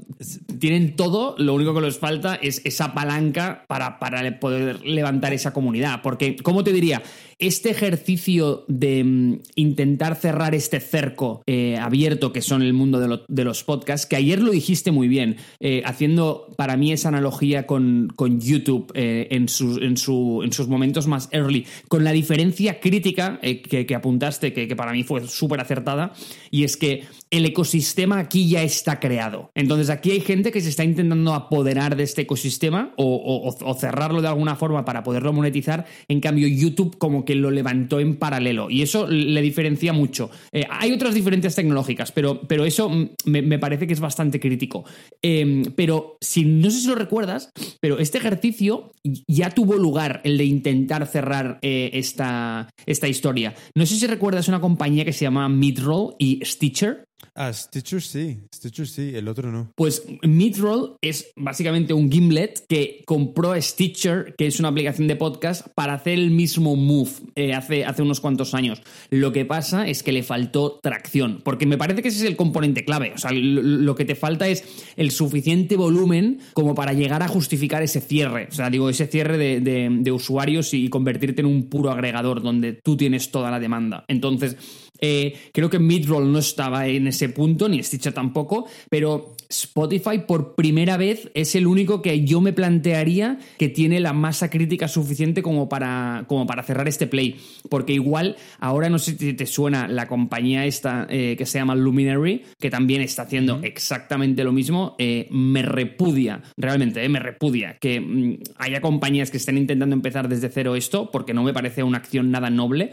tienen 0.60 0.96
todo, 0.96 1.36
lo 1.38 1.54
único 1.54 1.74
que 1.74 1.82
les 1.82 1.98
falta 1.98 2.36
es 2.36 2.62
esa 2.66 2.94
palanca 2.94 3.64
para, 3.68 4.00
para 4.00 4.40
poder 4.40 4.84
levantar 4.86 5.34
esa 5.34 5.54
comunidad. 5.54 6.02
Porque, 6.02 6.36
¿cómo 6.38 6.64
te 6.64 6.74
diría? 6.74 7.02
Este 7.40 7.70
ejercicio 7.70 8.66
de 8.68 9.04
mm, 9.04 9.40
intentar 9.56 10.16
cerrar 10.16 10.56
este 10.56 10.80
cerco 10.80 11.44
eh, 11.46 11.78
abierto 11.78 12.34
que 12.34 12.42
son 12.42 12.64
el 12.64 12.74
mundo 12.74 13.00
de, 13.00 13.08
lo- 13.08 13.26
de 13.28 13.44
los 13.44 13.64
podcasts, 13.64 14.08
que 14.08 14.16
ayer 14.16 14.42
lo 14.42 14.50
dijiste 14.52 14.90
muy 14.92 15.08
bien, 15.08 15.38
eh, 15.60 15.84
haciendo 15.86 16.48
para 16.58 16.78
mí 16.78 16.92
esa 16.92 17.10
analogía 17.10 17.68
con, 17.68 18.12
con 18.16 18.42
YouTube 18.42 18.92
eh, 18.96 19.28
en, 19.30 19.48
sus, 19.50 19.80
en, 19.82 19.98
su- 19.98 20.42
en 20.44 20.52
sus 20.52 20.68
momentos 20.68 21.06
más 21.06 21.30
early, 21.32 21.68
con 21.88 22.04
la 22.04 22.12
diferencia 22.12 22.80
crítica 22.80 23.40
que, 23.42 23.86
que 23.86 23.96
apuntaste, 23.96 24.52
que, 24.54 24.68
que 24.68 24.76
para 24.76 24.92
mí 24.94 25.04
fue 25.04 25.28
súper 25.28 25.60
acertada, 25.62 26.14
y 26.50 26.64
es 26.64 26.76
que 26.76 27.04
el 27.30 27.46
ecosistema 27.46 28.20
aquí 28.20 28.48
ya 28.48 28.64
está 28.64 29.00
creado. 29.00 29.52
Entonces 29.56 29.90
aquí 29.90 30.12
hay 30.12 30.22
gente 30.22 30.52
que 30.52 30.62
se 30.62 30.70
está 30.70 30.84
intentando 30.84 31.34
apoderar 31.34 31.96
de 31.96 32.04
este 32.04 32.24
ecosistema 32.24 32.94
o, 32.98 33.56
cerrarlo 33.80 34.22
de 34.22 34.28
alguna 34.28 34.56
forma 34.56 34.86
para 34.86 35.04
poderlo 35.04 35.34
monetizar. 35.34 35.86
En 36.08 36.20
cambio, 36.20 36.48
YouTube 36.48 36.98
como 36.98 37.26
que 37.26 37.36
lo 37.36 37.52
levantó 37.52 38.00
en 38.00 38.16
paralelo 38.18 38.70
y 38.70 38.82
eso 38.82 39.08
le 39.08 39.42
diferencia 39.42 39.94
mucho. 39.94 40.30
Eh, 40.52 40.66
hay 40.70 40.92
otras 40.92 41.14
diferencias 41.14 41.56
tecnológicas, 41.56 42.12
pero, 42.12 42.42
pero 42.48 42.66
eso 42.66 42.90
me, 43.26 43.60
parece 43.60 43.88
que 43.88 43.94
es 43.94 44.00
bastante 44.00 44.40
crítico. 44.40 44.86
Eh, 45.22 45.64
pero 45.76 46.18
si 46.22 46.46
no 46.46 46.70
sé 46.70 46.82
si 46.82 46.88
lo 46.88 46.96
recuerdas, 46.96 47.52
pero 47.82 48.00
este 48.00 48.18
ejercicio 48.18 48.92
ya 49.28 49.50
tuvo 49.50 49.76
lugar, 49.76 50.22
el 50.24 50.38
de 50.38 50.46
intentar 50.46 51.06
cerrar 51.08 51.60
eh, 51.62 51.92
esta, 51.94 52.70
esta 52.86 53.08
historia. 53.08 53.56
No 53.76 53.86
sé 53.86 53.96
si 53.96 54.08
recuerdas 54.08 54.48
una 54.48 54.62
compañía 54.62 55.06
que 55.06 55.14
se 55.14 55.26
llama 55.26 55.50
Midroll 55.50 56.16
y 56.18 56.42
Stitcher. 56.44 57.08
Ah, 57.40 57.54
Stitcher 57.54 58.02
sí, 58.02 58.40
Stitcher 58.54 58.88
sí, 58.88 59.12
el 59.14 59.28
otro 59.28 59.52
no. 59.52 59.72
Pues 59.76 60.04
Midroll 60.24 60.96
es 61.02 61.32
básicamente 61.36 61.94
un 61.94 62.12
gimlet 62.12 62.66
que 62.68 63.04
compró 63.06 63.54
Stitcher, 63.62 64.34
que 64.36 64.48
es 64.48 64.60
una 64.60 64.70
aplicación 64.70 65.08
de 65.08 65.16
podcast, 65.16 65.68
para 65.76 65.94
hacer 65.94 66.14
el 66.18 66.32
mismo 66.32 66.76
move 66.76 67.12
eh, 67.36 67.54
hace, 67.54 67.86
hace 67.86 68.02
unos 68.02 68.22
cuantos 68.22 68.56
años. 68.56 68.82
Lo 69.12 69.32
que 69.32 69.46
pasa 69.46 69.88
es 69.88 70.02
que 70.02 70.12
le 70.12 70.24
faltó 70.24 70.80
tracción, 70.82 71.42
porque 71.44 71.68
me 71.68 71.78
parece 71.78 72.02
que 72.02 72.08
ese 72.08 72.24
es 72.24 72.26
el 72.26 72.36
componente 72.36 72.84
clave. 72.84 73.12
O 73.14 73.20
sea, 73.20 73.30
lo, 73.32 73.94
que 73.94 74.06
te 74.06 74.16
falta 74.16 74.48
es 74.48 74.64
el 74.96 75.12
suficiente 75.12 75.76
volumen 75.76 76.40
como 76.54 76.74
para 76.74 76.94
llegar 76.94 77.22
a 77.22 77.28
justificar 77.28 77.84
ese 77.84 78.02
cierre. 78.02 78.48
O 78.50 78.56
sea, 78.56 78.72
digo, 78.72 78.90
ese 78.90 79.06
cierre 79.06 79.38
de- 79.38 79.62
de 79.62 80.12
usuarios 80.12 80.74
y 80.74 80.90
convertirte 80.90 81.42
en 81.42 81.48
un 81.48 81.70
puro 81.70 81.92
agregador 81.92 82.42
donde 82.42 82.74
tú 82.74 82.98
tienes 82.98 83.30
toda 83.30 83.52
la 83.52 83.60
demanda. 83.60 84.06
Entonces, 84.08 84.58
eh, 85.00 85.34
creo 85.54 85.70
que 85.70 85.80
Midroll 85.80 86.32
no 86.32 86.40
estaba 86.40 86.88
en 86.88 87.08
ese 87.08 87.30
punto, 87.30 87.70
ni 87.70 87.82
Stitcher 87.82 88.14
tampoco, 88.14 88.68
pero 88.90 89.37
Spotify 89.50 90.20
por 90.28 90.56
primera 90.56 90.98
vez 90.98 91.30
es 91.34 91.56
el 91.56 91.68
único 91.68 92.02
que 92.02 92.26
yo 92.26 92.42
me 92.42 92.54
plantearía 92.54 93.40
que 93.58 93.70
tiene 93.70 94.00
la 94.00 94.14
masa 94.14 94.50
crítica 94.50 94.88
suficiente 94.88 95.42
como 95.42 95.70
para, 95.70 96.26
como 96.28 96.46
para 96.46 96.64
cerrar 96.64 96.88
este 96.88 97.08
play. 97.08 97.40
Porque 97.70 97.94
igual, 97.94 98.36
ahora 98.60 98.90
no 98.90 99.00
sé 99.00 99.18
si 99.18 99.34
te 99.34 99.46
suena 99.46 99.88
la 99.88 100.08
compañía 100.08 100.66
esta 100.66 101.08
eh, 101.10 101.36
que 101.38 101.46
se 101.46 101.60
llama 101.60 101.76
Luminary, 101.76 102.44
que 102.60 102.70
también 102.70 103.02
está 103.02 103.24
haciendo 103.24 103.60
exactamente 103.64 104.44
lo 104.44 104.52
mismo, 104.52 104.96
eh, 104.98 105.28
me 105.32 105.62
repudia, 105.62 106.42
realmente, 106.58 107.04
eh, 107.04 107.10
me 107.10 107.20
repudia 107.20 107.78
que 107.80 108.00
mm, 108.00 108.38
haya 108.58 108.82
compañías 108.82 109.32
que 109.32 109.38
estén 109.38 109.58
intentando 109.58 109.96
empezar 109.96 110.28
desde 110.28 110.50
cero 110.50 110.76
esto, 110.76 111.10
porque 111.12 111.34
no 111.34 111.44
me 111.44 111.54
parece 111.54 111.84
una 111.84 111.98
acción 111.98 112.32
nada 112.32 112.50
noble, 112.50 112.92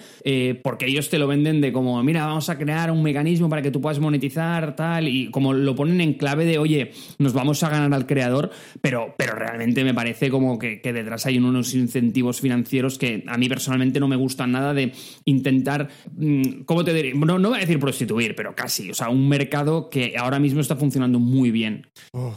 porque 0.63 0.87
ellos 0.87 1.09
te 1.09 1.19
lo 1.19 1.27
venden 1.27 1.61
de 1.61 1.73
como, 1.73 2.03
mira, 2.03 2.27
vamos 2.27 2.49
a 2.49 2.59
crear 2.59 2.91
un 2.91 3.03
mecanismo 3.03 3.49
para 3.49 3.63
que 3.63 3.71
tú 3.71 3.81
puedas 3.81 3.99
monetizar, 3.99 4.77
tal, 4.77 5.09
y 5.09 5.31
como 5.31 5.53
lo 5.53 5.75
ponen 5.75 6.01
en 6.01 6.15
clave 6.15 6.44
de, 6.45 6.59
oye, 6.59 6.93
nos 7.19 7.33
vamos 7.33 7.63
a 7.63 7.71
ganar 7.71 7.93
al 7.95 8.07
creador, 8.07 8.51
pero, 8.81 9.15
pero 9.17 9.35
realmente 9.35 9.85
me 9.85 9.95
parece 9.95 10.31
como 10.31 10.59
que, 10.59 10.81
detrás 10.83 11.27
hay 11.27 11.39
unos 11.39 11.75
incentivos 11.75 12.41
financieros 12.41 12.99
que 12.99 13.25
a 13.27 13.37
mí 13.37 13.49
personalmente 13.49 14.01
no 14.01 14.09
me 14.09 14.17
gustan 14.17 14.53
nada 14.53 14.75
de 14.75 14.93
intentar, 15.25 15.89
mm, 16.17 16.63
¿cómo 16.65 16.85
te 16.85 16.95
diré? 16.95 17.15
No, 17.15 17.39
no 17.39 17.49
voy 17.49 17.59
a 17.59 17.61
decir 17.61 17.79
prostituir, 17.79 18.35
pero 18.35 18.55
casi, 18.55 18.91
o 18.91 18.95
sea, 18.95 19.09
un 19.09 19.29
mercado 19.29 19.91
que 19.91 20.15
ahora 20.17 20.39
mismo 20.39 20.61
está 20.61 20.77
funcionando 20.77 21.19
muy 21.19 21.51
bien. 21.51 21.87
Oh, 22.13 22.35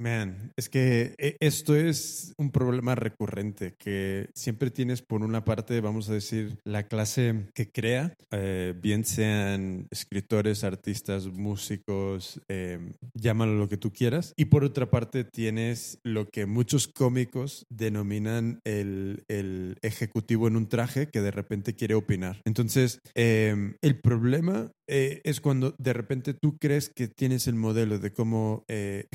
Man, 0.00 0.54
es 0.56 0.70
que 0.70 1.14
eh, 1.18 1.36
esto 1.40 1.76
es 1.76 2.32
un 2.38 2.50
problema 2.50 2.94
recurrente 2.94 3.74
que 3.78 4.30
siempre 4.32 4.70
tienes 4.70 5.02
por 5.02 5.22
una 5.22 5.44
parte, 5.44 5.78
vamos 5.82 6.08
a 6.08 6.14
decir, 6.14 6.56
la 6.64 6.84
clase 6.84 7.48
que 7.52 7.70
crea, 7.70 8.14
eh, 8.30 8.72
bien 8.80 9.04
sean 9.04 9.88
escritores, 9.90 10.64
artistas, 10.64 11.26
músicos, 11.26 12.40
eh, 12.48 12.78
llámalo 13.12 13.56
lo 13.56 13.68
que 13.68 13.76
tú 13.76 13.92
quieras, 13.92 14.32
y 14.38 14.46
por 14.46 14.64
otra 14.64 14.90
parte 14.90 15.24
tienes 15.24 15.98
lo 16.02 16.30
que 16.30 16.46
muchos 16.46 16.88
cómicos 16.88 17.66
denominan 17.68 18.60
el, 18.64 19.24
el 19.28 19.76
ejecutivo 19.82 20.48
en 20.48 20.56
un 20.56 20.66
traje 20.66 21.08
que 21.08 21.20
de 21.20 21.30
repente 21.30 21.74
quiere 21.74 21.94
opinar. 21.94 22.40
Entonces, 22.46 23.00
eh, 23.14 23.74
el 23.82 24.00
problema 24.00 24.72
eh, 24.92 25.20
es 25.22 25.40
cuando 25.40 25.74
de 25.78 25.92
repente 25.92 26.34
tú 26.34 26.58
crees 26.58 26.88
que 26.88 27.06
tienes 27.06 27.46
el 27.46 27.54
modelo 27.54 28.00
de 28.00 28.12
cómo, 28.12 28.64
eh, 28.66 29.06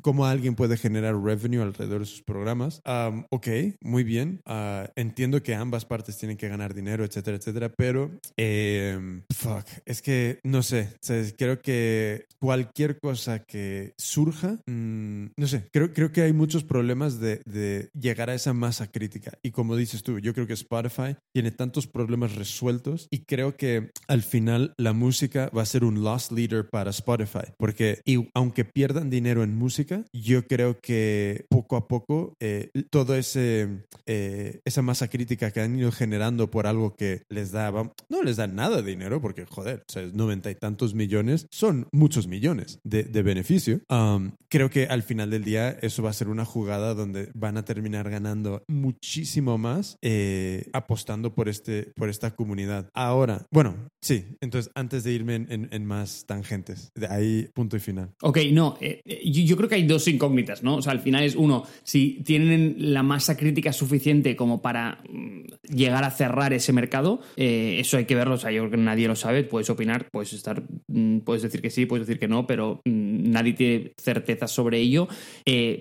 cómo 0.00 0.24
alguien 0.24 0.54
puede 0.54 0.78
generar 0.78 1.20
revenue 1.20 1.62
alrededor 1.62 2.00
de 2.00 2.06
sus 2.06 2.22
programas. 2.22 2.80
Am, 2.84 3.26
ok, 3.30 3.48
muy 3.82 4.04
bien. 4.04 4.40
Ah, 4.46 4.90
entiendo 4.96 5.42
que 5.42 5.54
ambas 5.54 5.84
partes 5.84 6.16
tienen 6.16 6.38
que 6.38 6.48
ganar 6.48 6.72
dinero, 6.72 7.04
etcétera, 7.04 7.36
etcétera, 7.36 7.68
pero 7.76 8.10
em, 8.38 9.22
fuck, 9.34 9.66
es 9.84 10.00
que 10.00 10.40
no 10.44 10.62
sé, 10.62 10.88
creo 11.36 11.60
que 11.60 12.24
cualquier 12.38 12.98
cosa 12.98 13.40
que 13.40 13.92
surja, 13.98 14.58
mm, 14.66 15.26
no 15.36 15.46
sé, 15.46 15.68
creo, 15.72 15.92
creo 15.92 16.10
que 16.10 16.22
hay 16.22 16.32
muchos 16.32 16.64
problemas 16.64 17.20
de, 17.20 17.42
de 17.44 17.90
llegar 17.92 18.30
a 18.30 18.34
esa 18.34 18.54
masa 18.54 18.90
crítica. 18.90 19.38
Y 19.42 19.50
como 19.50 19.76
dices 19.76 20.02
tú, 20.02 20.18
yo 20.20 20.32
creo 20.32 20.46
que 20.46 20.54
Spotify 20.54 21.16
tiene 21.34 21.50
tantos 21.50 21.86
problemas 21.86 22.34
resueltos 22.34 23.08
y 23.10 23.24
creo 23.26 23.56
que 23.56 23.90
al 24.08 24.22
final 24.22 24.69
la 24.76 24.92
música 24.92 25.50
va 25.56 25.62
a 25.62 25.66
ser 25.66 25.84
un 25.84 26.02
loss 26.02 26.32
leader 26.32 26.68
para 26.68 26.90
Spotify. 26.90 27.52
Porque 27.58 28.00
y 28.04 28.28
aunque 28.34 28.64
pierdan 28.64 29.10
dinero 29.10 29.42
en 29.42 29.56
música, 29.56 30.04
yo 30.12 30.46
creo 30.46 30.78
que 30.80 31.46
poco 31.48 31.76
a 31.76 31.88
poco 31.88 32.34
eh, 32.40 32.70
ese 33.16 33.84
eh, 34.06 34.60
esa 34.64 34.82
masa 34.82 35.08
crítica 35.08 35.50
que 35.50 35.60
han 35.60 35.78
ido 35.78 35.92
generando 35.92 36.50
por 36.50 36.66
algo 36.66 36.94
que 36.94 37.22
les 37.28 37.52
da, 37.52 37.70
no 37.70 38.22
les 38.22 38.36
da 38.36 38.46
nada 38.46 38.82
de 38.82 38.90
dinero, 38.90 39.20
porque 39.20 39.46
joder, 39.46 39.84
o 39.88 39.92
sea, 39.92 40.02
noventa 40.12 40.50
y 40.50 40.54
tantos 40.54 40.94
millones, 40.94 41.46
son 41.50 41.88
muchos 41.92 42.26
millones 42.26 42.80
de, 42.84 43.04
de 43.04 43.22
beneficio. 43.22 43.80
Um, 43.88 44.32
creo 44.48 44.70
que 44.70 44.86
al 44.86 45.02
final 45.02 45.30
del 45.30 45.44
día 45.44 45.70
eso 45.82 46.02
va 46.02 46.10
a 46.10 46.14
ser 46.14 46.28
una 46.28 46.44
jugada 46.44 46.94
donde 46.94 47.30
van 47.34 47.56
a 47.56 47.64
terminar 47.64 48.10
ganando 48.10 48.64
muchísimo 48.68 49.58
más 49.58 49.96
eh, 50.02 50.68
apostando 50.72 51.34
por, 51.34 51.48
este, 51.48 51.92
por 51.96 52.08
esta 52.08 52.34
comunidad. 52.34 52.90
Ahora, 52.94 53.46
bueno, 53.50 53.74
sí, 54.00 54.36
entonces 54.40 54.59
antes 54.74 55.04
de 55.04 55.12
irme 55.12 55.34
en, 55.48 55.86
más 55.86 56.24
tangentes, 56.26 56.92
de 56.94 57.06
ahí 57.06 57.48
punto 57.54 57.76
y 57.76 57.80
final. 57.80 58.10
Ok, 58.22 58.38
no, 58.52 58.76
eh, 58.80 59.00
eh, 59.04 59.30
yo, 59.30 59.56
creo 59.56 59.68
que 59.68 59.76
hay 59.76 59.86
dos 59.86 60.06
incógnitas, 60.08 60.62
¿no? 60.62 60.76
O 60.76 60.82
sea, 60.82 60.92
al 60.92 61.00
final 61.00 61.24
es 61.24 61.36
uno, 61.36 61.64
si 61.82 62.22
tienen 62.24 62.74
la 62.78 63.02
masa 63.02 63.36
crítica 63.36 63.72
suficiente 63.72 64.36
como 64.36 64.60
para 64.60 65.02
mm, 65.08 65.74
llegar 65.74 66.04
a 66.04 66.10
cerrar 66.10 66.52
ese 66.52 66.72
mercado, 66.72 67.20
eh, 67.36 67.76
eso 67.80 67.96
hay 67.96 68.04
que 68.04 68.14
verlo, 68.14 68.34
o 68.34 68.38
sea, 68.38 68.50
yo 68.50 68.62
creo 68.62 68.72
que 68.72 68.76
nadie 68.76 69.08
lo 69.08 69.16
sabe, 69.16 69.44
puedes 69.44 69.70
opinar, 69.70 70.08
puedes 70.10 70.32
estar, 70.32 70.62
mm, 70.88 71.20
puedes 71.20 71.42
decir 71.42 71.62
que 71.62 71.70
sí, 71.70 71.86
puedes 71.86 72.06
decir 72.06 72.20
que 72.20 72.28
no, 72.28 72.46
pero 72.46 72.82
mm, 72.84 73.30
nadie 73.30 73.52
tiene 73.54 73.92
certezas 74.00 74.50
sobre 74.50 74.78
ello. 74.78 75.08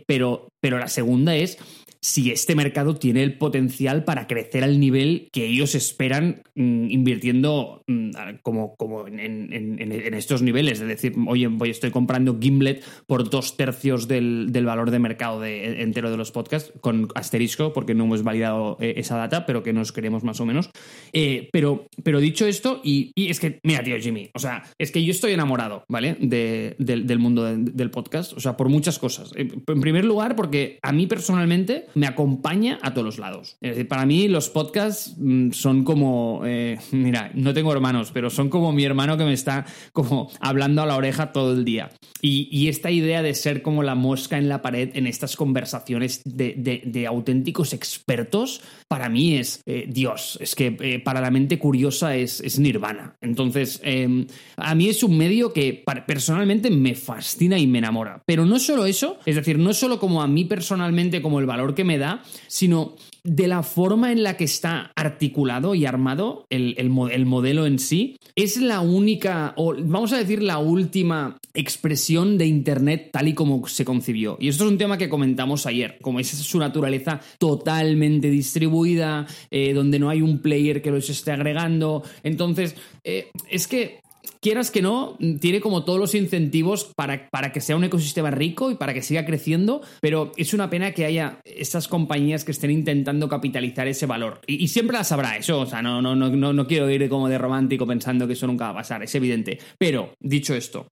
Pero, 0.08 0.50
pero 0.60 0.80
la 0.80 0.88
segunda 0.88 1.36
es 1.36 1.58
si 2.02 2.32
este 2.32 2.56
mercado 2.56 2.96
tiene 2.96 3.24
el 3.24 3.38
potencial 3.38 4.04
para 4.06 4.28
crecer 4.28 4.64
al 4.64 4.80
nivel 4.80 5.28
que 5.32 5.46
ellos 5.46 5.76
esperan 5.76 6.42
mm, 6.56 6.90
invirtiendo 6.90 7.84
mm, 7.88 8.12
como, 8.42 8.76
como 8.76 9.08
en, 9.08 10.14
estos 10.14 10.42
niveles. 10.42 10.80
Es 10.82 10.88
decir, 10.88 11.14
oye, 11.28 11.48
voy, 11.48 11.70
estoy 11.70 11.92
comprando 11.92 12.38
Gimlet 12.40 12.84
por 13.08 13.30
dos 13.30 13.58
tercios 13.58 14.08
del, 14.08 14.48
del 14.52 14.66
valor 14.66 14.92
de 14.92 15.00
mercado 15.00 15.40
de- 15.42 15.82
entero 15.82 16.12
de 16.12 16.18
los 16.18 16.32
podcasts, 16.32 16.72
con 16.82 17.10
asterisco, 17.16 17.74
porque 17.74 17.94
no 17.96 18.06
hemos 18.06 18.24
validado 18.24 18.78
eh, 18.80 18.94
esa 18.98 19.18
data, 19.18 19.46
pero 19.46 19.64
que 19.64 19.74
nos 19.74 19.92
queremos 19.92 20.24
más 20.24 20.40
o 20.40 20.46
menos. 20.46 20.70
Eh, 21.14 21.50
pero, 21.52 21.88
pero 22.04 22.20
dicho 22.20 22.46
esto, 22.46 22.82
y, 22.84 23.12
y 23.16 23.30
es 23.30 23.40
que, 23.40 23.60
mira, 23.64 23.84
tío, 23.84 23.98
Jimmy, 24.00 24.30
o 24.34 24.40
sea, 24.40 24.64
es 24.78 24.92
que 24.92 25.04
yo 25.04 25.12
estoy 25.12 25.34
enamorado, 25.34 25.84
¿vale? 25.90 26.16
De- 26.20 26.76
del, 26.80 27.20
mundo 27.20 27.44
de- 27.44 27.58
del 27.72 27.92
podcast, 27.92 28.34
o 28.34 28.40
sea, 28.40 28.56
por 28.56 28.70
muchas 28.70 29.00
cosas. 29.00 29.32
Eh, 29.36 29.50
En 29.68 29.82
primer 29.82 30.06
lugar, 30.06 30.36
porque 30.36 30.80
a 30.82 30.92
mí 30.92 31.08
personalmente 31.08 31.86
me 31.96 32.08
acompaña 32.08 32.80
a 32.82 32.94
todos 32.94 33.06
los 33.06 33.18
lados. 33.20 33.58
Para 33.88 34.06
mí 34.06 34.28
los 34.28 34.50
podcasts 34.50 35.16
mm, 35.18 35.52
son 35.52 35.84
como, 35.84 36.42
eh, 36.46 36.78
mira, 36.92 37.32
no 37.34 37.54
tengo 37.54 37.72
hermanos, 37.72 38.12
pero 38.14 38.30
son 38.30 38.50
como 38.50 38.72
mi 38.72 38.84
hermano 38.84 39.18
que 39.18 39.26
me 39.26 39.34
está 39.34 39.66
como 39.94 40.30
hablando 40.40 40.82
a 40.82 40.86
la 40.86 40.96
oreja 40.96 41.32
todo 41.32 41.54
el 41.54 41.66
día. 41.66 41.90
Y, 42.22 42.68
esta 42.70 42.92
idea 42.92 43.22
de 43.24 43.34
ser 43.34 43.62
como 43.62 43.82
la 43.82 43.96
mosca 43.96 44.38
en 44.38 44.50
la 44.50 44.62
pared 44.62 44.92
en 44.94 45.08
estas 45.08 45.36
conversaciones 45.36 46.22
de, 46.26 47.06
auténticos 47.08 47.74
expertos, 47.74 48.62
para 48.88 49.10
mí 49.10 49.36
es 49.36 49.62
eh, 49.66 49.86
Dios. 49.88 50.38
Es 50.42 50.54
que 50.56 50.76
eh, 50.82 51.00
para 51.00 51.22
la 51.22 51.32
mente 51.32 51.58
curiosa 51.58 52.16
es, 52.16 52.42
es 52.42 52.60
nirvana. 52.60 53.16
Entonces, 53.22 53.80
eh, 53.84 54.28
a 54.58 54.76
mí 54.76 54.90
es 54.90 55.02
un 55.02 55.18
medio 55.18 55.54
que 55.54 55.84
personalmente 56.06 56.70
me 56.70 56.94
fascina 56.94 57.58
y 57.58 57.68
me 57.68 57.80
enamora. 57.80 58.22
Pero 58.26 58.46
no 58.46 58.60
solo 58.60 58.86
eso, 58.86 59.18
es 59.26 59.36
decir, 59.36 59.58
no 59.58 59.74
solo 59.74 60.00
como 60.00 60.22
a 60.22 60.28
mí 60.28 60.46
personalmente, 60.46 61.22
como 61.22 61.40
el 61.40 61.46
valor 61.46 61.74
que 61.80 61.86
me 61.86 61.98
da, 61.98 62.24
sino 62.48 62.96
de 63.24 63.48
la 63.48 63.64
forma 63.64 64.12
en 64.12 64.22
la 64.22 64.36
que 64.36 64.44
está 64.44 64.92
articulado 64.98 65.76
y 65.76 65.86
armado 65.86 66.46
el, 66.50 66.76
el 66.78 66.90
mo- 66.90 67.08
el 67.08 67.26
modelo 67.26 67.66
en 67.66 67.80
sí, 67.80 68.18
es 68.36 68.58
la 68.58 68.82
única, 68.82 69.54
o 69.56 69.76
vamos 69.78 70.12
a 70.12 70.18
decir 70.18 70.44
la 70.44 70.58
última 70.58 71.38
expresión 71.54 72.38
de 72.38 72.48
Internet 72.48 73.12
tal 73.14 73.30
y 73.30 73.34
como 73.34 73.66
se 73.68 73.86
concibió. 73.86 74.38
Y 74.42 74.50
esto 74.50 74.66
es 74.66 74.72
un 74.72 74.78
tema 74.78 74.98
que 74.98 75.08
comentamos 75.08 75.66
ayer, 75.66 75.98
como 76.02 76.20
es 76.20 76.28
su 76.28 76.60
naturaleza 76.60 77.22
totalmente 77.38 78.30
distribuida, 78.30 79.26
eh, 79.52 79.74
donde 79.74 80.00
no 80.00 80.10
hay 80.10 80.22
un 80.22 80.42
player 80.42 80.82
que 80.82 80.92
los 80.92 81.10
esté 81.10 81.32
agregando. 81.32 82.04
Entonces, 82.24 82.76
eh, 83.06 83.30
es 83.50 83.68
que 83.68 84.02
quieras 84.42 84.72
que 84.72 84.82
no, 84.82 85.18
tiene 85.40 85.62
como 85.62 85.84
todos 85.84 86.00
los 86.00 86.16
incentivos 86.16 86.92
para, 86.96 87.30
para 87.30 87.52
que 87.52 87.62
sea 87.62 87.76
un 87.76 87.84
ecosistema 87.84 88.32
rico 88.32 88.72
y 88.72 88.76
para 88.76 88.94
que 88.94 89.02
siga 89.02 89.26
creciendo, 89.26 89.82
pero 90.02 90.32
es 90.38 90.54
una 90.54 90.70
pena 90.70 90.92
que 90.92 91.06
haya 91.06 91.40
estas 91.46 91.88
compañías 91.88 92.44
que 92.44 92.52
estén 92.52 92.72
intentando 92.72 93.30
capitalizar 93.30 93.88
ese 93.88 94.06
valor. 94.06 94.42
Y, 94.48 94.68
siempre 94.70 94.98
las 94.98 95.12
habrá, 95.12 95.38
eso, 95.38 95.62
o 95.62 95.66
sea, 95.66 95.82
no, 95.82 96.02
no, 96.02 96.16
no, 96.16 96.54
no 96.54 96.68
quiero 96.68 96.90
ir 96.90 97.10
como 97.10 97.30
de 97.30 97.38
romántico 97.38 97.88
pensando 97.88 98.28
que 98.28 98.34
eso 98.34 98.48
nunca 98.48 98.66
va 98.66 98.72
a 98.72 98.76
pasar, 98.76 99.04
es 99.04 99.14
evidente. 99.16 99.60
Pero, 99.78 100.14
dicho 100.20 100.56
esto, 100.56 100.88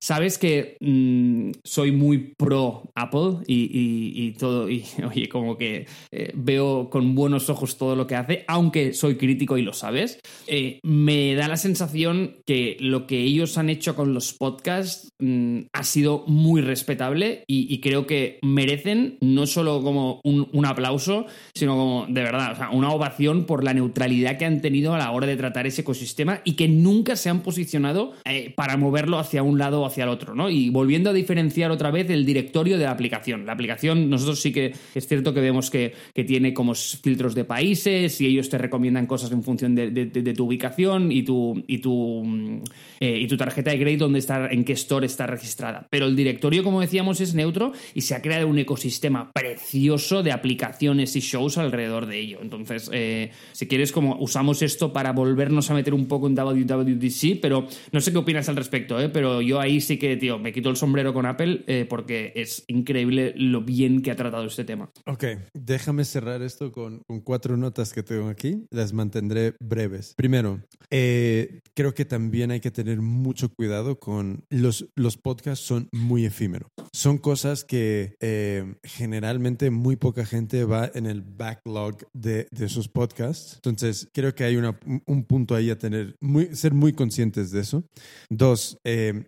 Sabes 0.00 0.38
que 0.38 0.76
mm, 0.80 1.50
soy 1.64 1.90
muy 1.90 2.34
pro 2.36 2.90
Apple 2.94 3.38
y, 3.46 4.32
todo, 4.32 4.70
y 4.70 4.84
oye, 5.10 5.28
como 5.28 5.58
que 5.58 5.86
eh, 6.12 6.32
veo 6.34 6.88
con 6.88 7.14
buenos 7.16 7.50
ojos 7.50 7.76
todo 7.76 7.96
lo 7.96 8.06
que 8.06 8.14
hace, 8.14 8.44
aunque 8.46 8.92
soy 8.92 9.16
crítico 9.16 9.58
y 9.58 9.62
lo 9.62 9.72
sabes. 9.72 10.20
Eh, 10.46 10.78
me 10.84 11.34
da 11.34 11.48
la 11.48 11.56
sensación 11.56 12.36
que 12.46 12.76
lo 12.78 13.06
que 13.06 13.20
ellos 13.20 13.58
han 13.58 13.70
hecho 13.70 13.96
con 13.96 14.14
los 14.14 14.34
podcasts 14.34 15.10
mm, 15.18 15.62
ha 15.72 15.82
sido 15.82 16.24
muy 16.26 16.60
respetable 16.60 17.44
y, 17.48 17.78
creo 17.78 18.06
que 18.06 18.40
merecen 18.42 19.18
no 19.20 19.46
solo 19.46 19.82
como 19.82 20.20
un, 20.24 20.66
aplauso, 20.66 21.26
sino 21.54 21.76
como 21.76 22.06
de 22.08 22.22
verdad, 22.22 22.52
o 22.52 22.56
sea, 22.56 22.70
una 22.70 22.90
ovación 22.90 23.44
por 23.44 23.62
la 23.62 23.72
neutralidad 23.72 24.36
que 24.36 24.44
han 24.44 24.60
tenido 24.60 24.94
a 24.94 24.98
la 24.98 25.10
hora 25.12 25.26
de 25.26 25.36
tratar 25.36 25.66
ese 25.66 25.82
ecosistema 25.82 26.40
y 26.44 26.54
que 26.54 26.68
nunca 26.68 27.16
se 27.16 27.30
han 27.30 27.42
posicionado 27.42 28.12
eh, 28.24 28.52
para 28.56 28.76
moverlo 28.76 29.18
hacia 29.18 29.42
un 29.42 29.58
lado 29.58 29.87
hacia 29.88 30.04
el 30.04 30.10
otro, 30.10 30.34
¿no? 30.34 30.48
Y 30.48 30.70
volviendo 30.70 31.10
a 31.10 31.12
diferenciar 31.12 31.70
otra 31.72 31.90
vez 31.90 32.08
el 32.10 32.24
directorio 32.24 32.78
de 32.78 32.84
la 32.84 32.92
aplicación. 32.92 33.44
La 33.44 33.52
aplicación, 33.52 34.08
nosotros 34.08 34.40
sí 34.40 34.52
que 34.52 34.72
es 34.94 35.06
cierto 35.08 35.34
que 35.34 35.40
vemos 35.40 35.70
que, 35.70 35.92
que 36.14 36.22
tiene 36.24 36.54
como 36.54 36.74
filtros 36.74 37.34
de 37.34 37.44
países 37.44 38.20
y 38.20 38.26
ellos 38.26 38.48
te 38.48 38.58
recomiendan 38.58 39.06
cosas 39.06 39.32
en 39.32 39.42
función 39.42 39.74
de, 39.74 39.90
de- 39.90 40.28
tu 40.34 40.44
ubicación 40.46 41.10
y 41.10 41.22
tu, 41.22 41.64
y 41.66 41.78
tu, 41.78 42.22
mm, 42.24 42.62
eh, 43.00 43.18
y 43.20 43.26
tu 43.26 43.36
tarjeta 43.36 43.70
de 43.72 43.80
crédito 43.80 44.04
donde 44.04 44.18
está, 44.20 44.48
en 44.48 44.64
qué 44.64 44.74
store 44.74 45.06
está 45.06 45.26
registrada. 45.26 45.86
Pero 45.90 46.06
el 46.06 46.14
directorio, 46.14 46.62
como 46.62 46.80
decíamos, 46.80 47.20
es 47.20 47.34
neutro 47.34 47.72
y 47.94 48.02
se 48.02 48.14
ha 48.14 48.22
creado 48.22 48.46
un 48.46 48.58
ecosistema 48.58 49.32
precioso 49.32 50.22
de 50.22 50.32
aplicaciones 50.32 51.16
y 51.16 51.20
shows 51.20 51.58
alrededor 51.58 52.06
de 52.06 52.20
ello. 52.20 52.38
Entonces, 52.42 52.90
eh, 52.92 53.30
si 53.52 53.66
quieres, 53.66 53.90
como 53.92 54.16
usamos 54.20 54.62
esto 54.62 54.92
para 54.92 55.12
volvernos 55.12 55.70
a 55.70 55.74
meter 55.74 55.94
un 55.94 56.06
poco 56.06 56.26
en 56.26 56.34
WWDC, 56.34 57.40
pero 57.40 57.66
no 57.92 58.00
sé 58.00 58.12
qué 58.12 58.18
opinas 58.18 58.48
al 58.48 58.56
respecto, 58.56 59.00
¿eh? 59.00 59.08
pero 59.08 59.40
yo 59.42 59.60
ahí 59.60 59.77
sí 59.80 59.98
que, 59.98 60.16
tío, 60.16 60.38
me 60.38 60.52
quito 60.52 60.70
el 60.70 60.76
sombrero 60.76 61.12
con 61.12 61.26
Apple 61.26 61.64
eh, 61.66 61.86
porque 61.88 62.32
es 62.34 62.64
increíble 62.68 63.34
lo 63.36 63.62
bien 63.62 64.02
que 64.02 64.10
ha 64.10 64.16
tratado 64.16 64.46
este 64.46 64.64
tema. 64.64 64.90
Ok, 65.06 65.24
déjame 65.54 66.04
cerrar 66.04 66.42
esto 66.42 66.72
con, 66.72 67.00
con 67.06 67.20
cuatro 67.20 67.56
notas 67.56 67.92
que 67.92 68.02
tengo 68.02 68.28
aquí. 68.28 68.66
Las 68.70 68.92
mantendré 68.92 69.54
breves. 69.60 70.14
Primero, 70.16 70.60
eh, 70.90 71.60
creo 71.74 71.94
que 71.94 72.04
también 72.04 72.50
hay 72.50 72.60
que 72.60 72.70
tener 72.70 73.00
mucho 73.00 73.52
cuidado 73.54 73.98
con 73.98 74.44
los, 74.50 74.86
los 74.94 75.16
podcasts 75.16 75.64
son 75.64 75.88
muy 75.92 76.24
efímeros. 76.24 76.70
Son 76.92 77.18
cosas 77.18 77.64
que 77.64 78.16
eh, 78.20 78.74
generalmente 78.82 79.70
muy 79.70 79.96
poca 79.96 80.24
gente 80.24 80.64
va 80.64 80.90
en 80.94 81.06
el 81.06 81.22
backlog 81.22 81.98
de, 82.12 82.48
de 82.50 82.66
esos 82.66 82.88
podcasts. 82.88 83.56
Entonces, 83.56 84.08
creo 84.12 84.34
que 84.34 84.44
hay 84.44 84.56
una, 84.56 84.78
un 85.06 85.24
punto 85.24 85.54
ahí 85.54 85.70
a 85.70 85.78
tener, 85.78 86.16
muy, 86.20 86.54
ser 86.54 86.74
muy 86.74 86.92
conscientes 86.92 87.50
de 87.50 87.60
eso. 87.60 87.84
Dos, 88.30 88.78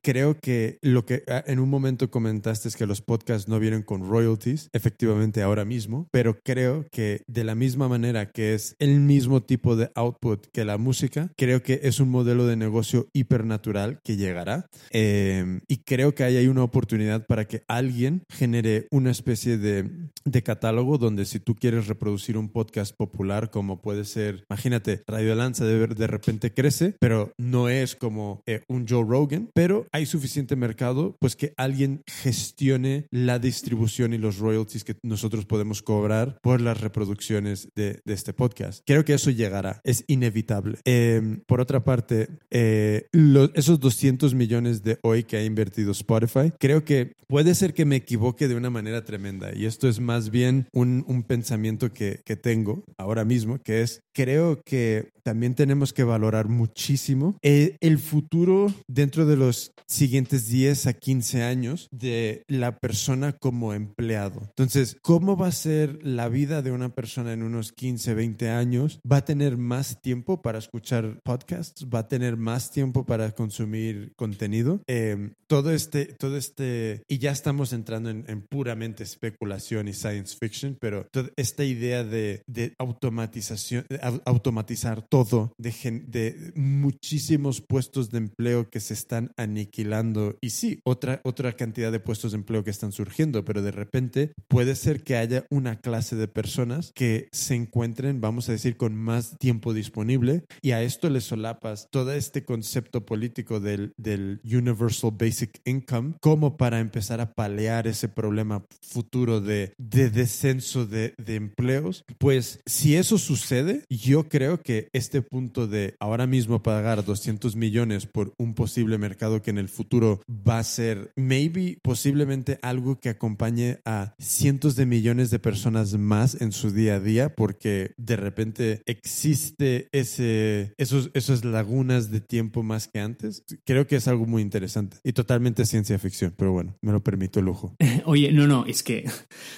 creo 0.03 0.38
que 0.41 0.78
lo 0.82 1.05
que 1.05 1.22
ah, 1.28 1.45
en 1.47 1.59
un 1.59 1.68
momento 1.68 2.11
comentaste 2.11 2.68
es 2.68 2.76
que 2.76 2.86
los 2.86 3.03
podcasts 3.03 3.49
no 3.49 3.59
vienen 3.59 3.82
con 3.82 4.09
royalties, 4.09 4.68
efectivamente 4.72 5.43
ahora 5.43 5.64
mismo, 5.64 6.09
pero 6.11 6.38
creo 6.43 6.86
que 6.91 7.22
de 7.26 7.45
la 7.45 7.55
misma 7.55 7.88
manera 7.88 8.30
que 8.30 8.55
es 8.55 8.74
el 8.78 9.01
mismo 9.01 9.43
tipo 9.43 9.76
de 9.76 9.91
output 9.95 10.47
que 10.53 10.64
la 10.64 10.78
música, 10.78 11.30
creo 11.36 11.62
que 11.62 11.80
es 11.82 12.01
un 12.01 12.11
modelo 12.11 12.47
de 12.47 12.57
negocio 12.57 13.09
hipernatural 13.12 14.01
que 14.03 14.16
llegará 14.16 14.66
eh, 14.91 15.61
y 15.68 15.78
creo 15.78 16.14
que 16.14 16.24
ahí 16.24 16.36
hay 16.36 16.49
una 16.49 16.64
oportunidad 16.64 17.26
para 17.26 17.47
que 17.47 17.62
alguien 17.68 18.22
genere 18.30 18.86
una 18.91 19.11
especie 19.11 19.59
de, 19.59 19.91
de 20.24 20.43
catálogo 20.43 20.99
donde 20.99 21.24
si 21.24 21.41
tú 21.41 21.55
quieres 21.55 21.86
reproducir 21.86 22.36
un 22.36 22.49
podcast 22.49 22.95
popular 22.97 23.51
como 23.51 23.80
puede 23.80 24.05
ser, 24.05 24.45
imagínate, 24.49 25.03
Radio 25.07 25.34
Lanza 25.34 25.64
de, 25.64 25.86
de 25.86 26.07
repente 26.07 26.53
crece, 26.53 26.95
pero 26.99 27.32
no 27.38 27.68
es 27.68 27.97
como 27.97 28.43
eh, 28.47 28.62
un 28.68 28.86
Joe 28.88 29.05
Rogan, 29.07 29.51
pero 29.55 29.86
hay 29.93 30.07
suficiente 30.07 30.30
mercado 30.57 31.16
pues 31.20 31.37
que 31.37 31.53
alguien 31.57 32.03
gestione 32.07 33.07
la 33.11 33.39
distribución 33.39 34.12
y 34.12 34.18
los 34.18 34.39
royalties 34.39 34.85
que 34.85 34.97
nosotros 35.03 35.47
podemos 35.47 35.83
cobrar 35.83 36.39
por 36.43 36.61
las 36.61 36.81
reproducciones 36.81 37.68
de, 37.74 38.01
de 38.05 38.14
este 38.14 38.33
podcast. 38.33 38.83
Creo 38.87 39.05
que 39.05 39.14
eso 39.14 39.31
llegará, 39.31 39.81
es 39.85 40.05
inevitable. 40.07 40.78
Eh, 40.85 41.39
por 41.47 41.61
otra 41.61 41.85
parte, 41.85 42.28
eh, 42.51 43.07
lo, 43.12 43.53
esos 43.55 43.81
200 43.81 44.35
millones 44.35 44.83
de 44.83 44.99
hoy 45.03 45.24
que 45.24 45.37
ha 45.37 45.45
invertido 45.45 45.93
Spotify, 45.93 46.53
creo 46.59 46.85
que 46.85 47.14
puede 47.26 47.55
ser 47.55 47.74
que 47.74 47.85
me 47.85 47.97
equivoque 47.97 48.49
de 48.49 48.57
una 48.57 48.70
manera 48.70 49.05
tremenda 49.05 49.55
y 49.55 49.66
esto 49.66 49.89
es 49.89 50.01
más 50.01 50.31
bien 50.31 50.66
un, 50.72 51.05
un 51.07 51.22
pensamiento 51.22 51.93
que, 51.93 52.20
que 52.24 52.37
tengo 52.37 52.85
ahora 52.99 53.24
mismo, 53.24 53.59
que 53.62 53.83
es, 53.83 54.01
creo 54.12 54.61
que 54.64 55.11
también 55.22 55.55
tenemos 55.55 55.93
que 55.93 56.05
valorar 56.05 56.49
muchísimo 56.49 57.39
eh, 57.43 57.76
el 57.81 57.99
futuro 57.99 58.72
dentro 58.89 59.26
de 59.26 59.37
los 59.37 59.72
siguientes 59.87 60.20
10 60.29 60.87
a 60.87 60.93
15 60.93 61.43
años 61.43 61.89
de 61.91 62.45
la 62.49 62.79
persona 62.79 63.33
como 63.33 63.75
empleado. 63.75 64.43
Entonces, 64.43 64.97
¿cómo 65.03 65.37
va 65.37 65.49
a 65.49 65.53
ser 65.53 65.99
la 66.03 66.29
vida 66.29 66.62
de 66.62 66.73
una 66.73 66.95
persona 66.95 67.33
en 67.33 67.43
unos 67.43 67.73
15, 67.73 68.14
20 68.14 68.51
años? 68.51 69.01
¿Va 69.11 69.18
a 69.18 69.25
tener 69.25 69.57
más 69.57 70.01
tiempo 70.01 70.43
para 70.43 70.59
escuchar 70.59 71.21
podcasts? 71.23 71.87
¿Va 71.93 72.01
a 72.01 72.09
tener 72.09 72.37
más 72.37 72.71
tiempo 72.71 73.05
para 73.05 73.31
consumir 73.33 74.12
contenido? 74.16 74.83
Eh, 74.87 75.33
todo 75.47 75.73
este, 75.73 76.07
todo 76.07 76.37
este, 76.37 77.03
y 77.09 77.18
ya 77.18 77.33
estamos 77.33 77.73
entrando 77.73 78.11
en, 78.11 78.25
en 78.29 78.43
puramente 78.43 79.03
especulación 79.03 79.89
y 79.89 79.93
science 79.93 80.37
fiction, 80.39 80.77
pero 80.81 81.07
toda 81.11 81.31
esta 81.37 81.64
idea 81.64 82.05
de, 82.05 82.43
de 82.47 82.75
automatización, 82.79 83.85
de 83.89 83.99
automatizar 84.25 85.03
todo, 85.09 85.53
de, 85.59 85.73
de, 86.07 86.53
muchísimos 86.55 87.61
puestos 87.61 88.11
de 88.11 88.18
empleo 88.18 88.71
que 88.71 88.81
se 88.81 88.95
están 88.95 89.33
aniquilando. 89.37 90.10
Y 90.41 90.51
sí, 90.51 90.81
otra, 90.85 91.21
otra 91.25 91.53
cantidad 91.53 91.93
de 91.93 92.01
puestos 92.01 92.33
de 92.33 92.39
empleo 92.39 92.65
que 92.65 92.71
están 92.71 92.93
surgiendo, 92.93 93.45
pero 93.45 93.63
de 93.63 93.71
repente 93.71 94.33
puede 94.49 94.75
ser 94.75 95.03
que 95.03 95.17
haya 95.17 95.45
una 95.51 95.81
clase 95.81 96.17
de 96.17 96.29
personas 96.29 96.93
que 96.95 97.29
se 97.33 97.55
encuentren, 97.55 98.21
vamos 98.21 98.49
a 98.49 98.53
decir, 98.53 98.77
con 98.77 98.95
más 98.95 99.37
tiempo 99.39 99.75
disponible 99.75 100.45
y 100.63 100.73
a 100.73 100.83
esto 100.83 101.11
le 101.11 101.21
solapas 101.21 101.89
todo 101.91 102.13
este 102.13 102.45
concepto 102.45 103.05
político 103.05 103.61
del, 103.61 103.93
del 103.97 104.41
Universal 104.45 105.13
Basic 105.19 105.61
Income 105.65 106.15
como 106.21 106.57
para 106.57 106.81
empezar 106.81 107.21
a 107.21 107.33
paliar 107.35 107.87
ese 107.87 108.09
problema 108.09 108.65
futuro 108.81 109.41
de, 109.41 109.75
de 109.79 110.11
descenso 110.11 110.87
de, 110.87 111.15
de 111.19 111.37
empleos. 111.37 112.05
Pues 112.19 112.61
si 112.67 112.97
eso 112.97 113.19
sucede, 113.19 113.85
yo 113.89 114.29
creo 114.29 114.63
que 114.63 114.89
este 114.93 115.23
punto 115.23 115.67
de 115.67 115.97
ahora 116.01 116.27
mismo 116.27 116.63
pagar 116.63 117.05
200 117.05 117.57
millones 117.57 118.07
por 118.07 118.33
un 118.39 118.55
posible 118.55 118.99
mercado 118.99 119.43
que 119.43 119.51
en 119.51 119.59
el 119.59 119.69
futuro 119.69 119.89
va 120.28 120.59
a 120.59 120.64
ser, 120.64 121.12
maybe, 121.16 121.78
posiblemente 121.82 122.59
algo 122.62 122.99
que 123.01 123.09
acompañe 123.09 123.78
a 123.84 124.14
cientos 124.18 124.76
de 124.76 124.86
millones 124.86 125.30
de 125.30 125.38
personas 125.38 125.95
más 125.95 126.41
en 126.41 126.53
su 126.53 126.70
día 126.70 126.97
a 126.97 127.01
día, 127.01 127.34
porque 127.34 127.93
de 127.97 128.16
repente 128.16 128.82
existe 128.86 129.88
ese, 129.93 130.74
esos, 130.78 131.11
esas 131.14 131.45
lagunas 131.45 132.11
de 132.11 132.20
tiempo 132.20 132.62
más 132.62 132.88
que 132.88 133.01
antes. 133.01 133.45
Creo 133.64 133.86
que 133.86 133.97
es 133.97 134.09
algo 134.09 134.26
muy 134.26 134.43
interesante 134.43 134.99
y 135.05 135.12
totalmente 135.12 135.64
ciencia 135.64 135.99
ficción, 135.99 136.34
pero 136.36 136.53
bueno, 136.53 136.76
me 136.82 136.93
lo 136.93 137.03
permito 137.03 137.41
el 137.41 137.47
lujo. 137.47 137.74
Oye, 138.05 138.32
no, 138.32 138.47
no, 138.47 138.64
es 138.66 138.82
que, 138.82 139.05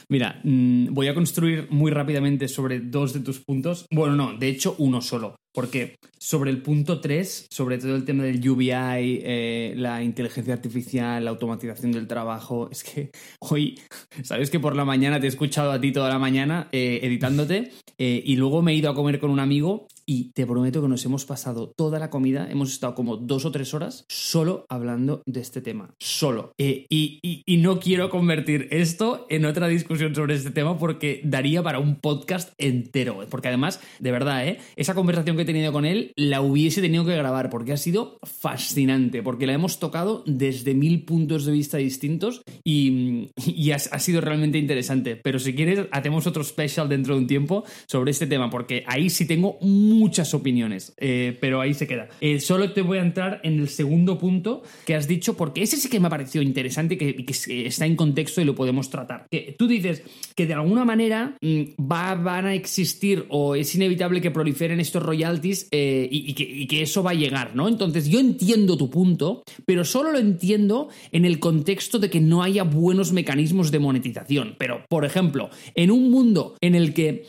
mira, 0.08 0.40
mmm, 0.44 0.92
voy 0.92 1.08
a 1.08 1.14
construir 1.14 1.68
muy 1.70 1.90
rápidamente 1.90 2.48
sobre 2.48 2.80
dos 2.80 3.12
de 3.12 3.20
tus 3.20 3.40
puntos. 3.40 3.86
Bueno, 3.90 4.16
no, 4.16 4.38
de 4.38 4.48
hecho, 4.48 4.74
uno 4.78 5.00
solo. 5.00 5.36
Porque 5.52 5.96
sobre 6.18 6.50
el 6.50 6.62
punto 6.62 7.00
3, 7.00 7.46
sobre 7.50 7.78
todo 7.78 7.94
el 7.94 8.04
tema 8.04 8.24
del 8.24 8.48
UBI, 8.48 8.70
eh, 8.70 9.74
la 9.76 10.02
inteligencia 10.02 10.54
artificial, 10.54 11.24
la 11.24 11.30
automatización 11.30 11.92
del 11.92 12.06
trabajo, 12.06 12.70
es 12.70 12.82
que 12.82 13.10
hoy, 13.40 13.78
sabes 14.22 14.50
que 14.50 14.60
por 14.60 14.74
la 14.74 14.84
mañana 14.84 15.20
te 15.20 15.26
he 15.26 15.28
escuchado 15.28 15.72
a 15.72 15.80
ti 15.80 15.92
toda 15.92 16.08
la 16.08 16.18
mañana 16.18 16.68
eh, 16.72 17.00
editándote 17.02 17.70
eh, 17.98 18.22
y 18.24 18.36
luego 18.36 18.62
me 18.62 18.72
he 18.72 18.76
ido 18.76 18.90
a 18.90 18.94
comer 18.94 19.18
con 19.18 19.30
un 19.30 19.40
amigo 19.40 19.88
y 20.06 20.30
te 20.32 20.46
prometo 20.46 20.82
que 20.82 20.88
nos 20.88 21.04
hemos 21.04 21.24
pasado 21.24 21.72
toda 21.76 21.98
la 21.98 22.10
comida, 22.10 22.50
hemos 22.50 22.72
estado 22.72 22.94
como 22.94 23.16
dos 23.16 23.44
o 23.44 23.52
tres 23.52 23.74
horas 23.74 24.04
solo 24.08 24.66
hablando 24.68 25.22
de 25.26 25.40
este 25.40 25.60
tema, 25.60 25.94
solo. 25.98 26.52
y, 26.58 26.86
y, 26.90 27.42
y 27.46 27.56
no 27.58 27.80
quiero 27.80 28.10
convertir 28.10 28.68
esto 28.70 29.26
en 29.28 29.44
otra 29.44 29.68
discusión 29.68 30.14
sobre 30.14 30.34
este 30.34 30.50
tema 30.50 30.78
porque 30.78 31.20
daría 31.24 31.62
para 31.62 31.78
un 31.78 31.96
podcast 31.96 32.52
entero, 32.58 33.26
porque 33.30 33.48
además, 33.48 33.80
de 33.98 34.12
verdad, 34.12 34.46
¿eh? 34.46 34.58
esa 34.76 34.94
conversación 34.94 35.36
que 35.36 35.42
he 35.42 35.46
tenido 35.46 35.72
con 35.72 35.84
él 35.84 36.12
la 36.16 36.40
hubiese 36.40 36.80
tenido 36.80 37.04
que 37.04 37.16
grabar 37.16 37.50
porque 37.50 37.72
ha 37.72 37.76
sido 37.76 38.18
fascinante, 38.22 39.22
porque 39.22 39.46
la 39.46 39.54
hemos 39.54 39.78
tocado 39.78 40.22
desde 40.26 40.74
mil 40.74 41.04
puntos 41.04 41.44
de 41.44 41.52
vista 41.52 41.78
distintos 41.78 42.42
y, 42.64 43.30
y 43.46 43.70
ha, 43.70 43.76
ha, 43.76 43.98
sido 43.98 44.20
realmente 44.20 44.58
interesante. 44.58 45.16
Pero 45.16 45.38
si 45.38 45.54
quieres, 45.54 45.86
hacemos 45.90 46.26
otro 46.26 46.44
special 46.44 46.88
dentro 46.88 47.14
de 47.14 47.20
un 47.20 47.26
tiempo 47.26 47.64
sobre 47.86 48.10
este 48.10 48.26
tema, 48.26 48.50
porque 48.50 48.84
ahí 48.86 49.10
sí 49.10 49.26
tengo 49.26 49.58
muchas 49.92 50.34
opiniones, 50.34 50.94
eh, 50.98 51.36
pero 51.40 51.60
ahí 51.60 51.74
se 51.74 51.86
queda. 51.86 52.08
Eh, 52.20 52.40
solo 52.40 52.72
te 52.72 52.82
voy 52.82 52.98
a 52.98 53.02
entrar 53.02 53.40
en 53.44 53.60
el 53.60 53.68
segundo 53.68 54.18
punto 54.18 54.62
que 54.86 54.94
has 54.94 55.06
dicho, 55.06 55.36
porque 55.36 55.62
ese 55.62 55.76
sí 55.76 55.88
que 55.88 56.00
me 56.00 56.06
ha 56.08 56.10
parecido 56.10 56.42
interesante 56.42 56.94
y 56.94 56.98
que, 56.98 57.24
que, 57.24 57.66
está 57.66 57.86
en 57.86 57.96
contexto 57.96 58.40
y 58.40 58.44
lo 58.44 58.54
podemos 58.54 58.90
tratar. 58.90 59.26
Que 59.30 59.54
tú 59.58 59.66
dices 59.66 60.02
que 60.34 60.46
de 60.46 60.54
alguna 60.54 60.84
manera 60.84 61.36
mm, 61.40 61.62
va, 61.80 62.14
van 62.14 62.46
a 62.46 62.54
existir 62.54 63.26
o 63.28 63.54
es 63.54 63.74
inevitable 63.74 64.20
que 64.20 64.30
proliferen 64.30 64.80
estos 64.80 65.02
royalties 65.02 65.68
eh, 65.70 66.08
y, 66.10 66.32
que, 66.34 66.44
y, 66.44 66.66
que, 66.66 66.82
eso 66.82 67.02
va 67.02 67.12
a 67.12 67.14
llegar, 67.14 67.54
¿no? 67.54 67.68
Entonces 67.68 68.08
yo 68.08 68.18
entiendo 68.18 68.76
tu 68.76 68.90
punto, 68.90 69.42
pero 69.66 69.84
solo 69.84 70.12
lo 70.12 70.18
entiendo 70.18 70.88
en 71.12 71.24
el 71.24 71.38
contexto 71.38 71.98
de 71.98 72.10
que 72.10 72.20
no 72.20 72.42
haya 72.42 72.64
buenos 72.64 73.12
mecanismos 73.12 73.70
de 73.70 73.78
monetización. 73.78 74.56
Pero, 74.58 74.84
por 74.88 75.04
ejemplo, 75.04 75.50
en 75.74 75.90
un 75.90 76.10
mundo 76.10 76.56
en 76.60 76.74
el 76.74 76.94
que 76.94 77.24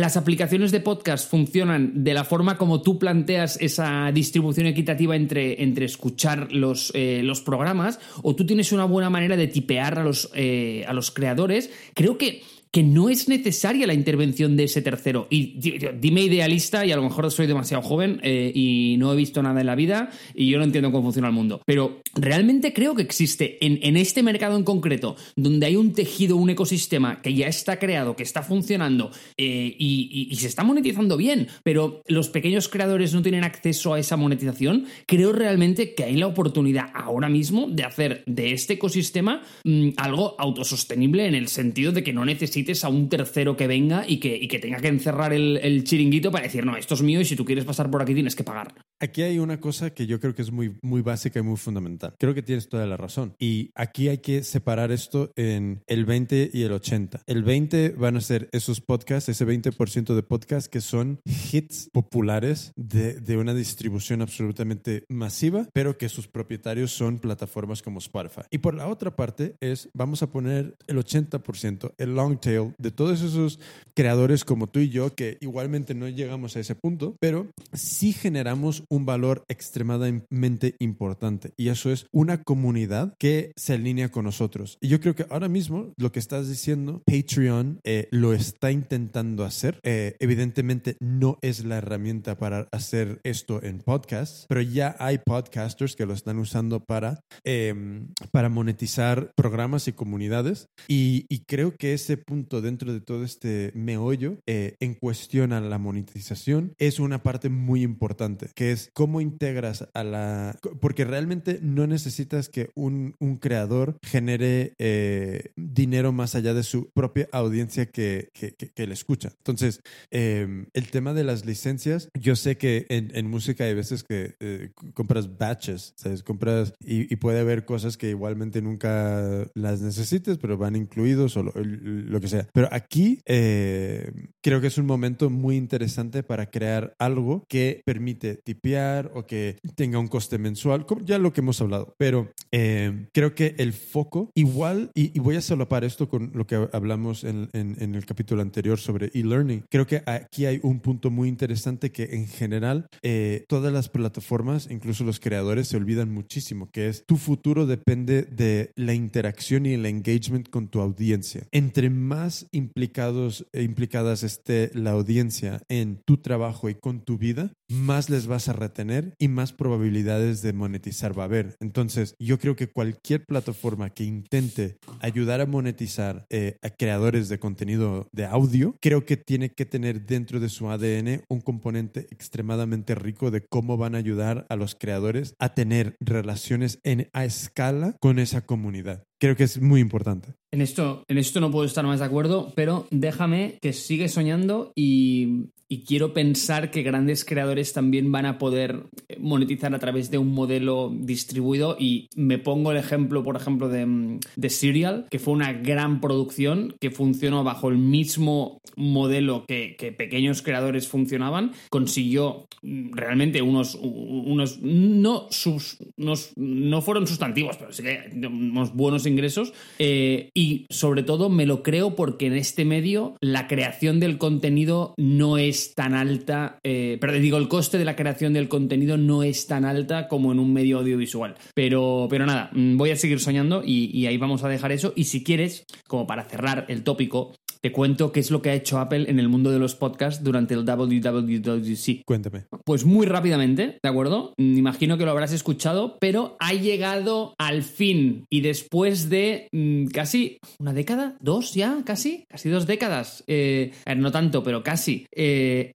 las 0.00 0.16
aplicaciones 0.16 0.72
de 0.72 0.80
podcast 0.80 1.30
funcionan 1.30 2.04
de 2.04 2.14
la 2.14 2.24
forma 2.24 2.56
como 2.56 2.82
tú 2.82 2.98
planteas 2.98 3.58
esa 3.60 4.10
distribución 4.12 4.66
equitativa 4.66 5.16
entre, 5.16 5.62
entre 5.62 5.84
escuchar 5.84 6.52
los, 6.52 6.92
eh, 6.94 7.20
los, 7.22 7.40
programas, 7.40 8.00
o 8.22 8.34
tú 8.34 8.46
tienes 8.46 8.72
una 8.72 8.84
buena 8.84 9.10
manera 9.10 9.36
de 9.36 9.46
tipear 9.46 9.98
a 9.98 10.04
los, 10.04 10.30
eh, 10.34 10.84
a 10.86 10.92
los 10.92 11.10
creadores, 11.10 11.70
creo 11.94 12.18
que 12.18 12.42
que 12.74 12.82
no 12.82 13.08
es 13.08 13.28
necesaria 13.28 13.86
la 13.86 13.94
intervención 13.94 14.56
de 14.56 14.64
ese 14.64 14.82
tercero. 14.82 15.28
Y 15.30 15.60
dime 16.00 16.22
idealista, 16.22 16.84
y 16.84 16.90
a 16.90 16.96
lo 16.96 17.04
mejor 17.04 17.30
soy 17.30 17.46
demasiado 17.46 17.84
joven 17.84 18.18
eh, 18.24 18.50
y 18.52 18.96
no 18.98 19.12
he 19.12 19.16
visto 19.16 19.40
nada 19.44 19.60
en 19.60 19.66
la 19.66 19.76
vida 19.76 20.10
y 20.34 20.48
yo 20.48 20.58
no 20.58 20.64
entiendo 20.64 20.90
cómo 20.90 21.04
funciona 21.04 21.28
el 21.28 21.34
mundo. 21.34 21.62
Pero 21.66 22.02
realmente 22.16 22.72
creo 22.72 22.96
que 22.96 23.02
existe 23.02 23.64
en, 23.64 23.78
en 23.80 23.96
este 23.96 24.24
mercado 24.24 24.56
en 24.56 24.64
concreto, 24.64 25.14
donde 25.36 25.66
hay 25.66 25.76
un 25.76 25.92
tejido, 25.92 26.36
un 26.36 26.50
ecosistema 26.50 27.22
que 27.22 27.32
ya 27.32 27.46
está 27.46 27.78
creado, 27.78 28.16
que 28.16 28.24
está 28.24 28.42
funcionando 28.42 29.12
eh, 29.36 29.76
y, 29.78 30.34
se 30.34 30.48
está 30.48 30.64
monetizando 30.64 31.16
bien, 31.16 31.46
pero 31.62 32.02
los 32.08 32.28
pequeños 32.28 32.68
creadores 32.68 33.14
no 33.14 33.22
tienen 33.22 33.44
acceso 33.44 33.94
a 33.94 34.00
esa 34.00 34.16
monetización, 34.16 34.86
creo 35.06 35.32
realmente 35.32 35.94
que 35.94 36.02
hay 36.02 36.16
la 36.16 36.26
oportunidad 36.26 36.90
ahora 36.92 37.28
mismo 37.28 37.68
de 37.70 37.84
hacer 37.84 38.24
de 38.26 38.52
este 38.52 38.74
ecosistema 38.74 39.42
mmm, 39.62 39.90
algo 39.96 40.34
autosostenible 40.40 41.28
en 41.28 41.36
el 41.36 41.46
sentido 41.46 41.92
de 41.92 42.02
que 42.02 42.12
no 42.12 42.24
necesita 42.24 42.63
a 42.84 42.88
un 42.88 43.08
tercero 43.08 43.56
que 43.56 43.66
venga 43.66 44.04
y 44.06 44.18
que, 44.18 44.34
y 44.36 44.48
que 44.48 44.58
tenga 44.58 44.80
que 44.80 44.88
encerrar 44.88 45.32
el, 45.32 45.58
el, 45.62 45.84
chiringuito 45.84 46.30
para 46.30 46.44
decir, 46.44 46.64
no, 46.64 46.76
esto 46.76 46.94
es 46.94 47.02
mío 47.02 47.20
y 47.20 47.24
si 47.24 47.36
tú 47.36 47.44
quieres 47.44 47.64
pasar 47.64 47.90
por 47.90 48.02
aquí 48.02 48.14
tienes 48.14 48.34
que 48.34 48.44
pagar. 48.44 48.74
Aquí 49.04 49.22
hay 49.22 49.38
una 49.38 49.60
cosa 49.60 49.90
que 49.90 50.06
yo 50.06 50.20
creo 50.20 50.34
que 50.34 50.42
es 50.42 50.50
muy, 50.50 50.76
muy 50.82 51.02
básica 51.02 51.38
y 51.38 51.42
muy 51.42 51.56
fundamental. 51.56 52.14
Creo 52.18 52.34
que 52.34 52.42
tienes 52.42 52.68
toda 52.68 52.86
la 52.86 52.96
razón. 52.96 53.34
Y 53.38 53.70
aquí 53.74 54.08
hay 54.08 54.18
que 54.18 54.42
separar 54.42 54.90
esto 54.90 55.32
en 55.36 55.82
el 55.86 56.04
20 56.04 56.50
y 56.52 56.62
el 56.62 56.72
80. 56.72 57.22
El 57.26 57.44
20 57.44 57.90
van 57.90 58.16
a 58.16 58.20
ser 58.20 58.48
esos 58.52 58.80
podcasts, 58.80 59.28
ese 59.28 59.46
20% 59.46 60.14
de 60.14 60.22
podcasts 60.22 60.68
que 60.68 60.80
son 60.80 61.20
hits 61.24 61.90
populares 61.92 62.72
de, 62.76 63.14
de 63.20 63.36
una 63.36 63.54
distribución 63.54 64.22
absolutamente 64.22 65.04
masiva, 65.08 65.68
pero 65.72 65.96
que 65.98 66.08
sus 66.08 66.28
propietarios 66.28 66.92
son 66.92 67.18
plataformas 67.18 67.82
como 67.82 67.98
Spotify. 67.98 68.42
Y 68.50 68.58
por 68.58 68.74
la 68.74 68.88
otra 68.88 69.14
parte 69.14 69.56
es, 69.60 69.88
vamos 69.94 70.22
a 70.22 70.30
poner 70.30 70.76
el 70.86 70.96
80%, 70.96 71.94
el 71.98 72.14
long 72.14 72.40
tail 72.40 72.74
de 72.78 72.90
todos 72.90 73.22
esos 73.22 73.60
creadores 73.94 74.44
como 74.44 74.66
tú 74.66 74.80
y 74.80 74.88
yo, 74.88 75.14
que 75.14 75.38
igualmente 75.40 75.94
no 75.94 76.08
llegamos 76.08 76.56
a 76.56 76.60
ese 76.60 76.74
punto, 76.74 77.16
pero 77.20 77.48
sí 77.72 78.12
generamos 78.12 78.84
un 78.94 79.06
valor 79.06 79.44
extremadamente 79.48 80.76
importante. 80.78 81.52
Y 81.56 81.68
eso 81.68 81.90
es 81.90 82.06
una 82.12 82.42
comunidad 82.42 83.14
que 83.18 83.52
se 83.56 83.74
alinea 83.74 84.10
con 84.10 84.24
nosotros. 84.24 84.78
Y 84.80 84.88
yo 84.88 85.00
creo 85.00 85.14
que 85.14 85.26
ahora 85.30 85.48
mismo 85.48 85.92
lo 85.96 86.12
que 86.12 86.18
estás 86.18 86.48
diciendo, 86.48 87.02
Patreon 87.06 87.80
eh, 87.84 88.08
lo 88.10 88.32
está 88.32 88.70
intentando 88.70 89.44
hacer. 89.44 89.80
Eh, 89.82 90.16
evidentemente 90.20 90.96
no 91.00 91.38
es 91.42 91.64
la 91.64 91.78
herramienta 91.78 92.36
para 92.38 92.68
hacer 92.72 93.20
esto 93.24 93.62
en 93.62 93.78
podcast, 93.78 94.46
pero 94.48 94.60
ya 94.60 94.96
hay 94.98 95.18
podcasters 95.18 95.96
que 95.96 96.06
lo 96.06 96.14
están 96.14 96.38
usando 96.38 96.80
para, 96.80 97.20
em, 97.44 98.08
para 98.30 98.48
monetizar 98.48 99.32
programas 99.36 99.88
y 99.88 99.92
comunidades. 99.92 100.68
Y, 100.88 101.26
y, 101.28 101.44
creo 101.46 101.76
que 101.76 101.94
ese 101.94 102.16
punto 102.16 102.60
dentro 102.60 102.92
de 102.92 103.00
todo 103.00 103.24
este 103.24 103.72
meollo 103.74 104.38
eh, 104.46 104.76
en 104.80 104.94
cuestión 104.94 105.52
a 105.52 105.60
la 105.60 105.78
monetización 105.78 106.74
es 106.78 107.00
una 107.00 107.22
parte 107.22 107.48
muy 107.48 107.82
importante, 107.82 108.50
que 108.54 108.72
es 108.72 108.73
cómo 108.92 109.20
integras 109.20 109.88
a 109.94 110.04
la... 110.04 110.58
Porque 110.80 111.04
realmente 111.04 111.58
no 111.62 111.86
necesitas 111.86 112.48
que 112.48 112.70
un, 112.74 113.14
un 113.18 113.36
creador 113.36 113.98
genere 114.02 114.74
eh, 114.78 115.52
dinero 115.56 116.12
más 116.12 116.34
allá 116.34 116.54
de 116.54 116.62
su 116.62 116.90
propia 116.90 117.28
audiencia 117.32 117.86
que, 117.86 118.30
que, 118.32 118.54
que, 118.54 118.86
le 118.86 118.94
escucha. 118.94 119.32
Entonces, 119.38 119.80
eh, 120.10 120.66
el 120.72 120.90
tema 120.90 121.14
de 121.14 121.24
las 121.24 121.44
licencias, 121.44 122.08
yo 122.18 122.36
sé 122.36 122.56
que 122.56 122.86
en, 122.88 123.10
en 123.14 123.28
música 123.28 123.64
hay 123.64 123.74
veces 123.74 124.04
que 124.04 124.36
eh, 124.40 124.70
compras 124.94 125.36
batches, 125.38 125.94
¿sabes? 125.96 126.22
Compras 126.22 126.74
y, 126.80 127.12
y, 127.12 127.16
puede 127.16 127.40
haber 127.40 127.64
cosas 127.64 127.96
que 127.96 128.10
igualmente 128.10 128.60
nunca 128.60 129.48
las 129.54 129.80
necesites, 129.80 130.38
pero 130.38 130.58
van 130.58 130.76
incluidos 130.76 131.36
o 131.36 131.42
lo, 131.42 131.52
lo 131.54 132.20
que 132.20 132.28
sea. 132.28 132.46
Pero 132.52 132.68
aquí 132.70 133.20
eh, 133.26 134.12
creo 134.42 134.60
que 134.60 134.66
es 134.66 134.78
un 134.78 134.86
momento 134.86 135.30
muy 135.30 135.56
interesante 135.56 136.22
para 136.22 136.50
crear 136.50 136.94
algo 136.98 137.44
que 137.48 137.82
permite 137.84 138.36
tipear 138.64 139.10
o 139.14 139.26
que 139.26 139.58
tenga 139.74 139.98
un 139.98 140.08
coste 140.08 140.38
mensual, 140.38 140.86
como 140.86 141.04
ya 141.04 141.18
lo 141.18 141.32
que 141.32 141.40
hemos 141.40 141.60
hablado. 141.60 141.94
Pero 141.98 142.32
eh, 142.50 143.08
creo 143.12 143.34
que 143.34 143.54
el 143.58 143.72
foco, 143.72 144.30
igual, 144.34 144.90
y, 144.94 145.16
y, 145.16 145.20
voy 145.20 145.36
a 145.36 145.40
solapar 145.40 145.84
esto 145.84 146.08
con 146.08 146.32
lo 146.34 146.46
que 146.46 146.68
hablamos 146.72 147.24
en, 147.24 147.50
en, 147.52 147.76
en 147.80 147.94
el 147.94 148.06
capítulo 148.06 148.42
anterior 148.42 148.78
sobre 148.78 149.10
e-learning, 149.14 149.64
creo 149.70 149.86
que 149.86 150.02
aquí 150.06 150.46
hay 150.46 150.60
un 150.62 150.80
punto 150.80 151.10
muy 151.10 151.28
interesante 151.28 151.92
que 151.92 152.04
en 152.12 152.26
general 152.26 152.86
eh, 153.02 153.44
todas 153.48 153.72
las 153.72 153.88
plataformas, 153.88 154.68
incluso 154.70 155.04
los 155.04 155.20
creadores, 155.20 155.68
se 155.68 155.76
olvidan 155.76 156.12
muchísimo, 156.12 156.70
que 156.70 156.88
es 156.88 157.04
tu 157.06 157.16
futuro 157.16 157.66
depende 157.66 158.22
de 158.22 158.72
la 158.76 158.94
interacción 158.94 159.66
y 159.66 159.74
el 159.74 159.86
engagement 159.86 160.48
con 160.48 160.68
tu 160.68 160.80
audiencia. 160.80 161.46
Entre 161.52 161.90
más 161.90 162.46
implicados 162.52 163.46
e 163.52 163.62
implicadas 163.62 164.22
esté 164.22 164.70
la 164.74 164.92
audiencia 164.92 165.62
en 165.68 166.00
tu 166.04 166.18
trabajo 166.18 166.68
y 166.68 166.74
con 166.74 167.00
tu 167.00 167.18
vida, 167.18 167.52
más 167.68 168.10
les 168.10 168.26
vas 168.26 168.48
a 168.48 168.52
retener 168.52 169.14
y 169.18 169.28
más 169.28 169.52
probabilidades 169.52 170.42
de 170.42 170.52
monetizar 170.52 171.18
va 171.18 171.24
a 171.24 171.26
haber. 171.26 171.56
Entonces, 171.60 172.14
yo 172.18 172.38
creo 172.38 172.56
que 172.56 172.68
cualquier 172.68 173.24
plataforma 173.24 173.90
que 173.90 174.04
intente 174.04 174.78
ayudar 175.00 175.40
a 175.40 175.46
monetizar 175.46 176.26
eh, 176.30 176.56
a 176.62 176.70
creadores 176.70 177.28
de 177.28 177.38
contenido 177.38 178.08
de 178.12 178.26
audio, 178.26 178.76
creo 178.80 179.04
que 179.04 179.16
tiene 179.16 179.50
que 179.50 179.66
tener 179.66 180.06
dentro 180.06 180.40
de 180.40 180.48
su 180.48 180.68
ADN 180.68 181.22
un 181.28 181.40
componente 181.40 182.06
extremadamente 182.10 182.94
rico 182.94 183.30
de 183.30 183.44
cómo 183.44 183.76
van 183.76 183.94
a 183.94 183.98
ayudar 183.98 184.46
a 184.48 184.56
los 184.56 184.74
creadores 184.74 185.34
a 185.38 185.54
tener 185.54 185.96
relaciones 186.00 186.78
en, 186.82 187.08
a 187.12 187.24
escala 187.24 187.96
con 188.00 188.18
esa 188.18 188.42
comunidad. 188.42 189.04
Creo 189.18 189.36
que 189.36 189.44
es 189.44 189.60
muy 189.60 189.80
importante. 189.80 190.34
En 190.54 190.60
esto, 190.60 191.02
en 191.08 191.18
esto 191.18 191.40
no 191.40 191.50
puedo 191.50 191.64
estar 191.64 191.84
más 191.84 192.00
de 192.00 192.06
acuerdo, 192.06 192.52
pero 192.54 192.86
déjame 192.90 193.58
que 193.60 193.72
sigue 193.72 194.08
soñando 194.08 194.72
y, 194.76 195.46
y, 195.68 195.84
quiero 195.84 196.12
pensar 196.12 196.70
que 196.70 196.82
grandes 196.82 197.24
creadores 197.24 197.72
también 197.72 198.12
van 198.12 198.26
a 198.26 198.38
poder 198.38 198.84
monetizar 199.18 199.74
a 199.74 199.80
través 199.80 200.12
de 200.12 200.18
un 200.18 200.32
modelo 200.32 200.92
distribuido. 200.94 201.76
Y 201.78 202.08
me 202.14 202.38
pongo 202.38 202.70
el 202.70 202.76
ejemplo, 202.76 203.24
por 203.24 203.34
ejemplo, 203.34 203.68
de, 203.68 204.20
de 204.36 204.50
Serial, 204.50 205.06
que 205.10 205.18
fue 205.18 205.34
una 205.34 205.52
gran 205.52 206.00
producción 206.00 206.76
que 206.80 206.92
funcionó 206.92 207.42
bajo 207.42 207.68
el 207.68 207.78
mismo 207.78 208.60
modelo 208.76 209.44
que, 209.48 209.74
que 209.76 209.90
pequeños 209.90 210.42
creadores 210.42 210.86
funcionaban. 210.86 211.52
Consiguió 211.70 212.46
realmente 212.62 213.42
unos, 213.42 213.74
unos 213.74 214.60
no, 214.62 215.26
sus, 215.30 215.78
unos, 215.96 216.32
no 216.36 216.80
fueron 216.80 217.06
sustantivos, 217.06 217.56
pero 217.56 217.72
sí 217.72 217.82
que 217.82 218.10
unos 218.26 218.72
buenos 218.72 219.03
ingresos. 219.06 219.52
Eh, 219.78 220.30
y 220.34 220.66
sobre 220.70 221.02
todo 221.02 221.28
me 221.28 221.46
lo 221.46 221.62
creo 221.62 221.94
porque 221.94 222.26
en 222.26 222.34
este 222.34 222.64
medio 222.64 223.16
la 223.20 223.46
creación 223.46 224.00
del 224.00 224.18
contenido 224.18 224.94
no 224.96 225.38
es 225.38 225.74
tan 225.74 225.94
alta, 225.94 226.58
eh, 226.64 226.98
pero 227.00 227.12
digo, 227.14 227.38
el 227.38 227.48
coste 227.48 227.78
de 227.78 227.84
la 227.84 227.96
creación 227.96 228.32
del 228.32 228.48
contenido 228.48 228.96
no 228.96 229.22
es 229.22 229.46
tan 229.46 229.64
alta 229.64 230.08
como 230.08 230.32
en 230.32 230.38
un 230.38 230.52
medio 230.52 230.78
audiovisual. 230.78 231.34
Pero, 231.54 232.06
pero 232.10 232.26
nada, 232.26 232.50
voy 232.52 232.90
a 232.90 232.96
seguir 232.96 233.20
soñando 233.20 233.62
y 233.64 234.06
ahí 234.06 234.16
vamos 234.16 234.44
a 234.44 234.48
dejar 234.48 234.72
eso. 234.72 234.92
Y 234.96 235.04
si 235.04 235.22
quieres, 235.22 235.64
como 235.86 236.06
para 236.06 236.24
cerrar 236.24 236.66
el 236.68 236.82
tópico, 236.82 237.32
te 237.64 237.72
cuento 237.72 238.12
qué 238.12 238.20
es 238.20 238.30
lo 238.30 238.42
que 238.42 238.50
ha 238.50 238.54
hecho 238.54 238.78
Apple 238.78 239.06
en 239.08 239.18
el 239.18 239.30
mundo 239.30 239.50
de 239.50 239.58
los 239.58 239.74
podcasts 239.74 240.22
durante 240.22 240.52
el 240.52 240.66
WWDC. 240.66 242.04
Cuéntame. 242.04 242.44
Pues 242.62 242.84
muy 242.84 243.06
rápidamente, 243.06 243.78
¿de 243.82 243.88
acuerdo? 243.88 244.34
Imagino 244.36 244.98
que 244.98 245.06
lo 245.06 245.12
habrás 245.12 245.32
escuchado, 245.32 245.96
pero 245.98 246.36
ha 246.40 246.52
llegado 246.52 247.34
al 247.38 247.62
fin 247.62 248.26
y 248.28 248.42
después 248.42 249.08
de 249.08 249.48
mmm, 249.50 249.86
casi 249.86 250.36
una 250.58 250.74
década, 250.74 251.16
dos 251.20 251.54
ya, 251.54 251.78
casi, 251.86 252.26
casi 252.28 252.50
dos 252.50 252.66
décadas. 252.66 253.24
Eh, 253.28 253.72
no 253.96 254.12
tanto, 254.12 254.42
pero 254.42 254.62
casi. 254.62 255.06
Eh, 255.10 255.72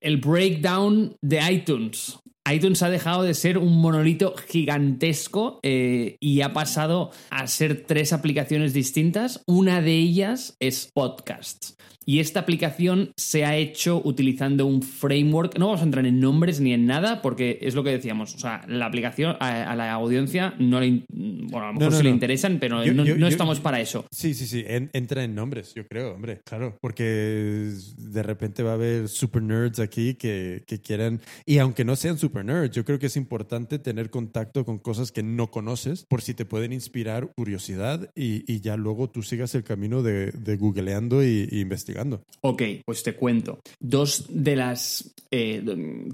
el 0.00 0.16
breakdown 0.16 1.14
de 1.22 1.52
iTunes 1.52 2.18
iTunes 2.52 2.82
ha 2.82 2.90
dejado 2.90 3.22
de 3.22 3.34
ser 3.34 3.58
un 3.58 3.80
monolito 3.80 4.34
gigantesco 4.48 5.60
eh, 5.62 6.16
y 6.20 6.40
ha 6.42 6.52
pasado 6.52 7.10
a 7.30 7.46
ser 7.46 7.84
tres 7.86 8.12
aplicaciones 8.12 8.72
distintas. 8.72 9.42
Una 9.46 9.80
de 9.82 9.94
ellas 9.96 10.56
es 10.60 10.90
Podcasts. 10.94 11.74
Y 12.06 12.20
esta 12.20 12.40
aplicación 12.40 13.10
se 13.18 13.44
ha 13.44 13.54
hecho 13.58 14.00
utilizando 14.02 14.64
un 14.64 14.80
framework. 14.80 15.58
No 15.58 15.66
vamos 15.66 15.82
a 15.82 15.84
entrar 15.84 16.06
en 16.06 16.20
nombres 16.20 16.58
ni 16.58 16.72
en 16.72 16.86
nada, 16.86 17.20
porque 17.20 17.58
es 17.60 17.74
lo 17.74 17.84
que 17.84 17.90
decíamos. 17.90 18.34
O 18.34 18.38
sea, 18.38 18.62
la 18.66 18.86
aplicación 18.86 19.36
a, 19.40 19.70
a 19.70 19.76
la 19.76 19.92
audiencia 19.92 20.54
no 20.58 20.80
le. 20.80 21.02
Bueno, 21.10 21.66
a 21.66 21.72
lo 21.72 21.74
mejor 21.74 21.80
No, 21.82 21.90
no, 21.90 21.96
sí 21.98 22.02
le 22.04 22.08
no. 22.08 22.14
interesan, 22.14 22.56
pero 22.60 22.82
Yo- 22.82 22.94
no, 22.94 23.04
yo- 23.04 23.12
no 23.16 23.20
yo- 23.20 23.26
estamos 23.28 23.60
para 23.60 23.78
eso. 23.82 24.06
Sí, 24.10 24.32
sí, 24.32 24.46
sí. 24.46 24.64
En- 24.66 24.88
entra 24.94 25.22
en 25.22 25.34
nombres, 25.34 25.74
yo 25.74 25.86
creo, 25.86 26.14
hombre. 26.14 26.40
Claro. 26.46 26.78
Porque 26.80 27.74
de 27.98 28.22
repente 28.22 28.62
va 28.62 28.70
a 28.70 28.74
haber 28.74 29.08
super 29.08 29.42
nerds 29.42 29.78
aquí 29.78 30.14
que, 30.14 30.62
que 30.66 30.80
quieran. 30.80 31.20
Y 31.44 31.58
aunque 31.58 31.84
no 31.84 31.94
sean 31.94 32.16
super 32.16 32.37
yo 32.70 32.84
creo 32.84 32.98
que 32.98 33.06
es 33.06 33.16
importante 33.16 33.78
tener 33.78 34.10
contacto 34.10 34.64
con 34.64 34.78
cosas 34.78 35.12
que 35.12 35.22
no 35.22 35.50
conoces 35.50 36.04
por 36.08 36.22
si 36.22 36.34
te 36.34 36.44
pueden 36.44 36.72
inspirar 36.72 37.32
curiosidad 37.36 38.10
y, 38.14 38.60
ya 38.60 38.76
luego 38.76 39.08
tú 39.08 39.22
sigas 39.22 39.54
el 39.54 39.62
camino 39.62 40.02
de, 40.02 40.56
googleando 40.58 41.22
y 41.22 41.48
investigando. 41.52 42.22
Ok, 42.40 42.62
pues 42.84 43.02
te 43.02 43.14
cuento. 43.14 43.60
Dos 43.80 44.26
de 44.28 44.56
las 44.56 45.14
eh, 45.30 45.62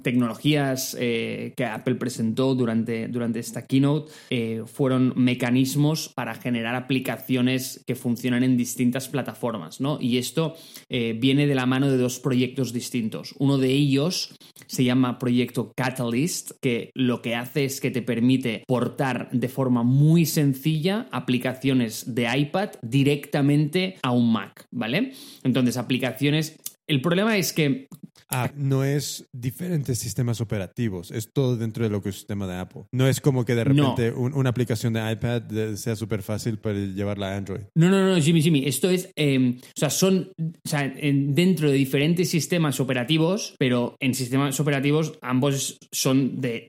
tecnologías 0.03 0.97
eh, 0.99 1.53
que 1.57 1.65
Apple 1.65 1.95
presentó 1.95 2.57
durante, 2.57 3.07
durante 3.07 3.39
esta 3.39 3.65
keynote 3.65 4.13
eh, 4.29 4.63
fueron 4.67 5.13
mecanismos 5.17 6.11
para 6.13 6.35
generar 6.35 6.75
aplicaciones 6.75 7.85
que 7.87 7.95
funcionan 7.95 8.43
en 8.43 8.57
distintas 8.57 9.09
plataformas, 9.09 9.81
¿no? 9.81 9.99
Y 10.01 10.19
esto 10.19 10.57
viene 10.89 11.47
de 11.47 11.55
la 11.55 11.67
mano 11.67 11.91
de 11.91 11.97
dos 11.97 12.19
proyectos 12.19 12.73
distintos. 12.73 13.35
Uno 13.39 13.59
de 13.59 13.69
ellos 13.69 14.35
se 14.67 14.85
llama 14.85 15.19
Proyecto 15.19 15.73
Catalyst, 15.75 16.14
que 16.61 16.91
lo 16.95 17.23
que 17.23 17.35
hace 17.35 17.65
es 17.65 17.81
que 17.81 17.91
te 17.91 18.03
permite 18.03 18.65
portar 18.67 19.29
de 19.33 19.49
forma 19.49 19.83
muy 19.83 20.27
sencilla 20.27 21.07
aplicaciones 21.11 22.15
de 22.15 22.29
iPad 22.37 22.71
directamente 22.83 23.97
a 24.03 24.13
un 24.13 24.33
Mac, 24.33 24.67
¿vale? 24.71 25.13
Entonces, 25.43 25.77
aplicaciones 25.77 26.57
el 26.89 27.01
problema 27.01 27.37
es 27.37 27.53
que 27.53 27.87
Ah, 28.31 28.51
no 28.57 28.85
es 28.85 29.29
diferentes 29.33 29.99
sistemas 29.99 30.41
operativos, 30.41 31.11
es 31.11 31.33
todo 31.33 31.57
dentro 31.57 31.85
del 31.85 31.95
ecosistema 31.95 32.47
de 32.47 32.57
Apple. 32.57 32.85
No 32.93 33.07
es 33.07 33.21
como 33.21 33.45
que 33.45 33.55
de 33.55 33.65
repente 33.65 34.13
un- 34.13 34.35
una 34.35 34.51
aplicación 34.51 34.93
de 34.93 35.13
iPad 35.13 35.43
de- 35.43 35.77
sea 35.77 35.95
súper 35.95 36.23
fácil 36.23 36.59
para 36.59 36.79
llevarla 36.79 37.33
a 37.33 37.37
Android. 37.37 37.63
No, 37.75 37.91
no, 37.91 38.09
no, 38.15 38.21
Jimmy, 38.21 38.41
Jimmy. 38.43 38.65
Esto 38.67 38.89
es. 38.91 39.11
eh, 39.17 39.57
o 39.59 39.71
sea, 39.79 39.91
son. 39.91 40.33
O 40.39 40.69
sea, 40.69 40.85
en- 40.85 41.35
dentro 41.35 41.69
de 41.71 41.77
diferentes 41.77 42.31
sistemas 42.31 42.81
operativos, 42.81 43.55
pero 43.59 43.97
en 44.01 44.15
sistemas 44.15 44.59
operativos 44.59 45.19
ambos 45.21 45.77
son 45.93 46.41
de 46.41 46.69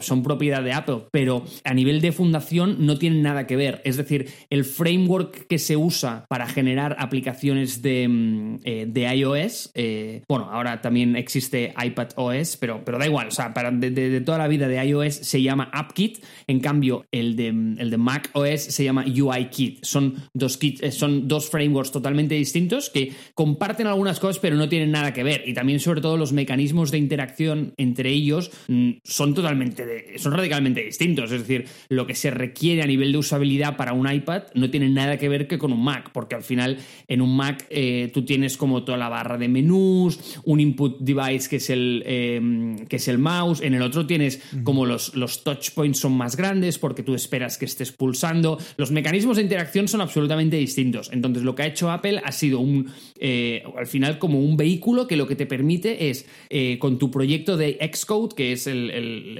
son 0.00 0.22
propiedad 0.22 0.62
de 0.62 0.72
Apple. 0.72 1.06
Pero 1.10 1.44
a 1.64 1.74
nivel 1.74 2.00
de 2.00 2.12
fundación 2.12 2.84
no 2.86 2.98
tienen 2.98 3.22
nada 3.22 3.46
que 3.46 3.56
ver. 3.56 3.80
Es 3.84 3.96
decir, 3.96 4.28
el 4.50 4.64
framework 4.64 5.46
que 5.48 5.58
se 5.58 5.76
usa 5.76 6.24
para 6.28 6.46
generar 6.48 6.96
aplicaciones 6.98 7.82
de, 7.82 8.08
mm, 8.08 8.58
eh, 8.64 8.86
de 8.88 9.14
iOS. 9.16 9.31
Eh, 9.36 10.22
bueno, 10.28 10.48
ahora 10.50 10.80
también 10.80 11.16
existe 11.16 11.74
iPad 11.82 12.08
OS, 12.16 12.56
pero, 12.56 12.84
pero 12.84 12.98
da 12.98 13.06
igual. 13.06 13.28
O 13.28 13.30
sea, 13.30 13.54
para, 13.54 13.70
de, 13.70 14.20
toda 14.20 14.38
la 14.38 14.48
vida 14.48 14.68
de 14.68 14.84
iOS 14.84 15.14
se 15.14 15.42
llama 15.42 15.70
AppKit. 15.72 16.24
En 16.46 16.60
cambio, 16.60 17.06
el 17.12 17.36
de, 17.36 17.48
el 17.48 17.90
de 17.90 17.96
Mac 17.96 18.30
OS 18.34 18.60
se 18.62 18.84
llama 18.84 19.04
UIKit. 19.06 19.84
Son 19.84 20.14
dos 20.34 20.56
kits, 20.56 20.82
eh, 20.82 20.92
son 20.92 21.28
dos 21.28 21.50
frameworks 21.50 21.92
totalmente 21.92 22.34
distintos 22.34 22.90
que 22.90 23.12
comparten 23.34 23.86
algunas 23.86 24.20
cosas, 24.20 24.38
pero 24.38 24.56
no 24.56 24.68
tienen 24.68 24.90
nada 24.90 25.12
que 25.12 25.22
ver. 25.22 25.44
Y 25.46 25.54
también, 25.54 25.80
sobre 25.80 26.00
todo, 26.00 26.16
los 26.16 26.32
mecanismos 26.32 26.90
de 26.90 26.98
interacción 26.98 27.74
entre 27.76 28.10
ellos 28.10 28.50
mm, 28.68 28.90
son 29.04 29.34
totalmente, 29.34 30.18
son 30.18 30.32
radicalmente 30.32 30.82
distintos. 30.84 31.30
Es 31.32 31.40
decir, 31.40 31.66
lo 31.88 32.06
que 32.06 32.14
se 32.14 32.30
requiere 32.30 32.82
a 32.82 32.86
nivel 32.86 33.12
de 33.12 33.18
usabilidad 33.18 33.76
para 33.76 33.92
un 33.92 34.10
iPad 34.10 34.44
no 34.54 34.70
tiene 34.70 34.88
nada 34.88 35.18
que 35.18 35.28
ver 35.28 35.46
que 35.46 35.58
con 35.58 35.72
un 35.72 35.82
Mac, 35.82 36.10
porque 36.12 36.34
al 36.34 36.42
final 36.42 36.78
en 37.08 37.20
un 37.20 37.36
Mac 37.36 37.66
eh, 37.70 38.10
tú 38.12 38.24
tienes 38.24 38.56
como 38.56 38.84
toda 38.84 38.98
la 38.98 39.08
barra 39.22 39.38
de 39.38 39.48
menús, 39.48 40.18
un 40.44 40.58
input 40.58 40.98
device 41.00 41.48
que 41.48 41.56
es 41.56 41.70
el, 41.70 42.02
eh, 42.06 42.40
que 42.88 42.96
es 42.96 43.06
el 43.08 43.18
mouse, 43.18 43.60
en 43.62 43.74
el 43.74 43.82
otro 43.82 44.04
tienes 44.06 44.42
como 44.64 44.84
los, 44.84 45.14
los 45.14 45.44
touch 45.44 45.70
points 45.74 46.00
son 46.00 46.12
más 46.16 46.34
grandes 46.36 46.78
porque 46.78 47.02
tú 47.04 47.14
esperas 47.14 47.56
que 47.58 47.66
estés 47.66 47.92
pulsando. 47.92 48.58
Los 48.76 48.90
mecanismos 48.90 49.36
de 49.36 49.42
interacción 49.44 49.86
son 49.86 50.00
absolutamente 50.00 50.56
distintos. 50.56 51.08
Entonces 51.12 51.44
lo 51.44 51.54
que 51.54 51.62
ha 51.62 51.66
hecho 51.66 51.90
Apple 51.90 52.20
ha 52.24 52.32
sido 52.32 52.58
un, 52.58 52.90
eh, 53.20 53.62
al 53.78 53.86
final 53.86 54.18
como 54.18 54.40
un 54.40 54.56
vehículo 54.56 55.06
que 55.06 55.16
lo 55.16 55.28
que 55.28 55.36
te 55.36 55.46
permite 55.46 56.10
es 56.10 56.26
eh, 56.50 56.78
con 56.80 56.98
tu 56.98 57.10
proyecto 57.10 57.56
de 57.56 57.78
Xcode, 57.94 58.34
que 58.34 58.52
es 58.52 58.66
el, 58.66 58.90
el- 58.90 59.38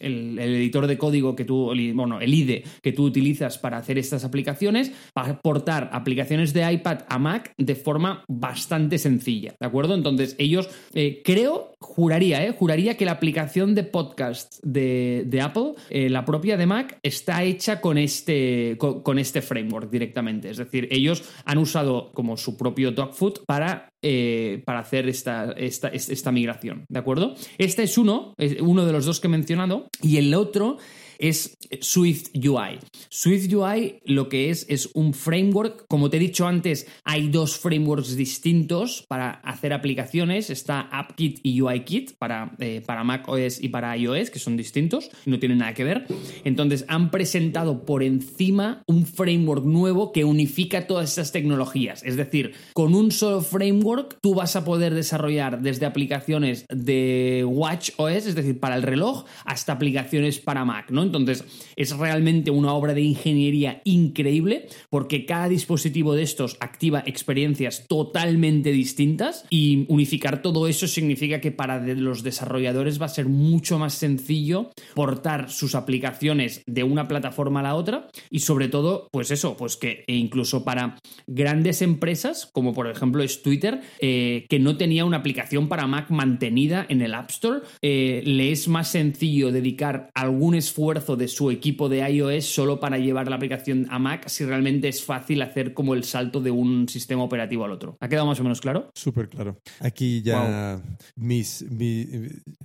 el- 0.00 0.38
editor 0.38 0.86
de 0.86 0.98
código 0.98 1.34
que 1.34 1.44
tú, 1.44 1.72
bueno, 1.94 2.20
el 2.20 2.34
IDE 2.34 2.64
que 2.82 2.92
tú 2.92 3.04
utilizas 3.04 3.56
para 3.58 3.78
hacer 3.78 3.96
estas 3.98 4.24
aplicaciones, 4.24 4.92
para 5.14 5.40
portar 5.40 5.88
aplicaciones 5.92 6.52
de 6.52 6.70
iPad 6.72 7.00
a 7.08 7.18
Mac 7.18 7.54
de 7.56 7.74
forma 7.74 8.24
bastante 8.28 8.81
sencilla, 8.98 9.54
¿de 9.58 9.66
acuerdo? 9.66 9.94
Entonces 9.94 10.34
ellos, 10.38 10.68
eh, 10.94 11.22
creo, 11.24 11.72
juraría, 11.78 12.44
¿eh? 12.44 12.52
Juraría 12.52 12.96
que 12.96 13.04
la 13.04 13.12
aplicación 13.12 13.74
de 13.74 13.84
podcast 13.84 14.62
de, 14.62 15.24
de 15.26 15.40
Apple, 15.40 15.72
eh, 15.90 16.08
la 16.08 16.24
propia 16.24 16.56
de 16.56 16.66
Mac, 16.66 16.98
está 17.02 17.42
hecha 17.42 17.80
con 17.80 17.98
este, 17.98 18.76
con, 18.78 19.18
este 19.18 19.42
framework 19.42 19.90
directamente. 19.90 20.50
Es 20.50 20.56
decir, 20.56 20.88
ellos 20.90 21.24
han 21.44 21.58
usado 21.58 22.12
como 22.12 22.36
su 22.36 22.56
propio 22.56 22.92
dogfood 22.92 23.44
para 23.46 23.92
eh, 24.04 24.64
para 24.64 24.80
hacer 24.80 25.08
esta, 25.08 25.52
esta, 25.52 25.86
esta 25.86 26.32
migración, 26.32 26.86
¿de 26.88 26.98
acuerdo? 26.98 27.36
Este 27.56 27.84
es 27.84 27.96
uno, 27.96 28.34
es 28.36 28.60
uno 28.60 28.84
de 28.84 28.90
los 28.90 29.06
dos 29.06 29.20
que 29.20 29.28
he 29.28 29.30
mencionado, 29.30 29.86
y 30.02 30.16
el 30.16 30.34
otro 30.34 30.78
es 31.18 31.56
Swift 31.80 32.30
UI. 32.34 32.78
Swift 33.08 33.52
UI 33.52 34.00
lo 34.04 34.28
que 34.28 34.50
es 34.50 34.66
es 34.68 34.90
un 34.94 35.14
framework, 35.14 35.86
como 35.88 36.10
te 36.10 36.16
he 36.16 36.20
dicho 36.20 36.46
antes, 36.46 36.86
hay 37.04 37.28
dos 37.28 37.58
frameworks 37.58 38.16
distintos 38.16 39.04
para 39.08 39.30
hacer 39.30 39.72
aplicaciones, 39.72 40.50
está 40.50 40.80
AppKit 40.80 41.40
y 41.42 41.60
UIKit 41.60 42.16
para, 42.18 42.54
eh, 42.58 42.82
para 42.84 43.04
Mac 43.04 43.28
OS 43.28 43.62
y 43.62 43.68
para 43.68 43.96
iOS, 43.96 44.30
que 44.30 44.38
son 44.38 44.56
distintos, 44.56 45.10
no 45.26 45.38
tienen 45.38 45.58
nada 45.58 45.74
que 45.74 45.84
ver. 45.84 46.06
Entonces 46.44 46.84
han 46.88 47.10
presentado 47.10 47.84
por 47.84 48.02
encima 48.02 48.82
un 48.86 49.06
framework 49.06 49.64
nuevo 49.64 50.12
que 50.12 50.24
unifica 50.24 50.86
todas 50.86 51.10
estas 51.10 51.32
tecnologías, 51.32 52.02
es 52.02 52.16
decir, 52.16 52.52
con 52.72 52.94
un 52.94 53.10
solo 53.10 53.40
framework 53.40 54.18
tú 54.20 54.34
vas 54.34 54.56
a 54.56 54.64
poder 54.64 54.94
desarrollar 54.94 55.62
desde 55.62 55.86
aplicaciones 55.86 56.66
de 56.68 57.44
Watch 57.46 57.90
OS, 57.96 58.26
es 58.26 58.34
decir, 58.34 58.58
para 58.58 58.76
el 58.76 58.82
reloj, 58.82 59.24
hasta 59.44 59.72
aplicaciones 59.72 60.38
para 60.38 60.64
Mac, 60.64 60.90
¿no? 60.90 61.01
Entonces, 61.02 61.44
es 61.76 61.96
realmente 61.96 62.50
una 62.50 62.72
obra 62.72 62.94
de 62.94 63.02
ingeniería 63.02 63.80
increíble 63.84 64.66
porque 64.90 65.26
cada 65.26 65.48
dispositivo 65.48 66.14
de 66.14 66.22
estos 66.22 66.56
activa 66.60 67.02
experiencias 67.06 67.86
totalmente 67.88 68.72
distintas 68.72 69.44
y 69.50 69.84
unificar 69.88 70.42
todo 70.42 70.68
eso 70.68 70.86
significa 70.86 71.40
que 71.40 71.52
para 71.52 71.80
los 71.80 72.22
desarrolladores 72.22 73.00
va 73.00 73.06
a 73.06 73.10
ser 73.10 73.26
mucho 73.26 73.78
más 73.78 73.94
sencillo 73.94 74.70
portar 74.94 75.50
sus 75.50 75.74
aplicaciones 75.74 76.62
de 76.66 76.84
una 76.84 77.08
plataforma 77.08 77.60
a 77.60 77.64
la 77.64 77.74
otra 77.74 78.08
y 78.30 78.40
sobre 78.40 78.68
todo, 78.68 79.08
pues 79.10 79.30
eso, 79.30 79.56
pues 79.56 79.76
que 79.76 80.04
e 80.06 80.14
incluso 80.14 80.64
para 80.64 80.98
grandes 81.26 81.82
empresas, 81.82 82.48
como 82.52 82.72
por 82.72 82.88
ejemplo 82.88 83.22
es 83.22 83.42
Twitter, 83.42 83.80
eh, 84.00 84.46
que 84.48 84.58
no 84.58 84.76
tenía 84.76 85.04
una 85.04 85.18
aplicación 85.18 85.68
para 85.68 85.86
Mac 85.86 86.10
mantenida 86.10 86.86
en 86.88 87.02
el 87.02 87.14
App 87.14 87.30
Store, 87.30 87.60
eh, 87.82 88.22
le 88.24 88.52
es 88.52 88.68
más 88.68 88.88
sencillo 88.88 89.52
dedicar 89.52 90.10
algún 90.14 90.54
esfuerzo 90.54 90.91
de 90.92 91.26
su 91.28 91.50
equipo 91.50 91.88
de 91.88 92.06
iOS 92.10 92.44
solo 92.44 92.78
para 92.78 92.98
llevar 92.98 93.28
la 93.28 93.36
aplicación 93.36 93.86
a 93.90 93.98
Mac 93.98 94.28
si 94.28 94.44
realmente 94.44 94.88
es 94.88 95.02
fácil 95.02 95.40
hacer 95.42 95.72
como 95.72 95.94
el 95.94 96.04
salto 96.04 96.40
de 96.40 96.50
un 96.50 96.88
sistema 96.88 97.22
operativo 97.24 97.64
al 97.64 97.72
otro. 97.72 97.96
¿Ha 98.00 98.08
quedado 98.08 98.26
más 98.26 98.38
o 98.40 98.42
menos 98.42 98.60
claro? 98.60 98.90
Súper 98.94 99.28
claro. 99.30 99.56
Aquí 99.80 100.20
ya 100.22 100.82
mis, 101.16 101.64
mi- 101.70 102.06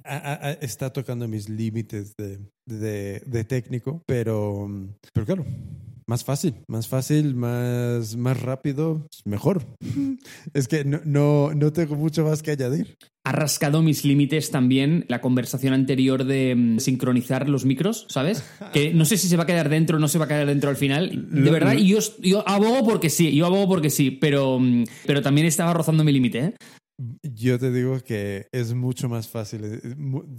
a- 0.03 0.17
a- 0.17 0.47
a- 0.49 0.51
está 0.53 0.91
tocando 0.91 1.28
mis 1.28 1.47
límites 1.47 2.15
de, 2.17 2.39
de- 2.65 3.21
de 3.25 3.43
técnico, 3.45 4.03
pero, 4.05 4.69
pero 5.13 5.25
claro, 5.25 5.45
más 6.08 6.24
fácil, 6.24 6.55
más 6.68 6.88
fácil, 6.88 7.36
más, 7.36 8.16
más 8.16 8.41
rápido, 8.41 9.08
mejor. 9.26 9.66
Es 10.53 10.68
que 10.68 10.86
no, 10.86 11.01
no, 11.05 11.53
no 11.53 11.74
tengo 11.74 11.95
mucho 11.95 12.24
más 12.24 12.41
que 12.41 12.51
añadir. 12.51 12.97
Ha 13.26 13.34
rascado 13.34 13.82
mis 13.82 14.05
límites 14.05 14.51
también 14.51 15.03
la 15.10 15.20
conversación 15.20 15.74
anterior 15.74 16.24
de 16.24 16.55
mm, 16.55 16.80
sincronizar 16.80 17.49
los 17.49 17.66
micros, 17.66 18.05
¿sabes? 18.10 18.41
Que 18.72 18.93
no 18.93 19.03
sé 19.03 19.18
si 19.18 19.28
se 19.28 19.36
va 19.36 19.43
a 19.43 19.45
quedar 19.45 19.68
dentro 19.68 19.97
o 19.97 19.99
no 19.99 20.08
se 20.08 20.18
va 20.18 20.26
a 20.26 20.28
quedar 20.30 20.47
dentro 20.47 20.70
al 20.70 20.78
final. 20.78 21.28
De 21.30 21.41
Lo- 21.41 21.51
verdad, 21.51 21.74
yo, 21.74 21.99
yo 22.22 22.47
abogo 22.47 22.86
porque 22.88 23.10
sí, 23.10 23.36
yo 23.36 23.45
abogo 23.45 23.68
porque 23.68 23.89
sí, 23.89 24.12
pero, 24.12 24.60
mm, 24.60 24.86
pero 25.05 25.22
también 25.22 25.45
estaba 25.45 25.74
rozando 25.74 26.05
mi 26.05 26.14
límite, 26.14 26.39
¿eh? 26.39 26.53
Yo 27.22 27.60
te 27.60 27.72
digo 27.72 28.00
que 28.00 28.48
es 28.52 28.74
mucho 28.74 29.08
más 29.08 29.28
fácil 29.28 29.62
eh, 29.66 29.80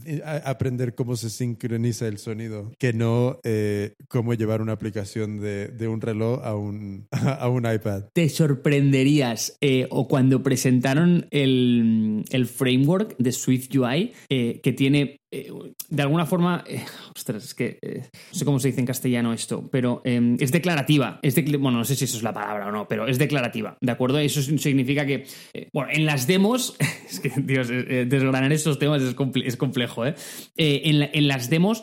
eh, 0.06 0.22
a- 0.24 0.50
aprender 0.50 0.94
cómo 0.96 1.14
se 1.16 1.30
sincroniza 1.30 2.08
el 2.08 2.18
sonido 2.18 2.72
que 2.78 2.92
no 2.92 3.38
eh, 3.44 3.94
cómo 4.08 4.34
llevar 4.34 4.60
una 4.60 4.72
aplicación 4.72 5.38
de, 5.40 5.88
un 5.88 6.00
reloj 6.00 6.40
a 6.44 6.56
un, 6.56 7.06
a 7.12 7.48
un 7.48 7.64
iPad. 7.72 8.04
te 8.12 8.28
sorprenderías 8.28 9.56
eh, 9.60 9.86
o 9.90 10.08
cuando 10.08 10.42
presentaron 10.42 11.26
el, 11.30 12.24
el 12.30 12.46
framework 12.46 13.16
de 13.18 13.32
Swift 13.32 13.74
UI 13.76 14.12
eh, 14.28 14.60
que 14.62 14.72
tiene 14.72 15.20
eh, 15.30 15.50
de 15.90 16.02
alguna 16.02 16.26
forma 16.26 16.64
eh, 16.66 16.84
ostras 17.14 17.44
es 17.44 17.54
que 17.54 17.78
eh, 17.82 18.02
no 18.32 18.38
sé 18.38 18.44
cómo 18.44 18.58
se 18.58 18.68
dice 18.68 18.80
en 18.80 18.86
castellano 18.86 19.32
esto 19.32 19.68
pero 19.70 20.00
eh, 20.04 20.36
es 20.40 20.52
declarativa 20.52 21.20
es 21.22 21.34
bueno 21.58 21.78
no 21.78 21.84
sé 21.84 21.96
si 21.96 22.04
eso 22.04 22.16
es 22.16 22.22
la 22.22 22.32
palabra 22.32 22.68
o 22.68 22.72
no 22.72 22.88
pero 22.88 23.06
es 23.06 23.18
declarativa 23.18 23.76
de 23.80 23.92
acuerdo 23.92 24.18
eso 24.18 24.40
significa 24.42 25.04
que 25.06 25.26
bueno 25.72 25.90
en 25.92 26.06
las 26.06 26.26
demos 26.26 26.76
es 27.10 27.20
que 27.20 27.30
Dios 27.36 27.68
desgranar 27.68 28.52
estos 28.52 28.78
temas 28.78 29.02
es, 29.02 29.14
comple- 29.16 29.44
es 29.46 29.56
complejo 29.56 30.06
¿eh? 30.06 30.14
En, 30.56 31.00
la- 31.00 31.10
en 31.12 31.28
las 31.28 31.50
demos 31.50 31.82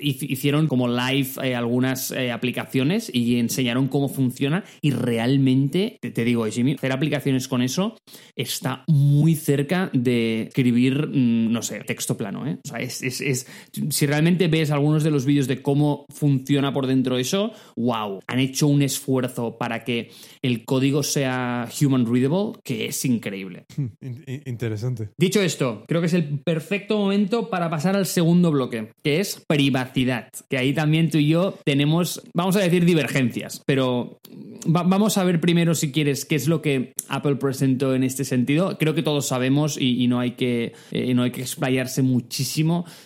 hicieron 0.00 0.66
como 0.68 0.88
live 0.88 1.54
algunas 1.54 2.12
aplicaciones 2.32 3.10
y 3.12 3.38
enseñaron 3.38 3.88
cómo 3.88 4.08
funciona 4.08 4.64
y 4.82 4.90
realmente, 4.90 5.98
te, 6.00 6.10
te 6.10 6.24
digo, 6.24 6.46
Jimmy, 6.46 6.74
hacer 6.74 6.92
aplicaciones 6.92 7.48
con 7.48 7.62
eso 7.62 7.96
está 8.36 8.84
muy 8.88 9.34
cerca 9.34 9.90
de 9.92 10.42
escribir, 10.42 11.08
mm, 11.08 11.52
no 11.52 11.62
sé, 11.62 11.80
texto 11.80 12.16
plano, 12.16 12.46
¿eh? 12.46 12.57
O 12.64 12.68
sea, 12.68 12.78
es, 12.80 13.02
es- 13.02 13.20
es- 13.20 13.46
si 13.90 14.06
realmente 14.06 14.48
ves 14.48 14.70
algunos 14.70 15.02
de 15.04 15.10
los 15.10 15.24
vídeos 15.24 15.46
de 15.48 15.62
cómo 15.62 16.06
funciona 16.08 16.72
por 16.72 16.86
dentro 16.86 17.18
eso, 17.18 17.52
wow, 17.76 18.20
han 18.26 18.38
hecho 18.38 18.66
un 18.68 18.82
esfuerzo 18.82 19.56
para 19.58 19.84
que 19.84 20.10
el 20.42 20.64
código 20.64 21.02
sea 21.02 21.68
human 21.80 22.04
readable 22.06 22.58
que 22.64 22.86
es 22.86 23.04
increíble. 23.04 23.64
In- 24.00 24.24
in- 24.26 24.42
interesante. 24.46 25.10
Dicho 25.18 25.40
esto, 25.40 25.84
creo 25.86 26.00
que 26.00 26.06
es 26.08 26.14
el 26.14 26.40
perfecto 26.40 26.98
momento 26.98 27.50
para 27.50 27.70
pasar 27.70 27.96
al 27.96 28.06
segundo 28.06 28.50
bloque, 28.50 28.92
que 29.02 29.20
es 29.20 29.42
privacidad. 29.46 30.28
Que 30.48 30.58
ahí 30.58 30.72
también 30.72 31.10
tú 31.10 31.18
y 31.18 31.28
yo 31.28 31.58
tenemos, 31.64 32.22
vamos 32.34 32.56
a 32.56 32.60
decir, 32.60 32.84
divergencias, 32.84 33.62
pero 33.66 34.18
vamos 34.66 35.18
a 35.18 35.24
ver 35.24 35.40
primero, 35.40 35.74
si 35.74 35.92
quieres, 35.92 36.24
qué 36.24 36.34
es 36.36 36.48
lo 36.48 36.62
que 36.62 36.92
Apple 37.08 37.36
presentó 37.36 37.94
en 37.94 38.02
este 38.04 38.24
sentido. 38.24 38.76
Creo 38.78 38.94
que 38.94 39.02
todos 39.02 39.26
sabemos 39.26 39.76
y, 39.80 40.06
no, 40.08 40.20
hay 40.20 40.32
que, 40.32 40.72
eh, 40.90 41.14
no 41.14 41.22
hay 41.22 41.30
que 41.30 41.42
explayarse 41.42 42.02
muchísimo 42.02 42.47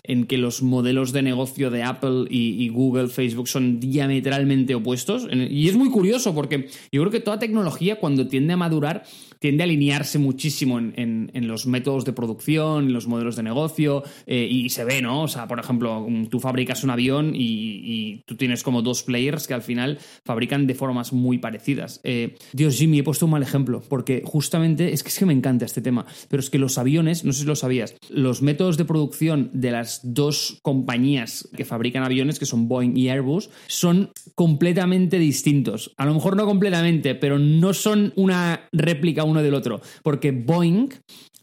en 0.02 0.26
que 0.26 0.38
los 0.38 0.62
modelos 0.62 1.12
de 1.12 1.22
negocio 1.22 1.70
de 1.70 1.82
Apple 1.82 2.26
y, 2.28 2.68
Google, 2.68 3.08
Facebook 3.08 3.48
son 3.48 3.80
diametralmente 3.80 4.74
opuestos. 4.74 5.26
Y 5.32 5.68
es 5.68 5.76
muy 5.76 5.90
curioso 5.90 6.34
porque 6.34 6.68
yo 6.90 7.00
creo 7.02 7.10
que 7.10 7.20
toda 7.20 7.38
tecnología 7.38 7.96
cuando 7.96 8.28
tiende 8.28 8.52
a 8.52 8.56
madurar 8.56 9.04
tiende 9.42 9.64
a 9.64 9.66
alinearse 9.66 10.20
muchísimo 10.20 10.78
en, 10.78 11.30
los 11.34 11.66
métodos 11.66 12.04
de 12.04 12.12
producción, 12.12 12.86
en 12.86 12.92
los 12.92 13.08
modelos 13.08 13.34
de 13.34 13.42
negocio, 13.42 14.04
eh, 14.26 14.46
y 14.48 14.70
se 14.70 14.84
ve, 14.84 15.02
¿no? 15.02 15.24
O 15.24 15.28
sea, 15.28 15.48
por 15.48 15.58
ejemplo, 15.58 16.06
tú 16.30 16.38
fabricas 16.38 16.84
un 16.84 16.90
avión 16.90 17.32
y, 17.34 18.22
tú 18.24 18.36
tienes 18.36 18.62
como 18.62 18.82
dos 18.82 19.02
players 19.02 19.48
que 19.48 19.54
al 19.54 19.62
final 19.62 19.98
fabrican 20.24 20.66
de 20.66 20.74
formas 20.74 21.12
muy 21.12 21.38
parecidas. 21.38 22.00
Eh, 22.04 22.36
Dios, 22.52 22.76
Jimmy, 22.76 23.00
he 23.00 23.02
puesto 23.02 23.26
un 23.26 23.32
mal 23.32 23.42
ejemplo, 23.42 23.82
porque 23.88 24.22
justamente 24.24 24.92
es 24.92 25.02
que, 25.02 25.08
es 25.08 25.18
que 25.18 25.26
me 25.26 25.32
encanta 25.32 25.64
este 25.64 25.80
tema, 25.80 26.06
pero 26.28 26.40
es 26.40 26.48
que 26.48 26.58
los 26.58 26.78
aviones, 26.78 27.24
no 27.24 27.32
sé 27.32 27.40
si 27.40 27.46
lo 27.46 27.56
sabías, 27.56 27.96
los 28.10 28.42
métodos 28.42 28.76
de 28.76 28.84
producción 28.84 29.50
de 29.52 29.72
las 29.72 30.00
dos 30.04 30.60
compañías 30.62 31.48
que 31.56 31.64
fabrican 31.64 32.04
aviones, 32.04 32.38
que 32.38 32.46
son 32.46 32.68
Boeing 32.68 32.96
y 32.96 33.08
Airbus, 33.08 33.50
son 33.66 34.12
completamente 34.36 35.18
distintos. 35.18 35.92
A 35.96 36.06
lo 36.06 36.14
mejor 36.14 36.36
no 36.36 36.46
completamente, 36.46 37.16
pero 37.16 37.40
no 37.40 37.74
son 37.74 38.12
una 38.14 38.68
réplica, 38.72 39.24
uno 39.32 39.42
del 39.42 39.54
otro, 39.54 39.80
porque 40.02 40.30
Boeing 40.30 40.88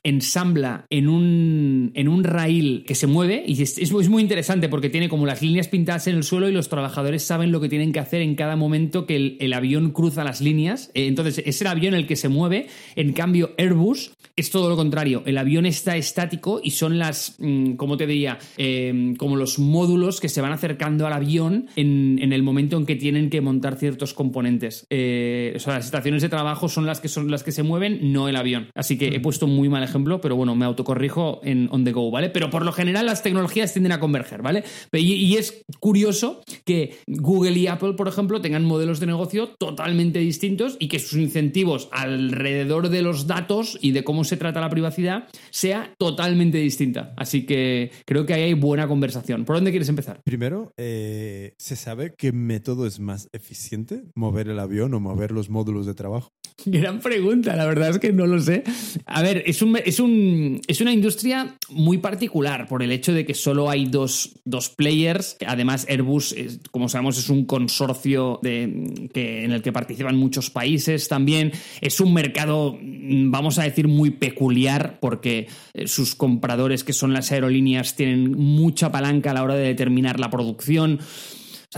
ensambla 0.04 0.86
en 0.90 1.08
un, 1.10 1.92
en 1.94 2.08
un 2.08 2.24
rail 2.24 2.84
que 2.86 2.96
se 2.96 3.08
mueve 3.08 3.44
y 3.46 3.62
es, 3.62 3.78
es, 3.78 3.92
muy 3.92 4.22
interesante 4.22 4.70
porque 4.70 4.90
tiene 4.90 5.10
como 5.10 5.26
las 5.26 5.42
líneas 5.42 5.68
pintadas 5.68 6.08
en 6.08 6.16
el 6.16 6.24
suelo 6.24 6.50
y 6.50 6.52
los 6.52 6.70
trabajadores 6.70 7.24
saben 7.24 7.52
lo 7.52 7.62
que 7.62 7.70
tienen 7.70 7.92
que 7.92 8.00
hacer 8.00 8.22
en 8.22 8.36
cada 8.36 8.56
momento 8.56 9.06
que 9.06 9.38
el, 9.40 9.54
avión 9.54 9.92
cruza 9.92 10.24
las 10.24 10.42
líneas. 10.42 10.92
Eh, 10.94 11.08
entonces 11.08 11.44
es 11.46 11.62
el 11.62 11.68
avión 11.68 11.94
el 11.94 12.08
que 12.08 12.16
se 12.16 12.30
mueve. 12.30 12.68
En 12.96 13.14
cambio, 13.14 13.52
Airbus 13.58 14.14
es 14.36 14.52
todo 14.52 14.70
lo 14.70 14.76
contrario. 14.76 15.24
El 15.26 15.38
avión 15.38 15.66
está 15.66 15.98
estático 15.98 16.62
y 16.64 16.72
son 16.72 16.98
las, 16.98 17.36
mm, 17.40 17.74
¿cómo 17.74 17.98
te 17.98 18.08
diría? 18.08 18.40
Eh, 18.58 19.14
como 19.18 19.36
los 19.36 19.60
módulos 19.60 20.20
que 20.20 20.30
se 20.30 20.42
van 20.42 20.52
acercando 20.52 21.06
al 21.06 21.14
avión 21.14 21.68
en, 21.76 22.32
el 22.32 22.44
momento 22.44 22.78
en 22.78 22.86
que 22.86 22.96
tienen 22.96 23.30
que 23.30 23.42
montar 23.42 23.76
ciertos 23.76 24.14
componentes. 24.14 24.86
Eh, 24.90 25.54
o 25.56 25.60
sea, 25.60 25.74
las 25.76 25.86
estaciones 25.86 26.22
de 26.22 26.30
trabajo 26.30 26.70
son 26.70 26.86
las 26.86 27.02
que 27.02 27.10
son 27.10 27.30
las 27.30 27.44
que 27.44 27.52
se 27.52 27.64
mueven, 27.64 28.14
no 28.14 28.30
el 28.30 28.36
avión. 28.36 28.70
Así 28.76 28.98
que 28.98 29.08
he 29.08 29.20
puesto 29.20 29.48
muy 29.48 29.68
mal 29.68 29.84
ejemplo, 29.84 29.99
pero 30.22 30.36
bueno, 30.36 30.56
me 30.56 30.66
autocorrijo 30.66 31.40
en 31.44 31.68
on 31.72 31.84
the 31.84 31.92
go, 31.92 32.12
¿vale? 32.12 32.30
Pero 32.30 32.50
por 32.50 32.66
lo 32.66 32.72
general 32.72 33.06
las 33.06 33.24
tecnologías 33.24 33.74
tienden 33.74 33.92
a 33.92 34.00
converger, 34.00 34.42
¿vale? 34.42 34.64
Y, 34.94 35.30
es 35.38 35.64
curioso 35.80 36.42
que 36.66 36.98
Google 37.08 37.58
y 37.58 37.68
Apple, 37.68 37.94
por 37.94 38.08
ejemplo, 38.08 38.42
tengan 38.42 38.66
modelos 38.66 39.00
de 39.00 39.06
negocio 39.06 39.50
totalmente 39.58 40.20
distintos 40.20 40.76
y 40.80 40.88
que 40.88 41.00
sus 41.00 41.20
incentivos 41.20 41.88
alrededor 41.92 42.90
de 42.90 43.02
los 43.02 43.28
datos 43.28 43.78
y 43.82 43.92
de 43.92 44.04
cómo 44.04 44.24
se 44.24 44.38
trata 44.38 44.60
la 44.60 44.70
privacidad 44.70 45.28
sea 45.52 45.94
totalmente 45.98 46.58
distinta. 46.58 47.14
Así 47.16 47.46
que 47.46 47.92
creo 48.06 48.26
que 48.26 48.34
ahí 48.34 48.44
hay 48.44 48.54
buena 48.54 48.88
conversación. 48.88 49.46
¿Por 49.46 49.56
dónde 49.56 49.72
quieres 49.72 49.90
empezar? 49.90 50.22
Primero, 50.24 50.74
eh, 50.78 51.54
¿se 51.58 51.76
sabe 51.76 52.14
qué 52.18 52.32
método 52.32 52.86
es 52.86 53.00
más 53.00 53.30
eficiente? 53.32 54.04
¿Mover 54.16 54.50
el 54.50 54.60
avión 54.60 54.94
o 54.94 55.00
mover 55.00 55.32
los 55.32 55.50
módulos 55.50 55.86
de 55.86 55.94
trabajo? 55.94 56.32
Gran 56.66 57.00
pregunta, 57.00 57.56
la 57.56 57.66
verdad 57.66 57.90
es 57.90 58.00
que 58.00 58.12
no 58.12 58.28
lo 58.28 58.40
sé. 58.40 58.64
A 59.06 59.22
ver, 59.22 59.44
es, 59.46 59.62
un, 59.62 59.78
es, 59.86 60.00
un, 60.00 60.62
es 60.68 60.82
una 60.82 60.94
industria 60.94 61.56
muy 61.70 61.98
particular 61.98 62.68
por 62.68 62.84
el 62.84 62.92
hecho 62.92 63.14
de 63.14 63.26
que 63.26 63.34
solo 63.34 63.70
hay 63.70 63.86
dos, 63.86 64.36
players. 64.76 65.38
Además, 65.46 65.86
Airbus, 65.90 66.36
como 66.72 66.90
sabemos, 66.90 67.18
es 67.18 67.30
un 67.30 67.46
consorcio 67.46 68.40
de, 68.42 69.10
que, 69.14 69.44
en 69.44 69.52
el 69.52 69.62
que 69.62 69.72
participan 69.72 70.16
muchos 70.16 70.50
países 70.50 71.08
también. 71.08 71.52
Es 71.82 72.00
un 72.00 72.14
mercado, 72.14 72.78
vamos 72.82 73.60
a 73.60 73.64
decir, 73.64 73.88
muy 73.88 74.12
peculiar 74.12 75.00
porque 75.00 75.48
eh, 75.74 75.88
sus 75.88 76.16
compradores, 76.16 76.84
que 76.84 76.94
son 76.94 77.14
las 77.14 77.32
aerolíneas, 77.32 77.96
tienen 77.96 78.32
mucha 78.32 78.92
palanca 78.92 79.32
a 79.32 79.34
la 79.34 79.44
hora 79.44 79.56
de 79.56 79.68
determinar 79.68 80.20
la 80.20 80.30
producción 80.30 81.00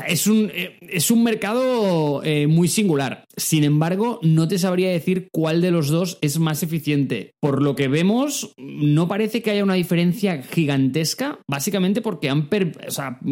es 0.07 0.27
un, 0.27 0.49
eh, 0.53 0.77
es 0.81 1.11
un 1.11 1.23
mercado 1.23 2.23
eh, 2.23 2.47
muy 2.47 2.67
singular. 2.69 3.25
Sin 3.35 3.63
embargo, 3.63 4.19
no 4.23 4.47
te 4.47 4.57
sabría 4.57 4.89
decir 4.89 5.27
cuál 5.31 5.61
de 5.61 5.71
los 5.71 5.89
dos 5.89 6.17
es 6.21 6.39
más 6.39 6.63
eficiente. 6.63 7.33
Por 7.39 7.61
lo 7.61 7.75
que 7.75 7.87
vemos, 7.87 8.53
no 8.57 9.07
parece 9.07 9.41
que 9.41 9.51
haya 9.51 9.63
una 9.63 9.73
diferencia 9.73 10.43
gigantesca, 10.43 11.39
básicamente 11.47 12.01
porque 12.01 12.29
han 12.29 12.49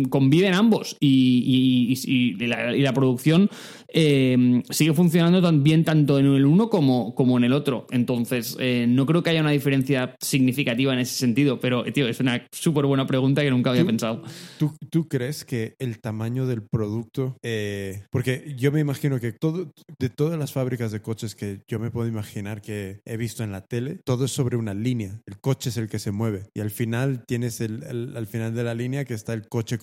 conviven 0.09 0.53
ambos 0.53 0.97
y, 0.99 2.35
la, 2.47 2.93
producción 2.93 3.49
eh, 3.93 4.61
sigue 4.69 4.93
funcionando 4.93 5.41
tan 5.41 5.63
bien 5.63 5.83
tanto 5.83 6.19
en 6.19 6.25
el 6.25 6.45
uno 6.45 6.69
como, 6.69 7.13
como 7.15 7.37
en 7.37 7.43
el 7.43 7.53
otro. 7.53 7.85
Entonces, 7.91 8.57
no 8.87 9.05
creo 9.05 9.23
que 9.23 9.29
haya 9.29 9.41
una 9.41 9.51
diferencia 9.51 10.15
significativa 10.19 10.93
en 10.93 10.99
ese 10.99 11.15
sentido, 11.15 11.59
pero, 11.59 11.83
tío, 11.85 12.07
es 12.07 12.19
una 12.19 12.47
súper 12.51 12.85
buena 12.85 13.05
pregunta 13.07 13.41
que 13.43 13.51
nunca 13.51 13.69
había 13.69 13.85
pensado. 13.85 14.23
¿tú, 14.57 14.73
¿Tú 14.89 15.07
crees 15.07 15.45
que 15.45 15.75
el 15.79 15.99
tamaño 15.99 16.48
del 16.49 16.63
producto, 16.63 17.37
eh, 17.43 18.03
porque 18.09 18.53
yo 18.57 18.71
me 18.71 18.79
imagino 18.79 19.19
que 19.19 19.31
todo, 19.31 19.71
de 19.97 20.09
todas 20.09 20.37
las 20.37 20.51
fábricas 20.51 20.91
de 20.91 21.01
coches 21.01 21.35
que 21.35 21.61
yo 21.67 21.79
me 21.79 21.91
puedo 21.91 22.07
imaginar 22.07 22.61
que 22.61 23.01
he 23.05 23.17
visto 23.17 23.43
en 23.43 23.51
la 23.51 23.61
tele, 23.61 23.99
todo 24.03 24.25
es 24.25 24.31
sobre 24.31 24.57
una 24.57 24.73
línea. 24.73 25.21
El 25.25 25.39
coche 25.39 25.69
es 25.69 25.77
el 25.77 25.87
que 25.87 25.99
se 25.99 26.11
mueve 26.11 26.49
y 26.53 26.59
al 26.59 26.71
final 26.71 27.23
tienes 27.25 27.61
el, 27.61 28.15
al 28.15 28.27
final 28.27 28.53
de 28.53 28.63
la 28.63 28.73
línea 28.73 29.05
que 29.05 29.13
está 29.13 29.33
el 29.33 29.47
coche 29.47 29.77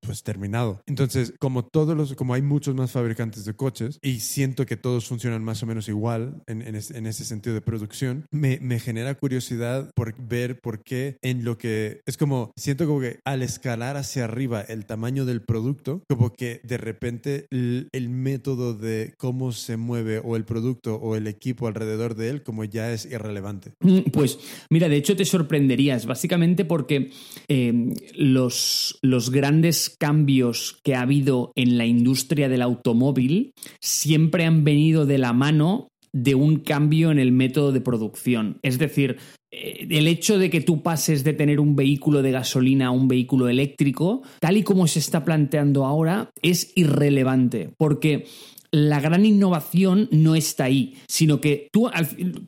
pues 0.00 0.22
terminado. 0.22 0.82
Entonces, 0.86 1.34
como 1.38 1.64
todos 1.64 1.96
los, 1.96 2.14
como 2.14 2.34
hay 2.34 2.42
muchos 2.42 2.74
más 2.74 2.92
fabricantes 2.92 3.44
de 3.44 3.54
coches 3.54 3.98
y 4.02 4.20
siento 4.20 4.66
que 4.66 4.76
todos 4.76 5.06
funcionan 5.06 5.44
más 5.44 5.62
o 5.62 5.66
menos 5.66 5.88
igual 5.88 6.42
en, 6.46 6.62
en, 6.62 7.06
ese 7.06 7.24
sentido 7.24 7.54
de 7.54 7.60
producción, 7.60 8.26
me, 8.30 8.58
me 8.60 8.78
genera 8.78 9.14
curiosidad 9.14 9.90
por 9.94 10.14
ver 10.16 10.60
por 10.60 10.82
qué 10.82 11.18
en 11.22 11.44
lo 11.44 11.58
que 11.58 12.00
es 12.06 12.16
como 12.16 12.52
siento 12.56 12.86
como 12.86 13.00
que 13.00 13.20
al 13.24 13.42
escalar 13.42 13.96
hacia 13.96 14.24
arriba 14.24 14.60
el 14.60 14.86
tamaño 14.86 15.24
del 15.24 15.42
producto 15.42 16.02
como 16.16 16.34
que 16.34 16.60
de 16.62 16.76
repente 16.76 17.46
el, 17.50 17.88
método 18.10 18.74
de 18.74 19.14
cómo 19.16 19.52
se 19.52 19.78
mueve 19.78 20.20
o 20.22 20.36
el 20.36 20.44
producto 20.44 20.96
o 20.96 21.16
el 21.16 21.26
equipo 21.26 21.66
alrededor 21.66 22.14
de 22.14 22.28
él 22.28 22.42
como 22.42 22.64
ya 22.64 22.92
es 22.92 23.06
irrelevante. 23.06 23.72
Mm, 23.80 24.10
pues 24.12 24.38
mira, 24.68 24.88
de 24.88 24.96
hecho 24.96 25.16
te 25.16 25.24
sorprenderías, 25.24 26.04
básicamente 26.04 26.66
porque 26.66 27.10
em, 27.48 27.94
los, 28.14 28.98
los 29.00 29.30
grandes 29.30 29.88
cambios 29.98 30.78
que 30.84 30.94
ha 30.94 31.00
habido 31.00 31.52
en 31.54 31.78
la 31.78 31.86
industria 31.86 32.50
del 32.50 32.60
automóvil 32.60 33.54
siempre 33.80 34.44
han 34.44 34.64
venido 34.64 35.06
de 35.06 35.16
la 35.18 35.32
mano 35.32 35.91
de 36.12 36.34
un 36.34 36.56
cambio 36.56 37.10
en 37.10 37.18
el 37.18 37.32
método 37.32 37.72
de 37.72 37.80
producción. 37.80 38.58
Es 38.62 38.78
decir, 38.78 39.16
eh, 39.50 39.86
el 39.90 40.08
hecho 40.08 40.38
de 40.38 40.50
que 40.50 40.60
tú 40.60 40.82
pases 40.82 41.24
de 41.24 41.32
tener 41.32 41.60
un 41.60 41.76
vehículo 41.76 42.22
de 42.22 42.32
gasolina 42.32 42.88
a 42.88 42.90
un 42.90 43.08
vehículo 43.08 43.48
eléctrico, 43.48 44.22
tal 44.40 44.56
y 44.56 44.62
como 44.62 44.86
se 44.86 44.98
está 44.98 45.24
planteando 45.24 45.84
ahora, 45.84 46.30
es 46.42 46.72
irrelevante, 46.74 47.74
porque 47.76 48.26
la 48.70 49.00
gran 49.00 49.26
innovación 49.26 50.08
no 50.10 50.34
está 50.34 50.64
ahí, 50.64 50.94
sino 51.06 51.42
que 51.42 51.68
tú, 51.70 51.90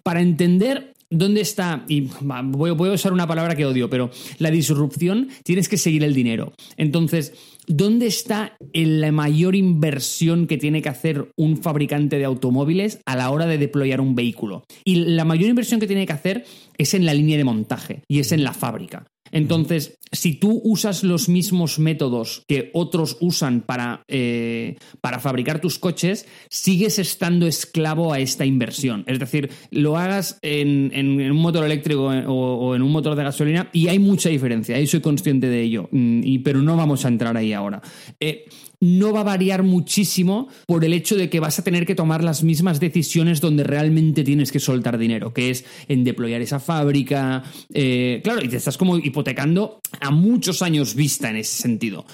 para 0.03 0.23
entender 0.23 0.93
¿Dónde 1.15 1.43
está? 1.43 1.85
Y 1.89 2.09
voy, 2.21 2.71
a 2.71 2.93
usar 2.93 3.12
una 3.12 3.29
palabra 3.29 3.55
que 3.55 3.65
odio, 3.65 3.89
pero 3.89 4.11
la 4.39 4.51
disrupción 4.51 5.29
tienes 5.45 5.69
que 5.69 5.77
seguir 5.77 6.03
el 6.03 6.12
dinero. 6.12 6.53
Entonces, 6.77 7.35
¿dónde 7.69 8.07
está 8.09 8.57
la 8.73 9.12
mayor 9.12 9.55
inversión 9.55 10.49
que 10.49 10.59
tiene 10.59 10.83
que 10.83 10.89
hacer 10.89 11.31
un 11.37 11.57
fabricante 11.57 12.19
de 12.19 12.25
automóviles 12.25 12.99
a 13.07 13.15
la 13.15 13.31
hora 13.31 13.47
de 13.47 13.59
deployar 13.59 14.01
un 14.01 14.17
vehículo? 14.17 14.65
Y 14.85 14.97
la 14.97 15.25
mayor 15.25 15.49
inversión 15.49 15.79
que 15.79 15.87
tiene 15.87 16.05
que 16.05 16.12
hacer 16.12 16.45
es 16.79 16.95
en 16.95 17.07
la 17.07 17.15
línea 17.15 17.37
de 17.37 17.45
montaje 17.45 18.03
y 18.09 18.19
es 18.19 18.33
en 18.33 18.43
la 18.43 18.53
fábrica. 18.53 19.07
Entonces, 19.35 19.99
si 20.12 20.35
tú 20.35 20.61
usas 20.64 21.03
los 21.03 21.28
mismos 21.28 21.80
métodos 21.80 22.45
que 22.47 22.70
otros 22.72 23.16
usan 23.20 23.62
para, 23.62 24.05
eh, 24.07 24.76
para 25.01 25.18
fabricar 25.18 25.61
tus 25.61 25.78
coches, 25.80 26.26
sigues 26.49 27.01
estando 27.01 27.49
esclavo 27.49 28.12
a 28.12 28.20
esta 28.20 28.47
inversión. 28.47 29.03
Es 29.09 29.18
decir, 29.18 29.51
lo 29.72 29.99
hagas 29.99 30.39
en, 30.41 30.93
un 31.30 31.37
motor 31.37 31.64
eléctrico 31.64 32.05
o, 32.05 32.76
en 32.76 32.82
un 32.82 32.93
motor 32.93 33.16
de 33.16 33.24
gasolina 33.24 33.68
y 33.72 33.89
hay 33.89 33.99
mucha 33.99 34.28
diferencia, 34.28 34.78
y 34.78 34.87
soy 34.87 35.01
consciente 35.01 35.49
de 35.49 35.62
ello, 35.62 35.89
mm, 35.91 36.43
pero 36.45 36.62
no 36.62 36.76
vamos 36.76 37.05
a 37.05 37.09
entrar 37.09 37.37
ahí 37.37 37.53
ahora. 37.53 37.82
Eh, 38.20 38.45
no 38.85 39.12
va 39.12 39.20
a 39.20 39.24
variar 39.24 39.62
muchísimo 39.62 40.49
por 40.66 40.85
el 40.85 40.93
hecho 40.93 41.16
de 41.16 41.30
que 41.30 41.41
vas 41.41 41.59
a 41.59 41.64
tener 41.64 41.87
que 41.87 41.95
tomar 41.95 42.22
las 42.22 42.43
mismas 42.43 42.80
decisiones 42.80 43.41
donde 43.41 43.64
realmente 43.64 44.24
tienes 44.24 44.53
que 44.53 44.61
soltar 44.61 44.99
dinero, 44.99 45.32
que 45.32 45.51
es 45.51 45.64
en 45.89 46.05
deployar 46.05 46.43
esa 46.43 46.61
fábrica. 46.61 47.43
Eh, 47.72 48.20
claro, 48.22 48.45
y 48.45 48.49
te 48.49 48.59
estás 48.59 48.76
como 48.76 48.99
hipotecando 48.99 49.80
a 50.01 50.11
muchos 50.11 50.61
años 50.61 50.95
vista 50.95 51.30
en 51.30 51.37
ese 51.37 51.62
sentido. 51.62 52.05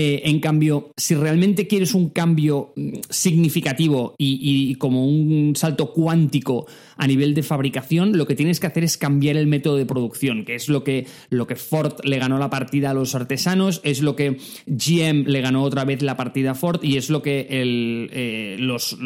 Eh, 0.00 0.28
en 0.28 0.38
cambio, 0.38 0.92
si 0.96 1.16
realmente 1.16 1.66
quieres 1.66 1.92
un 1.92 2.10
cambio 2.10 2.72
mm, 2.76 2.98
significativo 3.10 4.14
y, 4.16 4.76
como 4.76 5.04
un 5.04 5.56
salto 5.56 5.92
cuántico 5.92 6.66
a 6.96 7.08
nivel 7.08 7.34
de 7.34 7.42
fabricación, 7.42 8.16
lo 8.16 8.24
que 8.24 8.36
tienes 8.36 8.60
que 8.60 8.68
hacer 8.68 8.84
es 8.84 8.96
cambiar 8.96 9.36
el 9.36 9.48
método 9.48 9.76
de 9.76 9.86
producción, 9.86 10.44
que 10.44 10.54
es 10.54 10.68
lo 10.68 10.84
que, 10.84 11.08
lo 11.30 11.48
que 11.48 11.56
Ford 11.56 11.94
le 12.04 12.18
ganó 12.18 12.38
la 12.38 12.48
partida 12.48 12.90
a 12.90 12.94
los 12.94 13.16
artesanos, 13.16 13.80
es 13.82 14.00
lo 14.00 14.14
que 14.14 14.36
GM 14.66 15.24
le 15.26 15.40
ganó 15.40 15.64
otra 15.64 15.84
vez 15.84 16.00
la 16.02 16.16
partida 16.16 16.52
a 16.52 16.54
Ford 16.54 16.80
y 16.84 16.96
es 16.96 17.10
lo 17.10 17.20
que 17.20 17.48
eh, 17.50 18.56
los, 18.60 18.96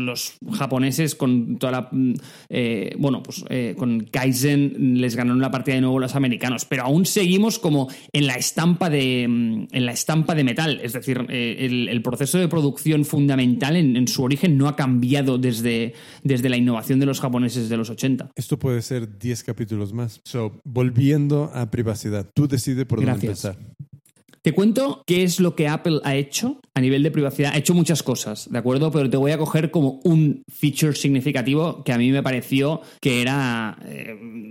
japoneses 0.53 1.15
con 1.15 1.57
toda 1.57 1.73
la... 1.73 1.89
Mm, 1.91 2.15
eh, 2.51 2.95
bueno, 2.99 3.23
pues 3.23 3.45
con 3.79 4.01
Kaizen 4.01 5.01
les 5.01 5.17
ganaron 5.17 5.41
la 5.41 5.51
partida 5.51 5.77
de 5.77 5.81
nuevo 5.81 5.99
los 5.99 6.17
americanos, 6.17 6.67
pero 6.67 6.83
aún 6.83 7.07
seguimos 7.07 7.59
como 7.59 7.89
en 8.13 8.27
la 8.27 8.35
estampa 8.35 8.91
de, 8.91 9.27
mm, 9.27 9.69
en 9.73 9.87
la 9.87 9.93
estampa 9.93 10.35
de 10.35 10.45
metal, 10.45 10.82
es 10.83 10.93
decir, 10.93 11.27
el, 11.29 12.03
proceso 12.03 12.39
de 12.39 12.49
producción 12.49 13.05
fundamental 13.05 13.77
en, 13.77 13.97
en, 13.97 14.09
su 14.09 14.23
origen 14.23 14.59
no 14.59 14.69
ha 14.69 14.77
cambiado 14.77 15.39
desde, 15.39 15.95
desde 16.23 16.49
la 16.49 16.57
innovación 16.57 16.99
de 16.99 17.07
los 17.07 17.21
japoneses 17.21 17.69
de 17.69 17.77
los 17.77 17.91
80. 17.91 18.33
Esto 18.35 18.59
puede 18.59 18.83
ser 18.83 19.19
10 19.19 19.45
capítulos 19.45 19.93
más. 19.93 20.21
So, 20.25 20.61
volviendo 20.65 21.51
a 21.55 21.71
privacidad, 21.71 22.29
tú 22.35 22.49
decides 22.49 22.87
por 22.87 23.05
dónde 23.05 23.27
empezar. 23.27 23.57
Te 24.43 24.53
cuento 24.53 25.05
qué 25.07 25.23
es 25.23 25.39
lo 25.39 25.55
que 25.55 25.69
Apple 25.69 26.01
ha 26.03 26.17
hecho 26.17 26.61
a 26.75 26.81
nivel 26.81 27.05
de 27.05 27.13
privacidad. 27.13 27.53
Ha 27.55 27.59
hecho 27.59 27.75
muchas 27.75 28.03
cosas, 28.03 28.51
¿de 28.51 28.59
acuerdo? 28.59 28.91
Pero 28.91 29.09
te 29.09 29.17
voy 29.17 29.31
a 29.31 29.39
coger 29.39 29.71
como 29.71 30.01
un 30.03 30.43
feature 30.49 30.97
significativo 30.97 31.85
que 31.85 31.93
a 31.93 31.99
mí 31.99 32.11
me 32.11 32.25
pareció 32.25 32.81
que 33.01 33.23
era... 33.23 33.79
Eh, 33.85 34.51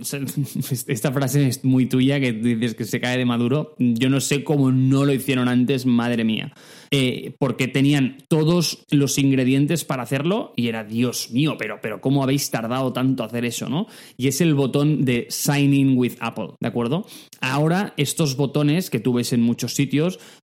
esta 0.86 1.12
frase 1.12 1.46
es 1.46 1.62
muy 1.62 1.86
tuya, 1.86 2.20
que 2.20 2.32
dices 2.32 2.74
que 2.74 2.84
se 2.84 3.00
cae 3.00 3.18
de 3.18 3.26
maduro. 3.26 3.74
Yo 3.78 4.08
no 4.08 4.20
sé 4.20 4.44
cómo 4.44 4.72
no 4.72 5.04
lo 5.04 5.12
hicieron 5.12 5.48
antes, 5.48 5.84
madre 5.84 6.24
mía. 6.24 6.54
Eh, 6.90 7.34
porque 7.38 7.68
tenían 7.68 8.18
todos 8.28 8.84
los 8.90 9.18
ingredientes 9.18 9.84
para 9.84 10.02
hacerlo 10.02 10.52
y 10.56 10.68
era, 10.68 10.84
Dios 10.84 11.30
mío, 11.30 11.56
pero, 11.58 11.78
pero 11.80 12.02
¿cómo 12.02 12.22
habéis 12.22 12.50
tardado 12.50 12.92
tanto 12.92 13.22
a 13.22 13.26
hacer 13.26 13.46
eso, 13.46 13.68
no? 13.68 13.86
Y 14.18 14.28
es 14.28 14.42
el 14.42 14.54
botón 14.54 15.04
de 15.04 15.26
Sign 15.30 15.72
In 15.72 15.96
with 15.96 16.14
Apple, 16.20 16.48
¿de 16.60 16.68
acuerdo? 16.68 17.06
Ahora, 17.40 17.94
estos 17.96 18.36
botones 18.36 18.90
que 18.90 19.00
tú 19.00 19.14
ves 19.14 19.32
en 19.32 19.40
muchos 19.40 19.74
sitios, 19.74 19.81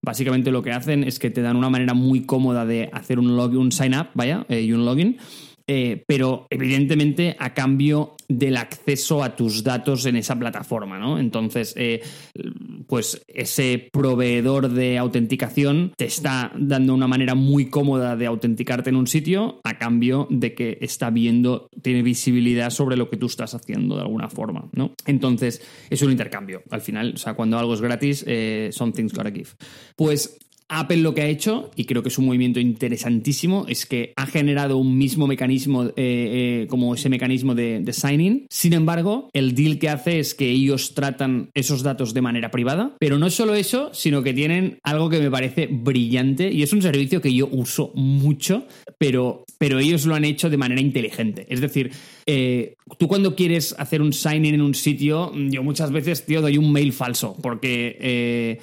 básicamente 0.02 0.50
lo 0.50 0.62
que 0.62 0.72
hacen 0.72 1.04
es 1.04 1.18
que 1.18 1.30
te 1.30 1.42
dan 1.42 1.56
una 1.56 1.70
manera 1.70 1.94
muy 1.94 2.22
cómoda 2.22 2.66
de 2.66 2.90
hacer 2.92 3.18
un, 3.18 3.36
log, 3.36 3.52
un 3.56 3.72
sign 3.72 3.94
up, 3.94 4.08
vaya, 4.14 4.46
eh, 4.48 4.60
y 4.60 4.72
un 4.72 4.84
login 4.84 5.18
eh, 5.72 6.02
pero 6.04 6.48
evidentemente 6.50 7.36
a 7.38 7.54
cambio 7.54 8.16
del 8.26 8.56
acceso 8.56 9.22
a 9.22 9.36
tus 9.36 9.62
datos 9.62 10.04
en 10.04 10.16
esa 10.16 10.36
plataforma, 10.36 10.98
¿no? 10.98 11.16
Entonces, 11.16 11.74
eh, 11.76 12.02
pues 12.88 13.22
ese 13.28 13.88
proveedor 13.92 14.68
de 14.68 14.98
autenticación 14.98 15.92
te 15.96 16.06
está 16.06 16.50
dando 16.58 16.92
una 16.92 17.06
manera 17.06 17.36
muy 17.36 17.66
cómoda 17.70 18.16
de 18.16 18.26
autenticarte 18.26 18.90
en 18.90 18.96
un 18.96 19.06
sitio 19.06 19.60
a 19.62 19.78
cambio 19.78 20.26
de 20.28 20.54
que 20.54 20.78
está 20.80 21.10
viendo, 21.10 21.68
tiene 21.82 22.02
visibilidad 22.02 22.70
sobre 22.70 22.96
lo 22.96 23.08
que 23.08 23.16
tú 23.16 23.26
estás 23.26 23.54
haciendo 23.54 23.94
de 23.94 24.02
alguna 24.02 24.28
forma, 24.28 24.68
¿no? 24.72 24.94
Entonces, 25.06 25.62
es 25.88 26.02
un 26.02 26.10
intercambio. 26.10 26.64
Al 26.70 26.80
final, 26.80 27.12
o 27.14 27.18
sea, 27.18 27.34
cuando 27.34 27.60
algo 27.60 27.74
es 27.74 27.80
gratis, 27.80 28.24
eh, 28.26 28.70
gotta 28.76 29.30
give. 29.30 29.50
Pues 29.94 30.36
Apple 30.70 30.98
lo 30.98 31.14
que 31.14 31.22
ha 31.22 31.26
hecho, 31.26 31.70
y 31.76 31.84
creo 31.84 32.02
que 32.02 32.08
es 32.08 32.18
un 32.18 32.26
movimiento 32.26 32.60
interesantísimo, 32.60 33.66
es 33.68 33.84
que 33.84 34.12
ha 34.16 34.26
generado 34.26 34.78
un 34.78 34.96
mismo 34.96 35.26
mecanismo, 35.26 35.84
eh, 35.84 35.92
eh, 35.96 36.66
como 36.68 36.94
ese 36.94 37.08
mecanismo 37.08 37.54
de, 37.54 37.80
de 37.80 37.92
sign-in. 37.92 38.46
Sin 38.48 38.72
embargo, 38.72 39.28
el 39.32 39.54
deal 39.54 39.78
que 39.78 39.88
hace 39.88 40.20
es 40.20 40.34
que 40.34 40.48
ellos 40.48 40.94
tratan 40.94 41.50
esos 41.54 41.82
datos 41.82 42.14
de 42.14 42.22
manera 42.22 42.50
privada, 42.50 42.94
pero 42.98 43.18
no 43.18 43.28
solo 43.30 43.54
eso, 43.54 43.90
sino 43.92 44.22
que 44.22 44.32
tienen 44.32 44.78
algo 44.82 45.10
que 45.10 45.18
me 45.18 45.30
parece 45.30 45.68
brillante 45.70 46.50
y 46.52 46.62
es 46.62 46.72
un 46.72 46.82
servicio 46.82 47.20
que 47.20 47.34
yo 47.34 47.48
uso 47.50 47.92
mucho, 47.94 48.66
pero, 48.98 49.44
pero 49.58 49.78
ellos 49.78 50.06
lo 50.06 50.14
han 50.14 50.24
hecho 50.24 50.50
de 50.50 50.56
manera 50.56 50.80
inteligente. 50.80 51.46
Es 51.48 51.60
decir, 51.60 51.90
eh, 52.32 52.76
tú 52.96 53.08
cuando 53.08 53.34
quieres 53.34 53.74
hacer 53.76 54.00
un 54.00 54.12
sign-in 54.12 54.54
en 54.54 54.62
un 54.62 54.72
sitio, 54.72 55.32
yo 55.34 55.64
muchas 55.64 55.90
veces, 55.90 56.24
tío, 56.24 56.40
doy 56.40 56.58
un 56.58 56.70
mail 56.70 56.92
falso, 56.92 57.36
porque 57.42 57.96
eh, 58.00 58.60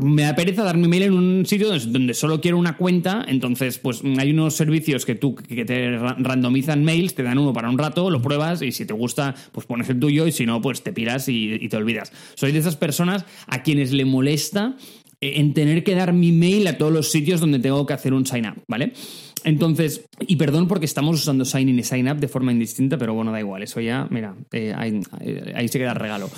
me 0.00 0.22
da 0.22 0.34
pereza 0.34 0.64
dar 0.64 0.76
mi 0.76 0.88
mail 0.88 1.04
en 1.04 1.12
un 1.12 1.46
sitio 1.46 1.68
donde 1.68 2.14
solo 2.14 2.40
quiero 2.40 2.58
una 2.58 2.76
cuenta, 2.76 3.24
entonces 3.28 3.78
pues 3.78 4.02
hay 4.18 4.32
unos 4.32 4.54
servicios 4.54 5.06
que 5.06 5.14
tú 5.14 5.36
que 5.36 5.64
te 5.64 5.96
randomizan 5.96 6.82
mails, 6.82 7.14
te 7.14 7.22
dan 7.22 7.38
uno 7.38 7.52
para 7.52 7.70
un 7.70 7.78
rato, 7.78 8.10
lo 8.10 8.20
pruebas 8.20 8.60
y 8.60 8.72
si 8.72 8.86
te 8.86 8.92
gusta, 8.92 9.36
pues 9.52 9.68
pones 9.68 9.88
el 9.88 10.00
tuyo 10.00 10.26
y 10.26 10.32
si 10.32 10.44
no, 10.44 10.60
pues 10.60 10.82
te 10.82 10.92
piras 10.92 11.28
y, 11.28 11.68
te 11.68 11.76
olvidas. 11.76 12.12
Soy 12.34 12.50
de 12.50 12.58
esas 12.58 12.74
personas 12.74 13.24
a 13.46 13.62
quienes 13.62 13.92
le 13.92 14.04
molesta 14.04 14.76
eh, 15.20 15.34
en 15.36 15.54
tener 15.54 15.84
que 15.84 15.94
dar 15.94 16.12
mi 16.12 16.32
mail 16.32 16.66
a 16.66 16.76
todos 16.76 16.92
los 16.92 17.12
sitios 17.12 17.38
donde 17.38 17.60
tengo 17.60 17.86
que 17.86 17.92
hacer 17.92 18.12
un 18.14 18.26
sign 18.26 18.48
up, 18.48 18.64
¿vale? 18.66 18.94
Entonces, 19.46 20.04
y 20.26 20.34
perdón 20.34 20.66
porque 20.66 20.86
estamos 20.86 21.20
usando 21.20 21.44
sign 21.44 21.68
in 21.68 21.78
y 21.78 21.84
sign 21.84 22.10
up 22.10 22.16
de 22.16 22.26
forma 22.26 22.50
indistinta, 22.50 22.98
pero 22.98 23.14
bueno, 23.14 23.30
da 23.30 23.38
igual, 23.38 23.62
eso 23.62 23.80
ya, 23.80 24.08
mira, 24.10 24.34
eh, 24.50 24.74
ahí, 24.76 25.00
ahí, 25.54 25.68
se 25.68 25.78
queda 25.78 25.92
el 25.92 26.00
regalo. 26.00 26.28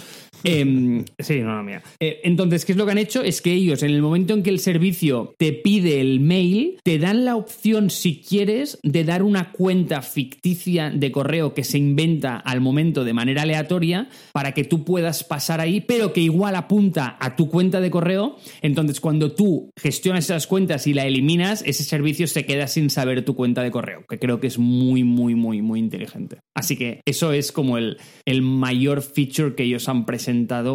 Eh, 0.45 1.05
sí, 1.19 1.41
no, 1.41 1.57
no, 1.57 1.63
mira. 1.63 1.83
Eh, 2.01 2.21
entonces, 2.25 2.65
¿qué 2.65 2.73
es 2.73 2.79
lo 2.79 2.87
que 2.87 2.93
han 2.93 2.99
hecho? 2.99 3.23
Es 3.23 3.43
que 3.43 3.53
ellos, 3.53 3.83
en 3.83 3.91
el 3.91 4.03
momento 4.03 4.35
en 4.35 4.43
que 4.43 4.51
el 4.51 4.59
servicio 4.59 5.35
te 5.39 5.53
pide 5.53 6.01
el 6.01 6.21
mail, 6.21 6.79
te 6.83 6.99
dan 6.99 7.25
la 7.25 7.37
opción, 7.37 7.91
si 7.91 8.21
quieres, 8.21 8.79
de 8.83 9.05
dar 9.05 9.23
una 9.23 9.53
cuenta 9.53 10.03
ficticia 10.03 10.91
de 10.91 11.13
correo 11.13 11.55
que 11.55 11.65
se 11.65 11.79
inventa 11.79 12.37
al 12.37 12.61
momento 12.61 13.05
de 13.05 13.13
manera 13.13 13.43
aleatoria 13.43 14.09
para 14.33 14.53
que 14.53 14.65
tú 14.65 14.85
puedas 14.85 15.25
pasar 15.25 15.61
ahí, 15.61 15.81
pero 15.81 16.13
que 16.13 16.21
igual 16.21 16.57
apunta 16.57 17.17
a 17.21 17.37
tu 17.37 17.49
cuenta 17.49 17.81
de 17.81 17.91
correo. 17.91 18.37
Entonces, 18.63 19.01
cuando 19.01 19.33
tú 19.33 19.71
gestionas 19.81 20.25
esas 20.25 20.47
cuentas 20.47 20.87
y 20.87 20.95
la 20.95 21.07
eliminas, 21.07 21.63
ese 21.67 21.85
servicio 21.85 22.27
se 22.27 22.45
queda 22.45 22.67
sin 22.69 22.91
saber 22.91 23.25
tu 23.25 23.35
cuenta 23.35 23.63
de 23.63 23.71
correo, 23.71 24.05
que 24.09 24.19
creo 24.19 24.41
que 24.41 24.47
es 24.47 24.59
muy, 24.59 25.05
muy, 25.05 25.35
muy, 25.35 25.63
muy 25.63 25.81
inteligente. 25.81 26.39
Así 26.55 26.77
que 26.77 27.01
eso 27.07 27.33
es 27.33 27.53
como 27.53 27.79
el, 27.79 27.99
el 28.25 28.43
mayor 28.43 29.03
feature 29.03 29.55
que 29.55 29.65
ellos 29.65 29.89
han 29.89 30.07
presentado 30.07 30.28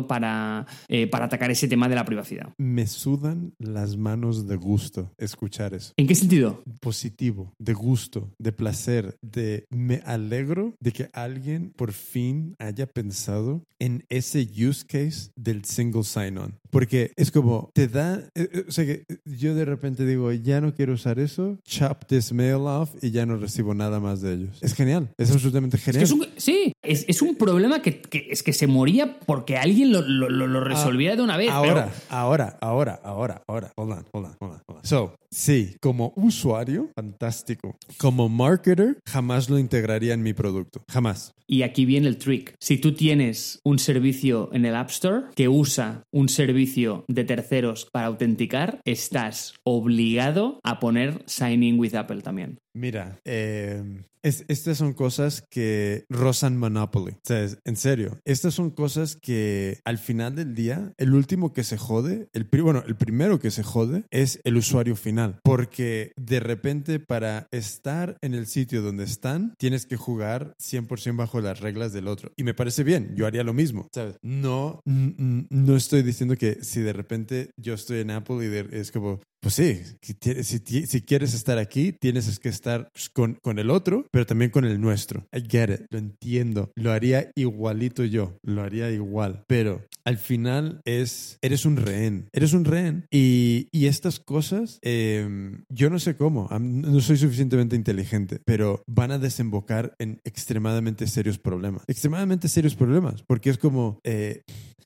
para, 0.07 0.65
eh, 0.87 1.07
para 1.07 1.25
atacar 1.25 1.51
ese 1.51 1.67
tema 1.67 1.89
de 1.89 1.95
la 1.95 2.05
privacidad. 2.05 2.53
Me 2.57 2.87
sudan 2.87 3.53
las 3.59 3.97
manos 3.97 4.47
de 4.47 4.55
gusto 4.55 5.11
escuchar 5.17 5.73
eso. 5.73 5.93
¿En 5.97 6.07
qué 6.07 6.15
sentido? 6.15 6.63
Positivo, 6.79 7.53
de 7.59 7.73
gusto, 7.73 8.31
de 8.39 8.51
placer, 8.51 9.17
de 9.21 9.65
me 9.69 10.01
alegro 10.05 10.75
de 10.79 10.91
que 10.91 11.09
alguien 11.13 11.73
por 11.75 11.93
fin 11.93 12.55
haya 12.59 12.87
pensado 12.87 13.63
en 13.79 14.05
ese 14.09 14.41
use 14.41 14.85
case 14.85 15.31
del 15.35 15.65
single 15.65 16.03
sign-on. 16.03 16.59
Porque 16.73 17.11
es 17.15 17.31
como, 17.31 17.69
te 17.73 17.87
da, 17.87 18.15
eh, 18.35 18.49
eh, 18.51 18.65
o 18.67 18.71
sea 18.71 18.85
que 18.85 19.05
yo 19.25 19.53
de 19.53 19.65
repente 19.65 20.05
digo, 20.05 20.31
ya 20.31 20.59
no 20.59 20.73
quiero 20.73 20.93
usar 20.93 21.19
eso, 21.19 21.59
chop 21.63 22.05
this 22.07 22.33
mail 22.33 22.65
off 22.65 22.89
y 23.01 23.11
ya 23.11 23.25
no 23.25 23.37
recibo 23.37 23.73
nada 23.73 23.99
más 23.99 24.21
de 24.21 24.33
ellos. 24.33 24.57
Es 24.61 24.73
genial, 24.73 25.09
es 25.17 25.31
absolutamente 25.31 25.77
genial. 25.77 26.07
sí, 26.37 26.73
es, 26.81 27.05
es, 27.07 27.21
un 27.21 27.35
problema 27.35 27.81
que, 27.81 28.01
que, 28.01 28.27
es 28.31 28.43
que 28.43 28.53
se 28.53 28.67
moría 28.67 29.19
porque 29.19 29.43
que 29.45 29.57
alguien 29.57 29.91
lo, 29.91 30.01
lo, 30.01 30.29
lo 30.29 30.59
ah, 30.59 30.63
resolviera 30.63 31.15
de 31.15 31.21
una 31.21 31.37
vez. 31.37 31.49
Ahora, 31.49 31.91
ahora, 32.09 32.57
ahora, 32.61 32.99
ahora, 33.03 33.43
ahora. 33.47 33.71
Hold 33.75 33.91
on, 33.91 34.05
hold 34.11 34.25
on, 34.25 34.37
hold 34.39 34.61
on, 34.67 34.83
So, 34.83 35.15
sí, 35.31 35.75
como 35.81 36.13
usuario, 36.15 36.89
fantástico. 36.95 37.75
Como 37.97 38.29
marketer, 38.29 38.97
jamás 39.05 39.49
lo 39.49 39.59
integraría 39.59 40.13
en 40.13 40.23
mi 40.23 40.33
producto. 40.33 40.83
Jamás. 40.89 41.33
Y 41.45 41.63
aquí 41.63 41.85
viene 41.85 42.07
el 42.07 42.17
trick. 42.17 42.55
Si 42.59 42.77
tú 42.77 42.93
tienes 42.93 43.59
un 43.63 43.79
servicio 43.79 44.49
en 44.53 44.65
el 44.65 44.75
App 44.75 44.89
Store 44.89 45.25
que 45.35 45.49
usa 45.49 46.03
un 46.11 46.29
servicio 46.29 46.62
de 47.07 47.23
terceros 47.23 47.87
para 47.91 48.07
autenticar, 48.07 48.79
estás 48.85 49.53
obligado 49.63 50.59
a 50.63 50.79
poner 50.79 51.23
Sign 51.25 51.63
In 51.63 51.79
with 51.79 51.95
Apple 51.95 52.21
también. 52.21 52.59
Mira, 52.73 53.19
eh, 53.25 53.83
estas 54.23 54.77
son 54.77 54.93
cosas 54.93 55.43
que 55.49 56.05
rozan 56.09 56.57
Monopoly. 56.57 57.11
O 57.11 57.19
sea, 57.23 57.45
en 57.65 57.75
serio, 57.75 58.19
estas 58.23 58.53
son 58.53 58.71
cosas 58.71 59.17
que 59.21 59.79
al 59.83 59.97
final 59.97 60.35
del 60.35 60.55
día, 60.55 60.93
el 60.97 61.13
último 61.13 61.51
que 61.51 61.65
se 61.65 61.77
jode, 61.77 62.29
el, 62.31 62.47
bueno, 62.61 62.83
el 62.87 62.95
primero 62.95 63.39
que 63.39 63.51
se 63.51 63.63
jode 63.63 64.05
es 64.11 64.39
el 64.45 64.55
usuario 64.55 64.95
final. 64.95 65.39
Porque 65.43 66.13
de 66.15 66.39
repente 66.39 66.99
para 66.99 67.47
estar 67.51 68.17
en 68.21 68.33
el 68.33 68.47
sitio 68.47 68.81
donde 68.81 69.03
están, 69.03 69.55
tienes 69.57 69.85
que 69.85 69.97
jugar 69.97 70.55
100% 70.57 71.17
bajo 71.17 71.41
las 71.41 71.59
reglas 71.59 71.91
del 71.91 72.07
otro. 72.07 72.31
Y 72.37 72.43
me 72.43 72.53
parece 72.53 72.83
bien, 72.83 73.13
yo 73.15 73.27
haría 73.27 73.43
lo 73.43 73.53
mismo. 73.53 73.89
¿sabes? 73.93 74.15
No, 74.21 74.79
no 74.85 75.75
estoy 75.75 76.01
diciendo 76.01 76.37
que 76.37 76.52
si 76.61 76.81
de 76.81 76.93
repente 76.93 77.51
yo 77.57 77.73
estoy 77.73 77.99
en 77.99 78.11
Apple 78.11 78.45
y 78.45 78.75
es 78.75 78.91
como, 78.91 79.19
pues 79.43 79.55
sí, 79.55 79.81
si, 80.01 80.85
si, 80.85 81.01
quieres 81.01 81.33
estar 81.33 81.57
aquí, 81.57 81.91
tienes 81.91 82.39
que 82.39 82.47
estar 82.47 82.89
pues, 82.93 83.09
con, 83.09 83.35
con, 83.35 83.59
el 83.59 83.71
otro, 83.71 84.07
pero 84.09 84.25
también 84.25 84.51
con 84.51 84.63
el 84.63 84.79
nuestro. 84.79 85.27
I 85.33 85.41
get 85.41 85.69
it, 85.69 85.81
lo 85.89 85.99
entiendo. 85.99 86.71
Lo 86.75 86.93
haría 86.93 87.29
igualito 87.35 88.05
yo, 88.05 88.37
lo 88.41 88.61
haría 88.61 88.89
igual. 88.89 89.43
Pero 89.47 89.85
al 90.05 90.17
final 90.17 90.79
es, 90.85 91.39
eres 91.41 91.65
un 91.65 91.75
rehén, 91.75 92.29
eres 92.31 92.53
un 92.53 92.63
rehén. 92.63 93.05
Y, 93.11 93.67
y 93.73 93.87
estas 93.87 94.21
cosas, 94.21 94.79
em, 94.81 95.65
yo 95.67 95.89
no 95.89 95.99
sé 95.99 96.15
cómo, 96.15 96.47
no 96.57 97.01
soy 97.01 97.17
suficientemente 97.17 97.75
inteligente, 97.75 98.39
pero 98.45 98.81
van 98.87 99.11
a 99.11 99.19
desembocar 99.19 99.93
en 99.99 100.21
extremadamente 100.23 101.05
serios 101.07 101.37
problemas. 101.37 101.83
Extremadamente 101.87 102.47
serios 102.47 102.75
problemas, 102.75 103.23
porque 103.23 103.49
es 103.49 103.57
como... 103.57 103.99
Eh, 104.05 104.43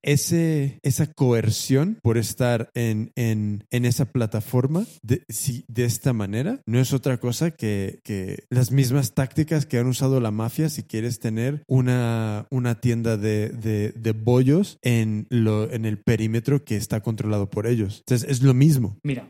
ese, 0.07 0.79
esa 0.83 1.05
coerción 1.07 1.99
por 2.01 2.17
estar 2.17 2.69
en, 2.73 3.11
en, 3.15 3.65
en 3.71 3.85
esa 3.85 4.05
plataforma 4.05 4.85
de, 5.03 5.23
si, 5.27 5.65
de 5.67 5.83
esta 5.83 6.13
manera 6.13 6.61
no 6.65 6.79
es 6.79 6.93
otra 6.93 7.19
cosa 7.19 7.51
que, 7.51 7.99
que 8.03 8.45
las 8.49 8.71
mismas 8.71 9.13
tácticas 9.13 9.65
que 9.65 9.77
han 9.77 9.87
usado 9.87 10.21
la 10.21 10.31
mafia 10.31 10.69
si 10.69 10.83
quieres 10.83 11.19
tener 11.19 11.63
una, 11.67 12.47
una 12.51 12.79
tienda 12.79 13.17
de, 13.17 13.49
de, 13.49 13.91
de 13.91 14.11
bollos 14.13 14.79
en, 14.81 15.27
lo, 15.29 15.69
en 15.69 15.85
el 15.85 15.99
perímetro 15.99 16.63
que 16.63 16.77
está 16.77 17.01
controlado 17.01 17.49
por 17.49 17.67
ellos. 17.67 17.99
Entonces 17.99 18.29
es 18.29 18.41
lo 18.41 18.53
mismo. 18.53 18.97
Mira, 19.03 19.29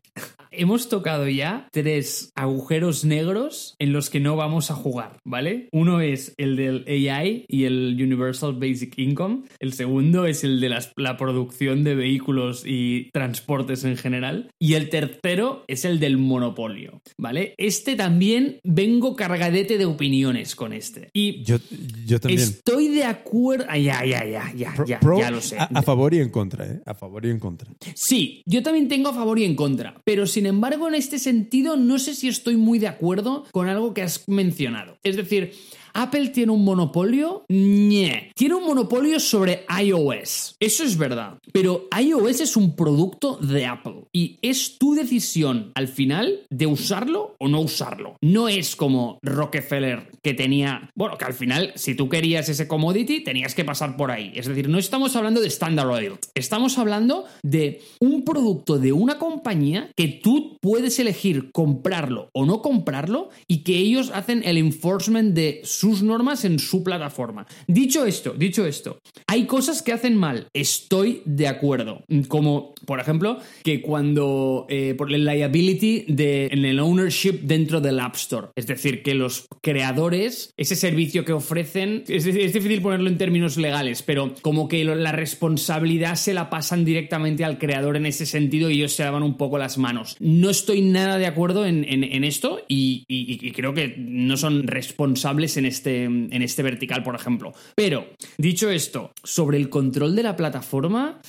hemos 0.58 0.90
tocado 0.90 1.28
ya 1.28 1.68
tres 1.72 2.32
agujeros 2.36 3.06
negros 3.06 3.76
en 3.80 3.94
los 3.94 4.10
que 4.10 4.20
no 4.20 4.36
vamos 4.36 4.72
a 4.72 4.76
jugar, 4.76 5.20
¿vale? 5.24 5.70
Uno 5.72 6.02
es 6.02 6.34
el 6.38 6.56
del 6.56 6.86
AI 6.88 7.46
y 7.48 7.66
el 7.66 7.98
Universal 8.02 8.54
Basic 8.54 8.98
Income. 8.98 9.44
El 9.60 9.74
segundo 9.74 10.26
es 10.26 10.44
el 10.44 10.60
de 10.60 10.70
las- 10.70 10.92
la 10.96 11.18
producción 11.18 11.84
de 11.84 11.96
vehículos 11.96 12.64
y 12.66 13.10
transportes 13.12 13.84
en 13.84 13.98
general. 13.98 14.50
Y 14.60 14.74
el 14.74 14.90
tercero 14.90 15.64
es 15.68 15.86
el 15.86 16.00
del 16.00 16.18
monopolio, 16.18 17.02
¿vale? 17.18 17.54
Este 17.58 17.96
también 17.96 18.60
vengo 18.64 19.16
cargadete 19.16 19.78
de 19.78 19.86
opiniones 19.86 20.56
con 20.56 20.74
este. 20.74 21.10
Y 21.14 21.44
Yo, 21.44 21.58
yo 22.06 22.20
también. 22.20 22.42
estoy 22.42 22.88
de 22.90 23.04
acuerdo... 23.04 23.66
Ah, 23.70 23.78
ya, 23.78 24.04
ya, 24.06 24.26
ya, 24.26 24.52
ya, 24.56 24.74
Pro- 24.76 24.86
ya, 24.88 25.00
ya 25.26 25.32
lo 25.32 25.42
sé. 25.42 25.58
A, 25.60 25.66
a 25.66 25.82
favor 25.82 26.14
y 26.14 26.20
en 26.20 26.30
contra, 26.30 26.66
¿eh? 26.66 26.82
A 26.86 26.94
favor 26.96 27.26
y 27.26 27.30
en 27.30 27.40
contra. 27.40 27.70
Sí, 27.94 28.42
yo 28.46 28.64
también 28.64 28.88
tengo 28.88 29.10
a 29.10 29.14
favor 29.14 29.38
y 29.40 29.44
en 29.46 29.56
contra, 29.56 30.02
pero 30.04 30.26
sin 30.26 30.47
embargo 30.48 30.88
en 30.88 30.96
este 30.96 31.20
sentido 31.20 31.78
no 31.78 32.00
sé 32.00 32.16
si 32.16 32.28
estoy 32.28 32.58
muy 32.58 32.80
de 32.80 32.88
acuerdo 32.88 33.46
con 33.52 33.68
algo 33.70 33.94
que 33.94 34.02
has 34.02 34.28
mencionado. 34.28 34.98
Es 35.04 35.16
decir, 35.16 35.54
Apple 35.94 36.30
tiene 36.30 36.52
un 36.52 36.64
monopolio. 36.64 37.46
Tiene 37.48 38.56
un 38.56 38.66
monopolio 38.66 39.20
sobre 39.20 39.66
iOS. 39.84 40.56
Eso 40.60 40.84
es 40.84 40.98
verdad. 40.98 41.38
Pero 41.52 41.88
iOS 41.98 42.42
es 42.42 42.58
un 42.58 42.76
producto 42.76 43.38
de 43.38 43.66
Apple 43.66 44.06
y 44.14 44.38
es 44.42 44.78
tu 44.78 44.94
decisión 44.94 45.72
al 45.76 45.88
final 45.88 46.42
de 46.50 46.68
usarlo 46.68 47.36
o 47.40 47.48
no 47.48 47.62
usarlo. 47.62 48.18
No 48.22 48.48
es 48.48 48.76
como 48.76 49.20
Rockefeller 49.22 50.12
que 50.22 50.34
tenía, 50.34 50.92
bueno, 50.96 51.18
que 51.18 51.26
al 51.26 51.34
final 51.34 51.72
si 51.76 51.96
tú 51.96 52.10
querías 52.10 52.50
ese 52.50 52.68
commodity 52.68 53.24
tenías 53.24 53.56
que 53.56 53.66
pasar 53.66 53.98
por 53.98 54.12
ahí. 54.12 54.32
Es 54.36 54.48
decir, 54.48 54.70
no 54.70 54.78
estamos 54.78 55.16
hablando 55.16 55.42
de 55.42 55.48
Standard 55.48 55.90
Oil, 55.90 56.14
estamos 56.36 56.78
hablando 56.78 57.26
de 57.44 57.82
un 58.00 58.24
producto 58.24 58.78
de 58.78 58.92
una 58.92 59.18
compañía 59.18 59.92
que 59.96 60.08
tú 60.08 60.58
puedes 60.62 61.00
elegir 61.00 61.52
comprarlo 61.52 62.30
o 62.34 62.46
no 62.46 62.62
comprarlo 62.62 63.30
y 63.48 63.64
que 63.64 63.78
ellos 63.78 64.12
hacen 64.14 64.44
el 64.46 64.58
enforcement 64.58 65.34
de 65.34 65.62
sus 65.88 66.04
normas 66.04 66.44
en 66.44 66.60
su 66.60 66.84
plataforma. 66.84 67.48
Dicho 67.66 68.06
esto, 68.06 68.34
dicho 68.34 68.66
esto, 68.66 69.00
hay 69.26 69.46
cosas 69.46 69.82
que 69.82 69.94
hacen 69.94 70.18
mal, 70.18 70.50
estoy 70.54 71.22
de 71.24 71.48
acuerdo. 71.48 72.04
Como, 72.28 72.74
por 72.86 73.00
ejemplo, 73.00 73.38
que 73.64 73.82
cuando 73.82 74.66
eh, 74.68 74.96
por 74.98 75.14
el 75.14 75.24
liability 75.24 76.04
en 76.10 76.66
el 76.66 76.80
ownership 76.82 77.40
dentro 77.44 77.80
del 77.80 78.02
App 78.02 78.16
Store. 78.16 78.48
Es 78.58 78.68
decir, 78.68 79.02
que 79.02 79.16
los 79.16 79.48
creadores, 79.62 80.54
ese 80.58 80.76
servicio 80.76 81.24
que 81.24 81.32
ofrecen, 81.32 82.04
es, 82.10 82.26
es 82.26 82.52
difícil 82.52 82.82
ponerlo 82.82 83.08
en 83.10 83.18
términos 83.18 83.56
legales, 83.56 84.02
pero 84.02 84.36
como 84.42 84.68
que 84.68 84.84
la 84.84 85.14
responsabilidad 85.14 86.16
se 86.16 86.34
la 86.34 86.50
pasan 86.50 86.84
directamente 86.84 87.46
al 87.46 87.60
creador 87.60 87.96
en 87.96 88.08
ese 88.08 88.26
sentido 88.26 88.70
y 88.70 88.80
ellos 88.80 88.92
se 88.92 89.06
lavan 89.06 89.24
un 89.24 89.38
poco 89.38 89.58
las 89.58 89.78
manos. 89.78 90.18
No 90.20 90.50
estoy 90.50 90.82
nada 90.82 91.18
de 91.18 91.28
acuerdo 91.28 91.66
en, 91.66 91.78
esto 92.26 92.60
y 92.68 93.06
creo 93.54 93.74
que 93.74 93.96
no 93.98 94.36
son 94.36 94.68
responsables 94.68 95.56
en 95.56 95.66
este, 95.68 96.06
en 96.06 96.42
este 96.42 96.64
vertical, 96.64 97.04
por 97.04 97.16
ejemplo. 97.16 97.54
Pero, 97.76 98.08
dicho 98.38 98.70
esto, 98.70 99.12
sobre 99.24 99.58
el 99.58 99.70
control 99.70 100.16
de 100.16 100.24
la 100.24 100.36
plataforma, 100.36 101.20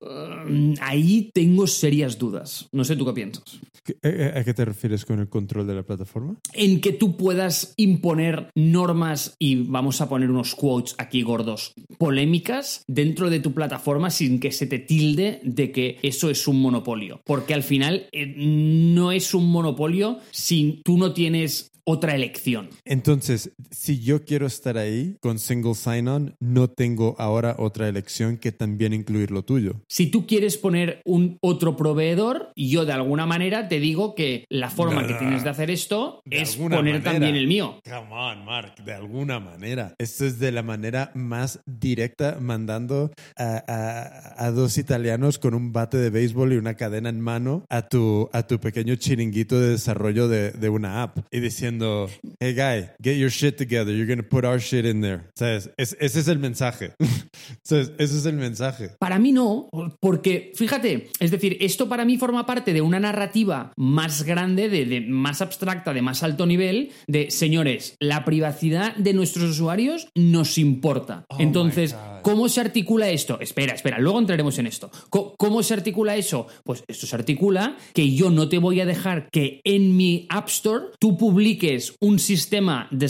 eh, 0.00 0.74
ahí 0.80 1.30
tengo 1.32 1.66
serias 1.66 2.18
dudas. 2.18 2.68
No 2.72 2.84
sé 2.84 2.96
tú 2.96 3.04
qué 3.06 3.12
piensas. 3.12 3.44
¿Qué- 3.84 3.96
eh, 4.02 4.32
¿A 4.34 4.44
qué 4.44 4.54
te 4.54 4.64
refieres 4.64 5.04
con 5.04 5.20
el 5.20 5.28
control 5.28 5.66
de 5.66 5.74
la 5.74 5.82
plataforma? 5.82 6.36
en 6.54 6.80
que 6.80 6.92
tú 6.92 7.16
puedas 7.16 7.74
imponer 7.76 8.48
normas 8.54 9.34
y 9.38 9.56
vamos 9.56 10.00
a 10.00 10.08
poner 10.08 10.30
unos 10.30 10.54
quotes 10.54 10.94
aquí 10.98 11.22
gordos, 11.22 11.74
polémicas 11.98 12.84
dentro 12.86 13.28
de 13.28 13.40
tu 13.40 13.52
plataforma 13.52 14.10
sin 14.10 14.40
que 14.40 14.52
se 14.52 14.66
te 14.66 14.78
tilde 14.78 15.40
de 15.42 15.72
que 15.72 15.98
eso 16.02 16.30
es 16.30 16.46
un 16.48 16.60
monopolio. 16.60 17.20
Porque 17.24 17.54
al 17.54 17.62
final 17.62 18.06
eh, 18.12 18.26
no 18.36 19.10
es 19.12 19.34
un 19.34 19.50
monopolio 19.50 20.18
si 20.30 20.80
tú 20.84 20.96
no 20.96 21.12
tienes 21.12 21.70
otra 21.86 22.14
elección. 22.14 22.70
Entonces, 22.84 23.52
si 23.70 24.00
yo 24.00 24.24
quiero 24.24 24.46
estar 24.46 24.78
ahí 24.78 25.16
con 25.20 25.38
single 25.38 25.74
sign-on, 25.74 26.34
no 26.40 26.68
tengo 26.68 27.14
ahora 27.18 27.56
otra 27.58 27.88
elección 27.88 28.36
que 28.38 28.52
también 28.52 28.92
incluir 28.94 29.30
lo 29.30 29.44
tuyo. 29.44 29.82
Si 29.88 30.06
tú 30.06 30.26
quieres 30.26 30.56
poner 30.56 31.00
un 31.04 31.36
otro 31.42 31.76
proveedor, 31.76 32.52
yo 32.56 32.84
de 32.86 32.92
alguna 32.92 33.26
manera 33.26 33.68
te 33.68 33.80
digo 33.80 34.14
que 34.14 34.44
la 34.48 34.70
forma 34.70 35.02
No, 35.02 35.08
que 35.08 35.14
tienes 35.14 35.44
de 35.44 35.50
hacer 35.50 35.70
esto 35.70 36.22
De 36.24 36.40
es 36.40 36.56
poner 36.56 36.94
manera. 36.94 37.02
también 37.12 37.34
el 37.36 37.46
mío. 37.46 37.80
Come 37.84 38.12
on, 38.12 38.44
Mark, 38.44 38.74
de 38.84 38.92
alguna 38.94 39.38
manera. 39.40 39.94
Esto 39.98 40.24
es 40.26 40.38
de 40.38 40.52
la 40.52 40.62
manera 40.62 41.10
más 41.14 41.60
directa 41.66 42.38
mandando 42.40 43.12
a, 43.36 43.62
a- 43.66 44.44
a 44.46 44.50
dos 44.50 44.78
italianos 44.78 45.38
con 45.38 45.54
un 45.54 45.72
bate 45.72 45.96
de 45.98 46.10
béisbol 46.10 46.52
y 46.52 46.56
una 46.56 46.74
cadena 46.74 47.08
en 47.08 47.20
mano 47.20 47.64
a 47.68 47.88
tu, 47.88 48.28
a 48.32 48.46
tu 48.46 48.58
pequeño 48.58 48.94
chiringuito 48.96 49.60
de 49.60 49.70
desarrollo 49.70 50.28
de, 50.28 50.50
de 50.52 50.68
una 50.68 51.02
app 51.02 51.18
y 51.30 51.40
diciendo, 51.40 51.73
hey 52.40 52.54
guy, 52.54 52.90
get 53.02 53.16
your 53.16 53.30
shit 53.30 53.56
together, 53.56 53.92
you're 53.92 54.06
gonna 54.06 54.22
put 54.28 54.44
our 54.44 54.60
shit 54.60 54.84
in 54.84 55.00
there. 55.00 55.22
¿Sabes? 55.34 55.70
Es- 55.76 55.96
ese 56.00 56.20
es 56.20 56.28
el 56.28 56.38
mensaje. 56.38 56.92
¿Sabes? 57.62 57.92
Ese 57.98 58.18
es 58.18 58.26
el 58.26 58.36
mensaje. 58.36 58.90
Para 58.98 59.18
mí 59.18 59.32
no, 59.32 59.68
porque 60.00 60.52
fíjate, 60.54 61.08
es 61.20 61.30
decir, 61.30 61.56
esto 61.60 61.88
para 61.88 62.04
mí 62.04 62.16
forma 62.18 62.46
parte 62.46 62.72
de 62.72 62.80
una 62.80 63.00
narrativa 63.00 63.72
más 63.76 64.22
grande, 64.22 64.68
de, 64.68 64.84
de 64.86 65.00
más 65.00 65.40
abstracta, 65.40 65.92
de 65.92 66.02
más 66.02 66.22
alto 66.22 66.46
nivel, 66.46 66.90
de 67.06 67.30
señores, 67.30 67.96
la 68.00 68.24
privacidad 68.24 68.94
de 68.96 69.12
nuestros 69.12 69.50
usuarios 69.50 70.08
nos 70.14 70.58
importa. 70.58 71.24
Oh 71.28 71.36
Entonces. 71.40 71.94
¿Cómo 72.24 72.48
se 72.48 72.60
articula 72.60 73.10
esto? 73.10 73.38
Espera, 73.38 73.74
espera, 73.74 73.98
luego 74.00 74.18
entraremos 74.18 74.58
en 74.58 74.66
esto. 74.66 74.90
¿Cómo 75.10 75.62
se 75.62 75.74
articula 75.74 76.16
eso? 76.16 76.48
Pues 76.64 76.82
esto 76.88 77.06
se 77.06 77.14
articula 77.14 77.76
que 77.92 78.12
yo 78.12 78.30
no 78.30 78.48
te 78.48 78.58
voy 78.58 78.80
a 78.80 78.86
dejar 78.86 79.28
que 79.30 79.60
en 79.62 79.96
mi 79.96 80.26
App 80.30 80.48
Store 80.48 80.86
tú 80.98 81.16
publiques 81.16 81.94
un 82.00 82.18
sistema 82.18 82.88
de 82.90 83.08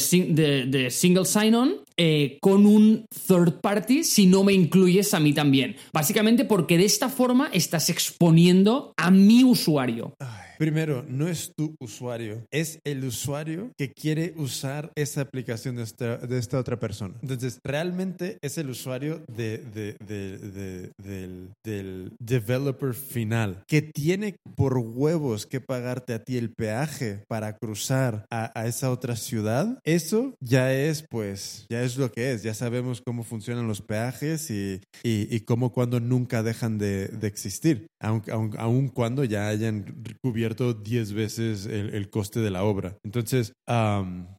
single 0.91 1.25
sign-on 1.25 1.77
eh, 1.97 2.39
con 2.41 2.67
un 2.67 3.07
third 3.27 3.61
party 3.61 4.05
si 4.05 4.27
no 4.27 4.45
me 4.45 4.53
incluyes 4.53 5.15
a 5.15 5.21
mí 5.21 5.33
también. 5.33 5.77
Básicamente 5.93 6.45
porque 6.45 6.77
de 6.79 6.85
esta 6.85 7.09
forma 7.09 7.49
estás 7.53 7.91
exponiendo 7.91 8.93
a 8.97 9.11
mi 9.11 9.45
usuario. 9.45 10.15
Primero, 10.57 11.05
no 11.09 11.27
es 11.29 11.53
tu 11.57 11.75
usuario, 11.81 12.47
es 12.53 12.79
el 12.85 13.05
usuario 13.05 13.73
que 13.77 13.93
quiere 13.93 14.35
usar 14.37 14.93
esa 14.95 15.21
aplicación 15.23 15.75
de 15.77 15.83
esta, 15.83 16.17
de 16.17 16.39
esta 16.39 16.61
otra 16.61 16.79
persona. 16.79 17.15
Entonces, 17.23 17.59
realmente 17.65 18.39
es 18.41 18.57
el 18.57 18.71
usuario 18.71 19.21
de, 19.27 19.59
de- 19.59 19.97
de- 20.07 20.39
de- 20.39 20.91
del, 21.03 21.49
del 21.65 22.13
developer 22.21 22.95
final 22.95 23.65
que 23.67 23.83
tiene 23.83 24.37
por 24.55 24.79
huevos 24.79 25.45
que 25.47 25.61
pagarte 25.61 26.15
a 26.15 26.23
ti 26.23 26.37
el 26.37 26.51
peaje 26.51 27.25
para 27.27 27.57
cruzar 27.57 28.25
a, 28.31 28.53
a 28.59 28.67
esa 28.69 28.93
otra 28.93 29.17
ciudad. 29.17 29.81
Eso 29.83 30.35
ya 30.41 30.73
es, 30.73 31.05
pues, 31.11 31.67
ya 31.69 31.83
es 31.85 31.97
lo 31.97 32.11
que 32.11 32.33
es. 32.33 32.43
Ya 32.43 32.55
sabemos 32.55 33.03
cómo 33.05 33.23
funcionan 33.23 33.69
los 33.69 33.81
peajes 33.81 34.51
y, 34.51 34.81
y, 35.03 35.41
cómo 35.41 35.73
cuando 35.73 36.01
nunca 36.01 36.43
dejan 36.43 36.79
de, 36.79 37.11
existir, 37.23 37.87
aun, 38.01 38.23
aun, 38.31 38.51
aun 38.59 38.89
cuando 38.89 39.25
ya 39.25 39.49
hayan 39.49 40.03
cubierto 40.23 40.75
10 40.75 41.13
veces 41.13 41.67
el, 41.67 41.95
el 41.95 42.11
coste 42.11 42.41
de 42.41 42.51
la 42.51 42.65
obra. 42.65 42.97
Entonces, 43.05 43.53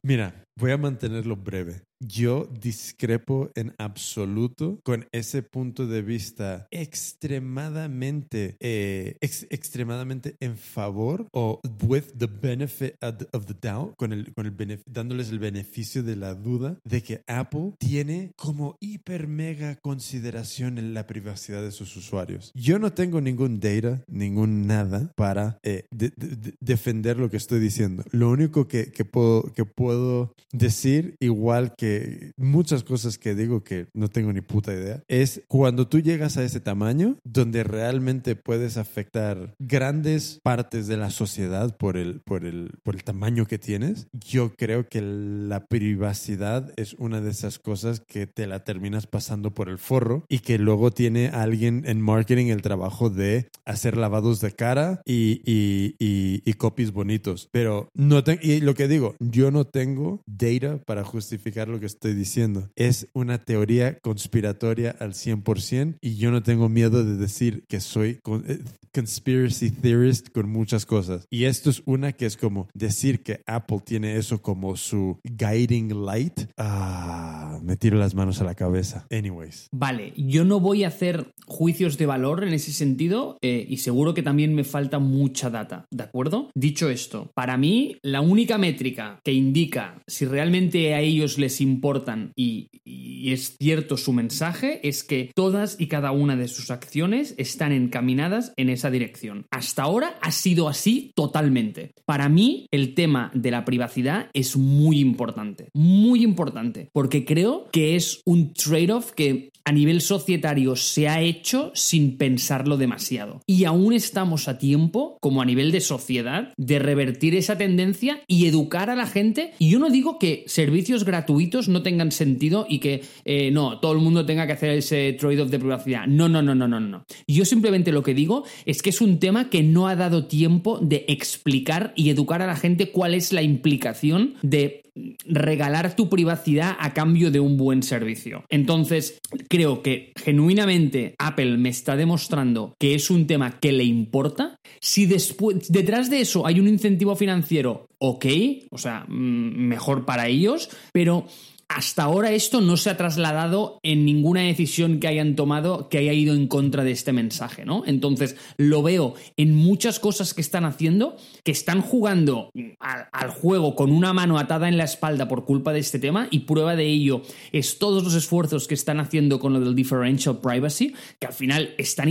mira, 0.02 0.45
voy 0.58 0.70
a 0.72 0.76
mantenerlo 0.78 1.36
breve. 1.36 1.82
Yo 1.98 2.46
discrepo 2.60 3.50
en 3.54 3.74
absoluto 3.78 4.80
con 4.84 5.06
ese 5.12 5.42
punto 5.42 5.86
de 5.86 6.02
vista 6.02 6.68
extremadamente, 6.70 8.56
eh, 8.60 9.16
ex- 9.22 9.46
extremadamente 9.48 10.36
en 10.40 10.58
favor 10.58 11.26
o 11.32 11.58
with 11.88 12.04
the 12.18 12.26
benefit 12.26 12.94
of 13.02 13.46
the, 13.46 13.54
doubt, 13.62 13.94
con 13.96 14.12
el, 14.12 14.34
con 14.34 14.44
el 14.44 14.82
dándoles 14.86 15.30
el 15.30 15.38
beneficio 15.38 16.02
de 16.02 16.16
la 16.16 16.34
duda 16.34 16.78
de 16.84 17.02
que 17.02 17.22
Apple 17.26 17.72
tiene 17.78 18.32
como 18.36 18.76
hiper 18.80 19.26
mega 19.26 19.76
consideración 19.76 20.76
en 20.76 20.92
la 20.92 21.06
privacidad 21.06 21.62
de 21.62 21.70
sus 21.72 21.96
usuarios. 21.96 22.52
Yo 22.54 22.78
no 22.78 22.92
tengo 22.92 23.22
ningún 23.22 23.58
data, 23.58 24.04
ningún 24.06 24.66
nada 24.66 25.12
para 25.16 25.58
eh, 25.62 25.86
de- 25.90 26.12
de- 26.16 26.52
defender 26.60 27.16
lo 27.18 27.30
que 27.30 27.38
estoy 27.38 27.58
diciendo. 27.60 28.04
Lo 28.12 28.30
único 28.30 28.68
que, 28.68 28.92
que 28.92 29.06
puedo, 29.06 29.50
que 29.54 29.64
puedo 29.64 30.34
decir, 30.52 31.16
igual 31.20 31.74
que 31.76 32.32
muchas 32.36 32.84
cosas 32.84 33.18
que 33.18 33.34
digo 33.34 33.64
que 33.64 33.86
no 33.94 34.08
tengo 34.08 34.32
ni 34.32 34.40
puta 34.40 34.72
idea, 34.72 35.02
es 35.08 35.42
cuando 35.48 35.88
tú 35.88 36.00
llegas 36.00 36.36
a 36.36 36.44
ese 36.44 36.60
tamaño, 36.60 37.16
donde 37.24 37.64
realmente 37.64 38.36
puedes 38.36 38.76
afectar 38.76 39.54
grandes 39.58 40.40
partes 40.42 40.86
de 40.86 40.96
la 40.96 41.10
sociedad 41.10 41.76
por 41.76 41.96
el, 41.96 42.20
por 42.20 42.44
el, 42.44 42.70
por 42.82 42.94
el 42.94 43.04
tamaño 43.04 43.46
que 43.46 43.58
tienes, 43.58 44.08
yo 44.12 44.54
creo 44.56 44.88
que 44.88 45.00
la 45.02 45.66
privacidad 45.66 46.72
es 46.76 46.94
una 46.94 47.20
de 47.20 47.30
esas 47.30 47.58
cosas 47.58 48.00
que 48.00 48.26
te 48.26 48.46
la 48.46 48.64
terminas 48.64 49.06
pasando 49.06 49.54
por 49.54 49.68
el 49.68 49.78
forro 49.78 50.24
y 50.28 50.40
que 50.40 50.58
luego 50.58 50.90
tiene 50.90 51.28
alguien 51.28 51.84
en 51.86 52.00
marketing 52.00 52.46
el 52.46 52.62
trabajo 52.62 53.10
de 53.10 53.48
hacer 53.64 53.96
lavados 53.96 54.40
de 54.40 54.52
cara 54.52 55.02
y, 55.04 55.42
y, 55.44 55.96
y, 55.98 56.52
copies 56.54 56.92
bonitos. 56.92 57.48
Pero 57.52 57.90
no 57.94 58.24
tengo, 58.24 58.40
y 58.42 58.60
lo 58.60 58.74
que 58.74 58.88
digo, 58.88 59.16
yo 59.20 59.50
no 59.50 59.64
tengo 59.64 60.22
data 60.36 60.78
para 60.84 61.04
justificar 61.04 61.68
lo 61.68 61.80
que 61.80 61.86
estoy 61.86 62.14
diciendo. 62.14 62.68
Es 62.76 63.08
una 63.12 63.38
teoría 63.38 63.98
conspiratoria 63.98 64.94
al 64.98 65.12
100% 65.12 65.98
y 66.00 66.16
yo 66.16 66.30
no 66.30 66.42
tengo 66.42 66.68
miedo 66.68 67.04
de 67.04 67.16
decir 67.16 67.64
que 67.68 67.80
soy 67.80 68.20
eh, 68.46 68.58
conspiracy 68.92 69.70
theorist 69.70 70.30
con 70.30 70.48
muchas 70.48 70.86
cosas. 70.86 71.26
Y 71.30 71.44
esto 71.44 71.70
es 71.70 71.82
una 71.84 72.12
que 72.12 72.26
es 72.26 72.36
como 72.36 72.68
decir 72.72 73.22
que 73.22 73.42
Apple 73.46 73.80
tiene 73.84 74.16
eso 74.16 74.40
como 74.40 74.76
su 74.76 75.18
guiding 75.22 76.04
light. 76.04 76.40
Ah, 76.56 77.58
me 77.62 77.76
tiro 77.76 77.98
las 77.98 78.14
manos 78.14 78.40
a 78.40 78.44
la 78.44 78.54
cabeza. 78.54 79.06
Anyways. 79.10 79.68
Vale, 79.72 80.12
yo 80.16 80.44
no 80.44 80.60
voy 80.60 80.84
a 80.84 80.88
hacer 80.88 81.32
juicios 81.46 81.98
de 81.98 82.06
valor 82.06 82.44
en 82.44 82.54
ese 82.54 82.72
sentido 82.72 83.38
eh, 83.42 83.66
y 83.68 83.78
seguro 83.78 84.14
que 84.14 84.22
también 84.22 84.54
me 84.54 84.64
falta 84.64 84.98
mucha 84.98 85.50
data, 85.50 85.86
¿de 85.90 86.02
acuerdo? 86.02 86.50
Dicho 86.54 86.88
esto, 86.88 87.30
para 87.34 87.56
mí 87.56 87.98
la 88.02 88.20
única 88.20 88.58
métrica 88.58 89.20
que 89.22 89.32
indica 89.32 90.02
si 90.06 90.25
realmente 90.28 90.94
a 90.94 91.00
ellos 91.00 91.38
les 91.38 91.60
importan 91.60 92.32
y, 92.36 92.68
y 92.84 93.32
es 93.32 93.56
cierto 93.58 93.96
su 93.96 94.12
mensaje 94.12 94.86
es 94.86 95.02
que 95.02 95.30
todas 95.34 95.76
y 95.78 95.86
cada 95.88 96.12
una 96.12 96.36
de 96.36 96.48
sus 96.48 96.70
acciones 96.70 97.34
están 97.38 97.72
encaminadas 97.72 98.52
en 98.56 98.70
esa 98.70 98.90
dirección. 98.90 99.46
Hasta 99.50 99.82
ahora 99.82 100.18
ha 100.20 100.30
sido 100.30 100.68
así 100.68 101.12
totalmente. 101.14 101.92
Para 102.04 102.28
mí 102.28 102.66
el 102.70 102.94
tema 102.94 103.30
de 103.34 103.50
la 103.50 103.64
privacidad 103.64 104.30
es 104.32 104.56
muy 104.56 105.00
importante, 105.00 105.68
muy 105.74 106.22
importante, 106.22 106.88
porque 106.92 107.24
creo 107.24 107.68
que 107.72 107.96
es 107.96 108.20
un 108.24 108.52
trade-off 108.52 109.12
que 109.12 109.50
a 109.66 109.72
nivel 109.72 110.00
societario 110.00 110.76
se 110.76 111.08
ha 111.08 111.20
hecho 111.20 111.72
sin 111.74 112.16
pensarlo 112.16 112.76
demasiado. 112.76 113.42
Y 113.46 113.64
aún 113.64 113.92
estamos 113.92 114.46
a 114.46 114.58
tiempo, 114.58 115.18
como 115.20 115.42
a 115.42 115.44
nivel 115.44 115.72
de 115.72 115.80
sociedad, 115.80 116.52
de 116.56 116.78
revertir 116.78 117.34
esa 117.34 117.58
tendencia 117.58 118.20
y 118.28 118.46
educar 118.46 118.90
a 118.90 118.94
la 118.94 119.06
gente. 119.06 119.54
Y 119.58 119.68
yo 119.70 119.80
no 119.80 119.90
digo 119.90 120.15
que 120.18 120.44
servicios 120.46 121.04
gratuitos 121.04 121.68
no 121.68 121.82
tengan 121.82 122.12
sentido 122.12 122.66
y 122.68 122.78
que 122.78 123.02
eh, 123.24 123.50
no, 123.50 123.78
todo 123.80 123.92
el 123.92 123.98
mundo 123.98 124.26
tenga 124.26 124.46
que 124.46 124.52
hacer 124.52 124.70
ese 124.70 125.12
trade-off 125.14 125.50
de 125.50 125.58
privacidad. 125.58 126.06
No, 126.06 126.28
no, 126.28 126.42
no, 126.42 126.54
no, 126.54 126.68
no, 126.68 126.80
no. 126.80 127.04
Yo 127.26 127.44
simplemente 127.44 127.92
lo 127.92 128.02
que 128.02 128.14
digo 128.14 128.44
es 128.64 128.82
que 128.82 128.90
es 128.90 129.00
un 129.00 129.18
tema 129.18 129.50
que 129.50 129.62
no 129.62 129.88
ha 129.88 129.96
dado 129.96 130.26
tiempo 130.26 130.78
de 130.80 131.04
explicar 131.08 131.92
y 131.96 132.10
educar 132.10 132.42
a 132.42 132.46
la 132.46 132.56
gente 132.56 132.90
cuál 132.90 133.14
es 133.14 133.32
la 133.32 133.42
implicación 133.42 134.34
de 134.42 134.85
regalar 135.26 135.96
tu 135.96 136.08
privacidad 136.08 136.76
a 136.78 136.94
cambio 136.94 137.30
de 137.30 137.40
un 137.40 137.56
buen 137.56 137.82
servicio. 137.82 138.44
Entonces, 138.48 139.18
creo 139.48 139.82
que 139.82 140.12
genuinamente 140.16 141.14
Apple 141.18 141.58
me 141.58 141.68
está 141.68 141.96
demostrando 141.96 142.74
que 142.78 142.94
es 142.94 143.10
un 143.10 143.26
tema 143.26 143.58
que 143.60 143.72
le 143.72 143.84
importa. 143.84 144.56
Si 144.80 145.06
después, 145.06 145.70
detrás 145.70 146.10
de 146.10 146.20
eso 146.20 146.46
hay 146.46 146.60
un 146.60 146.68
incentivo 146.68 147.16
financiero, 147.16 147.88
ok, 147.98 148.26
o 148.70 148.78
sea, 148.78 149.04
mm, 149.08 149.68
mejor 149.68 150.04
para 150.04 150.28
ellos, 150.28 150.70
pero 150.92 151.26
hasta 151.68 152.04
ahora 152.04 152.32
esto 152.32 152.60
no 152.60 152.76
se 152.76 152.90
ha 152.90 152.96
trasladado 152.96 153.80
en 153.82 154.04
ninguna 154.04 154.42
decisión 154.42 155.00
que 155.00 155.08
hayan 155.08 155.34
tomado 155.34 155.88
que 155.88 155.98
haya 155.98 156.12
ido 156.12 156.34
en 156.34 156.46
contra 156.46 156.84
de 156.84 156.92
este 156.92 157.12
mensaje, 157.12 157.64
¿no? 157.64 157.82
Entonces 157.86 158.36
lo 158.56 158.82
veo 158.82 159.14
en 159.36 159.54
muchas 159.54 159.98
cosas 159.98 160.32
que 160.32 160.40
están 160.40 160.64
haciendo, 160.64 161.16
que 161.42 161.52
están 161.52 161.82
jugando 161.82 162.50
al, 162.78 163.30
juego 163.30 163.74
con 163.74 163.90
una 163.90 164.12
mano 164.12 164.38
atada 164.38 164.68
en 164.68 164.76
la 164.76 164.84
espalda 164.84 165.28
por 165.28 165.44
culpa 165.44 165.72
de 165.72 165.80
este 165.80 165.98
tema 165.98 166.28
y 166.30 166.40
prueba 166.40 166.76
de 166.76 166.86
ello 166.86 167.22
es 167.52 167.78
todos 167.78 168.04
los 168.04 168.14
esfuerzos 168.14 168.68
que 168.68 168.74
están 168.74 169.00
haciendo 169.00 169.40
con 169.40 169.52
lo 169.52 169.60
del 169.60 169.74
differential 169.74 170.40
privacy, 170.40 170.94
que 171.18 171.26
al 171.26 171.32
final 171.32 171.74
están, 171.78 172.08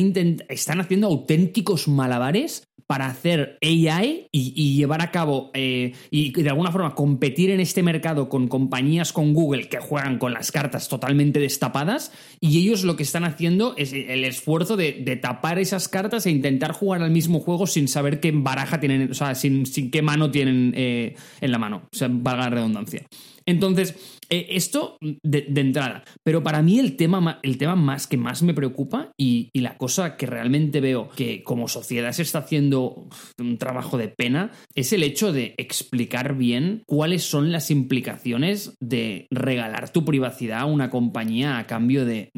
están 0.49 0.81
haciendo 0.81 1.07
auténticos 1.07 1.87
malabares 1.87 2.67
para 2.87 3.07
hacer 3.07 3.57
AI 3.61 4.27
y, 4.31 4.75
llevar 4.75 5.01
a 5.01 5.11
cabo 5.11 5.49
eh, 5.53 5.93
y 6.11 6.31
de 6.31 6.49
alguna 6.49 6.71
forma 6.71 6.93
competir 6.93 7.49
en 7.49 7.59
este 7.59 7.81
mercado 7.81 8.29
con 8.29 8.47
compañías 8.47 9.11
con 9.11 9.33
Google 9.33 9.44
que 9.69 9.79
juegan 9.79 10.17
con 10.17 10.33
las 10.33 10.51
cartas 10.51 10.87
totalmente 10.87 11.39
destapadas 11.39 12.11
y 12.39 12.59
ellos 12.59 12.83
lo 12.83 12.95
que 12.95 13.03
están 13.03 13.23
haciendo 13.23 13.73
es 13.77 13.93
el 13.93 14.25
esfuerzo 14.25 14.77
de, 14.77 14.93
tapar 15.21 15.59
esas 15.59 15.87
cartas 15.87 16.25
e 16.25 16.31
intentar 16.31 16.71
jugar 16.71 17.01
al 17.01 17.11
mismo 17.11 17.39
juego 17.39 17.67
sin 17.67 17.87
saber 17.87 18.19
qué 18.19 18.31
baraja 18.33 18.79
tienen, 18.79 19.11
o 19.11 19.13
sea, 19.13 19.35
sin, 19.35 19.65
qué 19.91 20.01
mano 20.01 20.31
tienen 20.31 20.73
eh, 20.75 21.15
en 21.41 21.51
la 21.51 21.57
mano, 21.57 21.83
o 21.91 21.95
sea, 21.95 22.09
valga 22.11 22.43
la 22.43 22.49
redundancia. 22.49 23.05
Entonces, 23.45 24.14
esto 24.29 24.97
de, 25.01 25.45
entrada. 25.55 26.03
Pero 26.23 26.43
para 26.43 26.61
mí 26.61 26.79
el 26.79 26.95
tema, 26.95 27.39
el 27.43 27.57
tema 27.57 27.75
más 27.75 28.07
que 28.07 28.17
más 28.17 28.43
me 28.43 28.53
preocupa 28.53 29.11
y, 29.17 29.49
la 29.55 29.77
cosa 29.77 30.15
que 30.15 30.27
realmente 30.27 30.79
veo 30.79 31.09
que 31.09 31.41
como 31.41 31.67
sociedad 31.67 32.11
se 32.11 32.21
está 32.21 32.39
haciendo 32.39 33.07
un 33.39 33.57
trabajo 33.57 33.97
de 33.97 34.09
pena 34.09 34.51
es 34.75 34.93
el 34.93 35.01
hecho 35.01 35.33
de 35.33 35.55
explicar 35.57 36.35
bien 36.35 36.83
cuáles 36.85 37.23
son 37.23 37.51
las 37.51 37.71
implicaciones 37.71 38.75
de 38.79 39.25
regalar 39.31 39.89
tu 39.89 40.05
privacidad 40.05 40.59
a 40.59 40.65
una 40.65 40.91
compañía 40.91 41.57
a 41.57 41.65
cambio 41.65 42.05
de, 42.05 42.29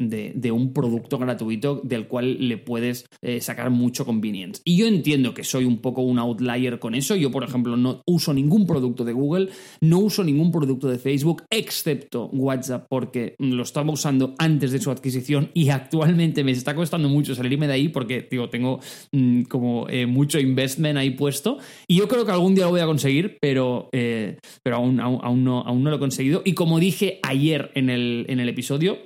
un 0.50 0.72
producto 0.72 1.18
gratuito 1.18 1.82
del 1.84 2.06
cual 2.06 2.48
le 2.48 2.56
puedes 2.56 3.04
eh, 3.20 3.42
sacar 3.42 3.68
mucho 3.68 4.06
convenience. 4.06 4.62
Y 4.64 4.78
yo 4.78 4.86
entiendo 4.86 5.34
que 5.34 5.44
soy 5.44 5.64
un 5.64 5.78
poco 5.78 6.02
un 6.02 6.18
outlier 6.18 6.78
con 6.78 6.94
eso. 6.94 7.14
Yo, 7.16 7.30
por 7.30 7.44
ejemplo, 7.44 7.76
no 7.76 8.02
uso 8.06 8.32
ningún 8.32 8.66
producto 8.66 9.04
de 9.04 9.12
Google, 9.12 9.50
no 9.80 9.98
uso 9.98 10.24
ningún 10.24 10.50
producto 10.50 10.88
de 10.88 10.98
Facebook, 10.98 11.42
excepto 11.78 12.26
WhatsApp, 12.32 12.86
porque 12.88 13.34
lo 13.38 13.62
estaba 13.62 13.90
usando 13.92 14.34
antes 14.38 14.72
de 14.72 14.80
su 14.80 14.90
adquisición 14.90 15.50
y 15.54 15.70
actualmente 15.70 16.44
me 16.44 16.52
está 16.52 16.74
costando 16.74 17.08
mucho 17.08 17.34
salirme 17.34 17.66
de 17.66 17.74
ahí 17.74 17.88
porque 17.88 18.26
digo, 18.30 18.48
tengo 18.50 18.80
mm, 19.12 19.42
como 19.42 19.88
eh, 19.88 20.06
mucho 20.06 20.38
investment 20.38 20.98
ahí 20.98 21.10
puesto. 21.10 21.58
Y 21.86 21.96
yo 21.96 22.08
creo 22.08 22.24
que 22.24 22.32
algún 22.32 22.54
día 22.54 22.64
lo 22.64 22.70
voy 22.70 22.80
a 22.80 22.86
conseguir, 22.86 23.38
pero, 23.40 23.88
eh, 23.92 24.38
pero 24.62 24.76
aún, 24.76 25.00
aún, 25.00 25.44
no, 25.44 25.60
aún 25.60 25.82
no 25.82 25.90
lo 25.90 25.96
he 25.96 26.00
conseguido. 26.00 26.42
Y 26.44 26.54
como 26.54 26.80
dije 26.80 27.20
ayer 27.22 27.70
en 27.74 27.90
el, 27.90 28.26
en 28.28 28.40
el 28.40 28.48
episodio, 28.48 28.98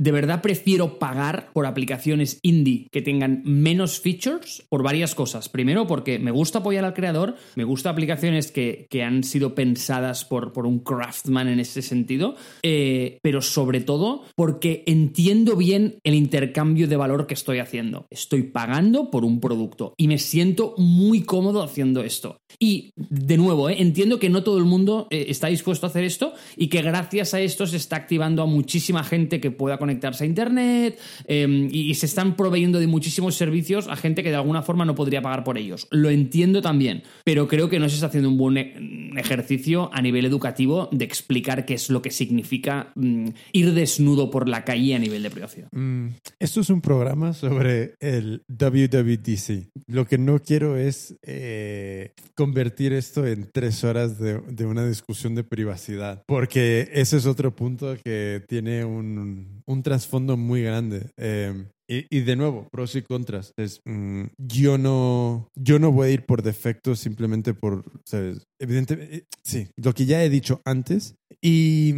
de 0.00 0.12
verdad 0.12 0.40
prefiero 0.40 0.98
pagar 0.98 1.50
por 1.52 1.66
aplicaciones 1.66 2.40
indie 2.42 2.88
que 2.90 3.02
tengan 3.02 3.42
menos 3.44 4.00
features 4.00 4.64
por 4.70 4.82
varias 4.82 5.14
cosas. 5.14 5.50
Primero, 5.50 5.86
porque 5.86 6.18
me 6.18 6.30
gusta 6.30 6.60
apoyar 6.60 6.86
al 6.86 6.94
creador, 6.94 7.36
me 7.54 7.64
gusta 7.64 7.90
aplicaciones 7.90 8.50
que, 8.50 8.88
han 9.00 9.24
sido 9.24 9.54
pensadas 9.54 10.24
por, 10.24 10.52
por, 10.52 10.66
un 10.66 10.80
craftsman 10.80 11.48
en 11.48 11.60
ese 11.60 11.80
sentido, 11.80 12.34
eh, 12.62 13.18
pero 13.22 13.40
sobre 13.40 13.80
todo 13.80 14.24
porque 14.34 14.84
entiendo 14.86 15.56
bien 15.56 15.98
el 16.04 16.14
intercambio 16.14 16.86
de 16.86 16.96
valor 16.96 17.26
que 17.26 17.34
estoy 17.34 17.58
haciendo. 17.58 18.06
Estoy 18.10 18.44
pagando 18.44 19.10
por 19.10 19.24
un 19.24 19.40
producto 19.40 19.94
y 19.96 20.08
me 20.08 20.18
siento 20.18 20.74
muy 20.76 21.22
cómodo 21.22 21.62
haciendo 21.62 22.02
esto. 22.02 22.40
Y 22.58 22.92
de 22.96 23.36
nuevo, 23.36 23.68
eh, 23.68 23.76
entiendo 23.78 24.18
que 24.18 24.30
no 24.30 24.42
todo 24.42 24.58
el 24.58 24.64
mundo 24.64 25.08
eh, 25.10 25.26
está 25.28 25.48
dispuesto 25.48 25.86
a 25.86 25.90
hacer 25.90 26.04
esto 26.04 26.34
y 26.56 26.68
que 26.68 26.82
gracias 26.82 27.34
a 27.34 27.40
esto 27.40 27.66
se 27.66 27.76
está 27.76 27.96
activando 27.96 28.42
a 28.42 28.46
muchísima 28.46 29.04
gente 29.04 29.40
que 29.40 29.50
pueda 29.50 29.78
conectarse 29.90 30.22
a 30.22 30.26
Internet 30.26 30.98
em, 31.26 31.68
y, 31.72 31.94
se 31.94 32.06
están 32.06 32.36
proveyendo 32.36 32.78
de 32.78 32.86
muchísimos 32.86 33.34
servicios 33.34 33.88
a 33.88 33.96
gente 33.96 34.22
que 34.22 34.30
de 34.30 34.36
alguna 34.36 34.62
forma 34.62 34.84
no 34.84 34.94
podría 34.94 35.20
pagar 35.20 35.42
por 35.42 35.58
ellos. 35.58 35.88
Lo 35.90 36.10
entiendo 36.10 36.62
también, 36.62 37.02
pero 37.24 37.48
creo 37.48 37.68
que 37.68 37.80
no 37.80 37.88
se 37.88 37.96
está 37.96 38.06
haciendo 38.06 38.28
un 38.28 38.38
buen 38.38 38.56
e, 38.56 39.10
ejercicio 39.16 39.90
a 39.92 40.00
nivel 40.00 40.24
educativo 40.24 40.88
de 40.92 41.04
explicar 41.04 41.64
qué 41.66 41.74
es 41.74 41.90
lo 41.90 42.02
que 42.02 42.10
significa 42.10 42.92
mm, 42.94 43.28
ir 43.52 43.74
desnudo 43.74 44.30
por 44.30 44.48
la 44.48 44.64
calle 44.64 44.94
a 44.94 44.98
nivel 45.00 45.24
de 45.24 45.30
privacidad. 45.30 45.68
Mm, 45.72 46.10
esto 46.38 46.60
es 46.60 46.70
un 46.70 46.80
programa 46.80 47.32
sobre 47.32 47.94
el 47.98 48.44
WWDC. 48.48 49.70
Lo 49.88 50.06
que 50.06 50.18
no 50.18 50.38
quiero 50.38 50.76
es 50.76 51.16
eh, 51.22 52.14
convertir 52.36 52.92
esto 52.92 53.26
en 53.26 53.50
tres 53.52 53.82
horas 53.82 54.20
de, 54.20 54.40
de 54.48 54.66
una 54.66 54.86
discusión 54.86 55.34
de 55.34 55.42
privacidad, 55.42 56.22
porque 56.26 56.88
ese 56.92 57.16
es 57.16 57.26
otro 57.26 57.56
punto 57.56 57.96
que 58.04 58.42
tiene 58.48 58.84
un, 58.84 59.59
un 59.70 59.82
trasfondo 59.82 60.36
muy 60.36 60.62
grande. 60.62 61.10
Eh, 61.16 61.66
y, 61.88 62.20
de 62.20 62.36
nuevo, 62.36 62.68
pros 62.70 62.94
y 62.94 63.02
contras. 63.02 63.52
Es, 63.56 63.80
mm, 63.84 64.26
yo, 64.38 64.78
no, 64.78 65.48
yo 65.56 65.78
no 65.78 65.90
voy 65.90 66.08
a 66.08 66.12
ir 66.12 66.24
por 66.24 66.42
defecto 66.42 66.94
simplemente 66.94 67.52
por, 67.52 67.84
¿sabes? 68.04 68.46
Evidentemente, 68.60 69.16
eh, 69.16 69.24
sí, 69.42 69.68
lo 69.76 69.92
que 69.92 70.06
ya 70.06 70.22
he 70.22 70.28
dicho 70.28 70.60
antes. 70.64 71.16
Y 71.42 71.94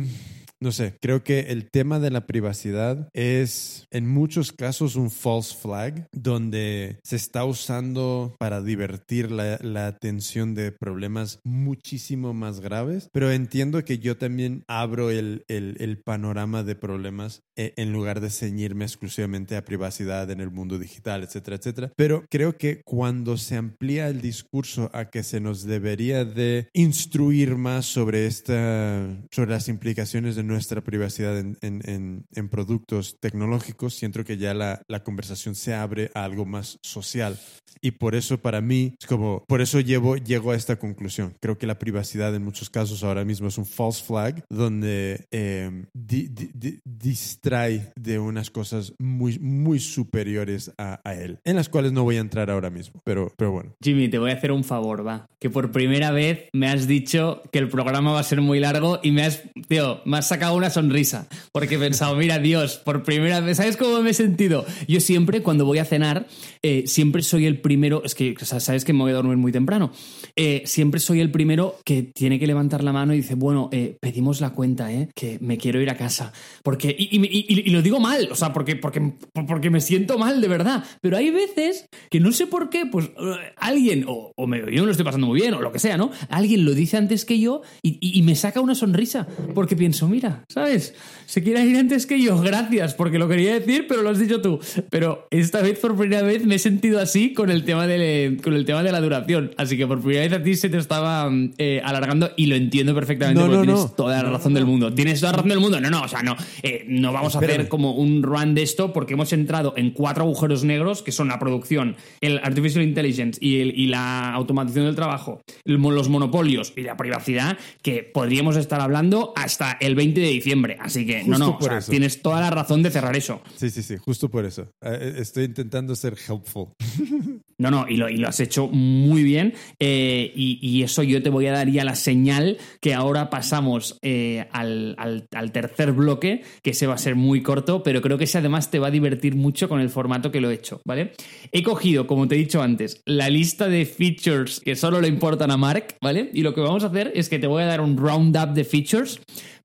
no 0.63 0.71
sé, 0.71 0.95
creo 1.01 1.25
que 1.25 1.41
el 1.41 1.71
tema 1.71 1.99
de 1.99 2.11
la 2.11 2.27
privacidad 2.27 3.09
es 3.15 3.89
en 3.91 4.07
muchos 4.07 4.53
casos 4.53 4.95
un 4.95 5.11
false 5.11 5.57
flag 5.61 6.07
donde 6.13 7.01
se 7.03 7.17
está 7.17 7.45
usando 7.45 8.37
para 8.39 8.63
divertir 8.63 9.33
la, 9.33 9.59
atención 9.87 10.55
de 10.55 10.71
problemas 10.71 11.41
muchísimo 11.43 12.33
más 12.33 12.61
graves, 12.61 13.09
pero 13.13 13.33
entiendo 13.33 13.85
que 13.85 13.99
yo 13.99 14.17
también 14.17 14.63
abro 14.69 15.11
el, 15.11 15.45
el, 15.49 15.77
el 15.81 15.99
panorama 15.99 16.63
de 16.63 16.77
problemas 16.77 17.43
eh, 17.57 17.75
en 17.77 17.93
lugar 17.93 18.21
de 18.21 18.31
ceñirme 18.31 18.85
exclusivamente 18.85 19.57
a 19.57 19.65
privacidad 19.65 20.31
en 20.31 20.41
el 20.41 20.51
mundo 20.51 20.79
digital, 20.79 21.23
etcétera, 21.23 21.57
etcétera. 21.57 21.93
Pero 21.97 22.25
creo 22.31 22.57
que 22.57 22.83
cuando 22.83 23.37
se 23.37 23.57
amplía 23.57 24.09
el 24.09 24.21
discurso 24.21 24.91
a 24.95 25.11
que 25.11 25.23
se 25.23 25.41
nos 25.41 25.65
debería 25.65 26.25
de 26.25 26.69
instruir 26.73 27.57
más 27.57 27.85
sobre 27.85 28.27
esta, 28.27 29.07
sobre 29.31 29.51
las 29.51 29.69
implicaciones 29.69 30.37
de 30.37 30.45
nuestra 30.53 30.83
privacidad 30.83 31.39
en, 31.39 31.57
en, 31.63 32.27
en, 32.35 32.49
productos 32.49 33.19
tecnológicos, 33.21 33.95
siento 33.95 34.25
que 34.25 34.37
ya 34.37 34.55
la, 34.55 34.83
la 34.89 35.03
conversación 35.03 35.55
se 35.55 35.75
abre 35.75 36.11
a 36.15 36.25
algo 36.25 36.45
más 36.45 36.79
social. 36.83 37.39
Y 37.81 37.93
por 37.93 38.15
eso 38.15 38.39
para 38.39 38.61
mí, 38.61 38.95
es 39.01 39.07
como, 39.07 39.45
por 39.49 39.61
eso 39.61 39.81
llevo, 39.81 40.17
llego 40.17 40.53
a 40.53 40.57
esta 40.57 40.77
conclusión. 40.77 41.35
Creo 41.41 41.59
que 41.59 41.67
la 41.67 41.79
privacidad 41.79 42.35
en 42.35 42.45
muchos 42.45 42.71
casos 42.71 43.03
ahora 43.03 43.25
mismo 43.25 43.49
es 43.49 43.59
un 43.59 43.67
false 43.67 44.05
flag 44.05 44.45
donde 44.49 45.27
eh, 45.31 45.87
di, 45.93 46.29
di, 46.29 46.81
distrae 46.85 47.93
de 47.97 48.19
unas 48.19 48.51
cosas 48.51 48.95
muy, 48.99 49.39
muy 49.39 49.81
superiores 49.81 50.73
a, 50.79 51.01
a, 51.05 51.15
él, 51.15 51.39
en 51.45 51.57
las 51.57 51.69
cuales 51.69 51.93
no 51.93 52.05
voy 52.05 52.17
a 52.17 52.21
entrar 52.21 52.51
ahora 52.51 52.71
mismo, 52.71 53.01
pero, 53.05 53.33
pero 53.37 53.53
bueno. 53.53 53.75
Jimmy, 53.83 54.09
te 54.09 54.19
voy 54.19 54.31
a 54.31 54.35
hacer 54.35 54.53
un 54.53 54.65
favor, 54.65 55.07
va. 55.07 55.27
Que 55.41 55.51
por 55.51 55.73
primera 55.73 56.11
vez 56.11 56.49
me 56.53 56.69
has 56.69 56.87
dicho 56.87 57.43
que 57.51 57.59
el 57.59 57.69
programa 57.69 58.13
va 58.13 58.21
a 58.21 58.25
ser 58.25 58.41
muy 58.41 58.61
largo 58.61 59.01
y 59.03 59.11
me 59.11 59.25
has, 59.25 59.43
tío, 59.69 60.03
me 60.05 60.19
has 60.19 60.29
sacado 60.29 60.42
una 60.51 60.71
sonrisa. 60.71 61.29
Porque 61.53 61.77
he 61.77 61.79
pensado, 61.79 62.17
mira, 62.17 62.41
Dios, 62.41 62.79
por 62.79 63.05
primera 63.05 63.39
vez, 63.39 63.59
¿sabes 63.59 63.77
cómo 63.77 64.03
me 64.03 64.11
he 64.11 64.15
sentido? 64.15 64.67
Yo 64.89 65.01
siempre, 65.01 65.43
cuando 65.43 65.65
voy 65.65 65.79
a 65.79 65.85
cenar, 65.85 66.27
eh, 66.63 66.85
siempre 66.87 67.23
soy 67.23 67.47
el 67.47 67.61
primero, 67.61 68.03
es 68.05 68.17
que, 68.17 68.35
sabes 68.43 68.85
que 68.85 68.93
me 68.93 69.01
voy 69.01 69.13
a 69.13 69.15
dormir 69.15 69.37
muy 69.37 69.53
temprano, 69.53 69.93
eh, 70.35 70.63
siempre 70.65 70.99
soy 70.99 71.21
el 71.21 71.31
primero 71.31 71.77
que 71.85 72.03
tiene 72.03 72.41
que 72.41 72.49
levantar 72.49 72.83
la 72.83 72.93
mano 72.93 73.15
y 73.15 73.19
dice, 73.19 73.37
bueno, 73.37 73.69
eh, 73.71 73.97
pedimos 74.01 74.41
la 74.41 74.51
cuenta, 74.51 74.93
¿eh? 74.93 75.09
Que 75.15 75.39
me 75.41 75.59
quiero 75.59 75.81
ir 75.81 75.91
a 75.91 75.97
casa. 75.97 76.33
Porque, 76.65 76.95
y, 76.99 77.71
lo 77.71 77.83
digo 77.83 78.01
mal, 78.01 78.29
o 78.33 78.35
sea, 78.35 78.53
porque, 78.53 78.75
porque, 78.75 79.13
porque 79.47 79.71
me 79.71 79.81
siento 79.81 80.19
mal 80.19 80.41
de 80.41 80.49
verdad. 80.49 80.83
Pero 81.01 81.17
hay 81.17 81.31
veces 81.31 81.87
que 82.11 82.19
no 82.19 82.33
sé 82.33 82.47
por 82.49 82.71
qué, 82.71 82.87
pues 82.87 83.11
alguien, 83.57 84.05
o, 84.09 84.33
o 84.35 84.47
me, 84.47 84.59
yo 84.59 84.81
no 84.81 84.87
lo 84.87 84.91
estoy 84.91 85.05
pasando 85.05 85.27
muy 85.27 85.41
bien, 85.41 85.55
o 85.55 85.61
lo 85.61 85.71
que 85.71 85.79
sea, 85.79 85.97
¿no? 85.97 86.11
Alguien 86.29 86.65
lo 86.65 86.73
dice 86.75 86.97
antes 86.97 87.25
que 87.25 87.39
yo 87.39 87.63
y, 87.83 88.23
me 88.23 88.35
saca 88.37 88.61
una 88.61 88.75
sonrisa. 88.75 89.27
Porque 89.55 89.77
pienso, 89.77 90.09
mira, 90.09 90.22
¿sabes? 90.49 90.95
Se 91.27 91.43
quiere 91.43 91.65
ir 91.65 91.77
antes 91.77 92.07
que 92.07 92.21
yo, 92.21 92.39
gracias, 92.41 92.95
porque 92.95 93.19
lo 93.19 93.29
quería 93.29 93.59
decir, 93.59 93.87
pero 93.89 94.03
lo 94.03 94.11
has 94.11 94.19
dicho 94.19 94.41
tú. 94.41 94.61
Pero 94.91 95.27
esta 95.31 95.63
vez, 95.63 95.79
por 95.79 95.97
primera 95.97 96.23
vez, 96.23 96.45
me 96.45 96.57
he 96.57 96.59
sentido 96.59 97.01
así 97.01 97.33
con 97.33 97.51
el 97.51 97.65
tema 97.65 97.87
de, 97.87 98.39
con 98.43 98.55
el 98.55 98.65
tema 98.65 98.83
de 98.83 98.93
la 98.93 99.01
duración. 99.01 99.53
Así 99.57 99.77
que 99.77 99.87
por 99.87 100.01
primera 100.01 100.23
vez 100.23 100.33
a 100.33 100.43
ti 100.43 100.55
se 100.57 100.69
te 100.69 100.79
estaba 100.79 101.31
eh, 101.59 101.81
alargando 101.85 102.31
y 102.37 102.47
lo 102.47 102.57
entiendo 102.57 102.95
perfectamente 102.95 103.41
no, 103.41 103.47
porque 103.47 103.57
no, 103.59 103.63
tienes 103.63 103.83
no. 103.83 103.91
toda 103.91 104.23
la 104.23 104.31
razón 104.31 104.55
del 104.55 104.67
mundo. 104.67 104.93
Tienes 104.93 105.21
toda 105.21 105.33
la 105.33 105.37
razón 105.39 105.51
del 105.51 105.61
mundo. 105.61 105.81
No, 105.81 105.91
no, 105.91 106.03
o 106.03 106.09
sea, 106.09 106.23
no. 106.23 106.37
Eh, 106.63 106.85
no 106.89 107.13
vamos 107.13 107.35
Espérame. 107.35 107.53
a 107.53 107.61
hacer 107.61 107.69
como 107.69 107.93
un 107.93 108.23
run 108.23 108.55
de 108.55 108.63
esto 108.63 108.93
porque 108.93 109.15
hemos 109.15 109.33
entrado 109.33 109.75
en 109.77 109.91
cuatro 109.91 110.25
agujeros 110.25 110.65
negros 110.65 111.03
que 111.03 111.13
son 111.13 111.29
la 111.29 111.39
producción, 111.39 111.97
el 112.21 112.39
artificial 112.39 112.85
intelligence 112.85 113.39
y, 113.41 113.61
el, 113.61 113.79
y 113.79 113.87
la 113.87 114.33
automatización 114.33 114.87
del 114.87 114.95
trabajo, 114.95 115.43
los 115.65 116.09
monopolios 116.09 116.73
y 116.77 116.83
la 116.83 116.97
privacidad 116.97 117.59
que 117.83 118.03
podríamos 118.03 118.57
estar 118.57 118.81
hablando 118.81 119.33
hasta 119.37 119.77
el 119.81 119.95
20 119.95 120.12
de 120.21 120.29
diciembre. 120.29 120.77
Así 120.81 121.07
que, 121.07 121.21
Justo 121.23 121.31
no, 121.39 121.39
no, 121.39 121.59
o 121.59 121.63
sea, 121.63 121.81
tienes 121.81 122.23
toda 122.23 122.41
la 122.41 122.51
razón 122.51 122.83
de 122.83 122.91
cerrar 122.91 123.17
eso. 123.17 123.41
Sí, 123.57 123.71
sí, 123.71 123.83
sí, 123.83 123.97
justo 123.97 124.31
por 124.31 124.45
eso. 124.45 124.69
Eh, 124.83 125.15
estoy 125.19 125.45
intentando 125.45 125.95
ser 125.97 126.15
helpful. 126.29 126.69
No, 127.59 127.71
no, 127.71 127.87
y 127.89 127.97
lo, 127.97 128.09
y 128.09 128.17
lo 128.17 128.27
has 128.27 128.41
hecho 128.41 128.67
muy 128.67 129.23
bien. 129.23 129.55
eh, 129.79 130.33
y, 130.35 130.59
y 130.61 130.83
eso 130.83 131.05
yo 131.05 131.23
te 131.23 131.31
voy 131.31 131.47
a 131.47 131.53
dar 131.53 131.69
ya 131.69 131.85
la 131.85 131.95
señal 131.95 132.57
que 132.81 132.93
ahora 132.93 133.31
pasamos 133.31 133.99
eh, 134.03 134.49
al, 134.51 134.97
al- 134.99 135.29
al 135.33 135.53
tercer 135.53 135.93
bloque, 135.93 136.43
que 136.65 136.71
ese 136.71 136.89
va 136.89 136.95
a 136.95 136.99
ser 136.99 137.15
muy 137.15 137.41
corto, 137.41 137.85
pero 137.85 138.03
creo 138.03 138.19
que 138.19 138.25
ese 138.25 138.39
además 138.39 138.73
te 138.73 138.81
va 138.81 138.89
a 138.89 138.91
divertir 138.91 139.37
mucho 139.37 139.69
con 139.69 139.81
el 139.81 139.91
formato 139.91 140.33
que 140.33 140.41
lo 140.41 140.51
he 140.51 140.55
hecho, 140.55 140.81
¿vale? 140.85 141.13
He 141.53 141.63
cogido, 141.63 142.09
como 142.09 142.27
te 142.27 142.35
he 142.35 142.39
dicho 142.39 142.63
antes, 142.63 143.01
la 143.07 143.29
lista 143.29 143.69
de 143.69 143.87
features 143.87 144.59
que 144.59 144.75
solo 144.75 145.01
le 145.01 145.07
importan 145.07 145.53
a 145.53 145.57
Mark, 145.57 145.95
¿vale? 146.01 146.31
Y 146.35 146.43
lo 146.43 146.55
que 146.55 146.63
vamos 146.63 146.83
a 146.83 146.89
hacer 146.89 147.13
es 147.15 147.29
que 147.29 147.39
te 147.39 147.47
voy 147.47 147.63
a 147.63 147.67
dar 147.67 147.81
un 147.81 147.97
roundup 147.97 148.55
de 148.55 148.65
features 148.65 149.21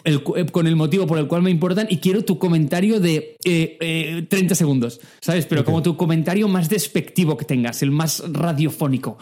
el 0.07 0.23
eh, 0.35 0.45
con 0.45 0.65
el 0.67 0.75
motivo 0.75 1.05
por 1.05 1.17
el 1.19 1.27
cual 1.27 1.41
me 1.41 1.51
importan 1.51 1.88
y 1.89 1.97
quiero 1.97 2.23
tu 2.23 2.39
comentario 2.39 2.99
de 2.99 3.38
eh, 3.43 3.77
eh, 3.79 4.25
30 4.27 4.55
segundos, 4.55 4.99
¿sabes? 5.21 5.45
Pero 5.45 5.65
como 5.65 5.84
tu 5.84 5.97
comentario 5.97 6.47
más 6.47 6.69
despectivo 6.69 7.35
que 7.35 7.45
tengas, 7.45 7.84
el 7.84 7.91
más 7.91 8.23
radiofónico 8.31 9.17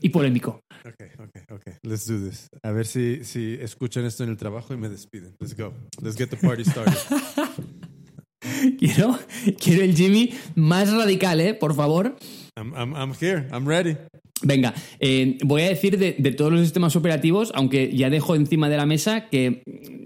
y 0.00 0.08
polémico. 0.08 0.62
Ok, 0.84 1.02
ok, 1.18 1.52
ok. 1.52 1.66
Let's 1.82 2.06
do 2.06 2.18
this. 2.18 2.48
A 2.62 2.70
ver 2.72 2.86
si, 2.86 3.22
si 3.22 3.58
escuchan 3.60 4.06
esto 4.06 4.24
en 4.24 4.30
el 4.30 4.38
trabajo 4.38 4.72
y 4.72 4.78
me 4.78 4.88
despiden. 4.88 5.36
Let's 5.38 5.54
go. 5.54 5.74
Let's 6.02 6.16
get 6.16 6.30
the 6.30 6.36
party 6.36 6.64
started. 6.64 6.96
Quiero, 8.78 9.18
quiero 9.62 9.82
el 9.82 9.94
Jimmy 9.94 10.32
más 10.54 10.90
radical, 10.90 11.40
¿eh? 11.40 11.52
Por 11.52 11.74
favor. 11.74 12.16
I'm, 12.56 12.72
I'm, 12.74 12.94
I'm 12.94 13.12
here. 13.12 13.46
I'm 13.52 13.66
ready. 13.66 13.98
Venga, 14.42 14.74
eh, 15.00 15.38
voy 15.44 15.62
a 15.62 15.68
decir 15.68 15.98
de, 15.98 16.12
todos 16.32 16.50
los 16.50 16.62
sistemas 16.62 16.96
operativos, 16.96 17.52
aunque 17.54 17.94
ya 17.94 18.08
dejo 18.08 18.34
encima 18.34 18.68
de 18.68 18.76
la 18.76 18.86
mesa 18.86 19.28
que 19.28 19.62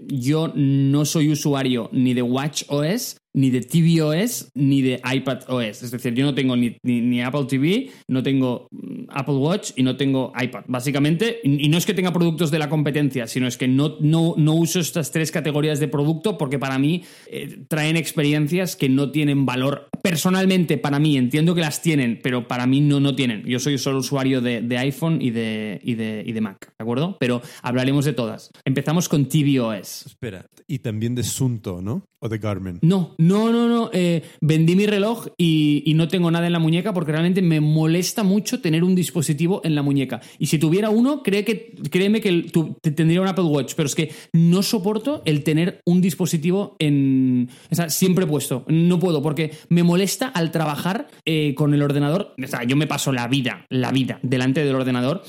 yo 0.07 0.51
no 0.55 1.05
soy 1.05 1.31
usuario 1.31 1.89
ni 1.93 2.13
de 2.13 2.21
Watch 2.21 2.63
OS, 2.67 3.17
ni 3.33 3.49
de 3.49 3.61
tvOS, 3.61 4.49
ni 4.53 4.81
de 4.81 5.01
iPad 5.13 5.39
OS. 5.49 5.83
Es 5.83 5.91
decir, 5.91 6.13
yo 6.13 6.25
no 6.25 6.33
tengo 6.33 6.55
ni, 6.55 7.21
Apple 7.21 7.45
TV, 7.47 7.89
no 8.07 8.23
tengo 8.23 8.67
mm, 8.71 9.05
Apple 9.09 9.35
Watch 9.35 9.71
y 9.75 9.83
no 9.83 9.97
tengo 9.97 10.31
iPad. 10.39 10.63
Básicamente, 10.67 11.39
y 11.43 11.65
y 11.65 11.69
no 11.69 11.77
es 11.77 11.85
que 11.85 11.93
tenga 11.93 12.13
productos 12.13 12.51
de 12.51 12.59
la 12.59 12.69
competencia, 12.69 13.27
sino 13.27 13.47
es 13.47 13.57
que 13.57 13.67
no, 13.67 13.97
no, 13.99 14.35
no 14.37 14.53
uso 14.53 14.79
estas 14.79 15.11
tres 15.11 15.31
categorías 15.31 15.79
de 15.79 15.87
producto 15.87 16.37
porque 16.37 16.59
para 16.59 16.77
mí 16.77 17.03
eh, 17.27 17.63
traen 17.67 17.97
experiencias 17.97 18.75
que 18.75 18.87
no 18.87 19.11
tienen 19.11 19.45
valor. 19.45 19.89
Personalmente, 20.09 20.77
para 20.77 20.99
mí, 20.99 21.17
entiendo 21.17 21.55
que 21.55 21.61
las 21.61 21.81
tienen, 21.81 22.19
pero 22.21 22.47
para 22.47 22.67
mí 22.67 22.79
no, 22.79 22.99
no 22.99 23.15
tienen. 23.15 23.43
Yo 23.43 23.59
soy 23.59 23.77
solo 23.79 23.97
usuario 23.99 24.39
de, 24.39 24.61
de 24.61 24.77
iPhone 24.77 25.19
y 25.19 25.31
de, 25.31 25.81
y, 25.83 25.95
de, 25.95 26.23
y 26.23 26.31
de 26.31 26.41
Mac, 26.41 26.67
¿de 26.77 26.83
acuerdo? 26.83 27.17
Pero 27.19 27.41
hablaremos 27.63 28.05
de 28.05 28.13
todas. 28.13 28.51
Empezamos 28.65 29.09
con 29.09 29.25
tvOS. 29.25 30.05
Espera. 30.05 30.45
Y 30.67 30.79
también 30.79 31.15
de 31.15 31.23
Sunto, 31.23 31.81
¿no? 31.81 32.03
O 32.19 32.29
de 32.29 32.37
Garmin. 32.37 32.79
No, 32.81 33.13
no, 33.17 33.51
no, 33.51 33.67
no. 33.67 33.89
eh, 33.93 34.23
vendí 34.41 34.75
mi 34.75 34.85
reloj 34.87 35.27
y, 35.37 35.83
y 35.85 35.93
no 35.95 36.07
tengo 36.07 36.31
nada 36.31 36.47
en 36.47 36.53
la 36.53 36.59
muñeca 36.59 36.93
porque 36.93 37.11
realmente 37.11 37.41
me 37.41 37.59
molesta 37.59 38.23
mucho 38.23 38.61
tener 38.61 38.83
un 38.83 38.95
dispositivo 38.95 39.61
en 39.63 39.75
la 39.75 39.81
muñeca. 39.83 40.21
Y 40.39 40.45
si 40.47 40.57
tuviera 40.57 40.89
uno, 40.89 41.21
cree 41.23 41.43
que, 41.43 41.73
créeme 41.91 42.21
que 42.21 42.29
el- 42.29 42.51
tu- 42.51 42.77
te- 42.81 42.91
tendría 42.91 43.21
un 43.21 43.27
Apple 43.27 43.43
Watch, 43.45 43.73
pero 43.75 43.87
es 43.87 43.95
que 43.95 44.11
no 44.33 44.63
soporto 44.63 45.21
el 45.25 45.43
tener 45.43 45.81
un 45.85 46.01
dispositivo 46.01 46.75
en. 46.79 47.49
O 47.71 47.75
sea, 47.75 47.89
siempre 47.89 48.25
puesto. 48.25 48.65
No 48.67 48.97
puedo 48.99 49.21
porque 49.21 49.51
me 49.69 49.83
molesta 49.83 49.94
al 50.33 50.51
trabajar 50.51 51.07
eh, 51.25 51.53
con 51.55 51.73
el 51.73 51.81
ordenador. 51.81 52.33
O 52.43 52.47
sea, 52.47 52.63
yo 52.63 52.75
me 52.75 52.87
paso 52.87 53.11
la 53.11 53.27
vida, 53.27 53.65
la 53.69 53.91
vida 53.91 54.19
delante 54.21 54.63
del 54.63 54.75
ordenador. 54.75 55.23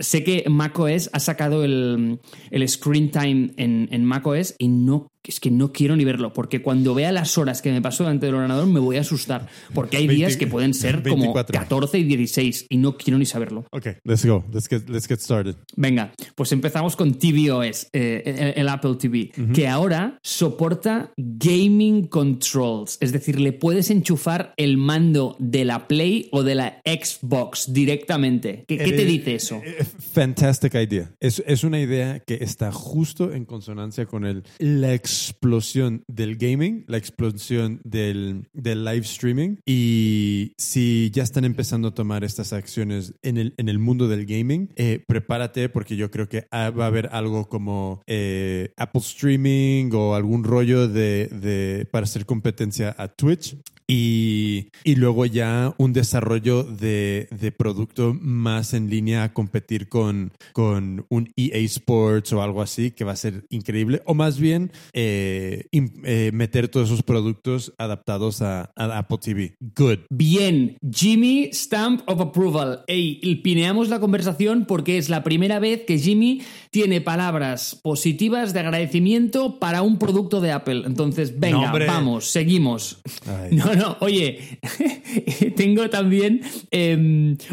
Sé 0.00 0.24
que 0.24 0.44
macOS 0.48 1.10
ha 1.12 1.20
sacado 1.20 1.64
el, 1.64 2.20
el 2.50 2.68
screen 2.68 3.10
time 3.10 3.50
en, 3.56 3.88
en 3.90 4.04
macOS 4.04 4.54
y 4.58 4.68
no 4.68 5.08
es 5.28 5.40
que 5.40 5.50
no 5.50 5.72
quiero 5.72 5.94
ni 5.96 6.04
verlo, 6.04 6.32
porque 6.32 6.62
cuando 6.62 6.94
vea 6.94 7.12
las 7.12 7.38
horas 7.38 7.62
que 7.62 7.70
me 7.70 7.80
paso 7.82 8.04
delante 8.04 8.26
del 8.26 8.34
ordenador 8.36 8.66
me 8.66 8.80
voy 8.80 8.96
a 8.96 9.00
asustar, 9.02 9.46
porque 9.74 9.96
hay 9.98 10.06
20 10.06 10.16
días 10.16 10.36
que 10.36 10.46
pueden 10.46 10.74
ser 10.74 11.02
como 11.02 11.32
24. 11.34 11.52
14 11.60 11.98
y 11.98 12.04
16 12.04 12.66
y 12.70 12.76
no 12.78 12.96
quiero 12.96 13.18
ni 13.18 13.26
saberlo. 13.26 13.66
Ok, 13.70 13.86
let's 14.04 14.24
go. 14.24 14.44
Let's 14.52 14.68
get, 14.68 14.88
let's 14.88 15.06
get 15.06 15.20
started. 15.20 15.56
Venga, 15.76 16.12
pues 16.34 16.52
empezamos 16.52 16.96
con 16.96 17.14
tvOS, 17.14 17.88
eh, 17.92 18.52
el, 18.56 18.62
el 18.62 18.68
Apple 18.68 18.96
TV, 18.98 19.30
que 19.54 19.68
ahora 19.68 20.18
soporta 20.22 21.12
gaming 21.16 22.06
controls, 22.06 22.98
es 23.00 23.12
decir, 23.12 23.40
le 23.40 23.52
puedes 23.52 23.90
enchufar 23.90 24.54
el 24.56 24.76
mando 24.78 25.36
de 25.38 25.64
la 25.64 25.86
Play 25.88 26.28
o 26.32 26.42
de 26.42 26.54
la 26.54 26.80
Xbox 26.84 27.72
directamente. 27.72 28.64
¿Qué, 28.66 28.78
qué 28.78 28.92
te 28.92 29.02
Eh, 29.02 29.06
dice 29.06 29.34
eso? 29.34 29.60
eh, 29.64 29.84
Fantastic 30.12 30.74
idea. 30.74 31.10
Es, 31.20 31.42
es 31.46 31.64
una 31.64 31.80
idea 31.80 32.20
que 32.20 32.38
está 32.40 32.72
justo 32.72 33.32
en 33.32 33.44
consonancia 33.44 34.06
con 34.06 34.24
el, 34.24 34.42
la 34.58 34.92
explosión 35.18 36.02
del 36.08 36.36
gaming, 36.36 36.84
la 36.86 36.96
explosión 36.98 37.80
del, 37.84 38.48
del 38.52 38.84
live 38.84 39.00
streaming. 39.04 39.56
Y 39.66 40.52
si 40.58 41.10
ya 41.12 41.22
están 41.22 41.44
empezando 41.44 41.88
a 41.88 41.94
tomar 41.94 42.24
estas 42.24 42.52
acciones 42.52 43.14
en 43.22 43.36
el, 43.36 43.54
en 43.56 43.68
el 43.68 43.78
mundo 43.78 44.08
del 44.08 44.26
gaming, 44.26 44.70
eh, 44.76 45.02
prepárate 45.06 45.68
porque 45.68 45.96
yo 45.96 46.10
creo 46.10 46.28
que 46.28 46.46
va 46.52 46.84
a 46.84 46.86
haber 46.86 47.08
algo 47.12 47.48
como 47.48 48.02
eh, 48.06 48.72
Apple 48.76 49.00
Streaming 49.02 49.90
o 49.92 50.14
algún 50.14 50.44
rollo 50.44 50.88
de, 50.88 51.26
de- 51.26 51.86
para 51.90 52.04
hacer 52.04 52.24
competencia 52.26 52.94
a 52.98 53.08
Twitch. 53.08 53.56
Y, 53.90 54.68
y 54.84 54.96
luego 54.96 55.24
ya 55.24 55.74
un 55.78 55.94
desarrollo 55.94 56.62
de, 56.62 57.26
de 57.30 57.52
producto 57.52 58.12
más 58.20 58.74
en 58.74 58.90
línea 58.90 59.22
a 59.22 59.32
competir 59.32 59.88
con, 59.88 60.32
con 60.52 61.06
un 61.08 61.32
EA 61.36 61.56
Sports 61.60 62.34
o 62.34 62.42
algo 62.42 62.60
así, 62.60 62.90
que 62.90 63.04
va 63.04 63.12
a 63.12 63.16
ser 63.16 63.46
increíble. 63.48 64.02
O 64.04 64.12
más 64.12 64.38
bien, 64.38 64.72
eh, 64.92 65.07
eh, 65.10 65.68
eh, 66.04 66.30
meter 66.32 66.68
todos 66.68 66.88
esos 66.88 67.02
productos 67.02 67.72
adaptados 67.78 68.42
a, 68.42 68.70
a 68.76 68.98
Apple 68.98 69.18
TV. 69.22 69.54
Good. 69.76 70.00
Bien, 70.10 70.76
Jimmy 70.92 71.50
Stamp 71.52 72.02
of 72.06 72.20
Approval. 72.20 72.84
Ey, 72.86 73.36
pineamos 73.42 73.88
la 73.88 74.00
conversación 74.00 74.64
porque 74.66 74.98
es 74.98 75.08
la 75.08 75.22
primera 75.24 75.58
vez 75.58 75.82
que 75.86 75.98
Jimmy 75.98 76.42
tiene 76.70 77.00
palabras 77.00 77.78
positivas 77.82 78.52
de 78.52 78.60
agradecimiento 78.60 79.58
para 79.58 79.82
un 79.82 79.98
producto 79.98 80.40
de 80.40 80.52
Apple. 80.52 80.82
Entonces, 80.86 81.38
venga, 81.38 81.72
No, 81.72 81.86
vamos, 81.86 82.26
seguimos. 82.30 83.00
Ay. 83.26 83.54
No, 83.56 83.74
no, 83.74 83.96
oye, 84.00 84.58
tengo 85.56 85.88
también 85.90 86.40
eh, 86.70 86.94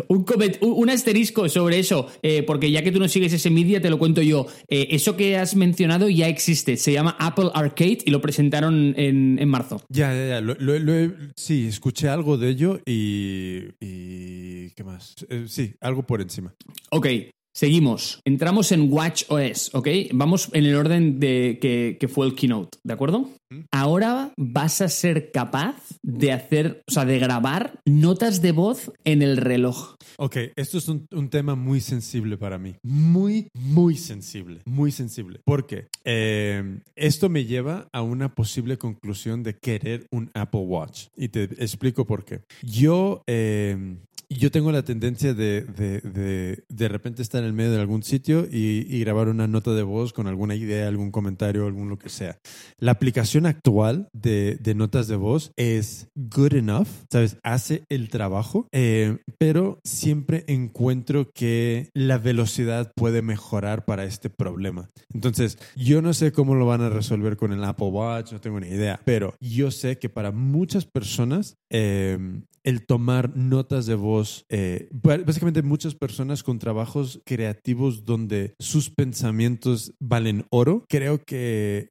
un, 0.08 0.26
un- 0.62 0.90
asterisco 0.90 1.50
sobre 1.50 1.80
eso, 1.80 2.08
eh, 2.22 2.44
porque 2.44 2.72
ya 2.72 2.82
que 2.84 2.92
tú 2.92 3.00
no 3.00 3.08
sigues 3.08 3.34
ese 3.34 3.50
media, 3.50 3.82
te 3.82 3.90
lo 3.90 3.98
cuento 4.00 4.22
yo. 4.22 4.48
Eso 4.68 5.16
que 5.18 5.38
has 5.38 5.56
mencionado 5.56 6.10
ya 6.10 6.28
existe, 6.28 6.78
se 6.78 6.94
llama 6.94 7.16
Apple 7.20 7.35
Arcade 7.54 8.00
y 8.06 8.12
lo 8.12 8.22
presentaron 8.22 8.94
en, 8.98 9.38
en 9.40 9.50
marzo. 9.50 9.82
Ya, 9.90 10.14
ya, 10.14 10.28
ya. 10.28 10.42
Lo- 10.42 10.56
lo- 10.60 10.80
lo 10.80 10.94
he- 10.94 11.12
sí, 11.36 11.68
escuché 11.68 12.10
algo 12.10 12.38
de 12.38 12.50
ello 12.50 12.80
y. 12.86 13.64
y 13.80 14.70
¿Qué 14.72 14.84
más? 14.84 15.16
Eh, 15.30 15.46
sí, 15.48 15.74
algo 15.82 16.04
por 16.04 16.22
encima. 16.22 16.54
Ok, 16.92 17.08
seguimos. 17.56 18.20
Entramos 18.26 18.72
en 18.72 18.92
Watch 18.92 19.24
OS, 19.30 19.74
¿ok? 19.74 19.88
Vamos 20.14 20.50
en 20.54 20.66
el 20.66 20.76
orden 20.76 21.20
de 21.20 21.58
que, 21.62 21.98
que 22.00 22.08
fue 22.08 22.28
el 22.28 22.36
keynote, 22.36 22.78
¿de 22.84 22.94
acuerdo? 22.94 23.30
Ahora 23.72 24.34
vas 24.38 24.82
a 24.82 24.90
ser 24.90 25.32
capaz 25.32 25.76
de 26.02 26.32
hacer, 26.32 26.84
o 26.88 26.92
sea, 26.92 27.06
de 27.06 27.20
grabar 27.20 27.80
notas 27.86 28.42
de 28.42 28.52
voz 28.52 28.92
en 29.04 29.22
el 29.22 29.38
reloj. 29.38 29.96
Ok, 30.18 30.38
esto 30.56 30.78
es 30.78 30.88
un, 30.90 31.08
un 31.12 31.30
tema 31.30 31.56
muy 31.56 31.80
sensible 31.80 32.38
para 32.38 32.58
mí. 32.58 32.76
Muy, 32.84 33.48
muy 33.54 33.96
sensible. 33.96 34.62
Muy 34.66 34.92
sensible. 34.92 35.40
Porque 35.46 35.88
eh, 36.04 36.80
esto 36.96 37.30
me 37.30 37.46
lleva 37.46 37.88
a 37.94 38.02
una 38.02 38.34
posible 38.34 38.78
conclusión 38.78 39.44
de 39.44 39.58
querer 39.58 40.08
un 40.12 40.32
Apple 40.34 40.62
Watch. 40.62 41.08
Y 41.16 41.30
te 41.30 41.44
explico 41.44 42.06
por 42.06 42.26
qué. 42.26 42.42
Yo, 42.64 43.24
eh, 43.28 43.98
yo 44.30 44.52
tengo 44.52 44.72
la 44.72 44.84
tendencia 44.84 45.34
de, 45.34 45.62
de, 45.62 46.02
de, 46.02 46.64
de 46.68 46.88
repente 46.88 47.22
estar 47.22 47.42
en 47.42 47.48
el 47.48 47.54
medio 47.54 47.72
de 47.72 47.82
algún 47.82 48.04
sitio 48.04 48.48
y, 48.52 48.86
y 48.90 49.00
grabar 49.00 49.30
una 49.30 49.48
nota 49.48 49.72
de 49.72 49.84
voz 49.84 50.14
con 50.14 50.28
alguna 50.28 50.56
idea, 50.56 50.88
algún 50.88 51.12
comentario, 51.12 51.66
algún 51.66 51.90
lo 51.90 51.98
que 51.98 52.10
sea. 52.10 52.40
La 52.80 52.92
aplicación 52.92 53.46
actual 53.46 54.10
de, 54.14 54.58
de 54.60 54.76
notas 54.76 55.08
de 55.08 55.16
voz 55.16 55.52
es 55.56 56.10
good 56.16 56.54
enough, 56.54 56.88
¿sabes? 57.12 57.38
Hace 57.44 57.84
el 57.90 58.10
trabajo, 58.10 58.68
eh, 58.72 59.18
pero 59.38 59.80
siempre 59.84 60.44
encuentro 60.48 61.32
que 61.34 61.90
la 61.94 62.18
velocidad 62.18 62.92
puede 62.96 63.22
mejorar 63.22 63.86
para 63.86 64.06
este 64.06 64.30
problema. 64.30 64.90
Entonces, 65.14 65.58
yo 65.76 66.02
no 66.02 66.14
sé 66.14 66.32
cómo 66.32 66.56
lo 66.56 66.66
van 66.66 66.82
a 66.82 66.90
resolver 66.90 67.38
con 67.38 67.52
el 67.52 67.64
Apple 67.64 67.88
Watch, 67.88 68.32
no 68.32 68.42
tengo 68.42 68.60
ni 68.60 68.68
idea, 68.68 69.00
pero 69.06 69.36
yo 69.40 69.72
sé 69.72 69.98
que 69.98 70.10
para 70.10 70.32
muchas 70.32 70.86
personas 70.86 71.58
eh, 71.70 72.18
el 72.66 72.86
tomar 72.88 73.38
notas 73.38 73.86
de 73.86 73.94
voz, 73.94 74.15
eh, 74.50 74.88
b- 74.92 75.24
básicamente 75.26 75.62
muchas 75.62 75.96
personas 75.96 76.44
con 76.44 76.60
trabajos 76.60 77.22
creativos 77.26 78.06
donde 78.06 78.56
sus 78.60 78.90
pensamientos 78.90 79.94
valen 80.00 80.46
oro, 80.50 80.86
creo 80.88 81.24
que, 81.24 81.90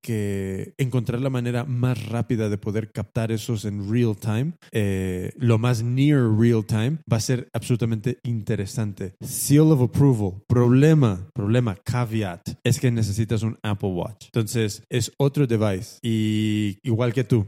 encontrar 0.78 1.20
la 1.20 1.30
manera 1.30 1.64
más 1.64 2.08
rápida 2.08 2.48
de 2.48 2.58
poder 2.58 2.90
captar 2.92 3.32
esos 3.32 3.64
en 3.64 3.90
real 3.90 4.16
time, 4.16 4.52
eh, 4.72 5.32
lo 5.36 5.58
más 5.58 5.82
near 5.82 6.30
real 6.38 6.64
time, 6.64 6.98
va 7.10 7.16
a 7.16 7.20
ser 7.20 7.48
absolutamente 7.52 8.18
interesante. 8.22 9.14
Seal 9.20 9.72
of 9.72 9.82
approval, 9.82 10.42
problema, 10.46 11.28
problema, 11.34 11.76
caveat, 11.84 12.40
es 12.64 12.78
que 12.80 12.90
necesitas 12.90 13.42
un 13.42 13.58
Apple 13.62 13.90
Watch. 13.90 14.26
Entonces, 14.26 14.82
es 14.88 15.12
otro 15.18 15.46
device 15.46 15.98
y 16.02 16.78
igual 16.82 17.12
que 17.12 17.24
tú, 17.24 17.46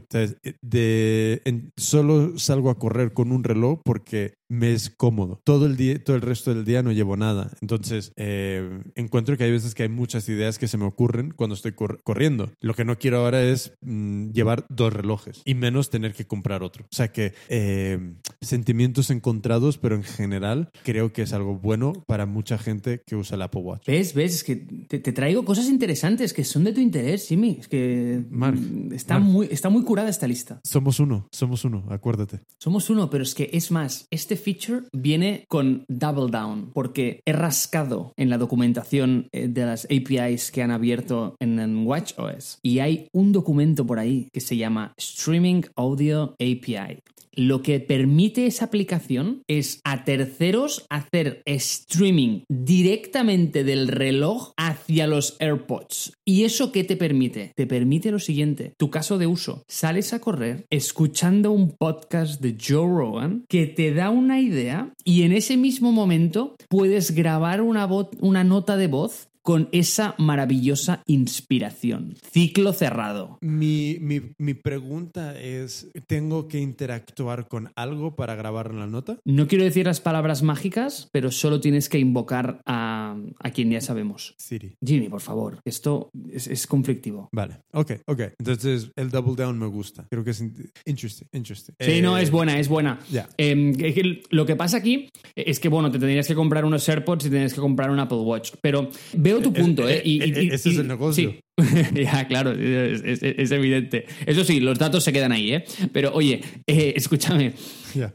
solo 1.77 2.37
salgo 2.37 2.69
a 2.69 2.77
correr 2.79 3.13
con 3.13 3.31
un 3.31 3.43
reloj 3.43 3.81
porque 3.83 4.36
me 4.49 4.73
es 4.73 4.89
cómodo. 4.89 5.41
Todo 5.43 5.65
el 5.65 5.75
día, 5.77 6.01
todo 6.03 6.15
el 6.15 6.21
resto 6.21 6.53
del 6.53 6.65
día 6.65 6.83
no 6.83 6.91
llevo 6.91 7.17
nada. 7.17 7.51
Entonces, 7.61 8.11
eh, 8.15 8.81
encuentro 8.95 9.37
que 9.37 9.43
hay 9.43 9.51
veces 9.51 9.75
que 9.75 9.83
hay 9.83 9.89
muchas 9.89 10.27
ideas 10.29 10.57
que 10.57 10.67
se 10.67 10.77
me 10.77 10.85
ocurren 10.85 11.31
cuando 11.31 11.55
estoy 11.55 11.73
cor- 11.73 11.99
corriendo. 12.03 12.51
Lo 12.61 12.73
que 12.73 12.85
no 12.85 12.97
quiero 12.97 13.17
ahora 13.19 13.43
es 13.43 13.73
mm, 13.81 14.31
llevar 14.31 14.65
dos 14.69 14.93
relojes 14.93 15.41
y 15.45 15.53
menos 15.55 15.89
tener 15.89 16.13
que 16.13 16.25
comprar 16.25 16.63
otro. 16.63 16.85
O 16.85 16.95
sea 16.95 17.11
que 17.11 17.33
eh, 17.49 18.13
sentimientos 18.41 19.09
encontrados, 19.09 19.77
pero 19.77 19.95
en 19.95 20.03
general 20.03 20.69
creo 20.83 21.11
que 21.13 21.23
es 21.23 21.33
algo 21.33 21.57
bueno 21.57 21.93
para 22.07 22.25
mucha 22.25 22.57
gente 22.57 23.01
que 23.05 23.15
usa 23.15 23.35
el 23.35 23.41
Apple 23.41 23.61
Watch. 23.61 23.85
¿Ves? 23.87 24.13
¿Ves? 24.13 24.35
Es 24.35 24.43
que 24.43 24.55
te, 24.55 24.99
te 24.99 25.11
traigo 25.11 25.43
cosas 25.45 25.67
interesantes 25.67 26.33
que 26.33 26.43
son 26.43 26.63
de 26.63 26.73
tu 26.73 26.79
interés, 26.81 27.27
Jimmy. 27.27 27.57
Es 27.59 27.67
que 27.67 28.23
mm, 28.29 28.93
está. 28.93 29.19
Muy, 29.19 29.47
está 29.51 29.69
muy 29.69 29.83
curada 29.83 30.09
esta 30.09 30.27
lista. 30.27 30.61
Somos 30.63 30.99
uno, 30.99 31.27
somos 31.31 31.65
uno, 31.65 31.85
acuérdate. 31.89 32.41
Somos 32.59 32.89
uno, 32.89 33.09
pero 33.09 33.23
es 33.23 33.33
que 33.35 33.49
es 33.51 33.71
más, 33.71 34.07
este 34.11 34.36
feature 34.37 34.83
viene 34.93 35.45
con 35.47 35.85
Double 35.87 36.31
Down, 36.31 36.71
porque 36.73 37.21
he 37.25 37.33
rascado 37.33 38.13
en 38.17 38.29
la 38.29 38.37
documentación 38.37 39.27
eh, 39.31 39.47
de 39.47 39.65
las 39.65 39.85
APIs 39.85 40.51
que 40.51 40.63
han 40.63 40.71
abierto 40.71 41.35
en, 41.39 41.59
en 41.59 41.85
WatchOS 41.85 42.59
y 42.61 42.79
hay 42.79 43.09
un 43.11 43.31
documento 43.31 43.85
por 43.85 43.99
ahí 43.99 44.29
que 44.31 44.41
se 44.41 44.57
llama 44.57 44.93
Streaming 44.97 45.63
Audio 45.75 46.35
API. 46.39 47.01
Lo 47.37 47.61
que 47.61 47.79
permite 47.79 48.47
esa 48.47 48.65
aplicación 48.65 49.43
es 49.47 49.79
a 49.83 50.05
terceros 50.05 50.87
hacer 50.89 51.43
streaming 51.45 52.41
directamente 52.49 53.63
del 53.63 53.89
reloj 53.89 54.53
hacia 54.57 55.05
los 55.05 55.37
AirPods. 55.39 56.13
¿Y 56.25 56.45
eso 56.45 56.71
qué 56.71 56.83
te 56.83 56.97
permite? 56.97 57.51
Te 57.55 57.67
permite 57.67 58.09
lo 58.09 58.17
siguiente, 58.17 58.73
tu 58.79 58.89
caso 58.89 59.19
de 59.19 59.27
uso, 59.27 59.63
sales 59.67 60.13
a 60.13 60.19
correr 60.19 60.65
escuchando 60.71 61.51
un 61.51 61.77
podcast 61.77 62.41
de 62.41 62.57
Joe 62.59 62.87
Rogan 62.87 63.45
que 63.47 63.67
te 63.67 63.93
da 63.93 64.09
una 64.09 64.41
idea 64.41 64.95
y 65.03 65.21
en 65.21 65.31
ese 65.31 65.57
mismo 65.57 65.91
momento 65.91 66.55
puedes 66.69 67.11
grabar 67.11 67.61
una, 67.61 67.87
una 68.19 68.43
nota 68.43 68.77
de 68.77 68.87
voz 68.87 69.29
con 69.47 69.69
esa 69.71 70.13
maravillosa 70.17 71.03
inspiración. 71.05 72.15
Ciclo 72.33 72.73
cerrado. 72.73 73.37
Mi, 73.39 73.95
mi, 74.01 74.19
mi 74.37 74.53
pregunta 74.55 75.39
es, 75.39 75.89
¿tengo 76.05 76.49
que 76.49 76.59
interactuar 76.59 77.47
con 77.47 77.71
algo 77.77 78.17
para 78.17 78.35
grabar 78.35 78.73
la 78.73 78.87
nota? 78.87 79.19
No 79.23 79.47
quiero 79.47 79.63
decir 79.63 79.85
las 79.85 80.01
palabras 80.01 80.43
mágicas, 80.43 81.07
pero 81.13 81.31
solo 81.31 81.61
tienes 81.61 81.87
que 81.87 81.97
invocar 81.97 82.59
a, 82.65 83.15
a 83.39 83.51
quien 83.51 83.71
ya 83.71 83.79
sabemos. 83.79 84.35
Siri. 84.37 84.75
Jimmy, 84.85 85.07
por 85.07 85.21
favor, 85.21 85.59
esto 85.63 86.09
es, 86.29 86.47
es 86.47 86.67
conflictivo. 86.67 87.29
Vale, 87.31 87.61
ok, 87.71 87.91
ok. 88.05 88.21
Entonces 88.39 88.91
el 88.97 89.11
double 89.11 89.35
down 89.41 89.57
me 89.57 89.67
gusta. 89.67 90.07
Creo 90.09 90.25
que 90.25 90.31
es 90.31 90.41
in- 90.41 90.69
interesting, 90.85 91.27
interesting. 91.31 91.73
Sí, 91.79 91.91
Eh, 91.91 92.01
no, 92.01 92.17
es 92.17 92.31
buena, 92.31 92.59
es 92.59 92.67
buena. 92.67 92.99
Eh, 93.37 93.73
que 93.77 94.23
lo 94.29 94.45
que 94.45 94.57
pasa 94.57 94.75
aquí 94.75 95.07
es 95.37 95.61
que, 95.61 95.69
bueno, 95.69 95.89
te 95.89 95.99
tendrías 95.99 96.27
que 96.27 96.35
comprar 96.35 96.65
unos 96.65 96.89
AirPods 96.89 97.27
y 97.27 97.29
tendrías 97.29 97.53
que 97.53 97.61
comprar 97.61 97.91
un 97.91 97.99
Apple 97.99 98.17
Watch. 98.17 98.51
Pero 98.61 98.89
veo 99.13 99.36
tu 99.41 99.53
punto, 99.53 99.87
eh, 99.87 99.97
¿eh? 99.97 100.01
Y- 100.05 100.17
y- 100.17 100.21
eh, 100.23 100.43
y- 100.43 100.47
ese 100.49 100.69
es 100.69 100.75
y- 100.75 100.79
el 100.79 100.87
negocio. 100.87 101.31
Sí. 101.31 101.39
ya, 101.93 102.27
claro, 102.27 102.51
es, 102.51 103.01
es- 103.03 103.23
es 103.23 103.51
evidente. 103.51 104.05
Eso 104.25 104.43
sí, 104.43 104.59
los 104.59 104.77
datos 104.77 105.03
se 105.03 105.11
quedan 105.11 105.31
ahí, 105.31 105.53
¿eh? 105.53 105.65
Pero 105.91 106.13
oye, 106.13 106.41
eh, 106.67 106.93
escúchame. 106.95 107.53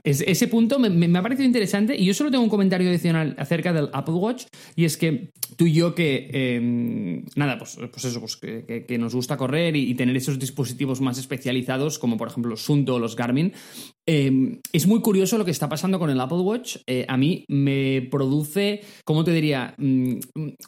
Es- 0.04 0.20
ese 0.24 0.46
punto 0.46 0.78
me, 0.78 0.90
me- 0.90 1.18
ha 1.18 1.22
parecido 1.22 1.46
interesante 1.46 1.96
y 1.98 2.04
yo 2.04 2.14
solo 2.14 2.30
tengo 2.30 2.44
un 2.44 2.50
comentario 2.50 2.88
adicional 2.88 3.34
acerca 3.38 3.72
del 3.72 3.88
Apple 3.92 4.14
Watch 4.14 4.44
y 4.76 4.84
es 4.84 4.96
que 4.96 5.30
tú 5.56 5.66
y 5.66 5.72
yo 5.72 5.94
que, 5.94 6.30
eh, 6.32 7.22
nada, 7.34 7.58
pues, 7.58 7.76
pues 7.90 8.04
eso, 8.04 8.20
pues 8.20 8.36
que, 8.36 8.64
que- 8.64 8.86
que 8.86 8.98
nos 8.98 9.12
gusta 9.14 9.36
correr 9.36 9.74
y, 9.74 9.90
y 9.90 9.94
tener 9.94 10.16
esos 10.16 10.38
dispositivos 10.38 11.00
más 11.00 11.18
especializados 11.18 11.98
como 11.98 12.16
por 12.16 12.28
ejemplo 12.28 12.50
los 12.50 12.62
Sunto 12.64 12.94
o 12.94 12.98
los 13.00 13.16
Garmin, 13.16 13.52
eh, 14.06 14.58
es 14.72 14.86
muy 14.86 15.00
curioso 15.00 15.36
lo 15.38 15.44
que 15.44 15.50
está 15.50 15.68
pasando 15.68 15.98
con 15.98 16.10
el 16.10 16.20
Apple 16.20 16.38
Watch. 16.38 16.76
Eh, 16.86 17.04
a 17.08 17.16
mí 17.16 17.44
me 17.48 18.06
produce, 18.10 18.82
¿cómo 19.04 19.24
te 19.24 19.32
diría? 19.32 19.74
Mm, 19.78 20.18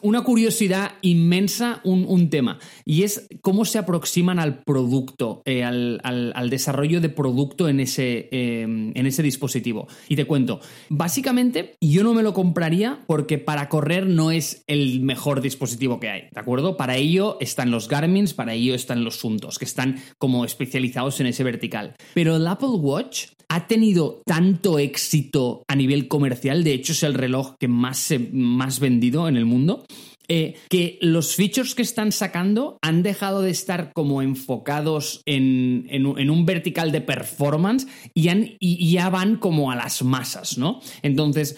una 0.01 0.23
curiosidad 0.23 0.91
inmensa 1.01 1.79
un, 1.85 2.05
un 2.07 2.29
tema. 2.29 2.59
Y 2.85 3.03
es 3.03 3.27
cómo 3.41 3.65
se 3.65 3.77
aproximan 3.77 4.39
al 4.39 4.63
producto, 4.63 5.41
eh, 5.45 5.63
al, 5.63 6.49
desarrollo 6.49 7.01
de 7.01 7.09
producto 7.09 7.67
en 7.67 7.79
ese, 7.79 8.29
eh, 8.31 8.61
en 8.61 9.05
ese 9.05 9.23
dispositivo. 9.23 9.87
Y 10.09 10.15
te 10.15 10.25
cuento, 10.25 10.59
básicamente 10.89 11.75
yo 11.81 12.03
no 12.03 12.13
me 12.13 12.23
lo 12.23 12.33
compraría 12.33 13.03
porque 13.07 13.37
para 13.37 13.69
correr 13.69 14.07
no 14.07 14.31
es 14.31 14.63
el 14.67 15.01
mejor 15.01 15.41
dispositivo 15.41 15.99
que 15.99 16.09
hay, 16.09 16.21
¿de 16.31 16.39
acuerdo? 16.39 16.77
Para 16.77 16.95
ello 16.97 17.37
están 17.39 17.71
los 17.71 17.87
Garmins, 17.87 18.33
para 18.33 18.53
ello 18.53 18.73
están 18.75 19.03
los 19.03 19.17
Suntos, 19.17 19.59
que 19.59 19.65
están 19.65 19.97
como 20.17 20.45
especializados 20.45 21.19
en 21.19 21.27
ese 21.27 21.43
vertical. 21.43 21.95
Pero 22.13 22.35
el 22.35 22.47
Apple 22.47 22.69
Watch 22.79 23.27
ha 23.47 23.67
tenido 23.67 24.21
tanto 24.25 24.79
éxito 24.79 25.63
a 25.67 25.75
nivel 25.75 26.07
comercial, 26.07 26.63
de 26.63 26.73
hecho 26.73 26.93
es 26.93 27.03
el 27.03 27.13
reloj 27.13 27.55
que 27.59 27.67
más, 27.67 27.97
se- 27.99 28.29
más 28.31 28.79
vendido 28.79 29.27
en 29.27 29.37
el 29.37 29.45
mundo, 29.45 29.85
eh, 30.27 30.55
que 30.69 30.97
los 31.01 31.35
features 31.35 31.75
que 31.75 31.81
están 31.81 32.11
sacando 32.11 32.77
han 32.81 33.03
dejado 33.03 33.41
de 33.41 33.51
estar 33.51 33.91
como 33.93 34.21
enfocados 34.21 35.21
en, 35.25 35.87
en 35.89 36.05
un- 36.05 36.19
en 36.19 36.29
un 36.29 36.45
vertical 36.45 36.91
de 36.91 37.01
performance 37.01 37.87
y, 38.13 38.29
han, 38.29 38.51
y 38.59 38.91
ya 38.91 39.09
van 39.09 39.37
como 39.37 39.71
a 39.71 39.75
las 39.75 40.03
masas, 40.03 40.57
¿no? 40.57 40.79
Entonces, 41.01 41.57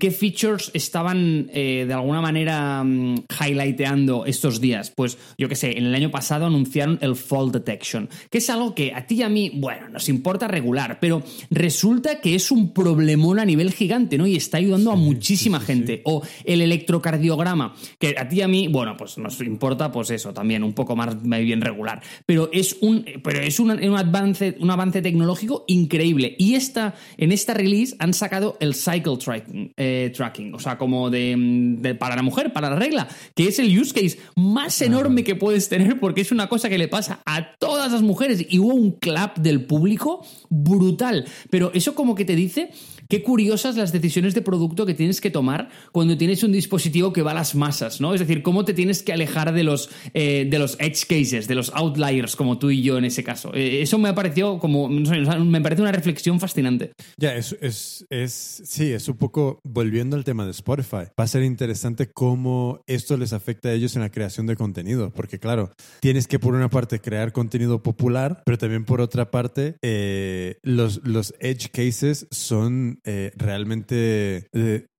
¿qué 0.00 0.10
features 0.10 0.70
estaban 0.74 1.50
eh, 1.52 1.84
de 1.86 1.92
alguna 1.94 2.20
manera 2.20 2.82
mm, 2.84 3.24
highlighteando 3.40 4.24
estos 4.26 4.60
días? 4.60 4.92
Pues 4.94 5.18
yo 5.36 5.48
qué 5.48 5.54
sé, 5.56 5.78
en 5.78 5.86
el 5.86 5.94
año 5.94 6.10
pasado 6.10 6.46
anunciaron 6.46 6.98
el 7.02 7.16
Fall 7.16 7.52
Detection, 7.52 8.08
que 8.30 8.38
es 8.38 8.50
algo 8.50 8.74
que 8.74 8.92
a 8.94 9.06
ti 9.06 9.16
y 9.16 9.22
a 9.22 9.28
mí, 9.28 9.50
bueno, 9.54 9.88
nos 9.88 10.08
importa 10.08 10.48
regular, 10.48 10.98
pero 11.00 11.22
resulta 11.50 12.20
que 12.20 12.34
es 12.34 12.50
un 12.50 12.72
problemón 12.72 13.38
a 13.38 13.44
nivel 13.44 13.72
gigante, 13.72 14.16
¿no? 14.18 14.26
Y 14.26 14.36
está 14.36 14.58
ayudando 14.58 14.92
a 14.92 14.96
muchísima 14.96 15.60
gente. 15.60 16.02
O 16.04 16.22
el 16.44 16.60
electrocardiograma, 16.62 17.74
que 17.98 18.07
a 18.16 18.28
ti 18.28 18.36
y 18.36 18.42
a 18.42 18.48
mí, 18.48 18.68
bueno, 18.68 18.96
pues 18.96 19.18
nos 19.18 19.40
importa, 19.40 19.90
pues 19.90 20.10
eso, 20.10 20.32
también 20.32 20.62
un 20.62 20.72
poco 20.72 20.94
más 20.96 21.20
bien 21.22 21.60
regular. 21.60 22.00
Pero 22.26 22.48
es 22.52 22.76
un, 22.80 23.04
pero 23.22 23.40
es 23.40 23.58
un, 23.60 23.70
un 23.70 23.96
avance, 23.96 24.56
un 24.60 24.70
avance 24.70 25.02
tecnológico 25.02 25.64
increíble. 25.66 26.36
Y 26.38 26.54
esta, 26.54 26.94
en 27.16 27.32
esta 27.32 27.54
release 27.54 27.96
han 27.98 28.14
sacado 28.14 28.56
el 28.60 28.74
cycle 28.74 29.16
tracking, 29.16 29.72
eh, 29.76 30.12
tracking 30.14 30.54
o 30.54 30.58
sea, 30.58 30.78
como 30.78 31.10
de, 31.10 31.34
de- 31.78 31.94
para 31.94 32.16
la 32.16 32.22
mujer, 32.22 32.52
para 32.52 32.70
la 32.70 32.76
regla, 32.76 33.08
que 33.34 33.48
es 33.48 33.58
el 33.58 33.76
use 33.78 33.92
case 33.92 34.18
más 34.36 34.80
enorme 34.82 35.24
que 35.24 35.34
puedes 35.34 35.68
tener 35.68 35.98
porque 35.98 36.20
es 36.20 36.32
una 36.32 36.48
cosa 36.48 36.68
que 36.68 36.78
le 36.78 36.88
pasa 36.88 37.20
a 37.26 37.54
todas 37.58 37.92
las 37.92 38.02
mujeres. 38.02 38.46
Y 38.48 38.58
hubo 38.58 38.74
un 38.74 38.92
clap 38.92 39.38
del 39.38 39.64
público 39.64 40.24
brutal. 40.48 41.26
Pero 41.50 41.70
eso 41.74 41.94
como 41.94 42.14
que 42.14 42.24
te 42.24 42.36
dice 42.36 42.70
Qué 43.08 43.22
curiosas 43.22 43.74
las 43.76 43.90
decisiones 43.90 44.34
de 44.34 44.42
producto 44.42 44.84
que 44.84 44.92
tienes 44.92 45.22
que 45.22 45.30
tomar 45.30 45.70
cuando 45.92 46.18
tienes 46.18 46.42
un 46.42 46.52
dispositivo 46.52 47.10
que 47.10 47.22
va 47.22 47.30
a 47.30 47.34
las 47.34 47.54
masas, 47.54 47.97
Es 48.14 48.20
decir, 48.20 48.42
cómo 48.42 48.64
te 48.64 48.74
tienes 48.74 49.02
que 49.02 49.12
alejar 49.12 49.52
de 49.52 49.64
los, 49.64 49.90
eh, 50.14 50.46
de 50.48 50.58
los 50.58 50.76
edge 50.80 51.06
cases, 51.06 51.48
de 51.48 51.54
los 51.54 51.70
outliers, 51.74 52.36
como 52.36 52.58
tú 52.58 52.70
y 52.70 52.82
yo 52.82 52.98
en 52.98 53.04
ese 53.04 53.24
caso. 53.24 53.52
Eh, 53.54 53.82
eso 53.82 53.98
me 53.98 54.08
ha 54.08 54.14
parecido 54.14 54.58
como, 54.58 54.88
me 54.88 55.60
parece 55.60 55.82
una 55.82 55.92
reflexión 55.92 56.40
fascinante. 56.40 56.92
Ya, 57.16 57.34
es, 57.34 57.56
es, 57.60 58.62
sí, 58.64 58.92
es 58.92 59.08
un 59.08 59.16
poco 59.16 59.60
volviendo 59.64 60.16
al 60.16 60.24
tema 60.24 60.44
de 60.44 60.52
Spotify. 60.52 61.10
Va 61.18 61.24
a 61.24 61.26
ser 61.26 61.42
interesante 61.42 62.08
cómo 62.12 62.80
esto 62.86 63.16
les 63.16 63.32
afecta 63.32 63.70
a 63.70 63.72
ellos 63.72 63.96
en 63.96 64.02
la 64.02 64.10
creación 64.10 64.46
de 64.46 64.56
contenido, 64.56 65.12
porque 65.12 65.38
claro, 65.38 65.70
tienes 66.00 66.26
que 66.26 66.38
por 66.38 66.54
una 66.54 66.70
parte 66.70 67.00
crear 67.00 67.32
contenido 67.32 67.82
popular, 67.82 68.42
pero 68.46 68.58
también 68.58 68.84
por 68.84 69.00
otra 69.00 69.30
parte, 69.30 69.76
eh, 69.82 70.58
los, 70.62 71.00
los 71.04 71.34
edge 71.40 71.70
cases 71.70 72.26
son 72.30 73.00
realmente, 73.36 74.48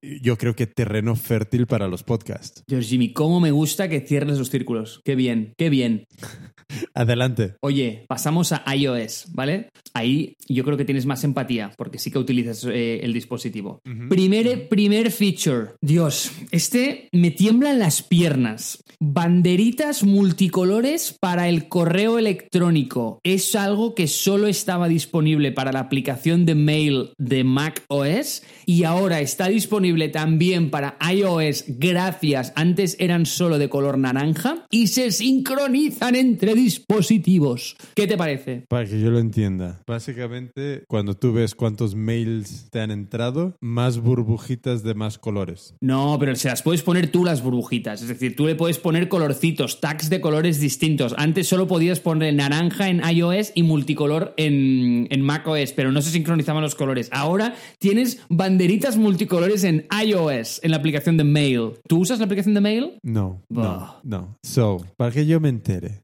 yo 0.02 0.38
creo 0.38 0.56
que 0.56 0.68
terreno 0.68 1.16
fértil 1.16 1.68
para 1.68 1.88
los 1.88 2.04
podcasts. 2.04 2.64
George 2.68 2.88
Jimmy, 2.88 3.14
cómo 3.14 3.40
me 3.40 3.52
gusta 3.52 3.90
que 3.90 4.02
cierres 4.02 4.38
los 4.38 4.50
círculos. 4.50 5.02
Qué 5.04 5.16
bien, 5.16 5.54
qué 5.58 5.70
bien. 5.70 6.06
Adelante. 6.94 7.56
Oye, 7.62 8.06
pasamos 8.08 8.52
a 8.52 8.64
iOS, 8.76 9.28
¿vale? 9.34 9.70
Ahí 9.94 10.36
yo 10.48 10.64
creo 10.64 10.78
que 10.78 10.86
tienes 10.86 11.06
más 11.06 11.24
empatía, 11.24 11.72
porque 11.78 12.00
sí 12.00 12.12
que 12.12 12.20
utilizas 12.20 12.66
eh, 12.66 13.02
el 13.04 13.14
dispositivo. 13.14 13.82
primer, 14.10 14.68
primer 14.70 15.12
feature. 15.12 15.72
Dios, 15.82 16.32
este 16.52 17.10
me 17.12 17.32
tiemblan 17.32 17.80
las 17.80 18.02
piernas. 18.02 18.84
Banderitas 19.00 20.04
multicolores 20.04 21.16
para 21.20 21.48
el 21.48 21.70
correo 21.70 22.20
electrónico. 22.20 23.22
Es 23.24 23.56
algo 23.56 23.96
que 23.96 24.08
solo 24.08 24.48
estaba 24.48 24.90
disponible 24.90 25.52
para 25.52 25.72
la 25.72 25.80
aplicación 25.80 26.46
de 26.46 26.56
mail 26.56 27.12
de 27.18 27.44
Mac 27.44 27.84
OS 27.88 28.44
y 28.66 28.84
ahora 28.84 29.22
está 29.22 29.48
disponible 29.48 30.10
también 30.10 30.70
para 30.70 30.98
iOS 31.12 31.66
gracias. 31.68 32.52
Antes 32.56 32.98
eran 33.00 33.26
solo 33.26 33.58
de 33.58 33.70
color 33.70 33.98
naranja 33.98 34.66
y 34.70 34.88
se 34.88 35.12
sincronizan 35.12 36.16
entre 36.16 36.56
dispositivos. 36.60 37.76
¿Qué 37.96 38.08
te 38.08 38.18
parece? 38.18 38.66
Para 38.68 38.86
que 38.86 39.00
yo 39.00 39.10
lo 39.12 39.20
entienda. 39.20 39.82
Básicamente, 39.88 40.84
cuando 40.88 41.16
tú 41.16 41.34
ves 41.34 41.56
cuántos 41.56 41.96
mails 41.96 42.68
te 42.72 42.82
han 42.82 42.92
entrado, 42.92 43.56
más 43.62 44.00
burbujitas 44.00 44.84
de 44.84 44.94
más 44.94 45.18
colores. 45.18 45.76
No, 45.82 46.18
pero 46.20 46.36
se 46.36 46.50
las 46.50 46.62
puedes 46.62 46.84
poner 46.84 47.12
tú 47.12 47.24
las 47.24 47.42
burbujitas. 47.42 48.02
Es 48.02 48.08
decir, 48.08 48.36
tú 48.36 48.46
le 48.46 48.56
puedes 48.56 48.78
poner 48.78 49.08
colorcitos, 49.08 49.80
tags 49.80 50.10
de 50.10 50.22
colores 50.22 50.60
distintos. 50.60 51.16
Antes 51.18 51.48
solo 51.48 51.68
podías 51.68 52.00
poner 52.00 52.34
naranja 52.34 52.90
en 52.90 53.02
iOS 53.10 53.52
y 53.56 53.64
multicolor 53.64 54.34
en, 54.38 55.08
en 55.10 55.22
macOS, 55.22 55.74
pero 55.74 55.92
no 55.92 56.02
se 56.02 56.12
sincronizaban 56.12 56.62
los 56.62 56.76
colores. 56.76 57.10
Ahora 57.12 57.56
tienes 57.80 58.22
banderitas 58.30 58.98
multicolores 58.98 59.64
en 59.64 59.88
iOS, 60.06 60.60
en 60.64 60.72
la 60.72 60.78
aplicación 60.78 61.18
de 61.18 61.24
Mail. 61.24 61.72
¿Tú 61.88 62.00
usas 62.00 62.20
la 62.20 62.26
aplicación 62.26 62.54
de 62.54 62.62
Mail? 62.62 63.00
No, 63.04 63.44
no, 63.50 64.00
no. 64.04 64.38
So, 64.44 64.86
para 64.98 65.12
que 65.12 65.26
yo 65.26 65.40
me 65.40 65.50
entere, 65.50 66.02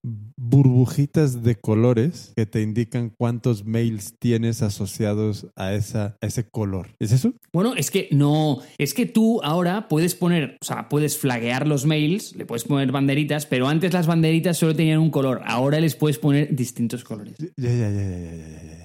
burbujitas 0.50 1.44
de 1.44 1.56
colores 1.56 2.34
que 2.36 2.46
te 2.46 2.62
indican 2.62 3.10
cuántos 3.10 3.66
mails 3.66 4.16
tienes 4.20 4.62
asociados 4.62 5.48
a, 5.56 5.74
esa, 5.74 6.18
a 6.22 6.26
ese 6.26 6.48
color. 6.48 6.96
¿Es 7.00 7.12
eso? 7.12 7.34
Bueno, 7.54 7.74
es 7.76 7.92
que 7.92 8.08
no, 8.12 8.60
es 8.78 8.94
que 8.94 9.06
tú 9.06 9.42
ahora 9.44 9.88
puedes 9.88 10.16
poner, 10.16 10.58
o 10.62 10.66
sea, 10.66 10.90
puedes 10.90 11.18
flaguear 11.18 11.68
los 11.68 11.86
mails, 11.86 12.36
le 12.36 12.46
puedes 12.46 12.64
poner 12.64 12.92
banderitas, 12.92 13.46
pero 13.46 13.68
antes 13.68 13.94
las 13.94 14.08
banderitas 14.08 14.58
solo 14.58 14.76
tenían 14.76 15.00
un 15.00 15.10
color, 15.10 15.42
ahora 15.46 15.80
les 15.80 15.96
puedes 15.96 16.20
poner 16.20 16.56
distintos 16.56 17.04
colores. 17.04 17.36
Ya, 17.58 17.70
ya, 17.70 17.90
ya, 17.90 17.90
ya, 17.90 18.02
ya, 18.02 18.36
ya, 18.36 18.48
ya, 18.48 18.78
ya. 18.80 18.85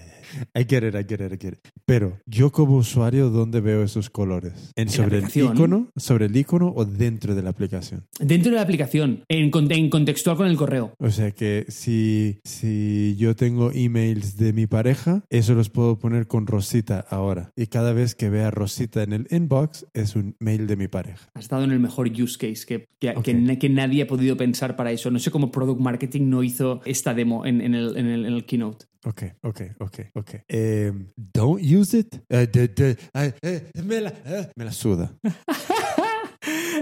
I 0.55 0.65
get 0.69 0.83
it, 0.85 0.95
I 0.95 1.05
get 1.09 1.21
it, 1.21 1.33
I 1.33 1.39
get 1.41 1.53
it. 1.55 1.59
Pero 1.87 2.19
yo 2.27 2.51
como 2.53 2.77
usuario, 2.77 3.31
¿dónde 3.31 3.61
veo 3.61 3.83
esos 3.83 4.11
colores? 4.11 4.73
¿En, 4.77 4.89
sobre 4.89 5.19
el 5.19 5.25
icono? 5.55 5.89
¿Sobre 5.97 6.27
el 6.27 6.37
icono 6.37 6.73
o 6.75 6.85
dentro 6.85 7.35
de 7.35 7.43
la 7.43 7.51
aplicación? 7.51 8.07
Dentro 8.19 8.51
de 8.51 8.57
la 8.57 8.63
aplicación, 8.63 9.25
en, 9.29 9.51
en 9.71 9.91
contextual 9.91 10.37
con 10.37 10.47
el 10.47 10.57
correo. 10.57 10.95
O 10.99 11.11
sea 11.11 11.31
que 11.33 11.67
si, 11.69 12.41
si 12.45 13.17
yo 13.19 13.35
tengo 13.37 13.71
emails 13.73 14.37
de 14.37 14.53
mi 14.53 14.67
pareja, 14.67 15.23
eso 15.31 15.55
los 15.55 15.71
puedo 15.71 15.99
poner 15.99 16.27
con 16.27 16.47
Rosita 16.47 17.05
ahora. 17.11 17.53
Y 17.57 17.67
cada 17.67 17.93
vez 17.93 18.15
que 18.15 18.31
vea 18.31 18.51
Rosita 18.51 19.03
en 19.03 19.13
el 19.13 19.27
inbox, 19.31 19.87
es 19.95 20.17
un 20.17 20.37
mail 20.41 20.67
de 20.67 20.77
mi 20.77 20.89
pareja. 20.89 21.29
Has 21.35 21.45
estado 21.45 21.65
en 21.65 21.71
el 21.73 21.81
mejor 21.81 22.09
use 22.11 22.39
case 22.39 22.65
que, 22.67 22.87
que, 22.99 23.15
que 23.23 23.35
na- 23.35 23.57
que 23.57 23.69
nadie 23.69 24.03
ha 24.03 24.07
podido 24.07 24.37
pensar 24.37 24.77
para 24.77 24.93
eso. 24.93 25.11
No 25.11 25.19
sé 25.19 25.31
cómo 25.31 25.51
Product 25.51 25.81
Marketing 25.81 26.29
no 26.29 26.43
hizo 26.43 26.81
esta 26.85 27.15
demo 27.15 27.47
en, 27.47 27.61
en 27.61 27.75
el, 27.75 27.97
en 27.97 28.07
el- 28.07 28.27
en 28.27 28.33
el 28.33 28.45
keynote. 28.45 28.87
Ok, 29.07 29.23
ok, 29.43 29.61
ok, 29.81 29.99
ok. 30.15 30.20
Em, 30.49 31.13
don't 31.17 31.61
use 31.63 31.97
it. 31.99 32.21
Eh, 32.29 32.47
de- 32.47 32.69
de- 32.69 32.97
eh, 33.15 33.61
me, 33.85 34.01
la, 34.01 34.11
eh, 34.25 34.51
me 34.57 34.65
la 34.65 34.73
suda. 34.73 35.11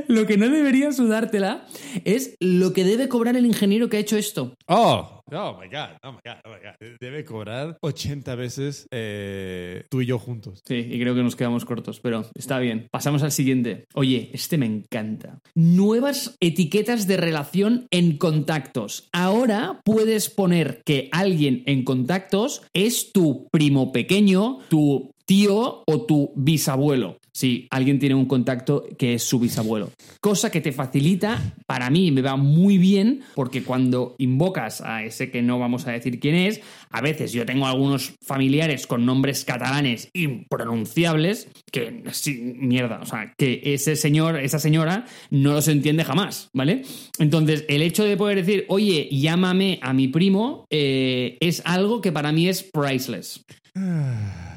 Lo 0.08 0.26
que 0.26 0.38
no 0.38 0.48
debería 0.48 0.90
sudártela 0.90 1.66
es 2.04 2.34
lo 2.40 2.72
que 2.72 2.84
debe 2.84 3.08
cobrar 3.08 3.36
el 3.36 3.44
ingeniero 3.44 3.90
que 3.90 3.98
ha 3.98 4.00
hecho 4.00 4.16
esto. 4.16 4.54
Oh, 4.66 5.22
oh 5.30 5.58
my 5.60 5.68
God, 5.68 5.98
oh 6.02 6.12
my 6.12 6.18
God, 6.24 6.38
oh 6.44 6.48
my 6.48 6.56
God. 6.64 6.96
Debe 6.98 7.26
cobrar 7.26 7.76
80 7.82 8.34
veces 8.34 8.88
eh, 8.90 9.84
tú 9.90 10.00
y 10.00 10.06
yo 10.06 10.18
juntos. 10.18 10.62
Sí, 10.66 10.76
y 10.76 10.98
creo 10.98 11.14
que 11.14 11.22
nos 11.22 11.36
quedamos 11.36 11.66
cortos, 11.66 12.00
pero 12.00 12.24
está 12.34 12.58
bien. 12.58 12.88
Pasamos 12.90 13.22
al 13.22 13.32
siguiente. 13.32 13.84
Oye, 13.92 14.30
este 14.32 14.56
me 14.56 14.64
encanta. 14.64 15.40
Nuevas 15.54 16.36
etiquetas 16.40 17.06
de 17.06 17.18
relación 17.18 17.86
en 17.90 18.16
contactos. 18.16 19.10
Ahora 19.12 19.82
puedes 19.84 20.30
poner 20.30 20.80
que 20.86 21.10
alguien 21.12 21.64
en 21.66 21.84
contactos 21.84 22.62
es 22.72 23.12
tu 23.12 23.48
primo 23.50 23.92
pequeño, 23.92 24.60
tu 24.70 25.12
tío 25.28 25.84
o 25.86 26.06
tu 26.06 26.32
bisabuelo. 26.36 27.18
Si 27.32 27.68
alguien 27.70 27.98
tiene 27.98 28.14
un 28.14 28.24
contacto 28.24 28.86
que 28.98 29.12
es 29.14 29.22
su 29.22 29.38
bisabuelo. 29.38 29.92
Cosa 30.20 30.50
que 30.50 30.62
te 30.62 30.72
facilita, 30.72 31.54
para 31.66 31.90
mí 31.90 32.10
me 32.10 32.22
va 32.22 32.36
muy 32.36 32.78
bien, 32.78 33.20
porque 33.34 33.62
cuando 33.62 34.16
invocas 34.16 34.80
a 34.80 35.04
ese 35.04 35.30
que 35.30 35.42
no 35.42 35.58
vamos 35.58 35.86
a 35.86 35.92
decir 35.92 36.18
quién 36.18 36.34
es, 36.34 36.62
a 36.90 37.02
veces 37.02 37.32
yo 37.32 37.44
tengo 37.44 37.66
algunos 37.66 38.14
familiares 38.22 38.86
con 38.86 39.04
nombres 39.04 39.44
catalanes 39.44 40.08
impronunciables 40.14 41.48
que, 41.70 42.04
sí, 42.10 42.54
mierda, 42.56 43.00
o 43.02 43.06
sea, 43.06 43.34
que 43.36 43.60
ese 43.62 43.96
señor, 43.96 44.40
esa 44.40 44.58
señora 44.58 45.04
no 45.30 45.52
los 45.52 45.68
entiende 45.68 46.04
jamás, 46.04 46.48
¿vale? 46.54 46.82
Entonces, 47.18 47.66
el 47.68 47.82
hecho 47.82 48.04
de 48.04 48.16
poder 48.16 48.38
decir, 48.44 48.64
oye, 48.68 49.10
llámame 49.12 49.78
a 49.82 49.92
mi 49.92 50.08
primo, 50.08 50.64
eh, 50.70 51.36
es 51.40 51.60
algo 51.66 52.00
que 52.00 52.12
para 52.12 52.32
mí 52.32 52.48
es 52.48 52.62
priceless. 52.62 53.44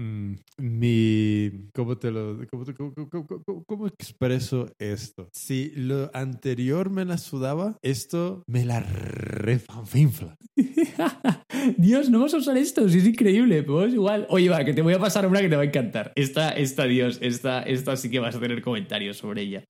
Mm, 0.00 0.36
mi. 0.56 1.50
¿Cómo 1.74 1.98
te 1.98 2.10
lo.? 2.10 2.38
¿Cómo, 2.50 2.64
cómo- 2.74 3.44
cómo- 3.44 3.64
cómo- 3.66 3.86
expreso 3.86 4.72
esto? 4.78 5.28
Si 5.32 5.72
lo 5.76 6.10
anterior 6.14 6.88
me 6.88 7.04
la 7.04 7.18
sudaba, 7.18 7.76
esto 7.82 8.42
me 8.46 8.64
la 8.64 8.80
refanfinfla. 8.80 10.38
Dios, 11.76 12.08
no 12.08 12.18
vamos 12.20 12.32
a 12.32 12.38
usar 12.38 12.56
esto, 12.56 12.88
sí 12.88 12.98
es 12.98 13.06
increíble, 13.06 13.62
pues 13.62 13.92
igual. 13.92 14.26
Oye, 14.30 14.48
va, 14.48 14.64
que 14.64 14.72
te 14.72 14.80
voy 14.80 14.94
a 14.94 14.98
pasar 14.98 15.26
una 15.26 15.40
que 15.42 15.50
te 15.50 15.56
va 15.56 15.62
a 15.62 15.66
encantar. 15.66 16.12
Esta, 16.16 16.50
esta, 16.50 16.84
Dios, 16.84 17.18
esta, 17.20 17.62
esta 17.62 17.94
sí 17.96 18.10
que 18.10 18.20
vas 18.20 18.34
a 18.34 18.40
tener 18.40 18.62
comentarios 18.62 19.18
sobre 19.18 19.42
ella. 19.42 19.64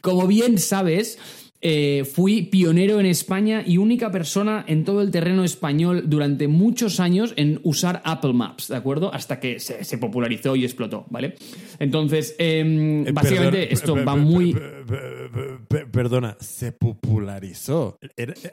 Como 0.00 0.26
bien 0.26 0.58
sabes, 0.58 1.18
eh, 1.60 2.04
fui 2.04 2.42
pionero 2.42 3.00
en 3.00 3.06
España 3.06 3.62
y 3.66 3.78
única 3.78 4.10
persona 4.10 4.64
en 4.68 4.84
todo 4.84 5.02
el 5.02 5.10
terreno 5.10 5.44
español 5.44 6.04
durante 6.06 6.48
muchos 6.48 7.00
años 7.00 7.32
en 7.36 7.60
usar 7.62 8.02
Apple 8.04 8.32
Maps, 8.32 8.68
¿de 8.68 8.76
acuerdo? 8.76 9.12
Hasta 9.12 9.40
que 9.40 9.58
se, 9.60 9.84
se 9.84 9.98
popularizó 9.98 10.54
y 10.56 10.64
explotó, 10.64 11.06
¿vale? 11.10 11.34
Entonces, 11.78 12.34
Eh, 12.38 13.06
básicamente 13.12 13.72
esto 13.72 13.94
per- 13.94 14.08
va 14.08 14.14
per- 14.14 14.22
muy... 14.22 14.52
per- 14.52 14.84
per- 14.86 15.30
per- 15.32 15.58
per- 15.68 15.90
Perdona, 15.90 16.36
se 16.40 16.72
popularizó 16.72 17.98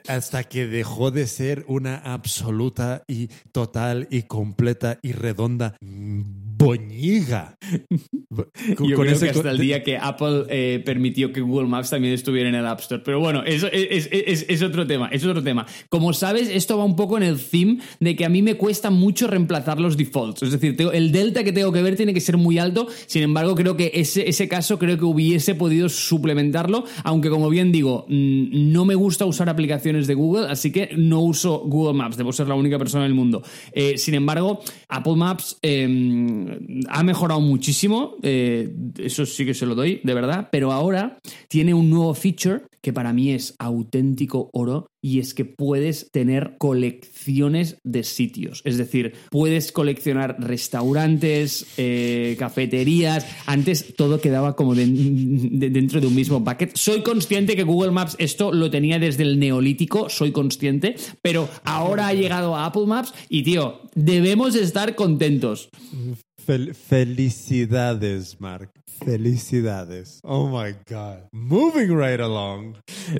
hasta 0.08 0.44
que 0.44 0.66
dejó 0.66 1.10
de 1.10 1.26
ser 1.26 1.64
una 1.68 1.96
absoluta 1.96 3.04
y 3.06 3.28
total 3.52 4.08
y 4.10 4.22
completa 4.22 4.98
y 5.02 5.12
redonda 5.12 5.76
boñiga. 6.64 7.56
Con- 8.76 8.88
Yo 8.88 8.96
con 8.96 9.04
creo 9.04 9.12
ese 9.16 9.26
que 9.26 9.30
hasta 9.30 9.50
el 9.50 9.58
día 9.58 9.82
que 9.84 9.96
Apple 9.96 10.44
eh, 10.48 10.82
permitió 10.84 11.32
que 11.32 11.40
Google 11.40 11.68
Maps 11.68 11.90
también 11.90 12.12
estuviera 12.14 12.48
en 12.48 12.54
el 12.56 12.66
App 12.66 12.80
Store. 12.80 13.02
Pero 13.04 13.20
bueno, 13.20 13.42
eso 13.44 13.68
es, 13.70 14.08
es- 14.10 14.24
es- 14.26 14.46
es 14.48 14.62
otro 14.62 14.86
tema, 14.86 15.08
es 15.12 15.24
otro 15.24 15.42
tema. 15.42 15.66
Como 15.88 16.12
sabes, 16.12 16.48
esto 16.48 16.76
va 16.78 16.84
un 16.84 16.96
poco 16.96 17.16
en 17.16 17.22
el 17.22 17.38
theme 17.38 17.78
de 18.00 18.16
que 18.16 18.24
a 18.24 18.28
mí 18.28 18.42
me 18.42 18.56
cuesta 18.56 18.90
mucho 18.90 19.28
reemplazar 19.28 19.78
los 19.80 19.96
defaults. 19.96 20.42
Es 20.42 20.50
decir, 20.50 20.76
tengo- 20.76 20.92
el 20.92 21.12
delta 21.12 21.44
que 21.44 21.52
tengo 21.52 21.70
que 21.72 21.82
ver 21.82 21.96
tiene 21.96 22.12
que 22.14 22.20
ser 22.20 22.36
muy 22.36 22.58
alto. 22.58 22.88
Sin 23.06 23.22
embargo, 23.22 23.54
creo 23.54 23.76
que 23.76 23.92
ese, 23.94 24.28
ese 24.28 24.48
caso 24.48 24.78
creo 24.78 24.98
que 24.98 25.04
hubiese 25.04 25.54
podido 25.54 25.88
suplementarlo. 25.88 26.84
Aunque, 27.04 27.30
como 27.30 27.48
bien 27.50 27.70
digo, 27.72 28.06
mm, 28.08 28.72
no 28.72 28.84
me 28.84 28.94
gusta 28.94 29.26
usar 29.26 29.48
aplicaciones 29.48 30.06
de 30.06 30.14
Google, 30.14 30.46
así 30.48 30.72
que 30.72 30.90
no 30.96 31.20
uso 31.20 31.60
Google 31.60 31.94
Maps. 31.96 32.16
Debo 32.16 32.32
ser 32.32 32.48
la 32.48 32.54
única 32.54 32.78
persona 32.78 33.04
en 33.04 33.10
el 33.12 33.14
mundo. 33.16 33.42
Eh, 33.72 33.96
sin 33.98 34.14
embargo, 34.14 34.60
Apple 34.88 35.14
Maps 35.16 35.58
eh, 35.62 36.53
ha 36.88 37.02
mejorado 37.02 37.40
muchísimo. 37.40 38.16
eh, 38.22 38.74
eso 38.98 39.26
sí 39.26 39.44
que 39.44 39.54
se 39.54 39.66
lo 39.66 39.74
doy, 39.74 40.00
de 40.04 40.14
verdad. 40.14 40.48
Pero 40.52 40.72
ahora 40.72 41.18
tiene 41.48 41.74
un 41.74 41.90
nuevo 41.90 42.14
feature 42.14 42.62
que 42.82 42.92
para 42.92 43.12
mí 43.14 43.30
es 43.32 43.54
auténtico 43.58 44.50
oro 44.52 44.86
y 45.02 45.18
es 45.18 45.32
que 45.32 45.46
puedes 45.46 46.10
tener 46.10 46.56
colecciones 46.58 47.78
de 47.82 48.02
sitios. 48.04 48.60
Es 48.64 48.76
decir, 48.76 49.14
puedes 49.30 49.72
coleccionar 49.72 50.36
restaurantes, 50.38 51.66
eh, 51.78 52.36
cafeterías. 52.38 53.26
Antes 53.46 53.94
todo 53.96 54.20
quedaba 54.20 54.54
como 54.54 54.74
de- 54.74 54.86
de- 54.86 55.70
dentro 55.70 56.00
de 56.00 56.06
un 56.08 56.14
mismo 56.14 56.40
bucket. 56.40 56.76
Soy 56.76 57.02
consciente 57.02 57.56
que 57.56 57.62
Google 57.62 57.90
Maps 57.90 58.16
esto 58.18 58.52
lo 58.52 58.70
tenía 58.70 58.98
desde 58.98 59.22
el 59.22 59.38
neolítico, 59.38 60.10
soy 60.10 60.32
consciente, 60.32 60.96
pero 61.22 61.48
ahora 61.64 62.08
ha 62.08 62.14
llegado 62.14 62.54
a 62.54 62.66
Apple 62.66 62.86
Maps 62.86 63.14
y 63.30 63.42
tío, 63.44 63.80
debemos 63.94 64.54
estar 64.56 64.94
contentos. 64.94 65.70
Fel- 66.46 66.74
felicidades, 66.74 68.40
Mark. 68.40 68.70
Felicidades. 69.04 70.20
Oh 70.22 70.46
my 70.48 70.72
God. 70.88 71.24
Moving 71.32 71.90
right 71.96 72.20
along. 72.20 72.76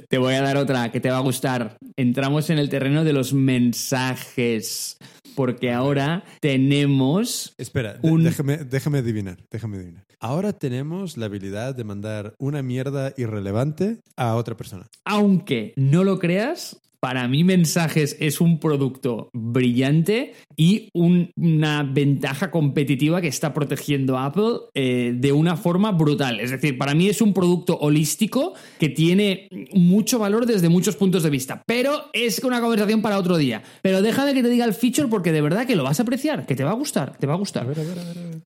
Te 0.09 0.19
voy 0.19 0.35
a 0.35 0.43
dar 0.43 0.57
otra 0.57 0.91
que 0.93 1.01
te 1.01 1.11
va 1.11 1.17
a 1.19 1.21
gustar. 1.21 1.77
Entramos 1.97 2.49
en 2.51 2.59
el 2.59 2.69
terreno 2.69 3.05
de 3.05 3.13
los 3.13 3.33
mensajes. 3.33 4.99
Porque 5.35 5.73
ahora 5.73 6.23
tenemos. 6.41 7.55
Espera, 7.59 7.99
Un- 8.03 8.23
déjame, 8.23 8.59
déjame 8.59 8.99
adivinar, 8.99 9.39
déjame 9.51 9.79
adivinar. 9.79 10.05
Ahora 10.21 10.53
tenemos 10.53 11.17
la 11.17 11.27
habilidad 11.27 11.75
de 11.75 11.83
mandar 11.85 12.35
una 12.39 12.63
mierda 12.63 13.13
irrelevante 13.17 13.99
a 14.17 14.37
otra 14.37 14.57
persona. 14.57 14.87
Aunque 15.05 15.73
no 15.77 16.05
lo 16.05 16.21
creas, 16.21 16.81
para 17.05 17.29
mí 17.29 17.45
Mensajes 17.45 18.17
es 18.19 18.41
un 18.41 18.59
producto 18.59 19.29
brillante 19.35 20.33
y 20.57 20.89
un- 20.95 21.33
una 21.37 21.83
ventaja 21.83 22.51
competitiva 22.51 23.21
que 23.21 23.29
está 23.29 23.53
protegiendo 23.53 24.17
a 24.17 24.25
Apple 24.25 24.55
eh, 24.75 25.13
de 25.15 25.31
una 25.33 25.59
forma 25.59 25.93
brutal. 25.93 26.41
Es 26.41 26.51
decir, 26.51 26.79
para 26.79 26.95
mí 26.95 27.07
es 27.11 27.21
un 27.21 27.35
producto 27.35 27.77
holístico 27.77 28.55
que 28.79 28.89
tiene 28.89 29.49
mucho 29.75 30.19
valor 30.19 30.47
desde 30.47 30.71
muchos 30.71 30.97
puntos 30.97 31.23
de 31.23 31.29
vista. 31.29 31.63
Pero 31.67 32.07
es 32.15 32.39
una 32.43 32.63
conversación 32.63 33.03
para 33.03 33.19
otro 33.19 33.37
día. 33.37 33.63
Pero 33.83 34.01
déjame 34.01 34.33
que 34.33 34.43
te 34.43 34.49
diga 34.49 34.65
el 34.65 34.73
feature 34.73 35.09
porque 35.09 35.31
de 35.31 35.43
verdad 35.43 35.67
que 35.67 35.77
lo 35.77 35.85
vas 35.85 36.01
a 36.01 36.05
apreciar, 36.05 36.47
que 36.47 36.57
te 36.57 36.65
va 36.65 36.71
a 36.71 36.75
gustar, 36.75 37.19
te 37.19 37.27
va 37.27 37.35
a 37.35 37.37
gustar. 37.37 37.67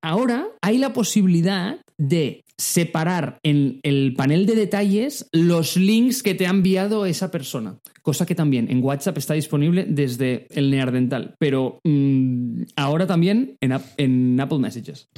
Ahora 0.03 0.49
hay 0.63 0.79
la 0.79 0.93
posibilidad 0.93 1.77
de 1.97 2.43
separar 2.59 3.39
en 3.43 3.81
el 3.83 4.15
panel 4.15 4.45
de 4.45 4.57
detalles 4.57 5.29
los 5.33 5.77
links 5.77 6.23
que 6.23 6.35
te 6.35 6.47
ha 6.47 6.51
enviado 6.51 7.07
esa 7.07 7.31
persona. 7.31 7.79
Cosa 8.03 8.27
que 8.27 8.35
también 8.35 8.71
en 8.71 8.83
WhatsApp 8.83 9.19
está 9.19 9.35
disponible 9.35 9.87
desde 9.89 10.47
el 10.51 10.71
Neardental, 10.71 11.35
pero 11.39 11.81
mm, 11.85 12.63
ahora 12.77 13.07
también 13.07 13.57
en, 13.61 13.79
en 13.97 14.41
Apple 14.41 14.59
Messages. 14.59 15.09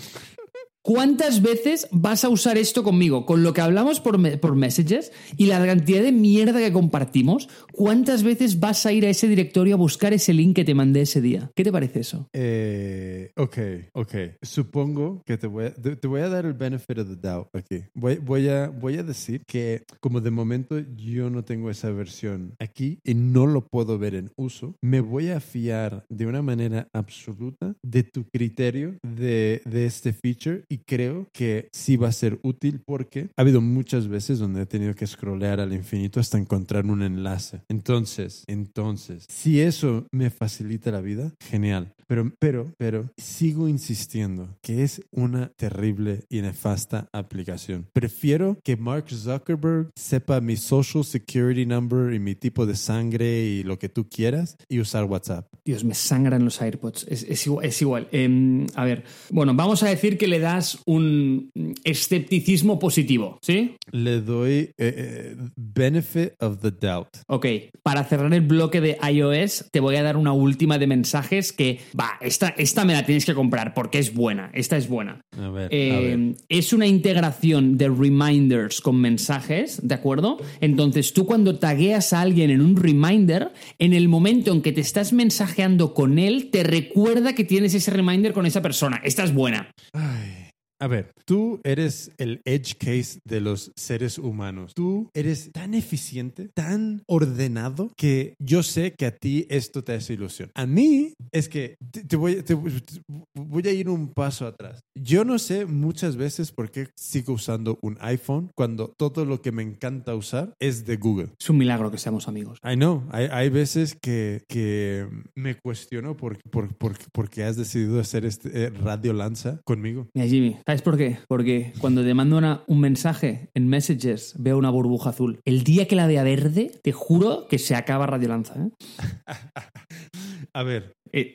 ¿Cuántas 0.82 1.42
veces 1.42 1.88
vas 1.92 2.24
a 2.24 2.30
usar 2.30 2.56
esto 2.56 2.82
conmigo? 2.82 3.26
Con 3.26 3.42
lo 3.42 3.52
que 3.52 3.60
hablamos 3.60 4.00
por, 4.00 4.16
me- 4.18 4.38
por 4.38 4.56
messages 4.56 5.12
y 5.36 5.46
la 5.46 5.64
cantidad 5.64 6.02
de 6.02 6.10
mierda 6.10 6.58
que 6.58 6.72
compartimos, 6.72 7.48
¿cuántas 7.72 8.22
veces 8.22 8.60
vas 8.60 8.86
a 8.86 8.92
ir 8.92 9.04
a 9.04 9.10
ese 9.10 9.28
directorio 9.28 9.74
a 9.74 9.78
buscar 9.78 10.14
ese 10.14 10.32
link 10.32 10.56
que 10.56 10.64
te 10.64 10.74
mandé 10.74 11.02
ese 11.02 11.20
día? 11.20 11.50
¿Qué 11.54 11.64
te 11.64 11.70
parece 11.72 12.00
eso? 12.00 12.28
Eh, 12.32 13.30
ok, 13.36 13.58
ok. 13.92 14.14
Supongo 14.42 15.22
que 15.26 15.36
te 15.36 15.46
voy, 15.46 15.66
a, 15.66 15.74
te 15.74 16.06
voy 16.08 16.22
a 16.22 16.28
dar 16.30 16.46
el 16.46 16.54
benefit 16.54 16.98
of 16.98 17.08
the 17.08 17.16
doubt 17.16 17.48
aquí. 17.54 17.84
Voy, 17.94 18.16
voy, 18.16 18.48
a, 18.48 18.68
voy 18.68 18.96
a 18.96 19.02
decir 19.02 19.42
que 19.46 19.82
como 20.00 20.20
de 20.20 20.30
momento 20.30 20.78
yo 20.96 21.28
no 21.28 21.44
tengo 21.44 21.70
esa 21.70 21.90
versión 21.90 22.54
aquí 22.58 22.98
y 23.04 23.14
no 23.14 23.46
lo 23.46 23.66
puedo 23.66 23.98
ver 23.98 24.14
en 24.14 24.30
uso, 24.36 24.76
me 24.82 25.00
voy 25.00 25.28
a 25.28 25.40
fiar 25.40 26.04
de 26.08 26.26
una 26.26 26.40
manera 26.42 26.88
absoluta 26.94 27.74
de 27.82 28.02
tu 28.02 28.24
criterio 28.32 28.96
de, 29.02 29.60
de 29.66 29.84
este 29.86 30.12
feature 30.14 30.64
y 30.70 30.78
creo 30.78 31.28
que 31.32 31.68
sí 31.72 31.96
va 31.96 32.08
a 32.08 32.12
ser 32.12 32.38
útil 32.42 32.80
porque 32.86 33.28
ha 33.36 33.42
habido 33.42 33.60
muchas 33.60 34.08
veces 34.08 34.38
donde 34.38 34.62
he 34.62 34.66
tenido 34.66 34.94
que 34.94 35.06
scrollear 35.06 35.60
al 35.60 35.74
infinito 35.74 36.20
hasta 36.20 36.38
encontrar 36.38 36.86
un 36.86 37.02
enlace. 37.02 37.62
Entonces, 37.68 38.44
entonces, 38.46 39.26
si 39.28 39.60
eso 39.60 40.06
me 40.12 40.30
facilita 40.30 40.90
la 40.92 41.00
vida, 41.00 41.32
genial. 41.40 41.92
Pero, 42.06 42.32
pero, 42.40 42.74
pero, 42.76 43.08
sigo 43.16 43.68
insistiendo 43.68 44.48
que 44.62 44.82
es 44.82 45.00
una 45.12 45.50
terrible 45.50 46.24
y 46.28 46.40
nefasta 46.40 47.08
aplicación. 47.12 47.86
Prefiero 47.92 48.58
que 48.64 48.76
Mark 48.76 49.04
Zuckerberg 49.10 49.90
sepa 49.94 50.40
mi 50.40 50.56
social 50.56 51.04
security 51.04 51.66
number 51.66 52.12
y 52.12 52.18
mi 52.18 52.34
tipo 52.34 52.66
de 52.66 52.74
sangre 52.74 53.44
y 53.44 53.62
lo 53.62 53.78
que 53.78 53.88
tú 53.88 54.08
quieras 54.08 54.56
y 54.68 54.80
usar 54.80 55.04
WhatsApp. 55.04 55.46
Dios, 55.64 55.84
me 55.84 55.94
sangran 55.94 56.44
los 56.44 56.60
AirPods. 56.60 57.06
Es, 57.08 57.22
es 57.22 57.46
igual. 57.46 57.64
es 57.64 57.80
igual. 57.80 58.08
Em, 58.10 58.66
a 58.74 58.84
ver, 58.84 59.04
bueno, 59.30 59.54
vamos 59.54 59.84
a 59.84 59.88
decir 59.88 60.18
que 60.18 60.26
le 60.26 60.40
un 60.86 61.50
escepticismo 61.84 62.78
positivo, 62.78 63.38
¿sí? 63.42 63.76
Le 63.92 64.20
doy 64.20 64.52
eh, 64.52 64.72
eh, 64.78 65.36
benefit 65.56 66.32
of 66.40 66.60
the 66.60 66.70
doubt. 66.70 67.08
Ok, 67.28 67.46
para 67.82 68.04
cerrar 68.04 68.32
el 68.34 68.40
bloque 68.42 68.80
de 68.80 68.96
iOS, 69.12 69.66
te 69.72 69.80
voy 69.80 69.96
a 69.96 70.02
dar 70.02 70.16
una 70.16 70.32
última 70.32 70.78
de 70.78 70.86
mensajes 70.86 71.52
que, 71.52 71.80
va, 71.98 72.12
esta, 72.20 72.48
esta 72.50 72.84
me 72.84 72.92
la 72.92 73.04
tienes 73.04 73.24
que 73.24 73.34
comprar 73.34 73.74
porque 73.74 73.98
es 73.98 74.14
buena, 74.14 74.50
esta 74.54 74.76
es 74.76 74.88
buena. 74.88 75.20
A 75.38 75.48
ver, 75.50 75.64
a 75.64 75.68
Eh, 75.76 76.16
ver. 76.16 76.36
es 76.48 76.72
una 76.72 76.86
integración 76.86 77.76
de 77.78 77.88
reminders 77.88 78.80
con 78.80 79.00
mensajes, 79.00 79.80
¿de 79.86 79.94
acuerdo? 79.94 80.38
Entonces 80.60 81.12
tú 81.12 81.26
cuando 81.26 81.58
tagueas 81.58 82.12
a 82.12 82.20
alguien 82.20 82.50
en 82.50 82.60
un 82.60 82.76
reminder, 82.76 83.52
en 83.78 83.92
el 83.92 84.08
momento 84.08 84.52
en 84.52 84.62
que 84.62 84.72
te 84.72 84.80
estás 84.80 85.12
mensajeando 85.12 85.94
con 85.94 86.18
él, 86.18 86.50
te 86.50 86.62
recuerda 86.62 87.34
que 87.34 87.44
tienes 87.44 87.74
ese 87.74 87.90
reminder 87.90 88.32
con 88.32 88.46
esa 88.46 88.62
persona. 88.62 89.00
Esta 89.04 89.24
es 89.24 89.34
buena. 89.34 89.70
Ay, 89.92 90.49
A 90.80 90.86
ver, 90.88 91.12
tú 91.26 91.60
eres 91.62 92.10
el 92.18 92.40
edge 92.44 92.74
case 92.78 93.18
de 93.24 93.40
los 93.40 93.70
seres 93.76 94.18
humanos. 94.18 94.72
Tú 94.74 95.10
eres 95.14 95.52
tan 95.52 95.74
eficiente, 95.74 96.48
tan 96.54 97.02
ordenado, 97.06 97.92
que 97.96 98.34
yo 98.38 98.62
sé 98.62 98.94
que 98.96 99.06
a 99.06 99.16
ti 99.16 99.46
esto 99.50 99.84
te 99.84 99.92
hace 99.92 100.14
ilusión. 100.14 100.50
A 100.54 100.66
mí 100.66 101.12
es 101.32 101.48
que 101.48 101.76
te, 101.92 102.04
te 102.04 102.16
voy, 102.16 102.42
te- 102.42 102.54
voy 102.54 103.62
a 103.66 103.72
ir 103.72 103.88
un 103.88 104.08
paso 104.12 104.46
atrás. 104.46 104.80
Yo 104.94 105.24
no 105.24 105.38
sé 105.38 105.66
muchas 105.66 106.16
veces 106.16 106.50
por 106.52 106.70
qué 106.70 106.88
sigo 106.96 107.34
usando 107.34 107.78
un 107.82 107.96
iPhone 108.00 108.50
cuando 108.56 108.88
todo 108.96 109.24
lo 109.24 109.40
que 109.42 109.52
me 109.52 109.62
encanta 109.62 110.14
usar 110.14 110.54
es 110.60 110.86
de 110.86 110.96
Google. 110.96 111.28
Es 111.38 111.50
un 111.50 111.58
milagro 111.58 111.90
que 111.90 111.98
seamos 111.98 112.26
amigos. 112.28 112.58
I 112.64 112.74
know, 112.76 113.04
hay, 113.10 113.26
hay 113.30 113.48
veces 113.50 113.96
que, 114.00 114.42
que 114.48 115.06
me 115.34 115.56
cuestiono 115.56 116.16
por, 116.16 116.38
por, 116.50 116.74
por, 116.76 116.96
por 117.12 117.28
qué 117.30 117.44
has 117.44 117.56
decidido 117.56 118.00
hacer 118.00 118.24
este 118.24 118.64
eh, 118.64 118.70
Radio 118.70 119.12
Lanza 119.12 119.60
conmigo. 119.64 120.08
Mira, 120.14 120.26
Jimmy, 120.28 120.56
¿sabes 120.70 120.82
por 120.82 120.96
qué? 120.96 121.18
Porque 121.26 121.72
cuando 121.80 122.04
te 122.04 122.14
mando 122.14 122.38
una- 122.38 122.62
un 122.68 122.78
mensaje 122.78 123.50
en 123.54 123.66
Messages 123.66 124.34
veo 124.38 124.56
una 124.56 124.70
burbuja 124.70 125.10
azul. 125.10 125.40
El 125.44 125.64
día 125.64 125.88
que 125.88 125.96
la 125.96 126.06
vea 126.06 126.22
verde, 126.22 126.70
te 126.84 126.92
juro 126.92 127.48
que 127.48 127.58
se 127.58 127.74
acaba 127.74 128.06
Radio 128.06 128.28
Lanza. 128.28 128.54
¿eh? 128.54 128.70
A 130.54 130.62
ver, 130.62 130.92
Eh, 131.12 131.34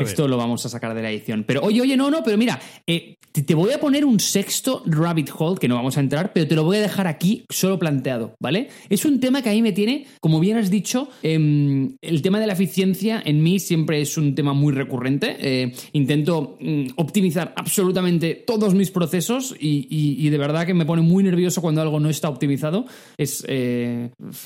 esto 0.00 0.28
lo 0.28 0.36
vamos 0.36 0.64
a 0.66 0.68
sacar 0.68 0.94
de 0.94 1.02
la 1.02 1.10
edición. 1.10 1.44
Pero 1.46 1.62
oye, 1.62 1.80
oye, 1.80 1.96
no, 1.96 2.10
no, 2.10 2.22
pero 2.22 2.36
mira, 2.38 2.60
eh, 2.86 3.16
te, 3.32 3.54
voy 3.54 3.72
a 3.72 3.80
poner 3.80 4.04
un 4.04 4.20
sexto 4.20 4.82
rabbit 4.86 5.30
hole, 5.36 5.58
que 5.58 5.68
no 5.68 5.74
vamos 5.74 5.96
a 5.96 6.00
entrar, 6.00 6.32
pero 6.32 6.46
te 6.46 6.54
lo 6.54 6.64
voy 6.64 6.78
a 6.78 6.80
dejar 6.80 7.06
aquí 7.06 7.44
solo 7.48 7.78
planteado, 7.78 8.34
¿vale? 8.40 8.68
Es 8.88 9.04
un 9.04 9.20
tema 9.20 9.42
que 9.42 9.50
a 9.50 9.52
mí 9.52 9.62
me 9.62 9.72
tiene, 9.72 10.06
como 10.20 10.40
bien 10.40 10.56
has 10.56 10.70
dicho, 10.70 11.08
em, 11.22 11.96
el 12.00 12.22
tema 12.22 12.40
de 12.40 12.46
la 12.46 12.52
eficiencia 12.52 13.22
en 13.24 13.42
mí 13.42 13.58
siempre 13.58 14.00
es 14.00 14.16
un 14.16 14.34
tema 14.34 14.52
muy 14.52 14.72
recurrente. 14.72 15.36
Eh, 15.40 15.72
intento 15.92 16.56
mm, 16.60 16.86
optimizar 16.96 17.52
absolutamente 17.56 18.34
todos 18.34 18.74
mis 18.74 18.90
procesos 18.90 19.54
y, 19.58 20.30
de 20.30 20.38
verdad 20.38 20.66
que 20.66 20.74
me 20.74 20.86
pone 20.86 21.02
muy 21.02 21.24
nervioso 21.24 21.60
cuando 21.60 21.82
algo 21.82 21.98
no 21.98 22.08
está 22.08 22.28
optimizado. 22.28 22.86
Es, 23.16 23.44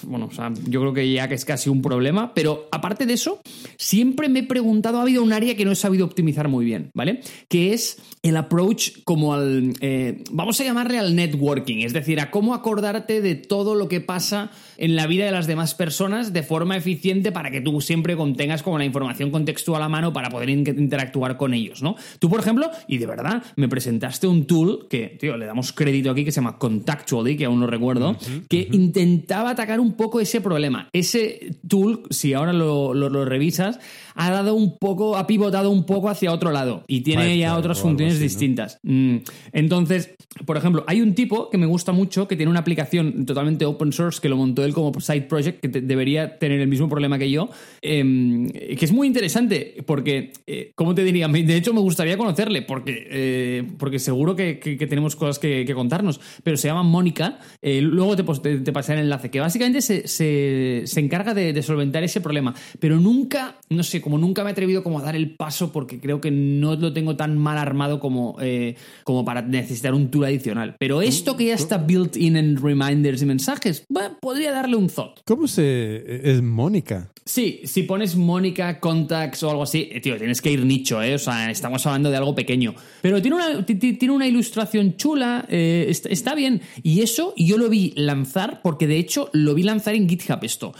bueno, 0.02 0.26
o 0.26 0.30
sea, 0.30 0.52
yo 0.66 0.80
creo 0.80 0.94
que 0.94 1.12
ya 1.12 1.28
que 1.28 1.34
es 1.34 1.44
casi 1.44 1.68
un 1.68 1.82
problema, 1.82 2.32
pero 2.34 2.68
aparte 2.72 3.06
de 3.06 3.14
eso, 3.14 3.40
siempre 3.76 4.28
me 4.28 4.40
he 4.40 4.42
preguntado, 4.54 4.98
ha 4.98 5.02
habido 5.02 5.20
un 5.20 5.32
área 5.32 5.56
que 5.56 5.64
no 5.64 5.72
he 5.72 5.74
sabido 5.74 6.06
optimizar 6.06 6.46
muy 6.46 6.64
bien, 6.64 6.92
¿vale? 6.94 7.22
Que 7.48 7.72
es 7.72 7.98
el 8.22 8.36
approach 8.36 9.02
como 9.02 9.34
al, 9.34 9.72
eh, 9.80 10.22
vamos 10.30 10.60
a 10.60 10.64
llamarle 10.64 10.96
al 11.00 11.16
networking, 11.16 11.78
es 11.78 11.92
decir, 11.92 12.20
a 12.20 12.30
cómo 12.30 12.54
acordarte 12.54 13.20
de 13.20 13.34
todo 13.34 13.74
lo 13.74 13.88
que 13.88 14.00
pasa 14.00 14.52
en 14.76 14.94
la 14.94 15.08
vida 15.08 15.24
de 15.24 15.32
las 15.32 15.48
demás 15.48 15.74
personas 15.74 16.32
de 16.32 16.44
forma 16.44 16.76
eficiente 16.76 17.32
para 17.32 17.50
que 17.50 17.60
tú 17.60 17.80
siempre 17.80 18.16
contengas 18.16 18.62
como 18.62 18.78
la 18.78 18.84
información 18.84 19.32
contextual 19.32 19.82
a 19.82 19.88
mano 19.88 20.12
para 20.12 20.30
poder 20.30 20.50
interactuar 20.50 21.36
con 21.36 21.52
ellos, 21.52 21.82
¿no? 21.82 21.96
Tú, 22.20 22.30
por 22.30 22.38
ejemplo, 22.38 22.70
y 22.86 22.98
de 22.98 23.06
verdad, 23.06 23.42
me 23.56 23.68
presentaste 23.68 24.28
un 24.28 24.46
tool 24.46 24.86
que, 24.88 25.16
tío, 25.18 25.36
le 25.36 25.46
damos 25.46 25.72
crédito 25.72 26.12
aquí 26.12 26.24
que 26.24 26.30
se 26.30 26.36
llama 26.36 26.58
Contactually, 26.58 27.36
que 27.36 27.46
aún 27.46 27.58
no 27.58 27.66
recuerdo, 27.66 28.16
que 28.48 28.68
intentaba 28.70 29.50
atacar 29.50 29.80
un 29.80 29.94
poco 29.94 30.20
ese 30.20 30.40
problema. 30.40 30.88
Ese 30.92 31.56
tool, 31.66 32.04
si 32.10 32.34
ahora 32.34 32.52
lo, 32.52 32.94
lo 32.94 33.24
revisas, 33.24 33.80
ha 34.14 34.30
dado 34.30 34.54
un 34.54 34.78
poco, 34.78 35.16
ha 35.16 35.26
pivotado 35.26 35.70
un 35.70 35.84
poco 35.84 36.08
hacia 36.08 36.32
otro 36.32 36.50
lado 36.50 36.84
y 36.86 37.02
tiene 37.02 37.36
ya 37.38 37.56
otras 37.56 37.80
funciones 37.80 38.20
distintas. 38.20 38.78
Mm. 38.82 39.18
Entonces, 39.52 40.14
por 40.46 40.56
ejemplo, 40.56 40.84
hay 40.86 41.00
un 41.00 41.14
tipo 41.14 41.50
que 41.50 41.58
me 41.58 41.66
gusta 41.66 41.92
mucho 41.92 42.28
que 42.28 42.36
tiene 42.36 42.50
una 42.50 42.60
aplicación 42.60 43.26
totalmente 43.26 43.64
open 43.64 43.92
source 43.92 44.20
que 44.20 44.28
lo 44.28 44.36
montó 44.36 44.64
él 44.64 44.72
como 44.74 44.98
side 45.00 45.22
project 45.22 45.60
que 45.60 45.68
debería 45.68 46.38
tener 46.38 46.60
el 46.60 46.68
mismo 46.68 46.88
problema 46.88 47.18
que 47.18 47.30
yo, 47.30 47.50
em, 47.82 48.48
que 48.50 48.84
es 48.84 48.92
muy 48.92 49.06
interesante 49.06 49.76
porque, 49.86 50.32
eh, 50.46 50.72
¿cómo 50.74 50.94
te 50.94 51.04
diría? 51.04 51.28
De 51.28 51.56
hecho, 51.56 51.74
me 51.74 51.80
gustaría 51.80 52.16
conocerle 52.16 52.62
porque, 52.62 53.06
eh, 53.10 53.64
porque 53.78 53.98
seguro 53.98 54.36
que, 54.36 54.54
tenemos 54.88 55.16
cosas 55.16 55.38
que, 55.38 55.74
contarnos, 55.74 56.20
pero 56.44 56.56
se 56.56 56.68
llama 56.68 56.84
Mónica, 56.84 57.40
eh, 57.60 57.80
luego 57.80 58.14
te, 58.14 58.58
te, 58.58 58.72
pasaré 58.72 59.00
el 59.00 59.06
enlace, 59.06 59.28
que 59.28 59.40
básicamente 59.40 59.82
se, 59.82 60.06
se, 60.06 61.00
encarga 61.00 61.34
de, 61.34 61.52
de 61.52 61.62
solventar 61.62 62.04
ese 62.04 62.20
problema, 62.20 62.54
pero 62.78 63.00
nunca, 63.00 63.56
no 63.70 63.82
sé, 63.82 64.00
como 64.04 64.18
nunca 64.18 64.44
me 64.44 64.50
he 64.50 64.52
atrevido 64.52 64.82
como 64.82 64.98
a 64.98 65.02
dar 65.02 65.16
el 65.16 65.34
paso 65.34 65.72
porque 65.72 65.98
creo 65.98 66.20
que 66.20 66.30
no 66.30 66.74
lo 66.76 66.92
tengo 66.92 67.16
tan 67.16 67.38
mal 67.38 67.56
armado 67.56 68.00
como, 68.00 68.36
eh, 68.38 68.76
como 69.02 69.24
para 69.24 69.40
necesitar 69.40 69.94
un 69.94 70.10
tool 70.10 70.26
adicional. 70.26 70.76
Pero 70.78 71.00
esto 71.00 71.38
que 71.38 71.46
ya 71.46 71.54
está 71.54 71.78
built 71.78 72.14
in 72.18 72.36
en 72.36 72.62
reminders 72.62 73.22
y 73.22 73.24
mensajes, 73.26 73.86
podría 74.20 74.52
darle 74.52 74.76
un 74.76 74.88
thought. 74.88 75.20
¿Cómo 75.24 75.48
se 75.48 76.30
es 76.30 76.42
Mónica? 76.42 77.14
Sí, 77.26 77.62
si 77.64 77.84
pones 77.84 78.16
Mónica 78.16 78.80
Contacts 78.80 79.42
o 79.44 79.50
algo 79.50 79.62
así, 79.62 79.88
eh, 79.90 80.00
tío, 80.00 80.18
tienes 80.18 80.42
que 80.42 80.50
ir 80.50 80.66
nicho, 80.66 81.02
¿eh? 81.02 81.14
O 81.14 81.18
sea, 81.18 81.50
estamos 81.50 81.86
hablando 81.86 82.10
de 82.10 82.18
algo 82.18 82.34
pequeño. 82.34 82.74
Pero 83.00 83.22
tiene 83.22 83.36
una, 83.36 83.64
tiene 83.64 84.10
una 84.10 84.28
ilustración 84.28 84.98
chula, 84.98 85.46
eh, 85.48 85.86
está, 85.88 86.34
bien. 86.34 86.60
Y 86.82 87.00
eso 87.00 87.32
yo 87.38 87.56
lo 87.56 87.70
vi 87.70 87.94
lanzar, 87.96 88.60
porque 88.62 88.86
de 88.86 88.98
hecho 88.98 89.30
lo 89.32 89.54
vi 89.54 89.62
lanzar 89.62 89.94
en 89.94 90.06
GitHub 90.06 90.40
esto. 90.42 90.74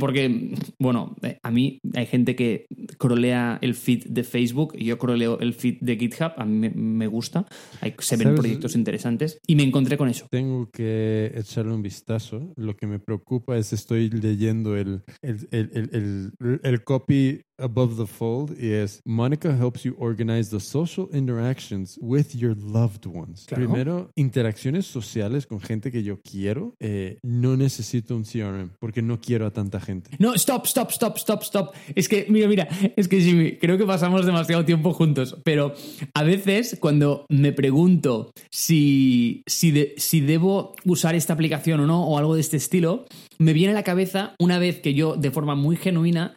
porque, 0.00 0.56
bueno, 0.80 1.14
a 1.40 1.50
mí 1.52 1.78
hay 1.94 2.06
gente 2.06 2.34
que 2.34 2.63
crolea 2.98 3.58
el 3.60 3.74
feed 3.74 4.04
de 4.06 4.24
Facebook, 4.24 4.76
yo 4.76 4.98
croleo 4.98 5.38
el 5.40 5.54
feed 5.54 5.78
de 5.80 5.96
GitHub, 5.96 6.32
a 6.36 6.44
mí 6.44 6.70
me, 6.70 7.06
gusta, 7.06 7.46
Hay, 7.80 7.94
se 7.98 8.16
ven 8.16 8.34
proyectos 8.34 8.76
interesantes 8.76 9.38
y 9.46 9.56
me 9.56 9.62
encontré 9.62 9.96
con 9.96 10.08
eso. 10.08 10.26
Tengo 10.30 10.70
que 10.70 11.32
echarle 11.34 11.72
un 11.72 11.82
vistazo. 11.82 12.52
Lo 12.56 12.76
que 12.76 12.86
me 12.86 12.98
preocupa 12.98 13.56
es 13.56 13.72
estoy 13.72 14.10
leyendo 14.10 14.76
el, 14.76 15.02
el, 15.22 15.48
el, 15.52 16.60
el 16.62 16.84
copy 16.84 17.42
above 17.58 17.96
the 17.96 18.06
fold 18.06 18.52
is 18.58 19.00
Monica 19.04 19.54
helps 19.54 19.84
you 19.84 19.94
organize 19.98 20.50
the 20.50 20.60
social 20.60 21.08
interactions 21.12 21.98
with 22.00 22.34
your 22.34 22.54
loved 22.54 23.06
ones. 23.06 23.46
Primero, 23.46 24.10
interacciones 24.16 24.86
sociales 24.86 25.46
con 25.46 25.60
gente 25.60 25.90
que 25.90 26.02
yo 26.02 26.20
quiero. 26.22 26.74
Eh, 26.80 27.18
no 27.22 27.56
necesito 27.56 28.16
un 28.16 28.24
CRM 28.24 28.70
porque 28.78 29.02
no 29.02 29.20
quiero 29.20 29.46
a 29.46 29.50
tanta 29.50 29.80
gente. 29.80 30.10
No, 30.18 30.34
stop, 30.34 30.66
stop, 30.66 30.90
stop, 30.90 31.16
stop, 31.16 31.42
stop. 31.42 31.74
Es 31.94 32.08
que, 32.08 32.26
mira, 32.28 32.48
mira, 32.48 32.68
es 32.96 33.08
que 33.08 33.20
Jimmy, 33.20 33.56
creo 33.58 33.78
que 33.78 33.84
pasamos 33.86 34.26
demasiado 34.26 34.64
tiempo 34.64 34.92
juntos, 34.92 35.36
pero 35.44 35.74
a 36.14 36.22
veces 36.22 36.76
cuando 36.80 37.26
me 37.28 37.52
pregunto 37.52 38.32
si, 38.50 39.42
si, 39.46 39.92
si 39.96 40.20
debo 40.20 40.74
usar 40.84 41.14
esta 41.14 41.32
aplicación 41.32 41.80
o 41.80 41.86
no, 41.86 42.04
o 42.04 42.18
algo 42.18 42.34
de 42.34 42.40
este 42.40 42.56
estilo, 42.56 43.06
me 43.38 43.52
viene 43.52 43.72
a 43.72 43.74
la 43.74 43.82
cabeza 43.82 44.34
una 44.38 44.58
vez 44.58 44.80
que 44.80 44.94
yo, 44.94 45.16
de 45.16 45.30
forma 45.30 45.54
muy 45.54 45.76
genuina, 45.76 46.36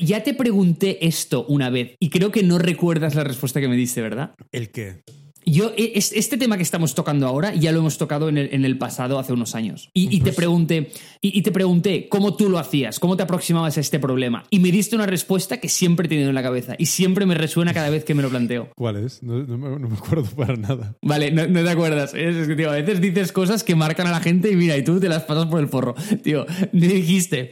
ya 0.00 0.22
te 0.22 0.34
pregunté 0.34 1.06
esto 1.06 1.44
una 1.48 1.70
vez 1.70 1.94
y 1.98 2.10
creo 2.10 2.30
que 2.30 2.42
no 2.42 2.58
recuerdas 2.58 3.14
la 3.14 3.24
respuesta 3.24 3.60
que 3.60 3.68
me 3.68 3.76
diste, 3.76 4.02
¿verdad? 4.02 4.34
¿El 4.50 4.70
qué? 4.70 5.02
Yo, 5.44 5.72
e, 5.76 5.92
este 5.94 6.36
tema 6.36 6.56
que 6.56 6.62
estamos 6.62 6.94
tocando 6.94 7.26
ahora 7.26 7.54
ya 7.54 7.72
lo 7.72 7.80
hemos 7.80 7.98
tocado 7.98 8.28
en 8.28 8.38
el, 8.38 8.78
pasado 8.78 9.18
hace 9.18 9.32
unos 9.32 9.54
años. 9.54 9.90
Y, 9.94 10.20
te 10.20 10.32
pregunté, 10.32 10.90
y, 11.20 11.42
te 11.42 11.52
pregunté 11.52 12.08
cómo 12.08 12.34
tú 12.34 12.48
lo 12.48 12.58
hacías, 12.58 12.98
cómo 12.98 13.16
te 13.16 13.22
aproximabas 13.22 13.76
a 13.76 13.80
este 13.80 13.98
problema. 13.98 14.44
Y 14.50 14.60
me 14.60 14.70
diste 14.70 14.96
una 14.96 15.06
respuesta 15.06 15.58
que 15.58 15.68
siempre 15.68 16.06
he 16.06 16.08
tenido 16.08 16.28
en 16.28 16.34
la 16.34 16.42
cabeza 16.42 16.74
y 16.78 16.86
siempre 16.86 17.26
me 17.26 17.34
resuena 17.34 17.74
cada 17.74 17.90
vez 17.90 18.04
que 18.04 18.14
me 18.14 18.22
lo 18.22 18.30
planteo. 18.30 18.70
¿Cuál 18.76 18.96
es? 18.96 19.22
No, 19.22 19.34
me, 19.44 19.96
acuerdo 19.96 20.28
para 20.36 20.56
nada. 20.56 20.96
Vale, 21.02 21.30
no, 21.30 21.46
te 21.46 21.70
acuerdas. 21.70 22.14
Es, 22.14 22.46
que, 22.46 22.56
tío, 22.56 22.70
a 22.70 22.74
veces 22.74 23.00
dices 23.00 23.32
cosas 23.32 23.64
que 23.64 23.74
marcan 23.74 24.06
a 24.06 24.10
la 24.10 24.20
gente 24.20 24.50
y 24.50 24.56
mira, 24.56 24.76
y 24.76 24.84
tú 24.84 25.00
te 25.00 25.08
las 25.08 25.24
pasas 25.24 25.46
por 25.46 25.60
el 25.60 25.68
forro. 25.68 25.94
Tío, 26.22 26.46
me 26.72 26.88
dijiste, 26.88 27.50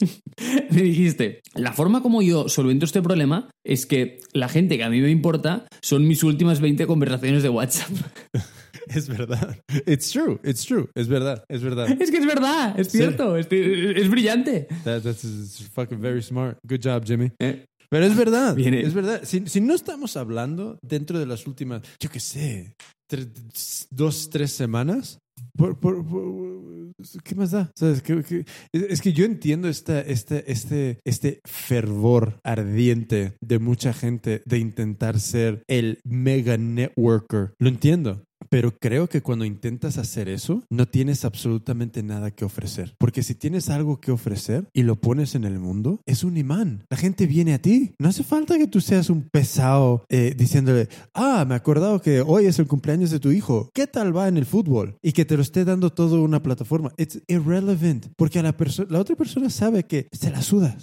me 0.70 0.82
dijiste, 0.82 1.40
la 1.54 1.72
forma 1.72 2.02
como 2.02 2.22
yo 2.22 2.48
solvento 2.48 2.84
este 2.84 3.02
problema 3.02 3.48
es 3.64 3.86
que 3.86 4.20
la 4.32 4.48
gente 4.48 4.76
que 4.76 4.84
a 4.84 4.90
mí 4.90 5.00
me 5.00 5.10
importa 5.10 5.66
son 5.80 6.06
mis 6.06 6.22
últimas 6.22 6.60
20 6.60 6.86
conversaciones 6.86 7.15
de 7.20 7.48
WhatsApp. 7.48 7.90
Es 8.88 9.08
verdad. 9.08 9.58
It's 9.84 10.12
true. 10.12 10.38
It's 10.44 10.64
true. 10.64 10.88
Es 10.94 11.08
verdad. 11.08 11.44
Es 11.48 11.60
verdad. 11.60 11.88
Es 12.00 12.08
que 12.08 12.18
es 12.18 12.26
verdad. 12.26 12.78
Es 12.78 12.88
cierto. 12.88 13.36
Es, 13.36 13.48
brillante. 13.48 14.68
that's 14.84 15.68
fucking 15.74 16.00
very 16.00 16.22
smart. 16.22 16.56
Good 16.64 16.82
job, 16.84 17.04
Jimmy. 17.04 17.32
Eh. 17.40 17.64
Pero 17.90 18.04
es 18.04 18.16
verdad. 18.16 18.58
Es 18.58 18.94
verdad. 18.94 19.22
Si, 19.24 19.60
no 19.60 19.74
estamos 19.74 20.16
hablando 20.16 20.78
dentro 20.82 21.18
de 21.18 21.26
las 21.26 21.46
últimas, 21.46 21.82
yo 22.00 22.10
qué 22.10 22.20
sé, 22.20 22.74
dos, 23.90 24.30
tres 24.30 24.52
semanas, 24.52 25.18
por, 25.56 25.78
¿Qué 27.24 27.34
más 27.34 27.50
da? 27.50 27.72
es 28.72 29.00
que 29.00 29.12
yo 29.12 29.24
entiendo 29.24 29.68
este, 29.68 30.10
este, 30.12 30.50
este, 30.50 31.00
este 31.04 31.40
fervor 31.44 32.40
ardiente 32.42 33.36
de 33.40 33.58
mucha 33.58 33.92
gente 33.92 34.42
de 34.44 34.58
intentar 34.58 35.20
ser 35.20 35.62
el 35.68 36.00
mega 36.04 36.56
networker. 36.56 37.54
Lo 37.58 37.68
entiendo. 37.68 38.25
Pero 38.48 38.78
creo 38.78 39.08
que 39.08 39.22
cuando 39.22 39.44
intentas 39.44 39.98
hacer 39.98 40.28
eso, 40.28 40.62
no 40.70 40.86
tienes 40.86 41.24
absolutamente 41.24 42.02
nada 42.02 42.30
que 42.30 42.44
ofrecer. 42.44 42.94
Porque 42.98 43.22
si 43.22 43.34
tienes 43.34 43.68
algo 43.68 44.00
que 44.00 44.12
ofrecer 44.12 44.68
y 44.72 44.82
lo 44.82 44.96
pones 44.96 45.34
en 45.34 45.44
el 45.44 45.58
mundo, 45.58 46.00
es 46.06 46.24
un 46.24 46.36
imán. 46.36 46.84
La 46.90 46.96
gente 46.96 47.26
viene 47.26 47.54
a 47.54 47.60
ti. 47.60 47.94
No 47.98 48.08
hace 48.08 48.24
falta 48.24 48.58
que 48.58 48.66
tú 48.66 48.80
seas 48.80 49.10
un 49.10 49.22
pesado 49.22 50.04
eh, 50.08 50.34
diciéndole, 50.36 50.88
ah, 51.14 51.44
me 51.46 51.54
he 51.54 51.56
acordado 51.56 52.00
que 52.00 52.20
hoy 52.20 52.46
es 52.46 52.58
el 52.58 52.66
cumpleaños 52.66 53.10
de 53.10 53.20
tu 53.20 53.30
hijo. 53.30 53.70
¿Qué 53.74 53.86
tal 53.86 54.16
va 54.16 54.28
en 54.28 54.36
el 54.36 54.46
fútbol? 54.46 54.96
Y 55.02 55.12
que 55.12 55.24
te 55.24 55.36
lo 55.36 55.42
esté 55.42 55.64
dando 55.64 55.90
todo 55.90 56.22
una 56.22 56.42
plataforma. 56.42 56.92
It's 56.96 57.20
irrelevant. 57.26 58.06
Porque 58.16 58.38
a 58.38 58.42
la, 58.42 58.54
la 58.88 59.00
otra 59.00 59.16
persona 59.16 59.50
sabe 59.50 59.84
que 59.84 60.08
se 60.12 60.30
la 60.30 60.42
suda. 60.42 60.76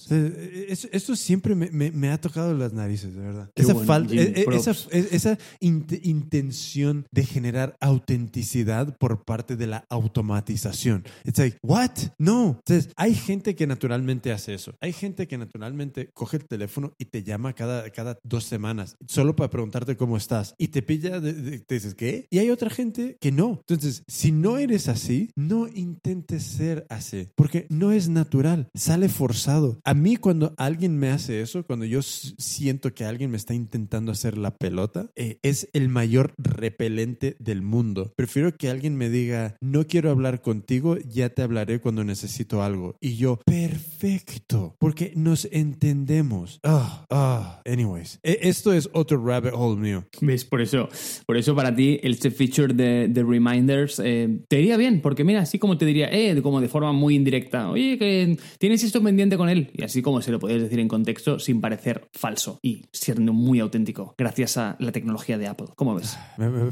esto 0.91 1.15
siempre 1.15 1.55
me, 1.55 2.09
ha 2.09 2.19
tocado 2.19 2.53
las 2.53 2.73
narices, 2.73 3.13
de 3.13 3.21
verdad. 3.21 3.49
esa, 3.55 3.75
falta, 3.75 4.13
e, 4.13 4.45
e, 4.47 4.55
esa, 4.55 4.71
e, 4.91 5.07
esa 5.11 5.37
intención 5.61 7.05
de 7.11 7.25
generar 7.25 7.42
generar 7.43 7.75
autenticidad 7.81 8.95
por 8.97 9.25
parte 9.25 9.57
de 9.57 9.67
la 9.67 9.85
automatización. 9.89 11.03
It's 11.25 11.39
like, 11.39 11.57
what? 11.61 11.91
No. 12.17 12.61
Entonces, 12.65 12.93
hay 12.95 13.13
gente 13.15 13.53
que 13.53 13.67
naturalmente 13.67 14.31
hace 14.31 14.53
eso. 14.53 14.75
Hay 14.79 14.93
gente 14.93 15.27
que 15.27 15.37
naturalmente 15.37 16.09
coge 16.13 16.37
el 16.37 16.45
teléfono 16.45 16.93
y 16.97 17.05
te 17.05 17.21
llama 17.23 17.51
cada, 17.51 17.89
cada 17.89 18.17
dos 18.23 18.45
semanas 18.45 18.95
solo 19.09 19.35
para 19.35 19.49
preguntarte 19.49 19.97
cómo 19.97 20.15
estás 20.15 20.55
y 20.57 20.69
te 20.69 20.81
pilla, 20.81 21.19
te 21.19 21.75
dices, 21.75 21.95
¿qué? 21.95 22.27
Y 22.29 22.37
hay 22.37 22.49
otra 22.49 22.69
gente 22.69 23.17
que 23.19 23.33
no. 23.33 23.59
Entonces, 23.59 24.03
si 24.07 24.31
no 24.31 24.57
eres 24.57 24.87
así, 24.87 25.29
no 25.35 25.67
intentes 25.67 26.43
ser 26.43 26.85
así, 26.89 27.27
porque 27.35 27.67
no 27.69 27.91
es 27.91 28.07
natural, 28.07 28.69
sale 28.73 29.09
forzado. 29.09 29.81
A 29.83 29.93
mí 29.93 30.15
cuando 30.15 30.53
alguien 30.55 30.97
me 30.97 31.09
hace 31.09 31.41
eso, 31.41 31.65
cuando 31.65 31.83
yo 31.83 32.01
siento 32.01 32.93
que 32.93 33.03
alguien 33.03 33.31
me 33.31 33.37
está 33.37 33.53
intentando 33.53 34.13
hacer 34.13 34.37
la 34.37 34.55
pelota, 34.55 35.09
eh, 35.15 35.39
es 35.41 35.67
el 35.73 35.89
mayor 35.89 36.33
repelente 36.37 37.32
del 37.39 37.61
mundo. 37.61 38.13
Prefiero 38.15 38.55
que 38.55 38.69
alguien 38.69 38.95
me 38.95 39.09
diga, 39.09 39.55
no 39.61 39.85
quiero 39.87 40.11
hablar 40.11 40.41
contigo, 40.41 40.97
ya 41.07 41.29
te 41.29 41.41
hablaré 41.41 41.79
cuando 41.79 42.03
necesito 42.03 42.61
algo. 42.63 42.95
Y 43.01 43.15
yo, 43.15 43.39
perfecto, 43.45 44.75
porque 44.79 45.13
nos 45.15 45.45
entendemos. 45.51 46.59
Ah, 46.63 47.05
ah, 47.09 47.61
anyways, 47.65 48.19
e- 48.23 48.39
esto 48.43 48.73
es 48.73 48.89
otro 48.93 49.23
rabbit 49.23 49.53
hole 49.55 49.79
mío. 49.79 50.05
¿Ves? 50.21 50.45
Por 50.45 50.61
eso, 50.61 50.89
por 51.25 51.37
eso 51.37 51.55
para 51.55 51.75
ti 51.75 51.99
este 52.03 52.31
feature 52.31 52.73
de, 52.73 53.07
de 53.07 53.23
reminders 53.23 53.99
eh, 54.03 54.39
te 54.47 54.59
iría 54.59 54.77
bien, 54.77 55.01
porque 55.01 55.23
mira, 55.23 55.41
así 55.41 55.59
como 55.59 55.77
te 55.77 55.85
diría, 55.85 56.09
eh, 56.11 56.41
como 56.41 56.61
de 56.61 56.67
forma 56.69 56.91
muy 56.91 57.15
indirecta, 57.15 57.69
oye, 57.69 57.97
que 57.97 58.37
tienes 58.59 58.83
esto 58.83 59.01
pendiente 59.03 59.37
con 59.37 59.49
él, 59.49 59.69
y 59.73 59.83
así 59.83 60.01
como 60.01 60.21
se 60.21 60.31
lo 60.31 60.39
puedes 60.39 60.61
decir 60.61 60.79
en 60.79 60.87
contexto 60.87 61.39
sin 61.39 61.61
parecer 61.61 62.07
falso 62.13 62.59
y 62.61 62.83
siendo 62.91 63.33
muy 63.33 63.59
auténtico, 63.59 64.15
gracias 64.17 64.57
a 64.57 64.75
la 64.79 64.91
tecnología 64.91 65.37
de 65.37 65.47
Apple. 65.47 65.67
¿Cómo 65.75 65.95
ves? 65.95 66.17
Me- 66.37 66.71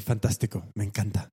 me- 0.75 0.83
encanta. 0.85 1.31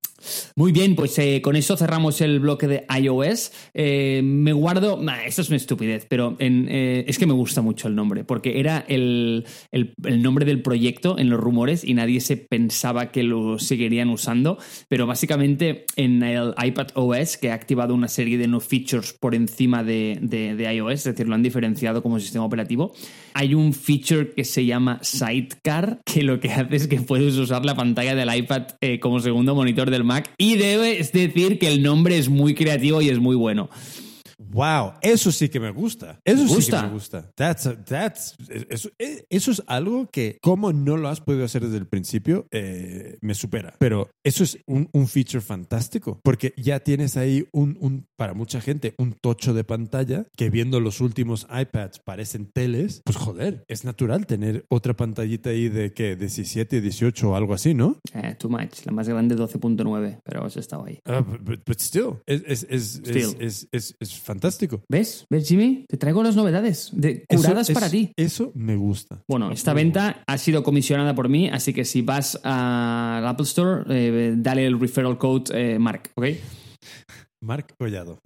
Muy 0.56 0.72
bien, 0.72 0.96
pues 0.96 1.16
eh, 1.20 1.40
con 1.42 1.54
eso 1.54 1.76
cerramos 1.76 2.20
el 2.20 2.40
bloque 2.40 2.66
de 2.66 2.84
iOS. 3.00 3.52
Eh, 3.72 4.20
me 4.24 4.52
guardo. 4.52 5.00
Nah, 5.00 5.22
esto 5.24 5.42
es 5.42 5.48
una 5.48 5.56
estupidez, 5.56 6.06
pero 6.10 6.36
en, 6.40 6.66
eh, 6.68 7.04
es 7.06 7.18
que 7.18 7.26
me 7.26 7.32
gusta 7.34 7.62
mucho 7.62 7.86
el 7.86 7.94
nombre, 7.94 8.24
porque 8.24 8.58
era 8.58 8.84
el, 8.88 9.46
nombre 10.02 10.44
del 10.44 10.60
proyecto 10.62 11.18
en 11.18 11.30
los 11.30 11.38
rumores 11.38 11.84
y 11.84 11.94
nadie 11.94 12.20
se 12.20 12.36
pensaba 12.36 13.12
que 13.12 13.22
lo 13.22 13.58
seguirían 13.60 14.10
usando. 14.10 14.58
Pero 14.88 15.06
básicamente 15.06 15.84
en 15.96 16.22
el 16.22 16.52
iPad 16.62 16.88
OS, 16.94 17.36
que 17.36 17.50
ha 17.52 17.54
activado 17.54 17.94
una 17.94 18.08
serie 18.08 18.38
de 18.38 18.48
no 18.48 18.58
features 18.60 19.12
por 19.12 19.34
encima 19.36 19.84
de- 19.84 20.18
de 20.20 20.74
iOS, 20.74 20.94
es 20.94 21.04
decir, 21.04 21.28
lo 21.28 21.36
han 21.36 21.42
diferenciado 21.44 22.02
como 22.02 22.18
sistema 22.18 22.44
operativo, 22.44 22.92
hay 23.38 23.54
un 23.54 23.72
feature 23.72 24.32
que 24.34 24.44
se 24.44 24.66
llama 24.66 24.98
Sidecar, 25.00 26.00
que 26.04 26.24
lo 26.24 26.40
que 26.40 26.50
hace 26.50 26.74
es 26.74 26.88
que 26.88 27.00
puedes 27.00 27.36
usar 27.36 27.64
la 27.64 27.76
pantalla 27.76 28.16
del 28.16 28.34
iPad 28.34 28.62
eh, 28.80 28.98
como 28.98 29.20
segundo 29.20 29.54
monitor 29.54 29.92
del 29.92 30.02
Mac. 30.02 30.28
Y 30.38 30.56
debes 30.56 31.12
decir 31.12 31.60
que 31.60 31.68
el 31.68 31.80
nombre 31.80 32.18
es 32.18 32.28
muy 32.28 32.56
creativo 32.56 33.00
y 33.00 33.10
es 33.10 33.20
muy 33.20 33.36
bueno. 33.36 33.70
Wow, 34.38 34.92
eso 35.02 35.32
sí 35.32 35.48
que 35.48 35.58
me 35.58 35.70
gusta. 35.70 36.20
Eso 36.24 36.42
sí 36.42 36.48
que 36.48 36.54
¿Gusta? 36.54 36.82
me 36.86 36.92
gusta. 36.92 37.32
That's 37.34 37.66
a- 37.66 37.84
that's- 37.84 38.36
eso, 38.70 38.88
eh, 38.98 39.24
eso 39.30 39.50
es 39.50 39.62
algo 39.66 40.08
que, 40.10 40.38
como 40.40 40.72
no 40.72 40.96
lo 40.96 41.08
has 41.08 41.20
podido 41.20 41.44
hacer 41.44 41.64
desde 41.64 41.78
el 41.78 41.88
principio, 41.88 42.46
eh, 42.52 43.18
me 43.20 43.34
supera. 43.34 43.74
Pero 43.78 44.10
eso 44.24 44.44
es 44.44 44.58
un, 44.66 44.88
un 44.92 45.08
feature 45.08 45.40
fantástico, 45.40 46.20
porque 46.22 46.54
ya 46.56 46.80
tienes 46.80 47.16
ahí 47.16 47.48
un, 47.52 47.76
un, 47.80 48.06
para 48.16 48.32
mucha 48.34 48.60
gente, 48.60 48.94
un 48.98 49.12
tocho 49.12 49.54
de 49.54 49.64
pantalla 49.64 50.26
que 50.36 50.50
viendo 50.50 50.78
los 50.80 51.00
últimos 51.00 51.46
iPads 51.50 51.98
parecen 51.98 52.46
teles. 52.52 53.02
Pues 53.04 53.16
joder, 53.16 53.64
es 53.68 53.84
natural 53.84 54.26
tener 54.26 54.64
otra 54.68 54.94
pantallita 54.94 55.50
ahí 55.50 55.68
de 55.68 55.92
que 55.92 56.14
17, 56.16 56.80
18 56.80 57.30
o 57.30 57.34
algo 57.34 57.54
así, 57.54 57.74
¿no? 57.74 57.98
Eh, 58.14 58.36
too 58.38 58.48
much. 58.48 58.84
La 58.84 58.92
más 58.92 59.08
grande 59.08 59.34
12.9, 59.36 60.20
pero 60.24 60.44
has 60.44 60.56
estado 60.56 60.84
ahí. 60.84 61.00
Ah, 61.04 61.20
but, 61.20 61.60
but- 61.66 61.80
still, 61.80 62.18
es, 62.26 62.42
es, 62.46 62.66
es, 62.70 62.84
Still. 63.04 63.36
es 63.40 63.68
fantástico. 64.28 64.82
¿Ves? 64.90 65.24
¿Ves, 65.30 65.48
Jimmy? 65.48 65.86
Te 65.88 65.96
traigo 65.96 66.22
las 66.22 66.36
novedades 66.36 66.90
de, 66.92 67.24
Eso 67.28 67.42
curadas 67.42 67.70
es- 67.70 67.74
para 67.74 67.88
ti. 67.88 68.12
Eso 68.14 68.52
me 68.54 68.76
gusta. 68.76 69.22
Bueno, 69.26 69.50
esta 69.50 69.72
venta 69.72 70.22
ha 70.26 70.36
sido 70.38 70.62
comisionada 70.62 71.14
por 71.14 71.28
mí, 71.30 71.48
así 71.48 71.72
que 71.72 71.84
si 71.86 72.02
vas 72.02 72.38
al 72.44 73.26
Apple 73.26 73.44
Store, 73.44 73.84
eh, 73.88 74.34
dale 74.36 74.66
el 74.66 74.78
referral 74.78 75.16
code 75.16 75.44
eh, 75.54 75.78
Mark, 75.78 76.10
¿ok? 76.14 76.26
Mark 77.40 77.74
Collado. 77.78 78.18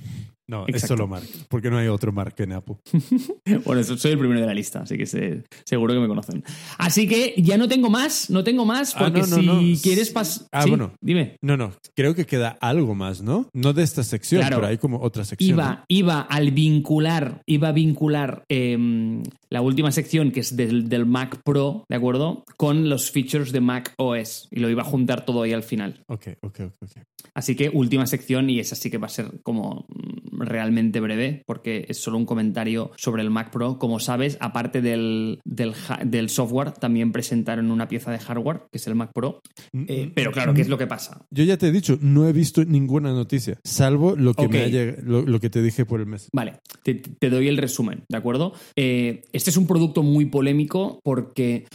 No, 0.53 0.67
es 0.67 0.75
Exacto. 0.75 0.89
solo 0.97 1.09
Mark, 1.09 1.27
porque 1.49 1.71
no 1.71 1.79
hay 1.79 1.89
otro 1.89 2.13
Mark 2.13 2.35
en 2.39 2.53
Apple. 2.53 2.77
Bueno, 3.65 3.83
soy 3.83 4.13
el 4.13 4.19
primero 4.19 4.41
de 4.41 4.47
la 4.47 4.55
lista, 4.55 4.83
así 4.83 4.97
que 4.97 5.07
se- 5.07 5.43
seguro 5.65 5.95
que 5.95 6.01
me 6.01 6.09
conocen. 6.09 6.45
Así 6.79 7.09
que 7.09 7.35
ya 7.39 7.57
no 7.57 7.69
tengo 7.69 7.89
más, 7.91 8.29
no 8.31 8.45
tengo 8.45 8.65
más, 8.65 8.95
Ah, 8.97 8.99
porque 9.05 9.21
no, 9.23 9.27
no, 9.27 9.61
si 9.61 9.73
no. 9.73 9.81
quieres 9.83 10.11
pasar... 10.11 10.47
Ah, 10.53 10.65
bueno. 10.67 10.93
Dime. 11.01 11.37
No, 11.43 11.57
no, 11.57 11.73
creo 11.95 12.15
que 12.15 12.27
queda 12.27 12.57
algo 12.61 12.95
más, 12.95 13.23
¿no? 13.23 13.49
No 13.53 13.73
de 13.73 13.83
esta 13.83 14.03
sección, 14.03 14.41
Claro. 14.43 14.57
pero 14.57 14.69
hay 14.69 14.79
como 14.79 15.01
otra 15.01 15.25
sección. 15.25 15.51
Iba, 15.51 15.85
iba 15.89 16.21
al 16.21 16.51
vincular, 16.51 17.43
iba 17.47 17.69
a 17.69 17.73
vincular 17.73 18.45
em, 18.49 19.23
la 19.51 19.61
última 19.63 19.91
sección 19.93 20.31
que 20.33 20.41
es 20.41 20.57
del, 20.57 20.89
del 20.89 21.07
Mac 21.07 21.41
Pro, 21.45 21.85
¿de 21.89 21.97
acuerdo? 21.97 22.45
Con 22.57 22.89
los 22.89 23.11
features 23.11 23.53
de 23.53 23.61
Mac 23.61 23.95
OS. 23.99 24.49
Y 24.51 24.61
lo 24.61 24.69
iba 24.71 24.83
a 24.83 24.87
juntar 24.87 25.25
todo 25.25 25.43
ahí 25.43 25.53
al 25.53 25.63
final. 25.63 26.03
Ok, 26.09 26.29
ok, 26.43 26.61
ok. 26.61 26.73
ok. 26.83 27.03
Así 27.35 27.55
que 27.55 27.71
última 27.71 28.07
sección 28.07 28.51
y 28.51 28.59
esa 28.61 28.75
sí 28.77 28.91
que 28.91 28.99
va 28.99 29.07
a 29.07 29.11
ser 29.11 29.41
como 29.43 29.87
mm, 29.89 30.42
realmente 30.47 31.01
breve 31.01 31.43
porque 31.47 31.87
es 31.89 31.99
solo 31.99 32.19
un 32.19 32.27
comentario 32.27 32.91
sobre 32.97 33.23
el 33.23 33.31
Mac 33.31 33.51
Pro. 33.51 33.79
Como 33.79 34.01
sabes, 34.01 34.37
aparte 34.41 34.81
del, 34.83 35.41
del, 35.45 36.29
software, 36.29 36.73
también 36.73 37.13
presentaron 37.13 37.71
una 37.71 37.89
pieza 37.89 38.11
de 38.11 38.19
hardware, 38.19 38.63
que 38.71 38.79
es 38.79 38.87
el 38.87 38.95
Mac 38.95 39.11
Pro. 39.15 39.41
Eh, 39.89 40.11
pero 40.15 40.33
claro, 40.33 40.55
¿qué 40.55 40.63
es 40.63 40.69
lo 40.69 40.79
que 40.79 40.87
pasa? 40.87 41.25
Yo 41.31 41.45
ya 41.45 41.57
te 41.57 41.69
he 41.69 41.73
dicho, 41.73 41.99
no 42.01 42.29
he 42.29 42.33
visto 42.33 42.65
ninguna 42.65 43.13
noticia, 43.13 43.59
salvo 43.65 44.17
lo 44.17 44.35
que, 44.35 44.49
me 44.49 44.69
lo, 45.03 45.23
lo 45.23 45.41
que 45.41 45.51
te 45.51 45.63
dije 45.63 45.85
por 45.85 46.01
el 46.01 46.07
mes. 46.07 46.29
Vale, 46.33 46.61
te, 46.83 46.95
te 46.95 47.31
doy 47.31 47.49
el 47.49 47.57
resumen, 47.57 48.05
¿de 48.09 48.17
acuerdo? 48.17 48.53
Eh, 48.77 49.23
este 49.33 49.51
es 49.51 49.57
un 49.57 49.67
producto 49.67 50.03
muy 50.03 50.27
polémico 50.27 51.01
porque 51.03 51.67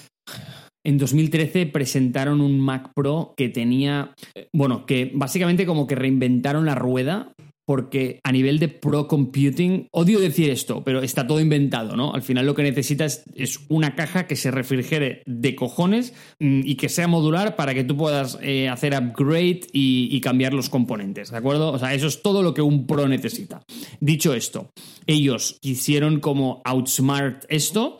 en 0.88 0.98
2013 0.98 1.66
presentaron 1.66 2.40
un 2.40 2.62
Mac 2.62 2.92
Pro 2.96 3.34
que 3.36 3.50
tenía, 3.50 4.14
eh, 4.36 4.48
bueno, 4.54 4.86
que 4.86 5.12
básicamente 5.14 5.66
como 5.66 5.86
que 5.86 5.96
reinventaron 5.96 6.66
la 6.66 6.76
rueda. 6.76 7.34
Porque 7.68 8.22
a 8.24 8.32
nivel 8.32 8.60
de 8.60 8.70
pro 8.70 9.10
computing, 9.10 9.90
odio 9.92 10.22
decir 10.22 10.50
esto, 10.50 10.86
pero 10.86 11.02
está 11.02 11.28
todo 11.28 11.42
inventado, 11.42 11.98
¿no? 11.98 12.14
Al 12.14 12.22
final 12.22 12.46
lo 12.46 12.56
que 12.56 12.64
necesitas 12.64 13.26
es 13.36 13.60
una 13.68 13.94
caja 13.94 14.26
que 14.26 14.38
se 14.38 14.52
refrigere 14.52 15.22
de 15.26 15.54
cojones 15.54 16.14
mm, 16.40 16.62
y 16.64 16.76
que 16.76 16.88
sea 16.88 17.10
modular 17.10 17.58
para 17.58 17.74
que 17.74 17.84
tú 17.84 17.98
puedas 17.98 18.40
eh, 18.42 18.70
hacer 18.70 18.94
upgrade 18.94 19.68
y, 19.74 20.22
cambiar 20.22 20.54
los 20.54 20.70
componentes, 20.70 21.30
¿de 21.32 21.38
acuerdo? 21.38 21.72
O 21.72 21.80
sea, 21.80 21.94
eso 21.94 22.08
es 22.08 22.22
todo 22.22 22.42
lo 22.42 22.54
que 22.54 22.62
un 22.62 22.88
pro 22.88 23.08
necesita. 23.08 23.64
Dicho 24.00 24.34
esto, 24.34 24.72
ellos 25.06 25.58
quisieron 25.62 26.22
como 26.22 26.62
outsmart 26.64 27.44
esto 27.50 28.00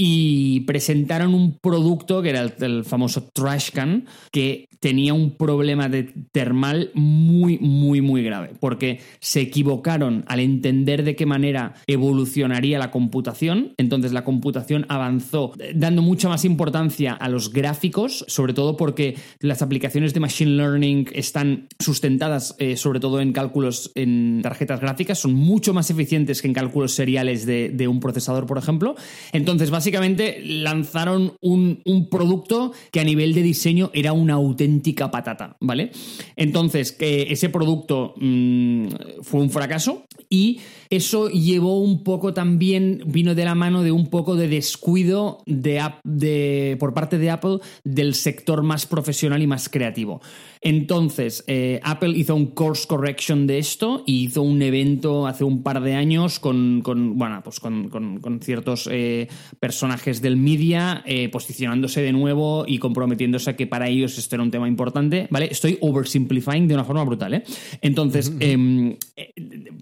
y 0.00 0.60
presentaron 0.60 1.34
un 1.34 1.58
producto 1.58 2.22
que 2.22 2.30
era 2.30 2.40
el, 2.40 2.54
el 2.60 2.84
famoso 2.84 3.28
trash 3.32 3.70
can 3.72 4.06
que 4.30 4.67
tenía 4.80 5.14
un 5.14 5.32
problema 5.32 5.88
de 5.88 6.04
termal 6.32 6.90
muy 6.94 7.58
muy 7.58 8.00
muy 8.00 8.22
grave 8.22 8.52
porque 8.60 9.00
se 9.20 9.40
equivocaron 9.40 10.24
al 10.28 10.40
entender 10.40 11.04
de 11.04 11.16
qué 11.16 11.26
manera 11.26 11.74
evolucionaría 11.86 12.78
la 12.78 12.90
computación. 12.90 13.74
Entonces 13.76 14.12
la 14.12 14.24
computación 14.24 14.86
avanzó 14.88 15.52
eh, 15.58 15.72
dando 15.74 16.02
mucha 16.02 16.28
más 16.28 16.44
importancia 16.44 17.12
a 17.12 17.28
los 17.28 17.52
gráficos 17.52 18.24
sobre 18.28 18.54
todo 18.54 18.76
porque 18.76 19.16
las 19.40 19.62
aplicaciones 19.62 20.14
de 20.14 20.20
machine 20.20 20.52
learning 20.52 21.08
están 21.12 21.68
sustentadas 21.78 22.54
eh, 22.58 22.76
sobre 22.76 23.00
todo 23.00 23.20
en 23.20 23.32
cálculos 23.32 23.92
en 23.94 24.40
tarjetas 24.42 24.80
gráficas. 24.80 25.18
Son 25.18 25.34
mucho 25.34 25.74
más 25.74 25.90
eficientes 25.90 26.40
que 26.40 26.48
en 26.48 26.54
cálculos 26.54 26.92
seriales 26.92 27.46
de, 27.46 27.70
de 27.70 27.88
un 27.88 28.00
procesador 28.00 28.46
por 28.46 28.58
ejemplo. 28.58 28.94
Entonces 29.32 29.70
básicamente 29.70 30.40
lanzaron 30.44 31.34
un, 31.40 31.82
un 31.84 32.08
producto 32.08 32.72
que 32.92 33.00
a 33.00 33.04
nivel 33.04 33.34
de 33.34 33.42
diseño 33.42 33.90
era 33.92 34.12
una 34.12 34.34
auténtica 34.34 34.67
patata, 35.10 35.56
¿vale? 35.60 35.90
Entonces, 36.36 36.92
que 36.92 37.22
ese 37.30 37.48
producto 37.48 38.14
mm, 38.16 38.88
fue 39.22 39.40
un 39.40 39.50
fracaso 39.50 40.04
y 40.28 40.60
eso 40.90 41.28
llevó 41.28 41.80
un 41.80 42.02
poco 42.02 42.32
también, 42.34 43.02
vino 43.06 43.34
de 43.34 43.44
la 43.44 43.54
mano 43.54 43.82
de 43.82 43.92
un 43.92 44.08
poco 44.08 44.36
de 44.36 44.48
descuido 44.48 45.42
de, 45.46 45.82
de- 46.04 46.76
por 46.80 46.94
parte 46.94 47.18
de 47.18 47.30
Apple 47.30 47.58
del 47.84 48.14
sector 48.14 48.62
más 48.62 48.86
profesional 48.86 49.42
y 49.42 49.46
más 49.46 49.68
creativo. 49.68 50.20
Entonces, 50.60 51.44
eh, 51.46 51.78
Apple 51.84 52.16
hizo 52.16 52.34
un 52.34 52.46
course 52.46 52.86
correction 52.88 53.46
de 53.46 53.58
esto 53.58 54.02
y 54.06 54.24
hizo 54.24 54.42
un 54.42 54.60
evento 54.60 55.26
hace 55.28 55.44
un 55.44 55.62
par 55.62 55.80
de 55.82 55.94
años 55.94 56.40
con, 56.40 56.80
con, 56.82 57.16
bueno, 57.16 57.40
pues 57.44 57.60
con, 57.60 57.88
con- 57.88 58.18
con 58.20 58.40
ciertos 58.40 58.88
eh, 58.90 59.28
personajes 59.60 60.20
del 60.20 60.36
media 60.36 61.02
eh, 61.06 61.28
posicionándose 61.28 62.02
de 62.02 62.12
nuevo 62.12 62.64
y 62.66 62.78
comprometiéndose 62.78 63.50
a 63.50 63.56
que 63.56 63.66
para 63.68 63.88
ellos 63.88 64.18
esto 64.18 64.34
era 64.36 64.42
un 64.42 64.50
tema 64.50 64.66
importante, 64.66 65.28
¿vale? 65.30 65.48
Estoy 65.50 65.78
oversimplifying 65.80 66.66
de 66.66 66.74
una 66.74 66.84
forma 66.84 67.04
brutal, 67.04 67.34
¿eh? 67.34 67.42
Entonces, 67.80 68.32
em, 68.40 68.96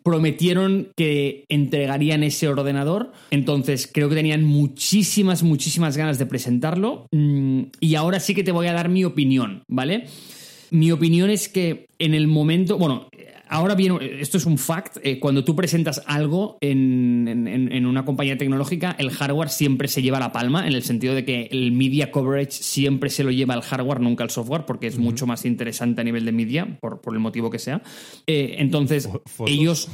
prometieron 0.02 0.88
que 0.96 1.44
entregarían 1.48 2.22
ese 2.22 2.48
ordenador, 2.48 3.12
entonces 3.30 3.88
creo 3.92 4.08
que 4.08 4.14
tenían 4.14 4.44
muchísimas, 4.44 5.42
muchísimas 5.42 5.96
ganas 5.96 6.18
de 6.18 6.26
presentarlo 6.26 7.06
mm, 7.12 7.62
y 7.80 7.94
ahora 7.94 8.18
sí 8.18 8.34
que 8.34 8.44
te 8.44 8.52
voy 8.52 8.66
a 8.66 8.72
dar 8.72 8.88
mi 8.88 9.04
opinión, 9.04 9.62
¿vale? 9.68 10.06
Mi 10.70 10.90
opinión 10.90 11.30
es 11.30 11.48
que 11.48 11.86
en 11.98 12.14
el 12.14 12.26
momento, 12.26 12.78
bueno, 12.78 13.08
ahora 13.48 13.74
viene, 13.74 13.98
esto 14.20 14.36
es 14.38 14.46
un 14.46 14.58
fact, 14.58 14.98
eh, 15.02 15.18
cuando 15.18 15.44
tú 15.44 15.54
presentas 15.56 16.02
algo 16.06 16.58
en, 16.60 17.46
en- 17.72 17.86
una 17.86 18.04
compañía 18.04 18.36
tecnológica, 18.36 18.94
el 18.98 19.10
hardware 19.10 19.48
siempre 19.48 19.88
se 19.88 20.02
lleva 20.02 20.18
la 20.18 20.32
palma, 20.32 20.66
en 20.66 20.72
el 20.74 20.82
sentido 20.82 21.14
de 21.14 21.24
que 21.24 21.48
el 21.52 21.72
media 21.72 22.10
coverage 22.10 22.50
siempre 22.52 23.10
se 23.10 23.22
lo 23.24 23.30
lleva 23.30 23.54
el 23.54 23.62
hardware, 23.62 24.00
nunca 24.00 24.24
el 24.24 24.30
software, 24.30 24.64
porque 24.66 24.86
es 24.88 24.98
mucho 24.98 25.26
más 25.26 25.44
interesante 25.44 26.00
a 26.00 26.04
nivel 26.04 26.24
de 26.24 26.32
media, 26.32 26.78
por, 26.80 27.00
por 27.00 27.14
el 27.14 27.20
motivo 27.20 27.50
que 27.50 27.58
sea. 27.58 27.82
Eh, 28.26 28.56
entonces, 28.58 29.08
fotos. 29.26 29.52
ellos... 29.54 29.88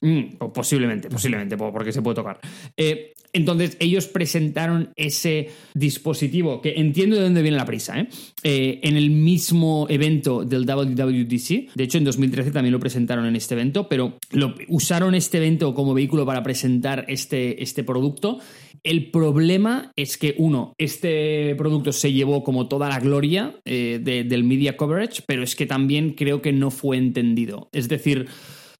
Mm, 0.00 0.36
posiblemente, 0.52 1.08
posiblemente, 1.08 1.56
po- 1.56 1.72
porque 1.72 1.92
se 1.92 2.02
puede 2.02 2.14
tocar. 2.16 2.40
Eh, 2.76 3.12
Entonces 3.34 3.76
ellos 3.80 4.06
presentaron 4.06 4.90
ese 4.96 5.48
dispositivo, 5.74 6.62
que 6.62 6.74
entiendo 6.76 7.16
de 7.16 7.22
dónde 7.22 7.42
viene 7.42 7.56
la 7.56 7.66
prisa, 7.66 8.00
¿eh? 8.00 8.08
Eh, 8.44 8.78
en 8.82 8.96
el 8.96 9.10
mismo 9.10 9.86
evento 9.90 10.44
del 10.44 10.64
WWDC. 10.64 11.74
De 11.74 11.84
hecho, 11.84 11.98
en 11.98 12.04
2013 12.04 12.52
también 12.52 12.72
lo 12.72 12.80
presentaron 12.80 13.26
en 13.26 13.34
este 13.34 13.54
evento, 13.54 13.88
pero 13.88 14.18
lo, 14.30 14.54
usaron 14.68 15.16
este 15.16 15.38
evento 15.38 15.74
como 15.74 15.94
vehículo 15.94 16.24
para 16.24 16.44
presentar 16.44 17.04
este, 17.08 17.62
este 17.62 17.82
producto. 17.82 18.38
El 18.84 19.10
problema 19.10 19.92
es 19.96 20.16
que, 20.16 20.34
uno, 20.38 20.74
este 20.78 21.54
producto 21.56 21.90
se 21.90 22.12
llevó 22.12 22.44
como 22.44 22.68
toda 22.68 22.88
la 22.88 23.00
gloria 23.00 23.56
eh, 23.64 23.98
del 24.02 24.44
media 24.44 24.76
coverage, 24.76 25.22
pero 25.26 25.42
es 25.42 25.56
que 25.56 25.66
también 25.66 26.12
creo 26.12 26.40
que 26.42 26.52
no 26.52 26.70
fue 26.70 26.98
entendido. 26.98 27.68
Es 27.72 27.88
decir, 27.88 28.26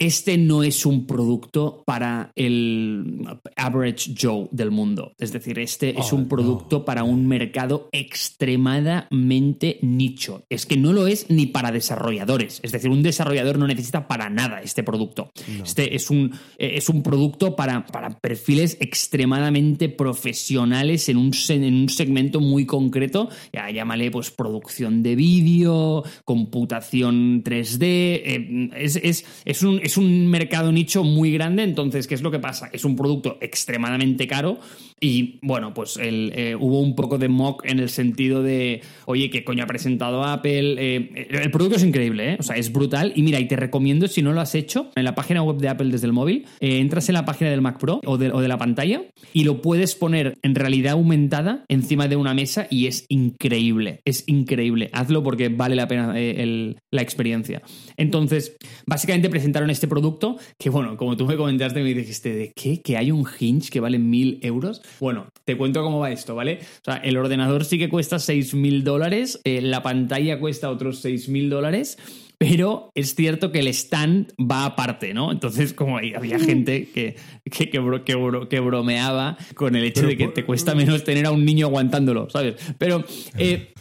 este 0.06 0.39
no 0.39 0.62
es 0.62 0.86
un 0.86 1.06
producto 1.06 1.82
para 1.86 2.31
el 2.36 3.24
average 3.56 4.14
Joe 4.20 4.48
del 4.52 4.70
mundo. 4.70 5.12
Es 5.18 5.32
decir, 5.32 5.59
este 5.59 5.98
es 5.98 6.12
Oh, 6.12 6.16
un 6.16 6.28
producto 6.28 6.85
para 6.85 7.05
un 7.05 7.26
mercado 7.26 7.89
extremadamente 7.93 9.78
nicho. 9.82 10.44
Es 10.48 10.66
que 10.66 10.76
no 10.76 10.93
lo 10.93 11.06
es 11.06 11.31
ni 11.31 11.47
para 11.47 11.72
desarrolladores. 11.72 12.60
Es 12.62 12.72
decir, 12.72 12.90
un 12.90 13.02
desarrollador 13.02 13.59
no 13.59 13.66
necesita 13.66 14.06
para 14.09 14.31
nada 14.31 14.60
este 14.62 14.82
producto. 14.82 15.31
Este 15.62 15.94
es 15.94 16.10
un, 16.10 16.32
es 16.59 16.89
un 16.89 17.02
producto 17.02 17.56
para, 17.56 17.86
para 17.86 18.10
perfiles 18.18 18.76
extremadamente 18.81 19.89
profesionales 19.89 21.09
en 21.09 21.16
un, 21.16 21.31
en 21.48 21.74
un 21.74 21.89
segmento 21.89 22.40
muy 22.40 22.66
concreto. 22.66 23.28
Ya, 23.52 23.70
llámale 23.70 24.10
pues 24.10 24.31
producción 24.31 25.02
de 25.02 25.16
vídeo, 25.16 26.05
computación 26.24 27.43
3D. 27.43 27.78
eh, 27.82 28.70
es, 28.76 28.97
es- 28.97 29.24
es 29.44 29.62
un, 29.62 29.81
es 29.82 29.94
un 29.97 30.27
mercado 30.29 30.73
nicho 30.73 31.05
muy 31.05 31.33
grande. 31.33 31.62
Entonces, 31.62 32.07
¿qué 32.07 32.15
es 32.15 32.23
lo 32.23 32.31
que 32.31 32.39
pasa? 32.39 32.71
Es 32.73 32.85
un 32.85 32.97
producto 32.97 33.39
extremadamente 33.41 34.27
caro 34.27 34.59
y 35.01 35.39
bueno, 35.43 35.75
pues 35.75 35.99
eh, 36.01 36.57
hubo 36.59 36.81
un 36.81 36.95
poco 36.95 37.19
de 37.19 37.29
mock 37.29 37.66
en 37.66 37.79
el 37.79 37.91
sentido 37.91 38.43
de, 38.43 38.81
oye, 39.05 39.29
¿qué 39.29 39.45
coño 39.45 39.65
ha 39.65 39.66
presentado 39.66 40.25
Apple? 40.25 40.77
Eh, 40.79 41.29
el 41.31 41.51
producto 41.51 41.77
es 41.77 41.85
increíble, 41.85 42.33
¿eh? 42.33 42.37
O 42.39 42.43
sea, 42.43 42.57
es 42.57 42.73
brutal. 42.73 43.12
Y 43.15 43.23
mira, 43.23 43.39
y 43.39 43.47
te 43.47 43.57
recomiendo, 43.57 44.09
si 44.09 44.23
no 44.23 44.33
lo 44.33 44.41
has 44.41 44.55
hecho, 44.55 44.91
en 44.95 45.05
la 45.05 45.15
página 45.15 45.43
web 45.43 45.59
de 45.59 45.69
Apple 45.69 45.91
desde 45.91 46.07
el 46.07 46.15
móvil, 46.15 46.47
entras 46.61 47.09
en 47.11 47.15
la 47.15 47.27
página 47.27 47.51
del 47.51 47.61
Mac 47.61 47.79
Pro 47.79 48.01
o 48.07 48.16
de, 48.16 48.31
la 48.49 48.59
pantalla 48.59 49.03
y 49.33 49.45
lo 49.45 49.61
puedes 49.61 49.95
poner 49.95 50.39
en 50.43 50.55
realidad 50.55 50.93
aumentada 50.93 51.65
encima 51.69 52.09
de 52.09 52.16
una 52.16 52.33
mesa 52.33 52.66
y 52.71 52.87
es 52.87 53.05
increíble. 53.09 54.01
Es 54.05 54.25
increíble. 54.27 54.91
Hazlo 54.93 55.23
porque 55.23 55.51
vale 55.51 55.77
la 55.77 55.89
pena 55.89 56.15
la 56.15 57.03
experiencia. 57.03 57.62
Entonces, 57.97 58.57
básicamente 58.87 59.29
presentaron 59.29 59.71
este 59.75 59.87
producto 59.87 60.39
que, 60.59 60.71
bueno, 60.71 60.97
como 60.97 61.17
tú 61.17 61.27
me 61.27 61.37
comentaste, 61.37 61.83
me 61.83 61.93
dijiste, 61.93 62.35
¿de 62.35 62.53
qué? 62.57 62.81
¿Que 62.81 62.97
hay 62.97 63.11
un 63.11 63.27
hinge 63.39 63.69
que 63.71 63.81
vale 63.81 63.99
mil 63.99 64.39
euros? 64.43 64.81
Bueno, 65.01 65.27
te 65.45 65.57
cuento 65.57 65.83
cómo 65.83 65.99
va 65.99 66.11
esto, 66.11 66.35
¿vale? 66.35 66.61
O 66.81 66.85
sea, 66.85 66.97
el 66.97 67.17
ordenador 67.19 67.65
sí 67.67 67.79
que 67.79 67.89
cuesta 67.91 68.19
seis 68.19 68.55
mil 68.55 68.83
dólares, 68.85 69.41
eh, 69.45 69.61
la 69.61 69.83
pantalla 69.83 70.41
cuesta 70.41 70.71
otros 70.71 71.01
seis 71.01 71.29
mil 71.29 71.51
dólares. 71.51 71.99
Pero 72.37 72.91
es 72.97 73.15
cierto 73.15 73.53
que 73.53 73.61
el 73.61 73.69
stand 73.69 74.33
va 74.41 74.65
aparte, 74.67 75.15
¿no? 75.15 75.31
Entonces, 75.31 75.73
como 75.73 75.99
ahí 75.99 76.15
había 76.15 76.39
gente 76.39 76.89
que, 76.93 77.15
que, 77.51 77.71
que, 77.71 77.81
bro- 77.81 78.03
que 78.05 78.17
bro- 78.17 78.49
que 78.49 78.59
bromeaba 78.59 79.39
con 79.55 79.77
el 79.77 79.85
hecho 79.85 80.01
Pero 80.01 80.09
de 80.09 80.17
que 80.17 80.25
por- 80.25 80.35
te 80.35 80.45
cuesta 80.45 80.75
menos 80.75 81.05
tener 81.05 81.27
a 81.27 81.31
un 81.31 81.45
niño 81.45 81.67
aguantándolo, 81.69 82.29
¿sabes? 82.29 82.57
Pero 82.77 83.05
eh, 83.39 83.73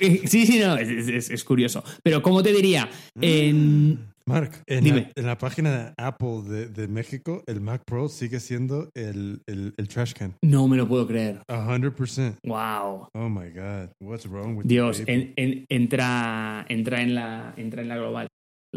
eh, 0.00 0.22
sí, 0.24 0.46
sí, 0.46 0.58
no, 0.58 0.76
es, 0.78 0.88
es- 0.88 1.30
es 1.30 1.44
curioso. 1.44 1.84
Pero, 2.02 2.22
¿cómo 2.22 2.42
te 2.42 2.52
diría? 2.54 2.88
En- 3.20 3.98
Mark, 4.32 4.62
en, 4.66 4.84
Dime. 4.84 5.00
La, 5.00 5.12
en 5.22 5.26
la 5.26 5.38
página 5.38 5.70
de 5.70 5.92
Apple 5.96 6.42
de, 6.48 6.68
de 6.68 6.88
México, 6.88 7.42
el 7.46 7.60
Mac 7.60 7.82
Pro 7.84 8.08
sigue 8.08 8.40
siendo 8.40 8.90
el, 8.94 9.42
el, 9.46 9.74
el 9.76 9.88
trash 9.88 10.12
can. 10.12 10.34
no 10.42 10.68
me 10.68 10.76
lo 10.76 10.86
puedo 10.88 11.06
creer. 11.06 11.40
100%. 11.48 12.36
Wow. 12.44 13.08
Oh 13.14 13.28
my 13.28 13.50
God. 13.50 13.90
What's 14.00 14.26
wrong 14.26 14.56
with 14.56 14.66
Dios, 14.66 15.02
en- 15.06 15.32
en- 15.36 15.64
entra, 15.68 16.64
entra, 16.68 17.02
en 17.02 17.14
la, 17.14 17.54
entra 17.56 17.82
en 17.82 17.88
la 17.88 17.96
global. 17.96 18.28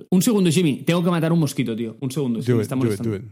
Un 0.09 0.21
segundo, 0.21 0.49
Jimmy. 0.49 0.83
Tengo 0.83 1.03
que 1.03 1.09
matar 1.11 1.31
un 1.31 1.39
mosquito, 1.39 1.75
tío. 1.75 1.97
Un 2.01 2.09
segundo. 2.11 2.39
Do 2.41 2.53
me 2.53 2.57
it, 2.57 2.61
está 2.63 2.75
do 2.75 2.91
it, 2.91 2.99
do 2.99 3.15
it. 3.15 3.23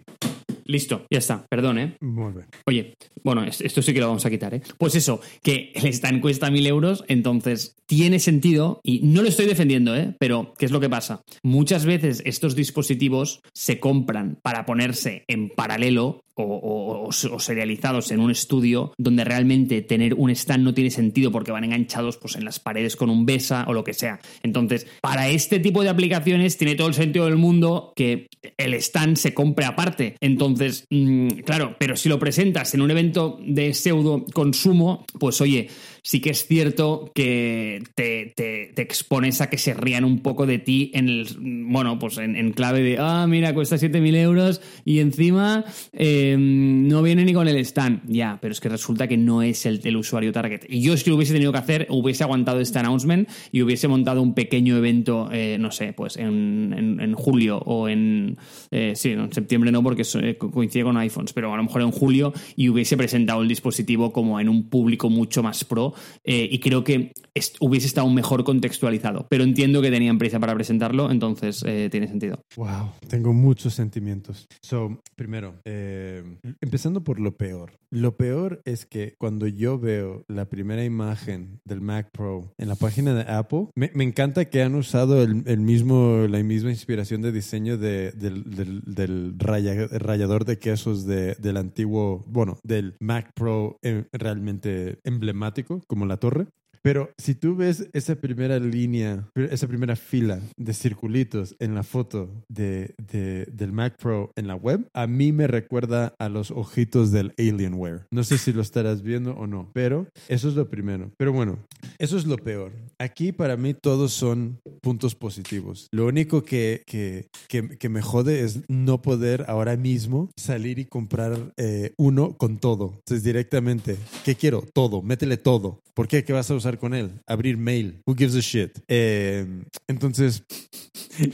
Listo, 0.71 1.05
ya 1.11 1.17
está. 1.19 1.45
Perdón, 1.49 1.79
¿eh? 1.79 1.97
Muy 1.99 2.31
bien. 2.31 2.45
Oye, 2.65 2.93
bueno, 3.23 3.43
es- 3.43 3.59
esto 3.59 3.81
sí 3.81 3.93
que 3.93 3.99
lo 3.99 4.07
vamos 4.07 4.25
a 4.25 4.29
quitar, 4.29 4.53
¿eh? 4.53 4.61
Pues 4.77 4.95
eso, 4.95 5.19
que 5.43 5.71
el 5.75 5.85
stand 5.87 6.21
cuesta 6.21 6.49
mil 6.49 6.65
euros, 6.65 7.03
entonces 7.09 7.75
tiene 7.87 8.19
sentido, 8.19 8.79
y 8.83 9.01
no 9.03 9.21
lo 9.21 9.27
estoy 9.27 9.47
defendiendo, 9.47 9.93
¿eh? 9.97 10.15
Pero, 10.17 10.53
¿qué 10.57 10.65
es 10.65 10.71
lo 10.71 10.79
que 10.79 10.89
pasa? 10.89 11.23
Muchas 11.43 11.85
veces 11.85 12.21
estos 12.25 12.55
dispositivos 12.55 13.41
se 13.53 13.81
compran 13.81 14.37
para 14.41 14.65
ponerse 14.65 15.25
en 15.27 15.49
paralelo 15.49 16.21
o- 16.43 17.07
o 17.09 17.39
serializados 17.39 18.09
en 18.11 18.19
un 18.19 18.31
estudio 18.31 18.93
donde 18.97 19.23
realmente 19.25 19.81
tener 19.83 20.15
un 20.15 20.31
stand 20.31 20.63
no 20.63 20.73
tiene 20.73 20.89
sentido 20.89 21.31
porque 21.31 21.51
van 21.51 21.65
enganchados 21.65 22.17
pues, 22.17 22.35
en 22.35 22.45
las 22.45 22.59
paredes 22.59 22.95
con 22.95 23.09
un 23.11 23.25
BESA 23.27 23.65
o 23.67 23.73
lo 23.73 23.83
que 23.83 23.93
sea. 23.93 24.19
Entonces, 24.41 24.87
para 25.01 25.29
este 25.29 25.59
tipo 25.59 25.83
de 25.83 25.89
aplicaciones 25.89 26.57
tiene 26.57 26.75
todo 26.75 26.87
el 26.87 26.93
sentido 26.95 27.25
del 27.25 27.35
mundo 27.35 27.93
que 27.95 28.27
el 28.57 28.73
stand 28.75 29.17
se 29.17 29.33
compre 29.35 29.65
aparte. 29.65 30.15
Entonces, 30.19 30.60
mm, 30.89 31.27
claro, 31.45 31.75
pero 31.79 31.95
si 31.95 32.09
lo 32.09 32.19
presentas 32.19 32.73
en 32.73 32.81
un 32.81 32.91
evento 32.91 33.39
de 33.45 33.73
pseudo 33.73 34.25
consumo, 34.33 35.05
pues 35.19 35.41
oye, 35.41 35.69
sí 36.03 36.19
que 36.19 36.31
es 36.31 36.45
cierto 36.47 37.11
que 37.13 37.83
te, 37.95 38.33
te- 38.35 38.71
te 38.75 38.81
expones 38.81 39.41
a 39.41 39.49
que 39.49 39.57
se 39.57 39.73
rían 39.73 40.03
un 40.03 40.19
poco 40.19 40.45
de 40.45 40.59
ti 40.59 40.91
en 40.93 41.09
el, 41.09 41.27
bueno, 41.39 41.99
pues 41.99 42.17
en, 42.17 42.35
en 42.35 42.51
clave 42.53 42.81
de, 42.81 42.97
ah, 42.99 43.25
mira, 43.27 43.53
cuesta 43.53 43.77
7.000 43.77 44.15
euros 44.15 44.61
y 44.85 44.99
encima 44.99 45.63
eh, 45.93 46.35
no 46.39 47.01
viene 47.03 47.23
ni 47.25 47.33
con 47.33 47.47
el 47.47 47.57
stand. 47.57 48.01
Ya, 48.07 48.39
pero 48.41 48.51
es 48.51 48.59
que 48.59 48.69
resulta 48.69 49.07
que 49.07 49.17
no 49.17 49.41
es 49.41 49.65
el, 49.65 49.79
el 49.83 49.95
usuario 49.97 50.31
target. 50.31 50.61
Y 50.69 50.81
yo 50.81 50.97
si 50.97 51.09
lo 51.09 51.15
hubiese 51.15 51.33
tenido 51.33 51.51
que 51.51 51.57
hacer, 51.59 51.87
hubiese 51.89 52.23
aguantado 52.23 52.59
este 52.59 52.79
announcement 52.79 53.29
y 53.51 53.61
hubiese 53.61 53.87
montado 53.87 54.21
un 54.21 54.33
pequeño 54.33 54.77
evento, 54.77 55.29
eh, 55.31 55.57
no 55.59 55.71
sé, 55.71 55.93
pues 55.93 56.17
en, 56.17 56.73
en- 56.99 57.11
julio 57.13 57.57
o 57.65 57.87
en, 57.89 58.37
eh, 58.71 58.93
sí, 58.95 59.09
en 59.11 59.31
septiembre 59.33 59.71
no 59.71 59.83
porque 59.83 60.03
eh, 60.21 60.37
co- 60.37 60.49
coincide 60.49 60.83
con 60.83 60.97
iPhones, 60.97 61.33
pero 61.33 61.53
a 61.53 61.57
lo 61.57 61.63
mejor 61.63 61.81
en 61.81 61.91
julio 61.91 62.33
y 62.55 62.69
hubiese 62.69 62.95
presentado 62.97 63.41
el 63.41 63.47
dispositivo 63.47 64.11
como 64.13 64.39
en 64.39 64.47
un 64.49 64.69
público 64.69 65.09
mucho 65.09 65.43
más 65.43 65.63
pro 65.65 65.90
eh, 66.23 66.47
y 66.51 66.59
creo 66.59 66.83
que 66.83 67.11
hubiese 67.59 67.87
estado 67.87 68.09
mejor 68.09 68.43
contextualizado. 68.43 69.27
Pero 69.29 69.43
entiendo 69.43 69.81
que 69.81 69.91
tenían 69.91 70.17
prisa 70.17 70.39
para 70.39 70.53
presentarlo, 70.55 71.11
entonces 71.11 71.63
eh, 71.65 71.87
tiene 71.91 72.07
sentido. 72.07 72.39
Wow, 72.55 72.91
tengo 73.07 73.33
muchos 73.33 73.73
sentimientos. 73.73 74.47
So, 74.61 75.01
primero, 75.15 75.55
eh, 75.65 76.23
empezando 76.61 77.03
por 77.03 77.19
lo 77.19 77.35
peor. 77.37 77.73
Lo 77.93 78.15
peor 78.15 78.61
es 78.65 78.85
que 78.85 79.15
cuando 79.17 79.47
yo 79.47 79.77
veo 79.77 80.23
la 80.29 80.45
primera 80.45 80.83
imagen 80.85 81.59
del 81.65 81.81
Mac 81.81 82.09
Pro 82.11 82.53
en 82.57 82.69
la 82.69 82.75
página 82.75 83.13
de 83.13 83.29
Apple, 83.31 83.67
me, 83.75 83.91
encanta 84.03 84.45
que 84.45 84.61
han 84.63 84.75
usado 84.75 85.21
el, 85.21 85.59
mismo, 85.59 86.25
la 86.29 86.41
misma 86.41 86.69
inspiración 86.69 87.21
de 87.21 87.31
diseño 87.33 87.77
de- 87.77 88.11
del, 88.11 88.43
del- 88.43 88.81
del 88.85 89.35
raya- 89.37 89.87
rallador 89.91 90.45
de 90.45 90.57
quesos 90.57 91.05
de- 91.05 91.35
del 91.35 91.57
antiguo, 91.57 92.23
bueno, 92.27 92.57
del 92.63 92.95
Mac 93.01 93.31
Pro 93.35 93.77
realmente 94.13 94.99
emblemático, 95.03 95.80
como 95.87 96.05
la 96.05 96.17
torre. 96.17 96.47
Pero 96.83 97.11
si 97.17 97.35
tú 97.35 97.55
ves 97.55 97.87
esa 97.93 98.15
primera 98.15 98.59
línea, 98.59 99.29
esa 99.35 99.67
primera 99.67 99.95
fila 99.95 100.39
de 100.57 100.73
circulitos 100.73 101.55
en 101.59 101.75
la 101.75 101.83
foto 101.83 102.29
de, 102.49 102.93
de- 103.11 103.45
del 103.51 103.71
Mac 103.71 103.95
Pro 104.01 104.31
en 104.35 104.47
la 104.47 104.55
web, 104.55 104.87
a 104.93 105.05
mí 105.07 105.31
me 105.31 105.47
recuerda 105.47 106.13
a 106.19 106.29
los 106.29 106.49
ojitos 106.51 107.11
del 107.11 107.33
Alienware. 107.37 108.05
No 108.11 108.23
sé 108.23 108.37
si 108.37 108.51
lo 108.53 108.61
estarás 108.61 109.01
viendo 109.03 109.33
o 109.35 109.47
no, 109.47 109.69
pero 109.73 110.07
eso 110.27 110.49
es 110.49 110.55
lo 110.55 110.69
primero. 110.69 111.11
Pero 111.17 111.33
bueno, 111.33 111.59
eso 111.99 112.17
es 112.17 112.25
lo 112.25 112.37
peor. 112.37 112.71
Aquí 112.99 113.31
para 113.31 113.57
mí 113.57 113.73
todos 113.73 114.13
son 114.13 114.59
puntos 114.81 115.13
positivos. 115.15 115.87
Lo 115.91 116.07
único 116.07 116.43
que, 116.43 116.83
que, 116.87 117.27
que, 117.47 117.69
que 117.77 117.89
me 117.89 118.01
jode 118.01 118.41
es 118.41 118.61
no 118.69 119.01
poder 119.01 119.45
ahora 119.47 119.77
mismo 119.77 120.29
salir 120.37 120.79
y 120.79 120.85
comprar 120.85 121.53
eh, 121.57 121.93
uno 121.97 122.37
con 122.37 122.57
todo. 122.57 122.93
Entonces 122.99 123.23
directamente, 123.23 123.97
¿qué 124.25 124.35
quiero? 124.35 124.63
Todo, 124.73 125.01
métele 125.01 125.37
todo. 125.37 125.79
¿Por 125.93 126.07
qué? 126.07 126.23
¿Qué 126.23 126.31
vas 126.33 126.49
a 126.49 126.55
usar 126.55 126.70
con 126.77 126.93
él? 126.93 127.11
Abrir 127.27 127.57
mail. 127.57 128.01
Who 128.05 128.15
gives 128.15 128.35
a 128.35 128.41
shit? 128.41 128.79
Eh, 128.87 129.45
entonces, 129.87 130.43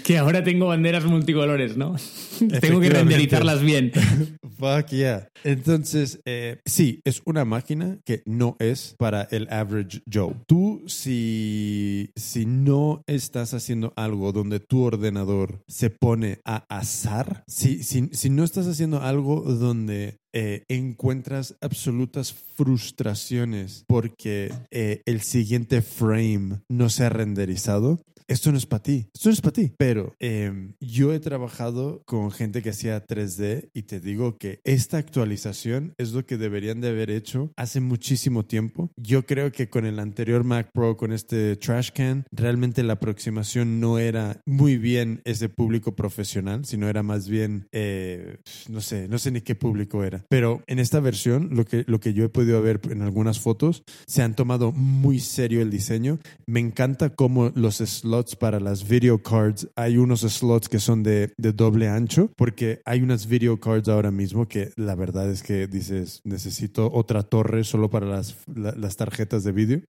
Que 0.03 0.17
ahora 0.17 0.43
tengo 0.43 0.67
banderas 0.67 1.05
multicolores, 1.05 1.77
¿no? 1.77 1.95
tengo 2.61 2.79
que 2.79 2.89
renderizarlas 2.89 3.61
bien. 3.61 3.91
Fuck 4.59 4.87
yeah. 4.89 5.29
Entonces, 5.43 6.19
eh, 6.25 6.59
sí, 6.65 7.01
es 7.05 7.21
una 7.25 7.45
máquina 7.45 7.99
que 8.05 8.23
no 8.25 8.55
es 8.59 8.95
para 8.97 9.27
el 9.31 9.47
average 9.51 10.01
Joe. 10.11 10.33
Tú, 10.47 10.83
si, 10.87 12.11
si 12.15 12.45
no 12.45 13.03
estás 13.07 13.53
haciendo 13.53 13.93
algo 13.95 14.31
donde 14.31 14.59
tu 14.59 14.83
ordenador 14.83 15.61
se 15.67 15.89
pone 15.89 16.39
a 16.43 16.65
azar, 16.69 17.43
si, 17.47 17.83
si, 17.83 18.09
si 18.11 18.29
no 18.29 18.43
estás 18.43 18.67
haciendo 18.67 19.01
algo 19.01 19.41
donde 19.41 20.17
eh, 20.33 20.65
encuentras 20.69 21.55
absolutas 21.61 22.33
frustraciones 22.57 23.85
porque 23.87 24.51
eh, 24.71 25.03
el 25.05 25.21
siguiente 25.21 25.81
frame 25.83 26.61
no 26.67 26.89
se 26.89 27.05
ha 27.05 27.09
renderizado, 27.09 28.01
esto 28.27 28.51
no 28.51 28.57
es 28.57 28.65
para 28.65 28.83
ti, 28.83 29.09
esto 29.13 29.29
no 29.29 29.33
es 29.33 29.41
para 29.41 29.53
ti. 29.53 29.73
Pero 29.77 30.15
em, 30.19 30.73
yo 30.81 31.13
he 31.13 31.19
trabajado 31.19 32.01
con 32.05 32.29
gente 32.31 32.61
que 32.61 32.71
hacía 32.71 33.05
3D 33.05 33.69
y 33.73 33.83
te 33.83 33.99
digo 33.99 34.37
que 34.37 34.59
esta 34.65 34.97
actualización 34.97 35.93
es 35.97 36.11
lo 36.11 36.25
que 36.25 36.37
deberían 36.37 36.81
de 36.81 36.89
haber 36.89 37.09
hecho 37.09 37.51
hace 37.55 37.79
muchísimo 37.79 38.45
tiempo. 38.45 38.91
Yo 38.97 39.25
creo 39.25 39.51
que 39.51 39.69
con 39.69 39.85
el 39.85 39.99
anterior 39.99 40.43
Mac 40.43 40.71
Pro, 40.73 40.97
con 40.97 41.13
este 41.13 41.55
trash 41.55 41.91
can, 41.91 42.25
realmente 42.31 42.83
la 42.83 42.93
aproximación 42.93 43.79
no 43.79 43.97
era 43.97 44.41
muy 44.45 44.77
bien 44.77 45.21
ese 45.23 45.47
público 45.47 45.95
profesional, 45.95 46.65
sino 46.65 46.89
era 46.89 47.03
más 47.03 47.29
bien, 47.29 47.67
eh, 47.71 48.39
no 48.67 48.81
sé, 48.81 49.07
no 49.07 49.19
sé 49.19 49.31
ni 49.31 49.41
qué 49.41 49.55
público 49.55 50.03
era. 50.03 50.25
Pero 50.29 50.63
en 50.67 50.79
esta 50.79 50.99
versión, 50.99 51.49
lo 51.53 51.65
que, 51.65 51.85
lo 51.87 51.99
que 51.99 52.13
yo 52.13 52.25
he 52.25 52.29
podido 52.29 52.46
ver 52.53 52.79
en 52.89 53.01
algunas 53.01 53.39
fotos, 53.39 53.83
se 54.05 54.21
han 54.21 54.35
tomado 54.35 54.71
muy 54.71 55.19
serio 55.19 55.61
el 55.61 55.69
diseño. 55.69 56.19
Me 56.45 56.59
encanta 56.59 57.09
cómo 57.09 57.51
los 57.55 57.77
slots 57.77 58.35
para 58.35 58.59
las 58.59 58.87
video 58.87 59.21
cards, 59.21 59.67
hay 59.75 59.97
unos 59.97 60.21
slots 60.21 60.69
que 60.69 60.79
son 60.79 61.03
de, 61.03 61.33
de 61.37 61.53
doble 61.53 61.87
ancho, 61.89 62.31
porque 62.35 62.81
hay 62.85 63.01
unas 63.01 63.27
video 63.27 63.59
cards 63.59 63.89
ahora 63.89 64.11
mismo 64.11 64.47
que 64.47 64.71
la 64.75 64.95
verdad 64.95 65.29
es 65.29 65.43
que 65.43 65.67
dices, 65.67 66.21
necesito 66.23 66.91
otra 66.91 67.23
torre 67.23 67.63
solo 67.63 67.89
para 67.89 68.05
las, 68.05 68.35
las 68.55 68.95
tarjetas 68.95 69.43
de 69.43 69.51
vídeo. 69.51 69.81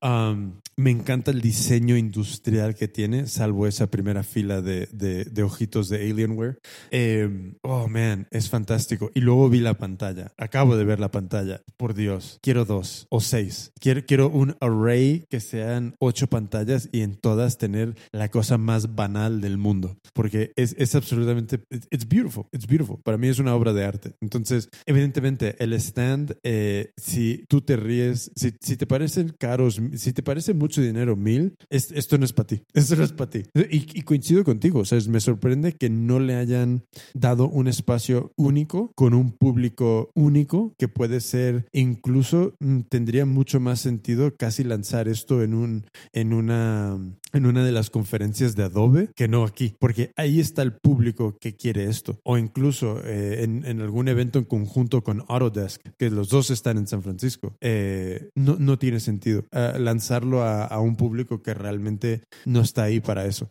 me 0.76 0.90
encanta 0.90 1.30
el 1.30 1.40
diseño 1.40 1.96
industrial 1.96 2.74
que 2.74 2.88
tiene, 2.88 3.26
salvo 3.26 3.66
esa 3.66 3.88
primera 3.88 4.22
fila 4.22 4.60
de, 4.62 4.88
de, 4.92 5.24
de 5.24 5.42
ojitos 5.42 5.88
de 5.88 6.10
Alienware. 6.10 6.58
Em, 6.90 7.54
oh, 7.62 7.88
man, 7.88 8.26
es 8.30 8.48
fantástico. 8.48 9.10
Y 9.14 9.20
luego 9.20 9.48
vi 9.48 9.60
la 9.60 9.74
pantalla. 9.74 10.32
Acabo 10.36 10.76
de 10.76 10.84
ver 10.84 11.00
la 11.00 11.10
pantalla. 11.10 11.62
Por 11.76 11.94
Dios, 11.94 12.38
quiero 12.48 12.64
dos 12.64 13.06
o 13.10 13.20
seis. 13.20 13.72
Quiero, 13.78 14.06
quiero 14.06 14.30
un 14.30 14.56
array 14.60 15.26
que 15.28 15.38
sean 15.38 15.94
ocho 15.98 16.28
pantallas 16.28 16.88
y 16.92 17.02
en 17.02 17.14
todas 17.14 17.58
tener 17.58 17.94
la 18.10 18.30
cosa 18.30 18.56
más 18.56 18.94
banal 18.94 19.42
del 19.42 19.58
mundo, 19.58 19.98
porque 20.14 20.52
es, 20.56 20.74
es 20.78 20.94
absolutamente, 20.94 21.60
it's 21.90 22.08
beautiful, 22.08 22.46
it's 22.50 22.66
beautiful. 22.66 22.98
Para 23.04 23.18
mí 23.18 23.28
es 23.28 23.38
una 23.38 23.54
obra 23.54 23.74
de 23.74 23.84
arte. 23.84 24.14
Entonces, 24.22 24.70
evidentemente, 24.86 25.62
el 25.62 25.74
stand, 25.74 26.38
eh, 26.42 26.92
si 26.96 27.44
tú 27.50 27.60
te 27.60 27.76
ríes, 27.76 28.32
si, 28.34 28.54
si, 28.62 28.78
te 28.78 28.86
parecen 28.86 29.34
caros, 29.38 29.78
si 29.96 30.14
te 30.14 30.22
parece 30.22 30.54
mucho 30.54 30.80
dinero, 30.80 31.16
mil, 31.16 31.54
esto 31.68 32.16
no 32.16 32.24
es 32.24 32.32
para 32.32 32.46
ti, 32.46 32.62
esto 32.72 32.96
no 32.96 33.04
es 33.04 33.12
para 33.12 33.28
ti. 33.28 33.42
Y, 33.54 33.98
y, 33.98 34.02
coincido 34.04 34.42
contigo, 34.42 34.78
o 34.80 34.84
sea, 34.86 34.98
me 35.10 35.20
sorprende 35.20 35.74
que 35.74 35.90
no 35.90 36.18
le 36.18 36.36
hayan 36.36 36.86
dado 37.12 37.46
un 37.46 37.68
espacio 37.68 38.32
único 38.36 38.90
con 38.94 39.12
un 39.12 39.32
público 39.32 40.10
único 40.14 40.72
que 40.78 40.88
puede 40.88 41.20
ser, 41.20 41.66
incluso 41.74 42.37
mm, 42.60 42.80
tendría 42.88 43.26
mucho 43.26 43.60
más 43.60 43.80
sentido 43.80 44.36
casi 44.36 44.64
lanzar 44.64 45.08
esto 45.08 45.42
en 45.42 45.54
un, 45.54 45.86
en 46.12 46.32
una, 46.32 46.98
en 47.32 47.46
una 47.46 47.64
de 47.64 47.72
las 47.72 47.90
conferencias 47.90 48.56
de 48.56 48.64
Adobe 48.64 49.10
que 49.14 49.28
no 49.28 49.44
aquí, 49.44 49.74
porque 49.78 50.12
ahí 50.16 50.40
está 50.40 50.62
el 50.62 50.72
público 50.72 51.36
que 51.40 51.56
quiere 51.56 51.84
esto. 51.84 52.20
O 52.24 52.38
incluso 52.38 53.00
eh, 53.04 53.44
en, 53.44 53.80
algún 53.80 54.08
evento 54.08 54.38
en 54.38 54.44
conjunto 54.44 55.02
con 55.02 55.24
Autodesk, 55.28 55.82
que 55.96 56.10
los 56.10 56.28
dos 56.28 56.50
están 56.50 56.78
en 56.78 56.86
San 56.86 57.02
Francisco. 57.02 57.56
Eh, 57.60 58.30
no, 58.34 58.56
no, 58.58 58.78
tiene 58.78 59.00
sentido 59.00 59.44
uh, 59.52 59.78
lanzarlo 59.78 60.42
a, 60.42 60.78
un 60.80 60.96
público 60.96 61.42
que 61.42 61.54
realmente 61.54 62.22
no 62.44 62.60
está 62.60 62.84
ahí 62.84 63.00
para 63.00 63.26
eso. 63.26 63.48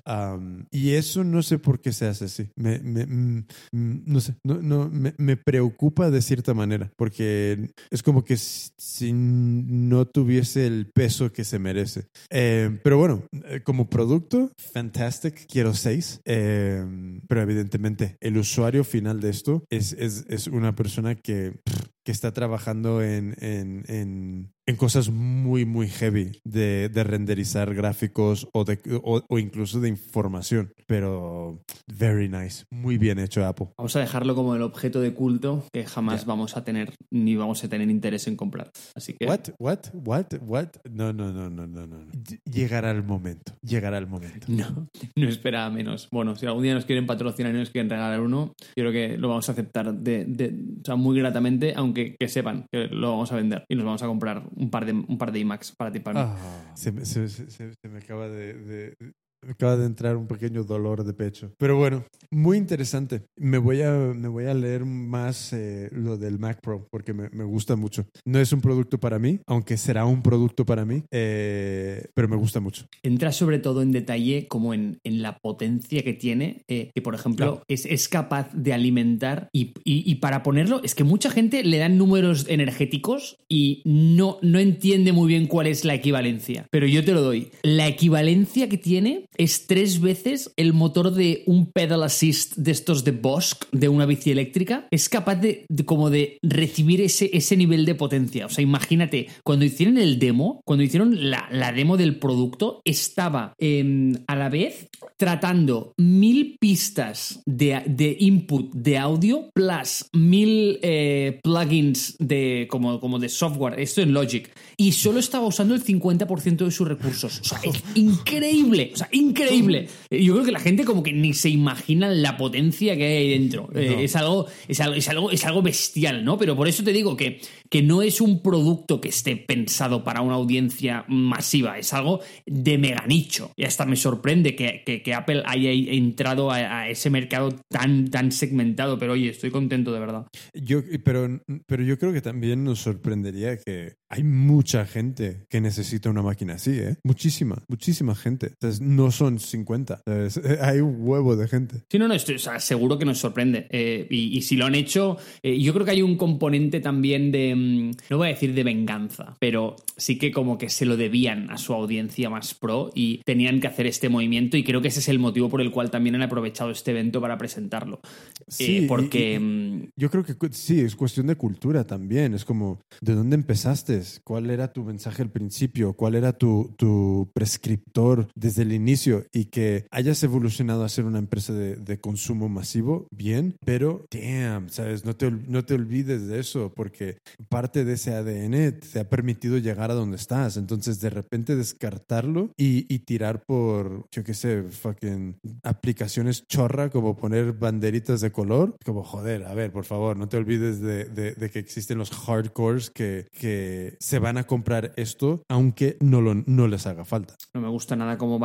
Y 0.71 0.91
eso 0.91 1.23
no 1.23 1.43
sé 1.43 1.59
por 1.59 1.81
qué 1.81 1.91
se 1.91 2.07
hace 2.07 2.25
así. 2.25 2.49
Me, 2.55 2.79
mm, 2.79 3.45
no 3.71 4.21
sé, 4.21 4.35
no, 4.43 4.61
no, 4.61 4.89
me, 4.89 5.13
me, 5.17 5.37
preocupa 5.37 6.09
de 6.09 6.21
cierta 6.21 6.53
manera, 6.53 6.91
porque 6.95 7.71
es 7.91 8.03
como 8.03 8.23
que 8.23 8.37
si 8.37 9.11
no 9.13 10.05
tuviese 10.05 10.67
el 10.67 10.87
peso 10.93 11.31
que 11.31 11.43
se 11.43 11.59
merece. 11.59 12.07
Eh, 12.29 12.79
pero 12.83 12.97
bueno, 12.97 13.23
como 13.67 13.89
producto, 13.89 14.53
fantastic, 14.71 15.45
quiero 15.45 15.73
seis. 15.73 16.21
Eh, 16.23 16.85
pero 17.27 17.41
evidentemente, 17.41 18.15
el 18.21 18.37
usuario 18.37 18.85
final 18.85 19.19
de 19.19 19.29
esto 19.29 19.65
es, 19.69 19.91
es, 19.91 20.25
es 20.29 20.47
una 20.47 20.73
persona 20.73 21.15
que, 21.15 21.59
que 22.05 22.13
está 22.13 22.31
trabajando 22.31 23.03
en, 23.03 23.35
en, 23.41 24.53
en, 24.67 24.75
cosas 24.75 25.09
muy, 25.09 25.65
muy 25.65 25.87
heavy 25.87 26.31
de, 26.43 26.89
de 26.89 27.03
renderizar 27.03 27.73
gráficos 27.73 28.47
o, 28.53 28.63
de, 28.63 28.79
o, 29.03 29.23
o, 29.27 29.39
incluso 29.39 29.79
de 29.79 29.89
información. 29.89 30.71
Pero 30.85 31.63
very 31.87 32.29
nice. 32.29 32.65
Muy 32.71 32.97
bien 32.97 33.19
hecho 33.19 33.45
Apple. 33.45 33.67
Vamos 33.77 33.95
a 33.95 33.99
dejarlo 33.99 34.35
como 34.35 34.55
el 34.55 34.61
objeto 34.61 35.01
de 35.01 35.13
culto 35.13 35.63
que 35.73 35.85
jamás 35.85 36.21
yeah. 36.21 36.27
vamos 36.27 36.55
a 36.57 36.63
tener 36.63 36.93
ni 37.11 37.35
vamos 37.35 37.63
a 37.63 37.69
tener 37.69 37.89
interés 37.89 38.27
en 38.27 38.35
comprar. 38.35 38.71
Así 38.95 39.13
que... 39.13 39.25
What? 39.25 39.49
What? 39.59 39.79
What? 39.93 40.27
What? 40.41 40.67
No, 40.89 41.11
no, 41.11 41.31
no, 41.31 41.49
no, 41.49 41.67
no, 41.67 41.87
no. 41.87 41.97
Llegará 42.45 42.91
el 42.91 43.03
momento. 43.03 43.53
Llegará 43.61 43.97
el 43.97 44.07
momento. 44.07 44.47
No, 44.47 44.89
no 45.15 45.27
espera 45.27 45.69
menos. 45.69 46.07
Bueno, 46.11 46.35
si 46.35 46.45
algún 46.45 46.63
día 46.63 46.73
nos 46.73 46.85
quieren 46.85 47.05
patrocinar 47.05 47.53
y 47.53 47.57
nos 47.57 47.69
quieren 47.69 47.89
regalar 47.89 48.21
uno, 48.21 48.53
yo 48.75 48.83
creo 48.83 48.91
que 48.91 49.17
lo 49.17 49.29
vamos 49.29 49.49
a 49.49 49.51
aceptar 49.51 49.93
de, 49.93 50.25
de, 50.25 50.53
o 50.81 50.85
sea, 50.85 50.95
muy 50.95 51.17
gratamente, 51.17 51.73
aunque 51.75 51.97
que, 51.97 52.15
que, 52.19 52.27
sepan 52.27 52.67
que 52.71 52.87
lo 52.87 53.11
vamos 53.11 53.31
a 53.31 53.35
vender 53.35 53.65
y 53.69 53.75
nos 53.75 53.85
vamos 53.85 54.03
a 54.03 54.07
comprar 54.07 54.43
un 54.57 54.69
par 54.69 54.85
de, 54.85 54.93
un 54.93 55.17
par 55.17 55.31
de 55.31 55.39
iMacs 55.39 55.71
para 55.71 55.91
ti 55.91 55.99
para 55.99 56.25
mí. 56.25 56.31
Ah, 56.31 56.71
se, 56.75 56.91
me, 56.91 57.05
se, 57.05 57.29
se, 57.29 57.49
se, 57.49 57.89
me 57.89 57.99
acaba 57.99 58.27
de, 58.27 58.53
de, 58.53 58.97
acaba 59.47 59.77
de 59.77 59.85
entrar 59.85 60.15
un 60.17 60.27
pequeño 60.27 60.63
dolor 60.63 61.03
de 61.03 61.13
pecho. 61.13 61.51
Pero 61.57 61.77
bueno, 61.77 62.05
muy 62.31 62.57
interesante. 62.57 63.23
Me 63.35 63.57
voy 63.57 63.81
a, 63.81 63.91
me 63.91 64.27
voy 64.27 64.45
a 64.45 64.53
leer 64.53 64.85
más 64.85 65.53
eh, 65.53 65.89
lo 65.91 66.17
del 66.17 66.39
Mac 66.39 66.59
Pro 66.61 66.87
porque 66.89 67.13
me, 67.13 67.29
me, 67.29 67.43
gusta 67.43 67.75
mucho. 67.75 68.05
No 68.25 68.39
es 68.39 68.51
un 68.51 68.61
producto 68.61 68.99
para 68.99 69.19
mí, 69.19 69.39
aunque 69.47 69.77
será 69.77 70.05
un 70.05 70.21
producto 70.21 70.65
para 70.65 70.85
mí, 70.85 71.03
eh, 71.11 72.07
pero 72.13 72.27
me 72.27 72.35
gusta 72.35 72.59
mucho. 72.59 72.85
Entra 73.03 73.31
sobre 73.31 73.59
todo 73.59 73.81
en 73.81 73.91
detalle 73.91 74.47
como 74.47 74.73
en, 74.73 74.99
en 75.03 75.21
la 75.21 75.37
potencia 75.37 76.03
que 76.03 76.13
tiene, 76.13 76.63
eh, 76.67 76.91
que 76.93 77.01
por 77.01 77.15
ejemplo 77.15 77.45
claro. 77.45 77.63
es, 77.67 77.85
es, 77.85 78.07
capaz 78.07 78.49
de 78.53 78.73
alimentar 78.73 79.49
y, 79.51 79.73
y, 79.83 80.09
y, 80.09 80.15
para 80.15 80.43
ponerlo, 80.43 80.81
es 80.83 80.95
que 80.95 81.03
mucha 81.03 81.29
gente 81.29 81.63
le 81.63 81.77
dan 81.77 81.97
números 81.97 82.45
energéticos 82.47 83.37
y 83.49 83.81
no, 83.85 84.39
no 84.41 84.59
entiende 84.59 85.11
muy 85.11 85.27
bien 85.27 85.47
cuál 85.47 85.67
es 85.67 85.85
la 85.85 85.93
equivalencia. 85.93 86.67
Pero 86.71 86.87
yo 86.87 87.03
te 87.03 87.13
lo 87.13 87.21
doy. 87.21 87.51
La 87.63 87.87
equivalencia 87.87 88.69
que 88.69 88.77
tiene 88.77 89.26
es 89.35 89.67
tres 89.67 90.01
veces 90.01 90.51
el 90.57 90.73
motor 90.73 91.13
de 91.13 91.43
un 91.45 91.71
pedal 91.71 92.03
assist 92.03 92.55
de 92.55 92.71
estos 92.71 93.03
de 93.03 93.11
Bosch, 93.11 93.65
de 93.71 93.89
una 93.89 94.05
bici 94.05 94.31
eléctrica. 94.31 94.87
Es 94.91 95.09
capaz 95.09 95.35
de, 95.35 95.65
como 95.85 96.09
de 96.09 96.37
recibir 96.41 97.01
ese, 97.01 97.29
ese 97.33 97.57
nivel 97.57 97.85
de 97.85 97.95
potencia. 97.95 98.45
O 98.45 98.49
sea, 98.49 98.61
imagínate, 98.61 99.27
cuando 99.43 99.65
hicieron 99.65 99.97
el 99.97 100.19
demo, 100.19 100.61
cuando 100.65 100.83
hicieron 100.83 101.29
la, 101.29 101.47
la 101.51 101.71
demo 101.71 101.97
del 101.97 102.17
producto, 102.17 102.81
estaba 102.85 103.53
eh, 103.59 104.13
a 104.27 104.35
la 104.35 104.49
vez 104.49 104.89
tratando 105.17 105.93
mil 105.97 106.57
pistas 106.59 107.41
de, 107.45 107.81
de, 107.85 108.15
input 108.19 108.73
de 108.73 108.97
audio 108.97 109.49
plus 109.53 110.05
mil 110.13 110.79
eh, 110.81 111.39
plugins 111.43 112.15
de, 112.19 112.67
como, 112.69 112.99
como 112.99 113.19
de 113.19 113.29
software, 113.29 113.79
esto 113.79 114.01
en 114.01 114.13
Logic, 114.13 114.49
y 114.77 114.91
solo 114.91 115.19
estaba 115.19 115.45
usando 115.45 115.75
el 115.75 115.83
50% 115.83 116.65
de 116.65 116.71
sus 116.71 116.87
recursos. 116.87 117.39
O 117.41 117.43
sea, 117.43 117.59
es 117.63 117.83
increíble, 117.95 118.91
o 118.93 118.97
sea, 118.97 119.09
increíble. 119.17 119.87
Yo 120.09 120.33
creo 120.33 120.45
que 120.45 120.51
la 120.51 120.59
gente 120.59 120.85
como 120.85 121.03
que 121.03 121.13
ni 121.13 121.33
se 121.33 121.49
imagina 121.49 122.09
la 122.09 122.37
potencia 122.37 122.95
que 122.95 123.05
hay 123.05 123.17
ahí 123.17 123.29
dentro. 123.29 123.69
No. 123.71 123.79
Eh, 123.79 124.03
es, 124.03 124.15
algo, 124.15 124.47
es, 124.67 124.79
algo, 124.79 124.95
es, 124.95 125.09
algo, 125.09 125.31
es 125.31 125.45
algo 125.45 125.61
bestial, 125.61 126.23
¿no? 126.23 126.37
Pero 126.37 126.55
por 126.55 126.67
eso 126.67 126.83
te 126.83 126.93
digo 126.93 127.17
que, 127.17 127.41
que 127.69 127.81
no 127.81 128.01
es 128.01 128.21
un 128.21 128.41
producto 128.41 129.01
que 129.01 129.09
esté 129.09 129.35
pensado 129.35 130.03
para 130.03 130.21
una 130.21 130.35
audiencia 130.35 131.05
masiva, 131.07 131.77
es 131.77 131.93
algo 131.93 132.21
de 132.45 132.77
mega 132.77 133.05
nicho. 133.07 133.51
Y 133.55 133.65
hasta 133.65 133.85
me 133.85 133.95
sorprende 133.95 134.55
que, 134.55 134.83
que, 134.85 135.01
que 135.01 135.13
Apple 135.13 135.43
haya 135.45 135.71
entrado 135.71 136.51
a, 136.51 136.81
a, 136.81 136.89
ese 136.89 137.09
mercado 137.09 137.53
tan, 137.69 138.09
tan 138.09 138.31
segmentado, 138.31 138.97
pero 138.97 139.13
oye, 139.13 139.29
estoy 139.29 139.51
contento 139.51 139.91
de 139.91 139.99
verdad. 139.99 140.27
Yo, 140.53 140.81
pero, 141.03 141.41
pero 141.65 141.83
yo 141.83 141.97
creo 141.97 142.13
que 142.13 142.21
también 142.21 142.63
nos 142.63 142.79
sorprendería 142.79 143.57
que 143.57 143.95
hay 144.09 144.23
mucha 144.23 144.85
gente 144.85 145.45
que 145.49 145.61
necesita 145.61 146.09
una 146.09 146.21
máquina 146.21 146.53
así, 146.55 146.71
¿eh? 146.71 146.95
Muchísima, 147.03 147.63
muchísima 147.67 148.15
gente. 148.15 148.47
Entonces, 148.47 148.81
no 148.81 149.06
son 149.11 149.39
50, 149.39 150.01
¿sabes? 150.05 150.41
hay 150.61 150.79
un 150.79 150.97
huevo 150.99 151.35
de 151.35 151.47
gente. 151.47 151.83
Sí, 151.89 151.99
no, 151.99 152.07
no, 152.07 152.13
estoy, 152.13 152.35
o 152.35 152.39
sea, 152.39 152.59
seguro 152.59 152.97
que 152.97 153.05
nos 153.05 153.19
sorprende. 153.19 153.67
Eh, 153.69 154.07
y, 154.09 154.37
y, 154.37 154.41
si 154.41 154.55
lo 154.55 154.65
han 154.65 154.75
hecho, 154.75 155.17
eh, 155.43 155.59
yo 155.59 155.73
creo 155.73 155.85
que 155.85 155.91
hay 155.91 156.01
un 156.01 156.17
componente 156.17 156.79
también 156.79 157.31
de, 157.31 157.55
mm, 157.55 157.91
no 158.09 158.17
voy 158.17 158.27
a 158.27 158.31
decir 158.31 158.53
de 158.53 158.63
venganza, 158.63 159.35
pero 159.39 159.75
sí 159.95 160.17
que 160.17 160.31
como 160.31 160.57
que 160.57 160.69
se 160.69 160.85
lo 160.85 160.97
debían 160.97 161.49
a 161.49 161.57
su 161.57 161.73
audiencia 161.73 162.29
más 162.29 162.53
pro 162.53 162.91
y 162.93 163.21
tenían 163.25 163.59
que 163.59 163.67
hacer 163.67 163.87
este 163.87 164.09
movimiento 164.09 164.57
y 164.57 164.63
creo 164.63 164.81
que 164.81 164.89
ese 164.89 164.99
es 164.99 165.09
el 165.09 165.19
motivo 165.19 165.49
por 165.49 165.61
el 165.61 165.71
cual 165.71 165.91
también 165.91 166.15
han 166.15 166.21
aprovechado 166.21 166.71
este 166.71 166.91
evento 166.91 167.21
para 167.21 167.37
presentarlo. 167.37 167.99
Sí, 168.47 168.77
eh, 168.77 168.85
porque... 168.87 169.33
Y, 169.33 169.39
mm, 169.39 169.83
y 169.95 170.01
yo 170.01 170.09
creo 170.09 170.23
que 170.23 170.35
sí, 170.51 170.79
es 170.79 170.95
cuestión 170.95 171.27
de 171.27 171.35
cultura 171.35 171.85
también. 171.85 172.33
Es 172.33 172.45
como, 172.45 172.79
¿de 173.01 173.15
dónde 173.15 173.35
empezaste? 173.35 174.01
¿Cuál 174.23 174.49
era 174.49 174.71
tu 174.71 174.83
mensaje 174.83 175.21
al 175.21 175.31
principio? 175.31 175.93
¿Cuál 175.93 176.15
era 176.15 176.33
tu, 176.33 176.73
tu 176.77 177.29
prescriptor 177.33 178.27
desde 178.35 178.63
el 178.63 178.73
inicio? 178.73 178.96
Inicio 178.97 179.25
y 179.31 179.45
que 179.45 179.85
hayas 179.91 180.23
evolucionado 180.23 180.83
a 180.83 180.89
ser 180.89 181.05
una 181.05 181.19
empresa 181.19 181.53
de, 181.53 181.75
de 181.75 181.99
consumo 181.99 182.49
masivo, 182.49 183.07
bien, 183.11 183.55
pero 183.63 184.05
damn, 184.11 184.69
¿sabes? 184.69 185.05
No 185.05 185.15
te, 185.15 185.29
no 185.29 185.63
te 185.65 185.75
olvides 185.75 186.27
de 186.27 186.39
eso 186.39 186.73
porque 186.75 187.19
parte 187.49 187.85
de 187.85 187.93
ese 187.93 188.15
ADN 188.15 188.79
te 188.79 188.99
ha 188.99 189.09
permitido 189.09 189.57
llegar 189.57 189.91
a 189.91 189.93
donde 189.93 190.17
estás. 190.17 190.57
Entonces, 190.57 190.99
de 190.99 191.09
repente 191.11 191.55
descartarlo 191.55 192.49
y, 192.57 192.91
y 192.93 192.99
tirar 192.99 193.43
por, 193.45 194.07
yo 194.11 194.23
qué 194.23 194.33
sé, 194.33 194.63
fucking 194.63 195.37
aplicaciones 195.63 196.47
chorra 196.47 196.89
como 196.89 197.15
poner 197.15 197.53
banderitas 197.53 198.21
de 198.21 198.31
color, 198.31 198.75
como 198.83 199.03
joder, 199.03 199.43
a 199.45 199.53
ver, 199.53 199.71
por 199.71 199.85
favor, 199.85 200.17
no 200.17 200.27
te 200.27 200.37
olvides 200.37 200.81
de, 200.81 201.05
de, 201.05 201.33
de 201.33 201.49
que 201.51 201.59
existen 201.59 201.97
los 201.99 202.09
hardcores 202.11 202.89
que, 202.89 203.27
que 203.39 203.95
se 203.99 204.17
van 204.19 204.37
a 204.37 204.45
comprar 204.45 204.93
esto 204.95 205.43
aunque 205.49 205.97
no, 205.99 206.21
lo, 206.21 206.33
no 206.33 206.67
les 206.67 206.87
haga 206.87 207.05
falta. 207.05 207.35
No 207.53 207.61
me 207.61 207.69
gusta 207.69 207.95
nada 207.95 208.17
cómo 208.17 208.39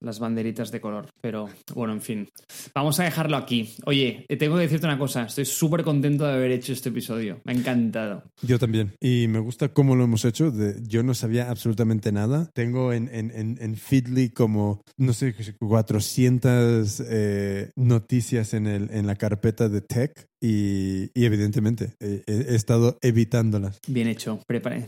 las 0.00 0.18
banderitas 0.18 0.70
de 0.70 0.80
color, 0.80 1.08
pero 1.20 1.48
bueno, 1.74 1.92
en 1.92 2.00
fin. 2.00 2.28
Vamos 2.74 3.00
a 3.00 3.04
dejarlo 3.04 3.36
aquí. 3.36 3.74
Oye, 3.84 4.26
tengo 4.38 4.56
que 4.56 4.62
decirte 4.62 4.86
una 4.86 4.98
cosa, 4.98 5.24
estoy 5.24 5.44
súper 5.44 5.82
contento 5.82 6.24
de 6.26 6.32
haber 6.34 6.52
hecho 6.52 6.72
este 6.72 6.90
episodio. 6.90 7.40
Me 7.44 7.52
ha 7.52 7.56
encantado. 7.56 8.22
Yo 8.42 8.58
también. 8.58 8.94
Y 9.00 9.26
me 9.28 9.38
gusta 9.38 9.70
cómo 9.70 9.96
lo 9.96 10.04
hemos 10.04 10.24
hecho. 10.24 10.52
Yo 10.82 11.02
no 11.02 11.14
sabía 11.14 11.50
absolutamente 11.50 12.12
nada. 12.12 12.50
Tengo 12.54 12.92
en, 12.92 13.08
en, 13.12 13.30
en, 13.34 13.58
en 13.60 13.76
Feedly 13.76 14.30
como, 14.30 14.82
no 14.96 15.12
sé, 15.12 15.34
400 15.58 17.02
eh, 17.08 17.70
noticias 17.76 18.54
en, 18.54 18.66
el, 18.66 18.90
en 18.90 19.06
la 19.06 19.16
carpeta 19.16 19.68
de 19.68 19.80
tech 19.80 20.28
y, 20.46 21.10
y 21.14 21.24
evidentemente 21.24 21.94
eh, 22.00 22.22
he 22.26 22.54
estado 22.54 22.98
evitándolas. 23.02 23.80
Bien 23.88 24.06
hecho, 24.08 24.40
Prepara 24.46 24.86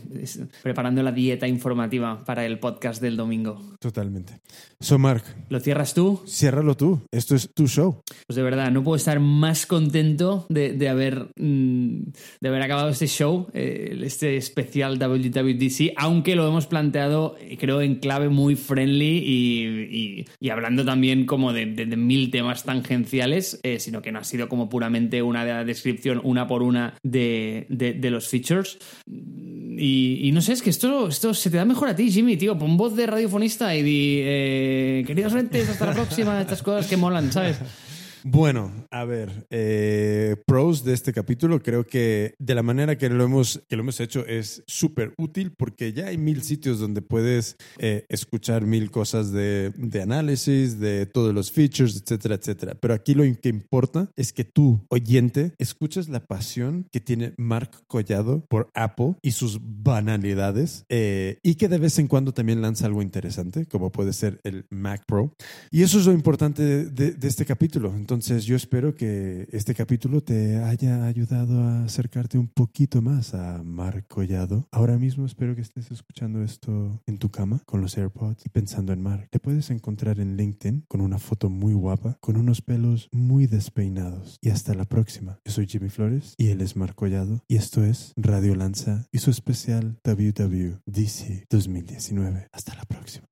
preparando 0.63 1.03
la 1.03 1.11
dieta 1.11 1.47
informativa 1.47 2.23
para 2.25 2.45
el 2.45 2.59
podcast 2.59 3.01
del 3.01 3.17
domingo. 3.17 3.61
Totalmente. 3.79 4.39
So, 4.79 4.97
Mark. 4.97 5.23
¿Lo 5.49 5.59
cierras 5.59 5.93
tú? 5.93 6.21
Ciérralo 6.25 6.75
tú. 6.77 7.01
Esto 7.11 7.35
es 7.35 7.49
tu 7.53 7.67
show. 7.67 8.01
Pues 8.27 8.35
de 8.35 8.43
verdad, 8.43 8.71
no 8.71 8.83
puedo 8.83 8.95
estar 8.95 9.19
más 9.19 9.65
contento 9.65 10.45
de, 10.49 10.73
de 10.73 10.89
haber, 10.89 11.29
mmm, 11.35 12.03
de 12.39 12.47
haber 12.47 12.61
acabado 12.61 12.89
este 12.89 13.07
show, 13.07 13.47
eh, 13.53 13.99
este 14.03 14.37
especial 14.37 14.97
WWDC, 14.97 15.93
aunque 15.97 16.35
lo 16.35 16.47
hemos 16.47 16.67
planteado, 16.67 17.35
creo, 17.59 17.81
en 17.81 17.95
clave 17.95 18.29
muy 18.29 18.55
friendly 18.55 19.17
y, 19.17 19.67
y, 19.91 20.25
y 20.39 20.49
hablando 20.49 20.85
también 20.85 21.25
como 21.25 21.51
de, 21.51 21.65
de, 21.65 21.85
de 21.85 21.97
mil 21.97 22.31
temas 22.31 22.63
tangenciales, 22.63 23.59
eh, 23.63 23.79
sino 23.79 24.01
que 24.01 24.11
no 24.11 24.19
ha 24.19 24.23
sido 24.23 24.47
como 24.47 24.69
puramente 24.69 25.21
una 25.21 25.43
descripción 25.63 26.21
una 26.23 26.47
por 26.47 26.63
una 26.63 26.95
de, 27.03 27.65
de, 27.69 28.09
los 28.09 28.27
features. 28.27 28.77
Y, 29.07 30.19
y, 30.23 30.31
no 30.31 30.41
sé, 30.41 30.53
es 30.53 30.61
que 30.61 30.69
esto, 30.69 31.07
esto 31.07 31.33
se 31.33 31.49
te 31.49 31.57
da 31.57 31.65
mejor 31.65 31.89
a 31.89 31.95
ti, 31.95 32.11
Jimmy, 32.11 32.37
tío. 32.37 32.57
Pon 32.57 32.77
voz 32.77 32.95
de 32.95 33.05
radiofonista 33.05 33.75
y 33.75 33.83
di, 33.83 34.19
eh, 34.21 35.03
queridos 35.05 35.33
rentes, 35.33 35.69
hasta 35.69 35.85
la 35.85 35.93
próxima, 35.93 36.41
estas 36.41 36.61
cosas 36.61 36.87
que 36.87 36.97
molan, 36.97 37.31
¿sabes? 37.31 37.59
Bueno, 38.23 38.71
a 38.91 39.05
ver, 39.05 39.47
eh, 39.49 40.35
pros 40.45 40.83
de 40.83 40.93
este 40.93 41.13
capítulo, 41.13 41.61
creo 41.61 41.85
que 41.85 42.35
de 42.37 42.55
la 42.55 42.63
manera 42.63 42.97
que 42.97 43.09
lo 43.09 43.23
hemos, 43.23 43.61
que 43.67 43.75
lo 43.75 43.83
hemos 43.83 43.99
hecho 43.99 44.25
es 44.25 44.63
súper 44.67 45.13
útil 45.17 45.51
porque 45.51 45.93
ya 45.93 46.07
hay 46.07 46.17
mil 46.17 46.43
sitios 46.43 46.79
donde 46.79 47.01
puedes 47.01 47.55
eh, 47.77 48.05
escuchar 48.09 48.65
mil 48.65 48.91
cosas 48.91 49.31
de, 49.31 49.71
de, 49.77 50.01
análisis, 50.01 50.79
de 50.79 51.05
todos 51.05 51.33
los 51.33 51.51
features, 51.51 51.95
etcétera, 51.95 52.35
etcétera. 52.35 52.75
Pero 52.79 52.93
aquí 52.93 53.13
lo 53.13 53.23
que 53.41 53.49
importa 53.49 54.11
es 54.15 54.33
que 54.33 54.43
tú, 54.43 54.85
oyente, 54.89 55.53
escuches 55.57 56.09
la 56.09 56.25
pasión 56.25 56.87
que 56.91 56.99
tiene 56.99 57.33
Mark 57.37 57.71
Collado 57.87 58.45
por 58.49 58.69
Apple 58.73 59.15
y 59.21 59.31
sus 59.31 59.59
banalidades 59.61 60.85
eh, 60.89 61.39
y 61.43 61.55
que 61.55 61.67
de 61.67 61.77
vez 61.77 61.99
en 61.99 62.07
cuando 62.07 62.33
también 62.33 62.61
lanza 62.61 62.85
algo 62.85 63.01
interesante, 63.01 63.65
como 63.65 63.91
puede 63.91 64.13
ser 64.13 64.39
el 64.43 64.65
Mac 64.69 65.03
Pro. 65.07 65.33
Y 65.71 65.83
eso 65.83 65.99
es 65.99 66.05
lo 66.05 66.13
importante 66.13 66.85
de, 66.85 67.15
este 67.21 67.45
capítulo. 67.45 67.93
Entonces 68.09 68.45
yo 68.45 68.55
espero 68.55 68.95
que 68.95 69.47
este 69.51 69.75
capítulo 69.75 70.21
te 70.21 70.57
haya 70.57 71.05
ayudado 71.05 71.61
a 71.61 71.83
acercarte 71.83 72.39
un 72.39 72.47
poquito 72.47 73.03
más 73.03 73.35
a 73.35 73.61
Marc 73.61 74.07
Collado. 74.07 74.67
Ahora 74.71 74.97
mismo 74.97 75.27
espero 75.27 75.53
que 75.53 75.61
estés 75.61 75.91
escuchando 75.91 76.41
esto 76.41 77.03
en 77.05 77.19
tu 77.19 77.29
cama 77.29 77.61
con 77.67 77.81
los 77.81 77.95
AirPods 77.99 78.47
y 78.47 78.49
pensando 78.49 78.93
en 78.93 79.03
Marc. 79.03 79.29
Te 79.29 79.39
puedes 79.39 79.69
encontrar 79.69 80.19
en 80.19 80.37
LinkedIn 80.37 80.85
con 80.87 81.01
una 81.01 81.19
foto 81.19 81.51
muy 81.51 81.75
guapa, 81.75 82.17
con 82.19 82.35
unos 82.35 82.63
pelos 82.63 83.09
muy 83.11 83.45
despeinados. 83.45 84.39
Y 84.41 84.49
hasta 84.49 84.73
la 84.73 84.85
próxima. 84.85 85.39
Yo 85.45 85.51
soy 85.51 85.67
Jimmy 85.67 85.89
Flores 85.89 86.33
y 86.35 86.47
él 86.47 86.61
es 86.61 86.75
Marc 86.75 86.95
Collado 86.95 87.43
y 87.47 87.57
esto 87.57 87.83
es 87.83 88.13
Radio 88.15 88.55
Lanza 88.55 89.07
y 89.11 89.19
su 89.19 89.29
especial 89.29 89.99
WWDC 90.03 91.45
2019. 91.47 92.47
Hasta 92.51 92.73
la 92.73 92.85
próxima. 92.85 93.27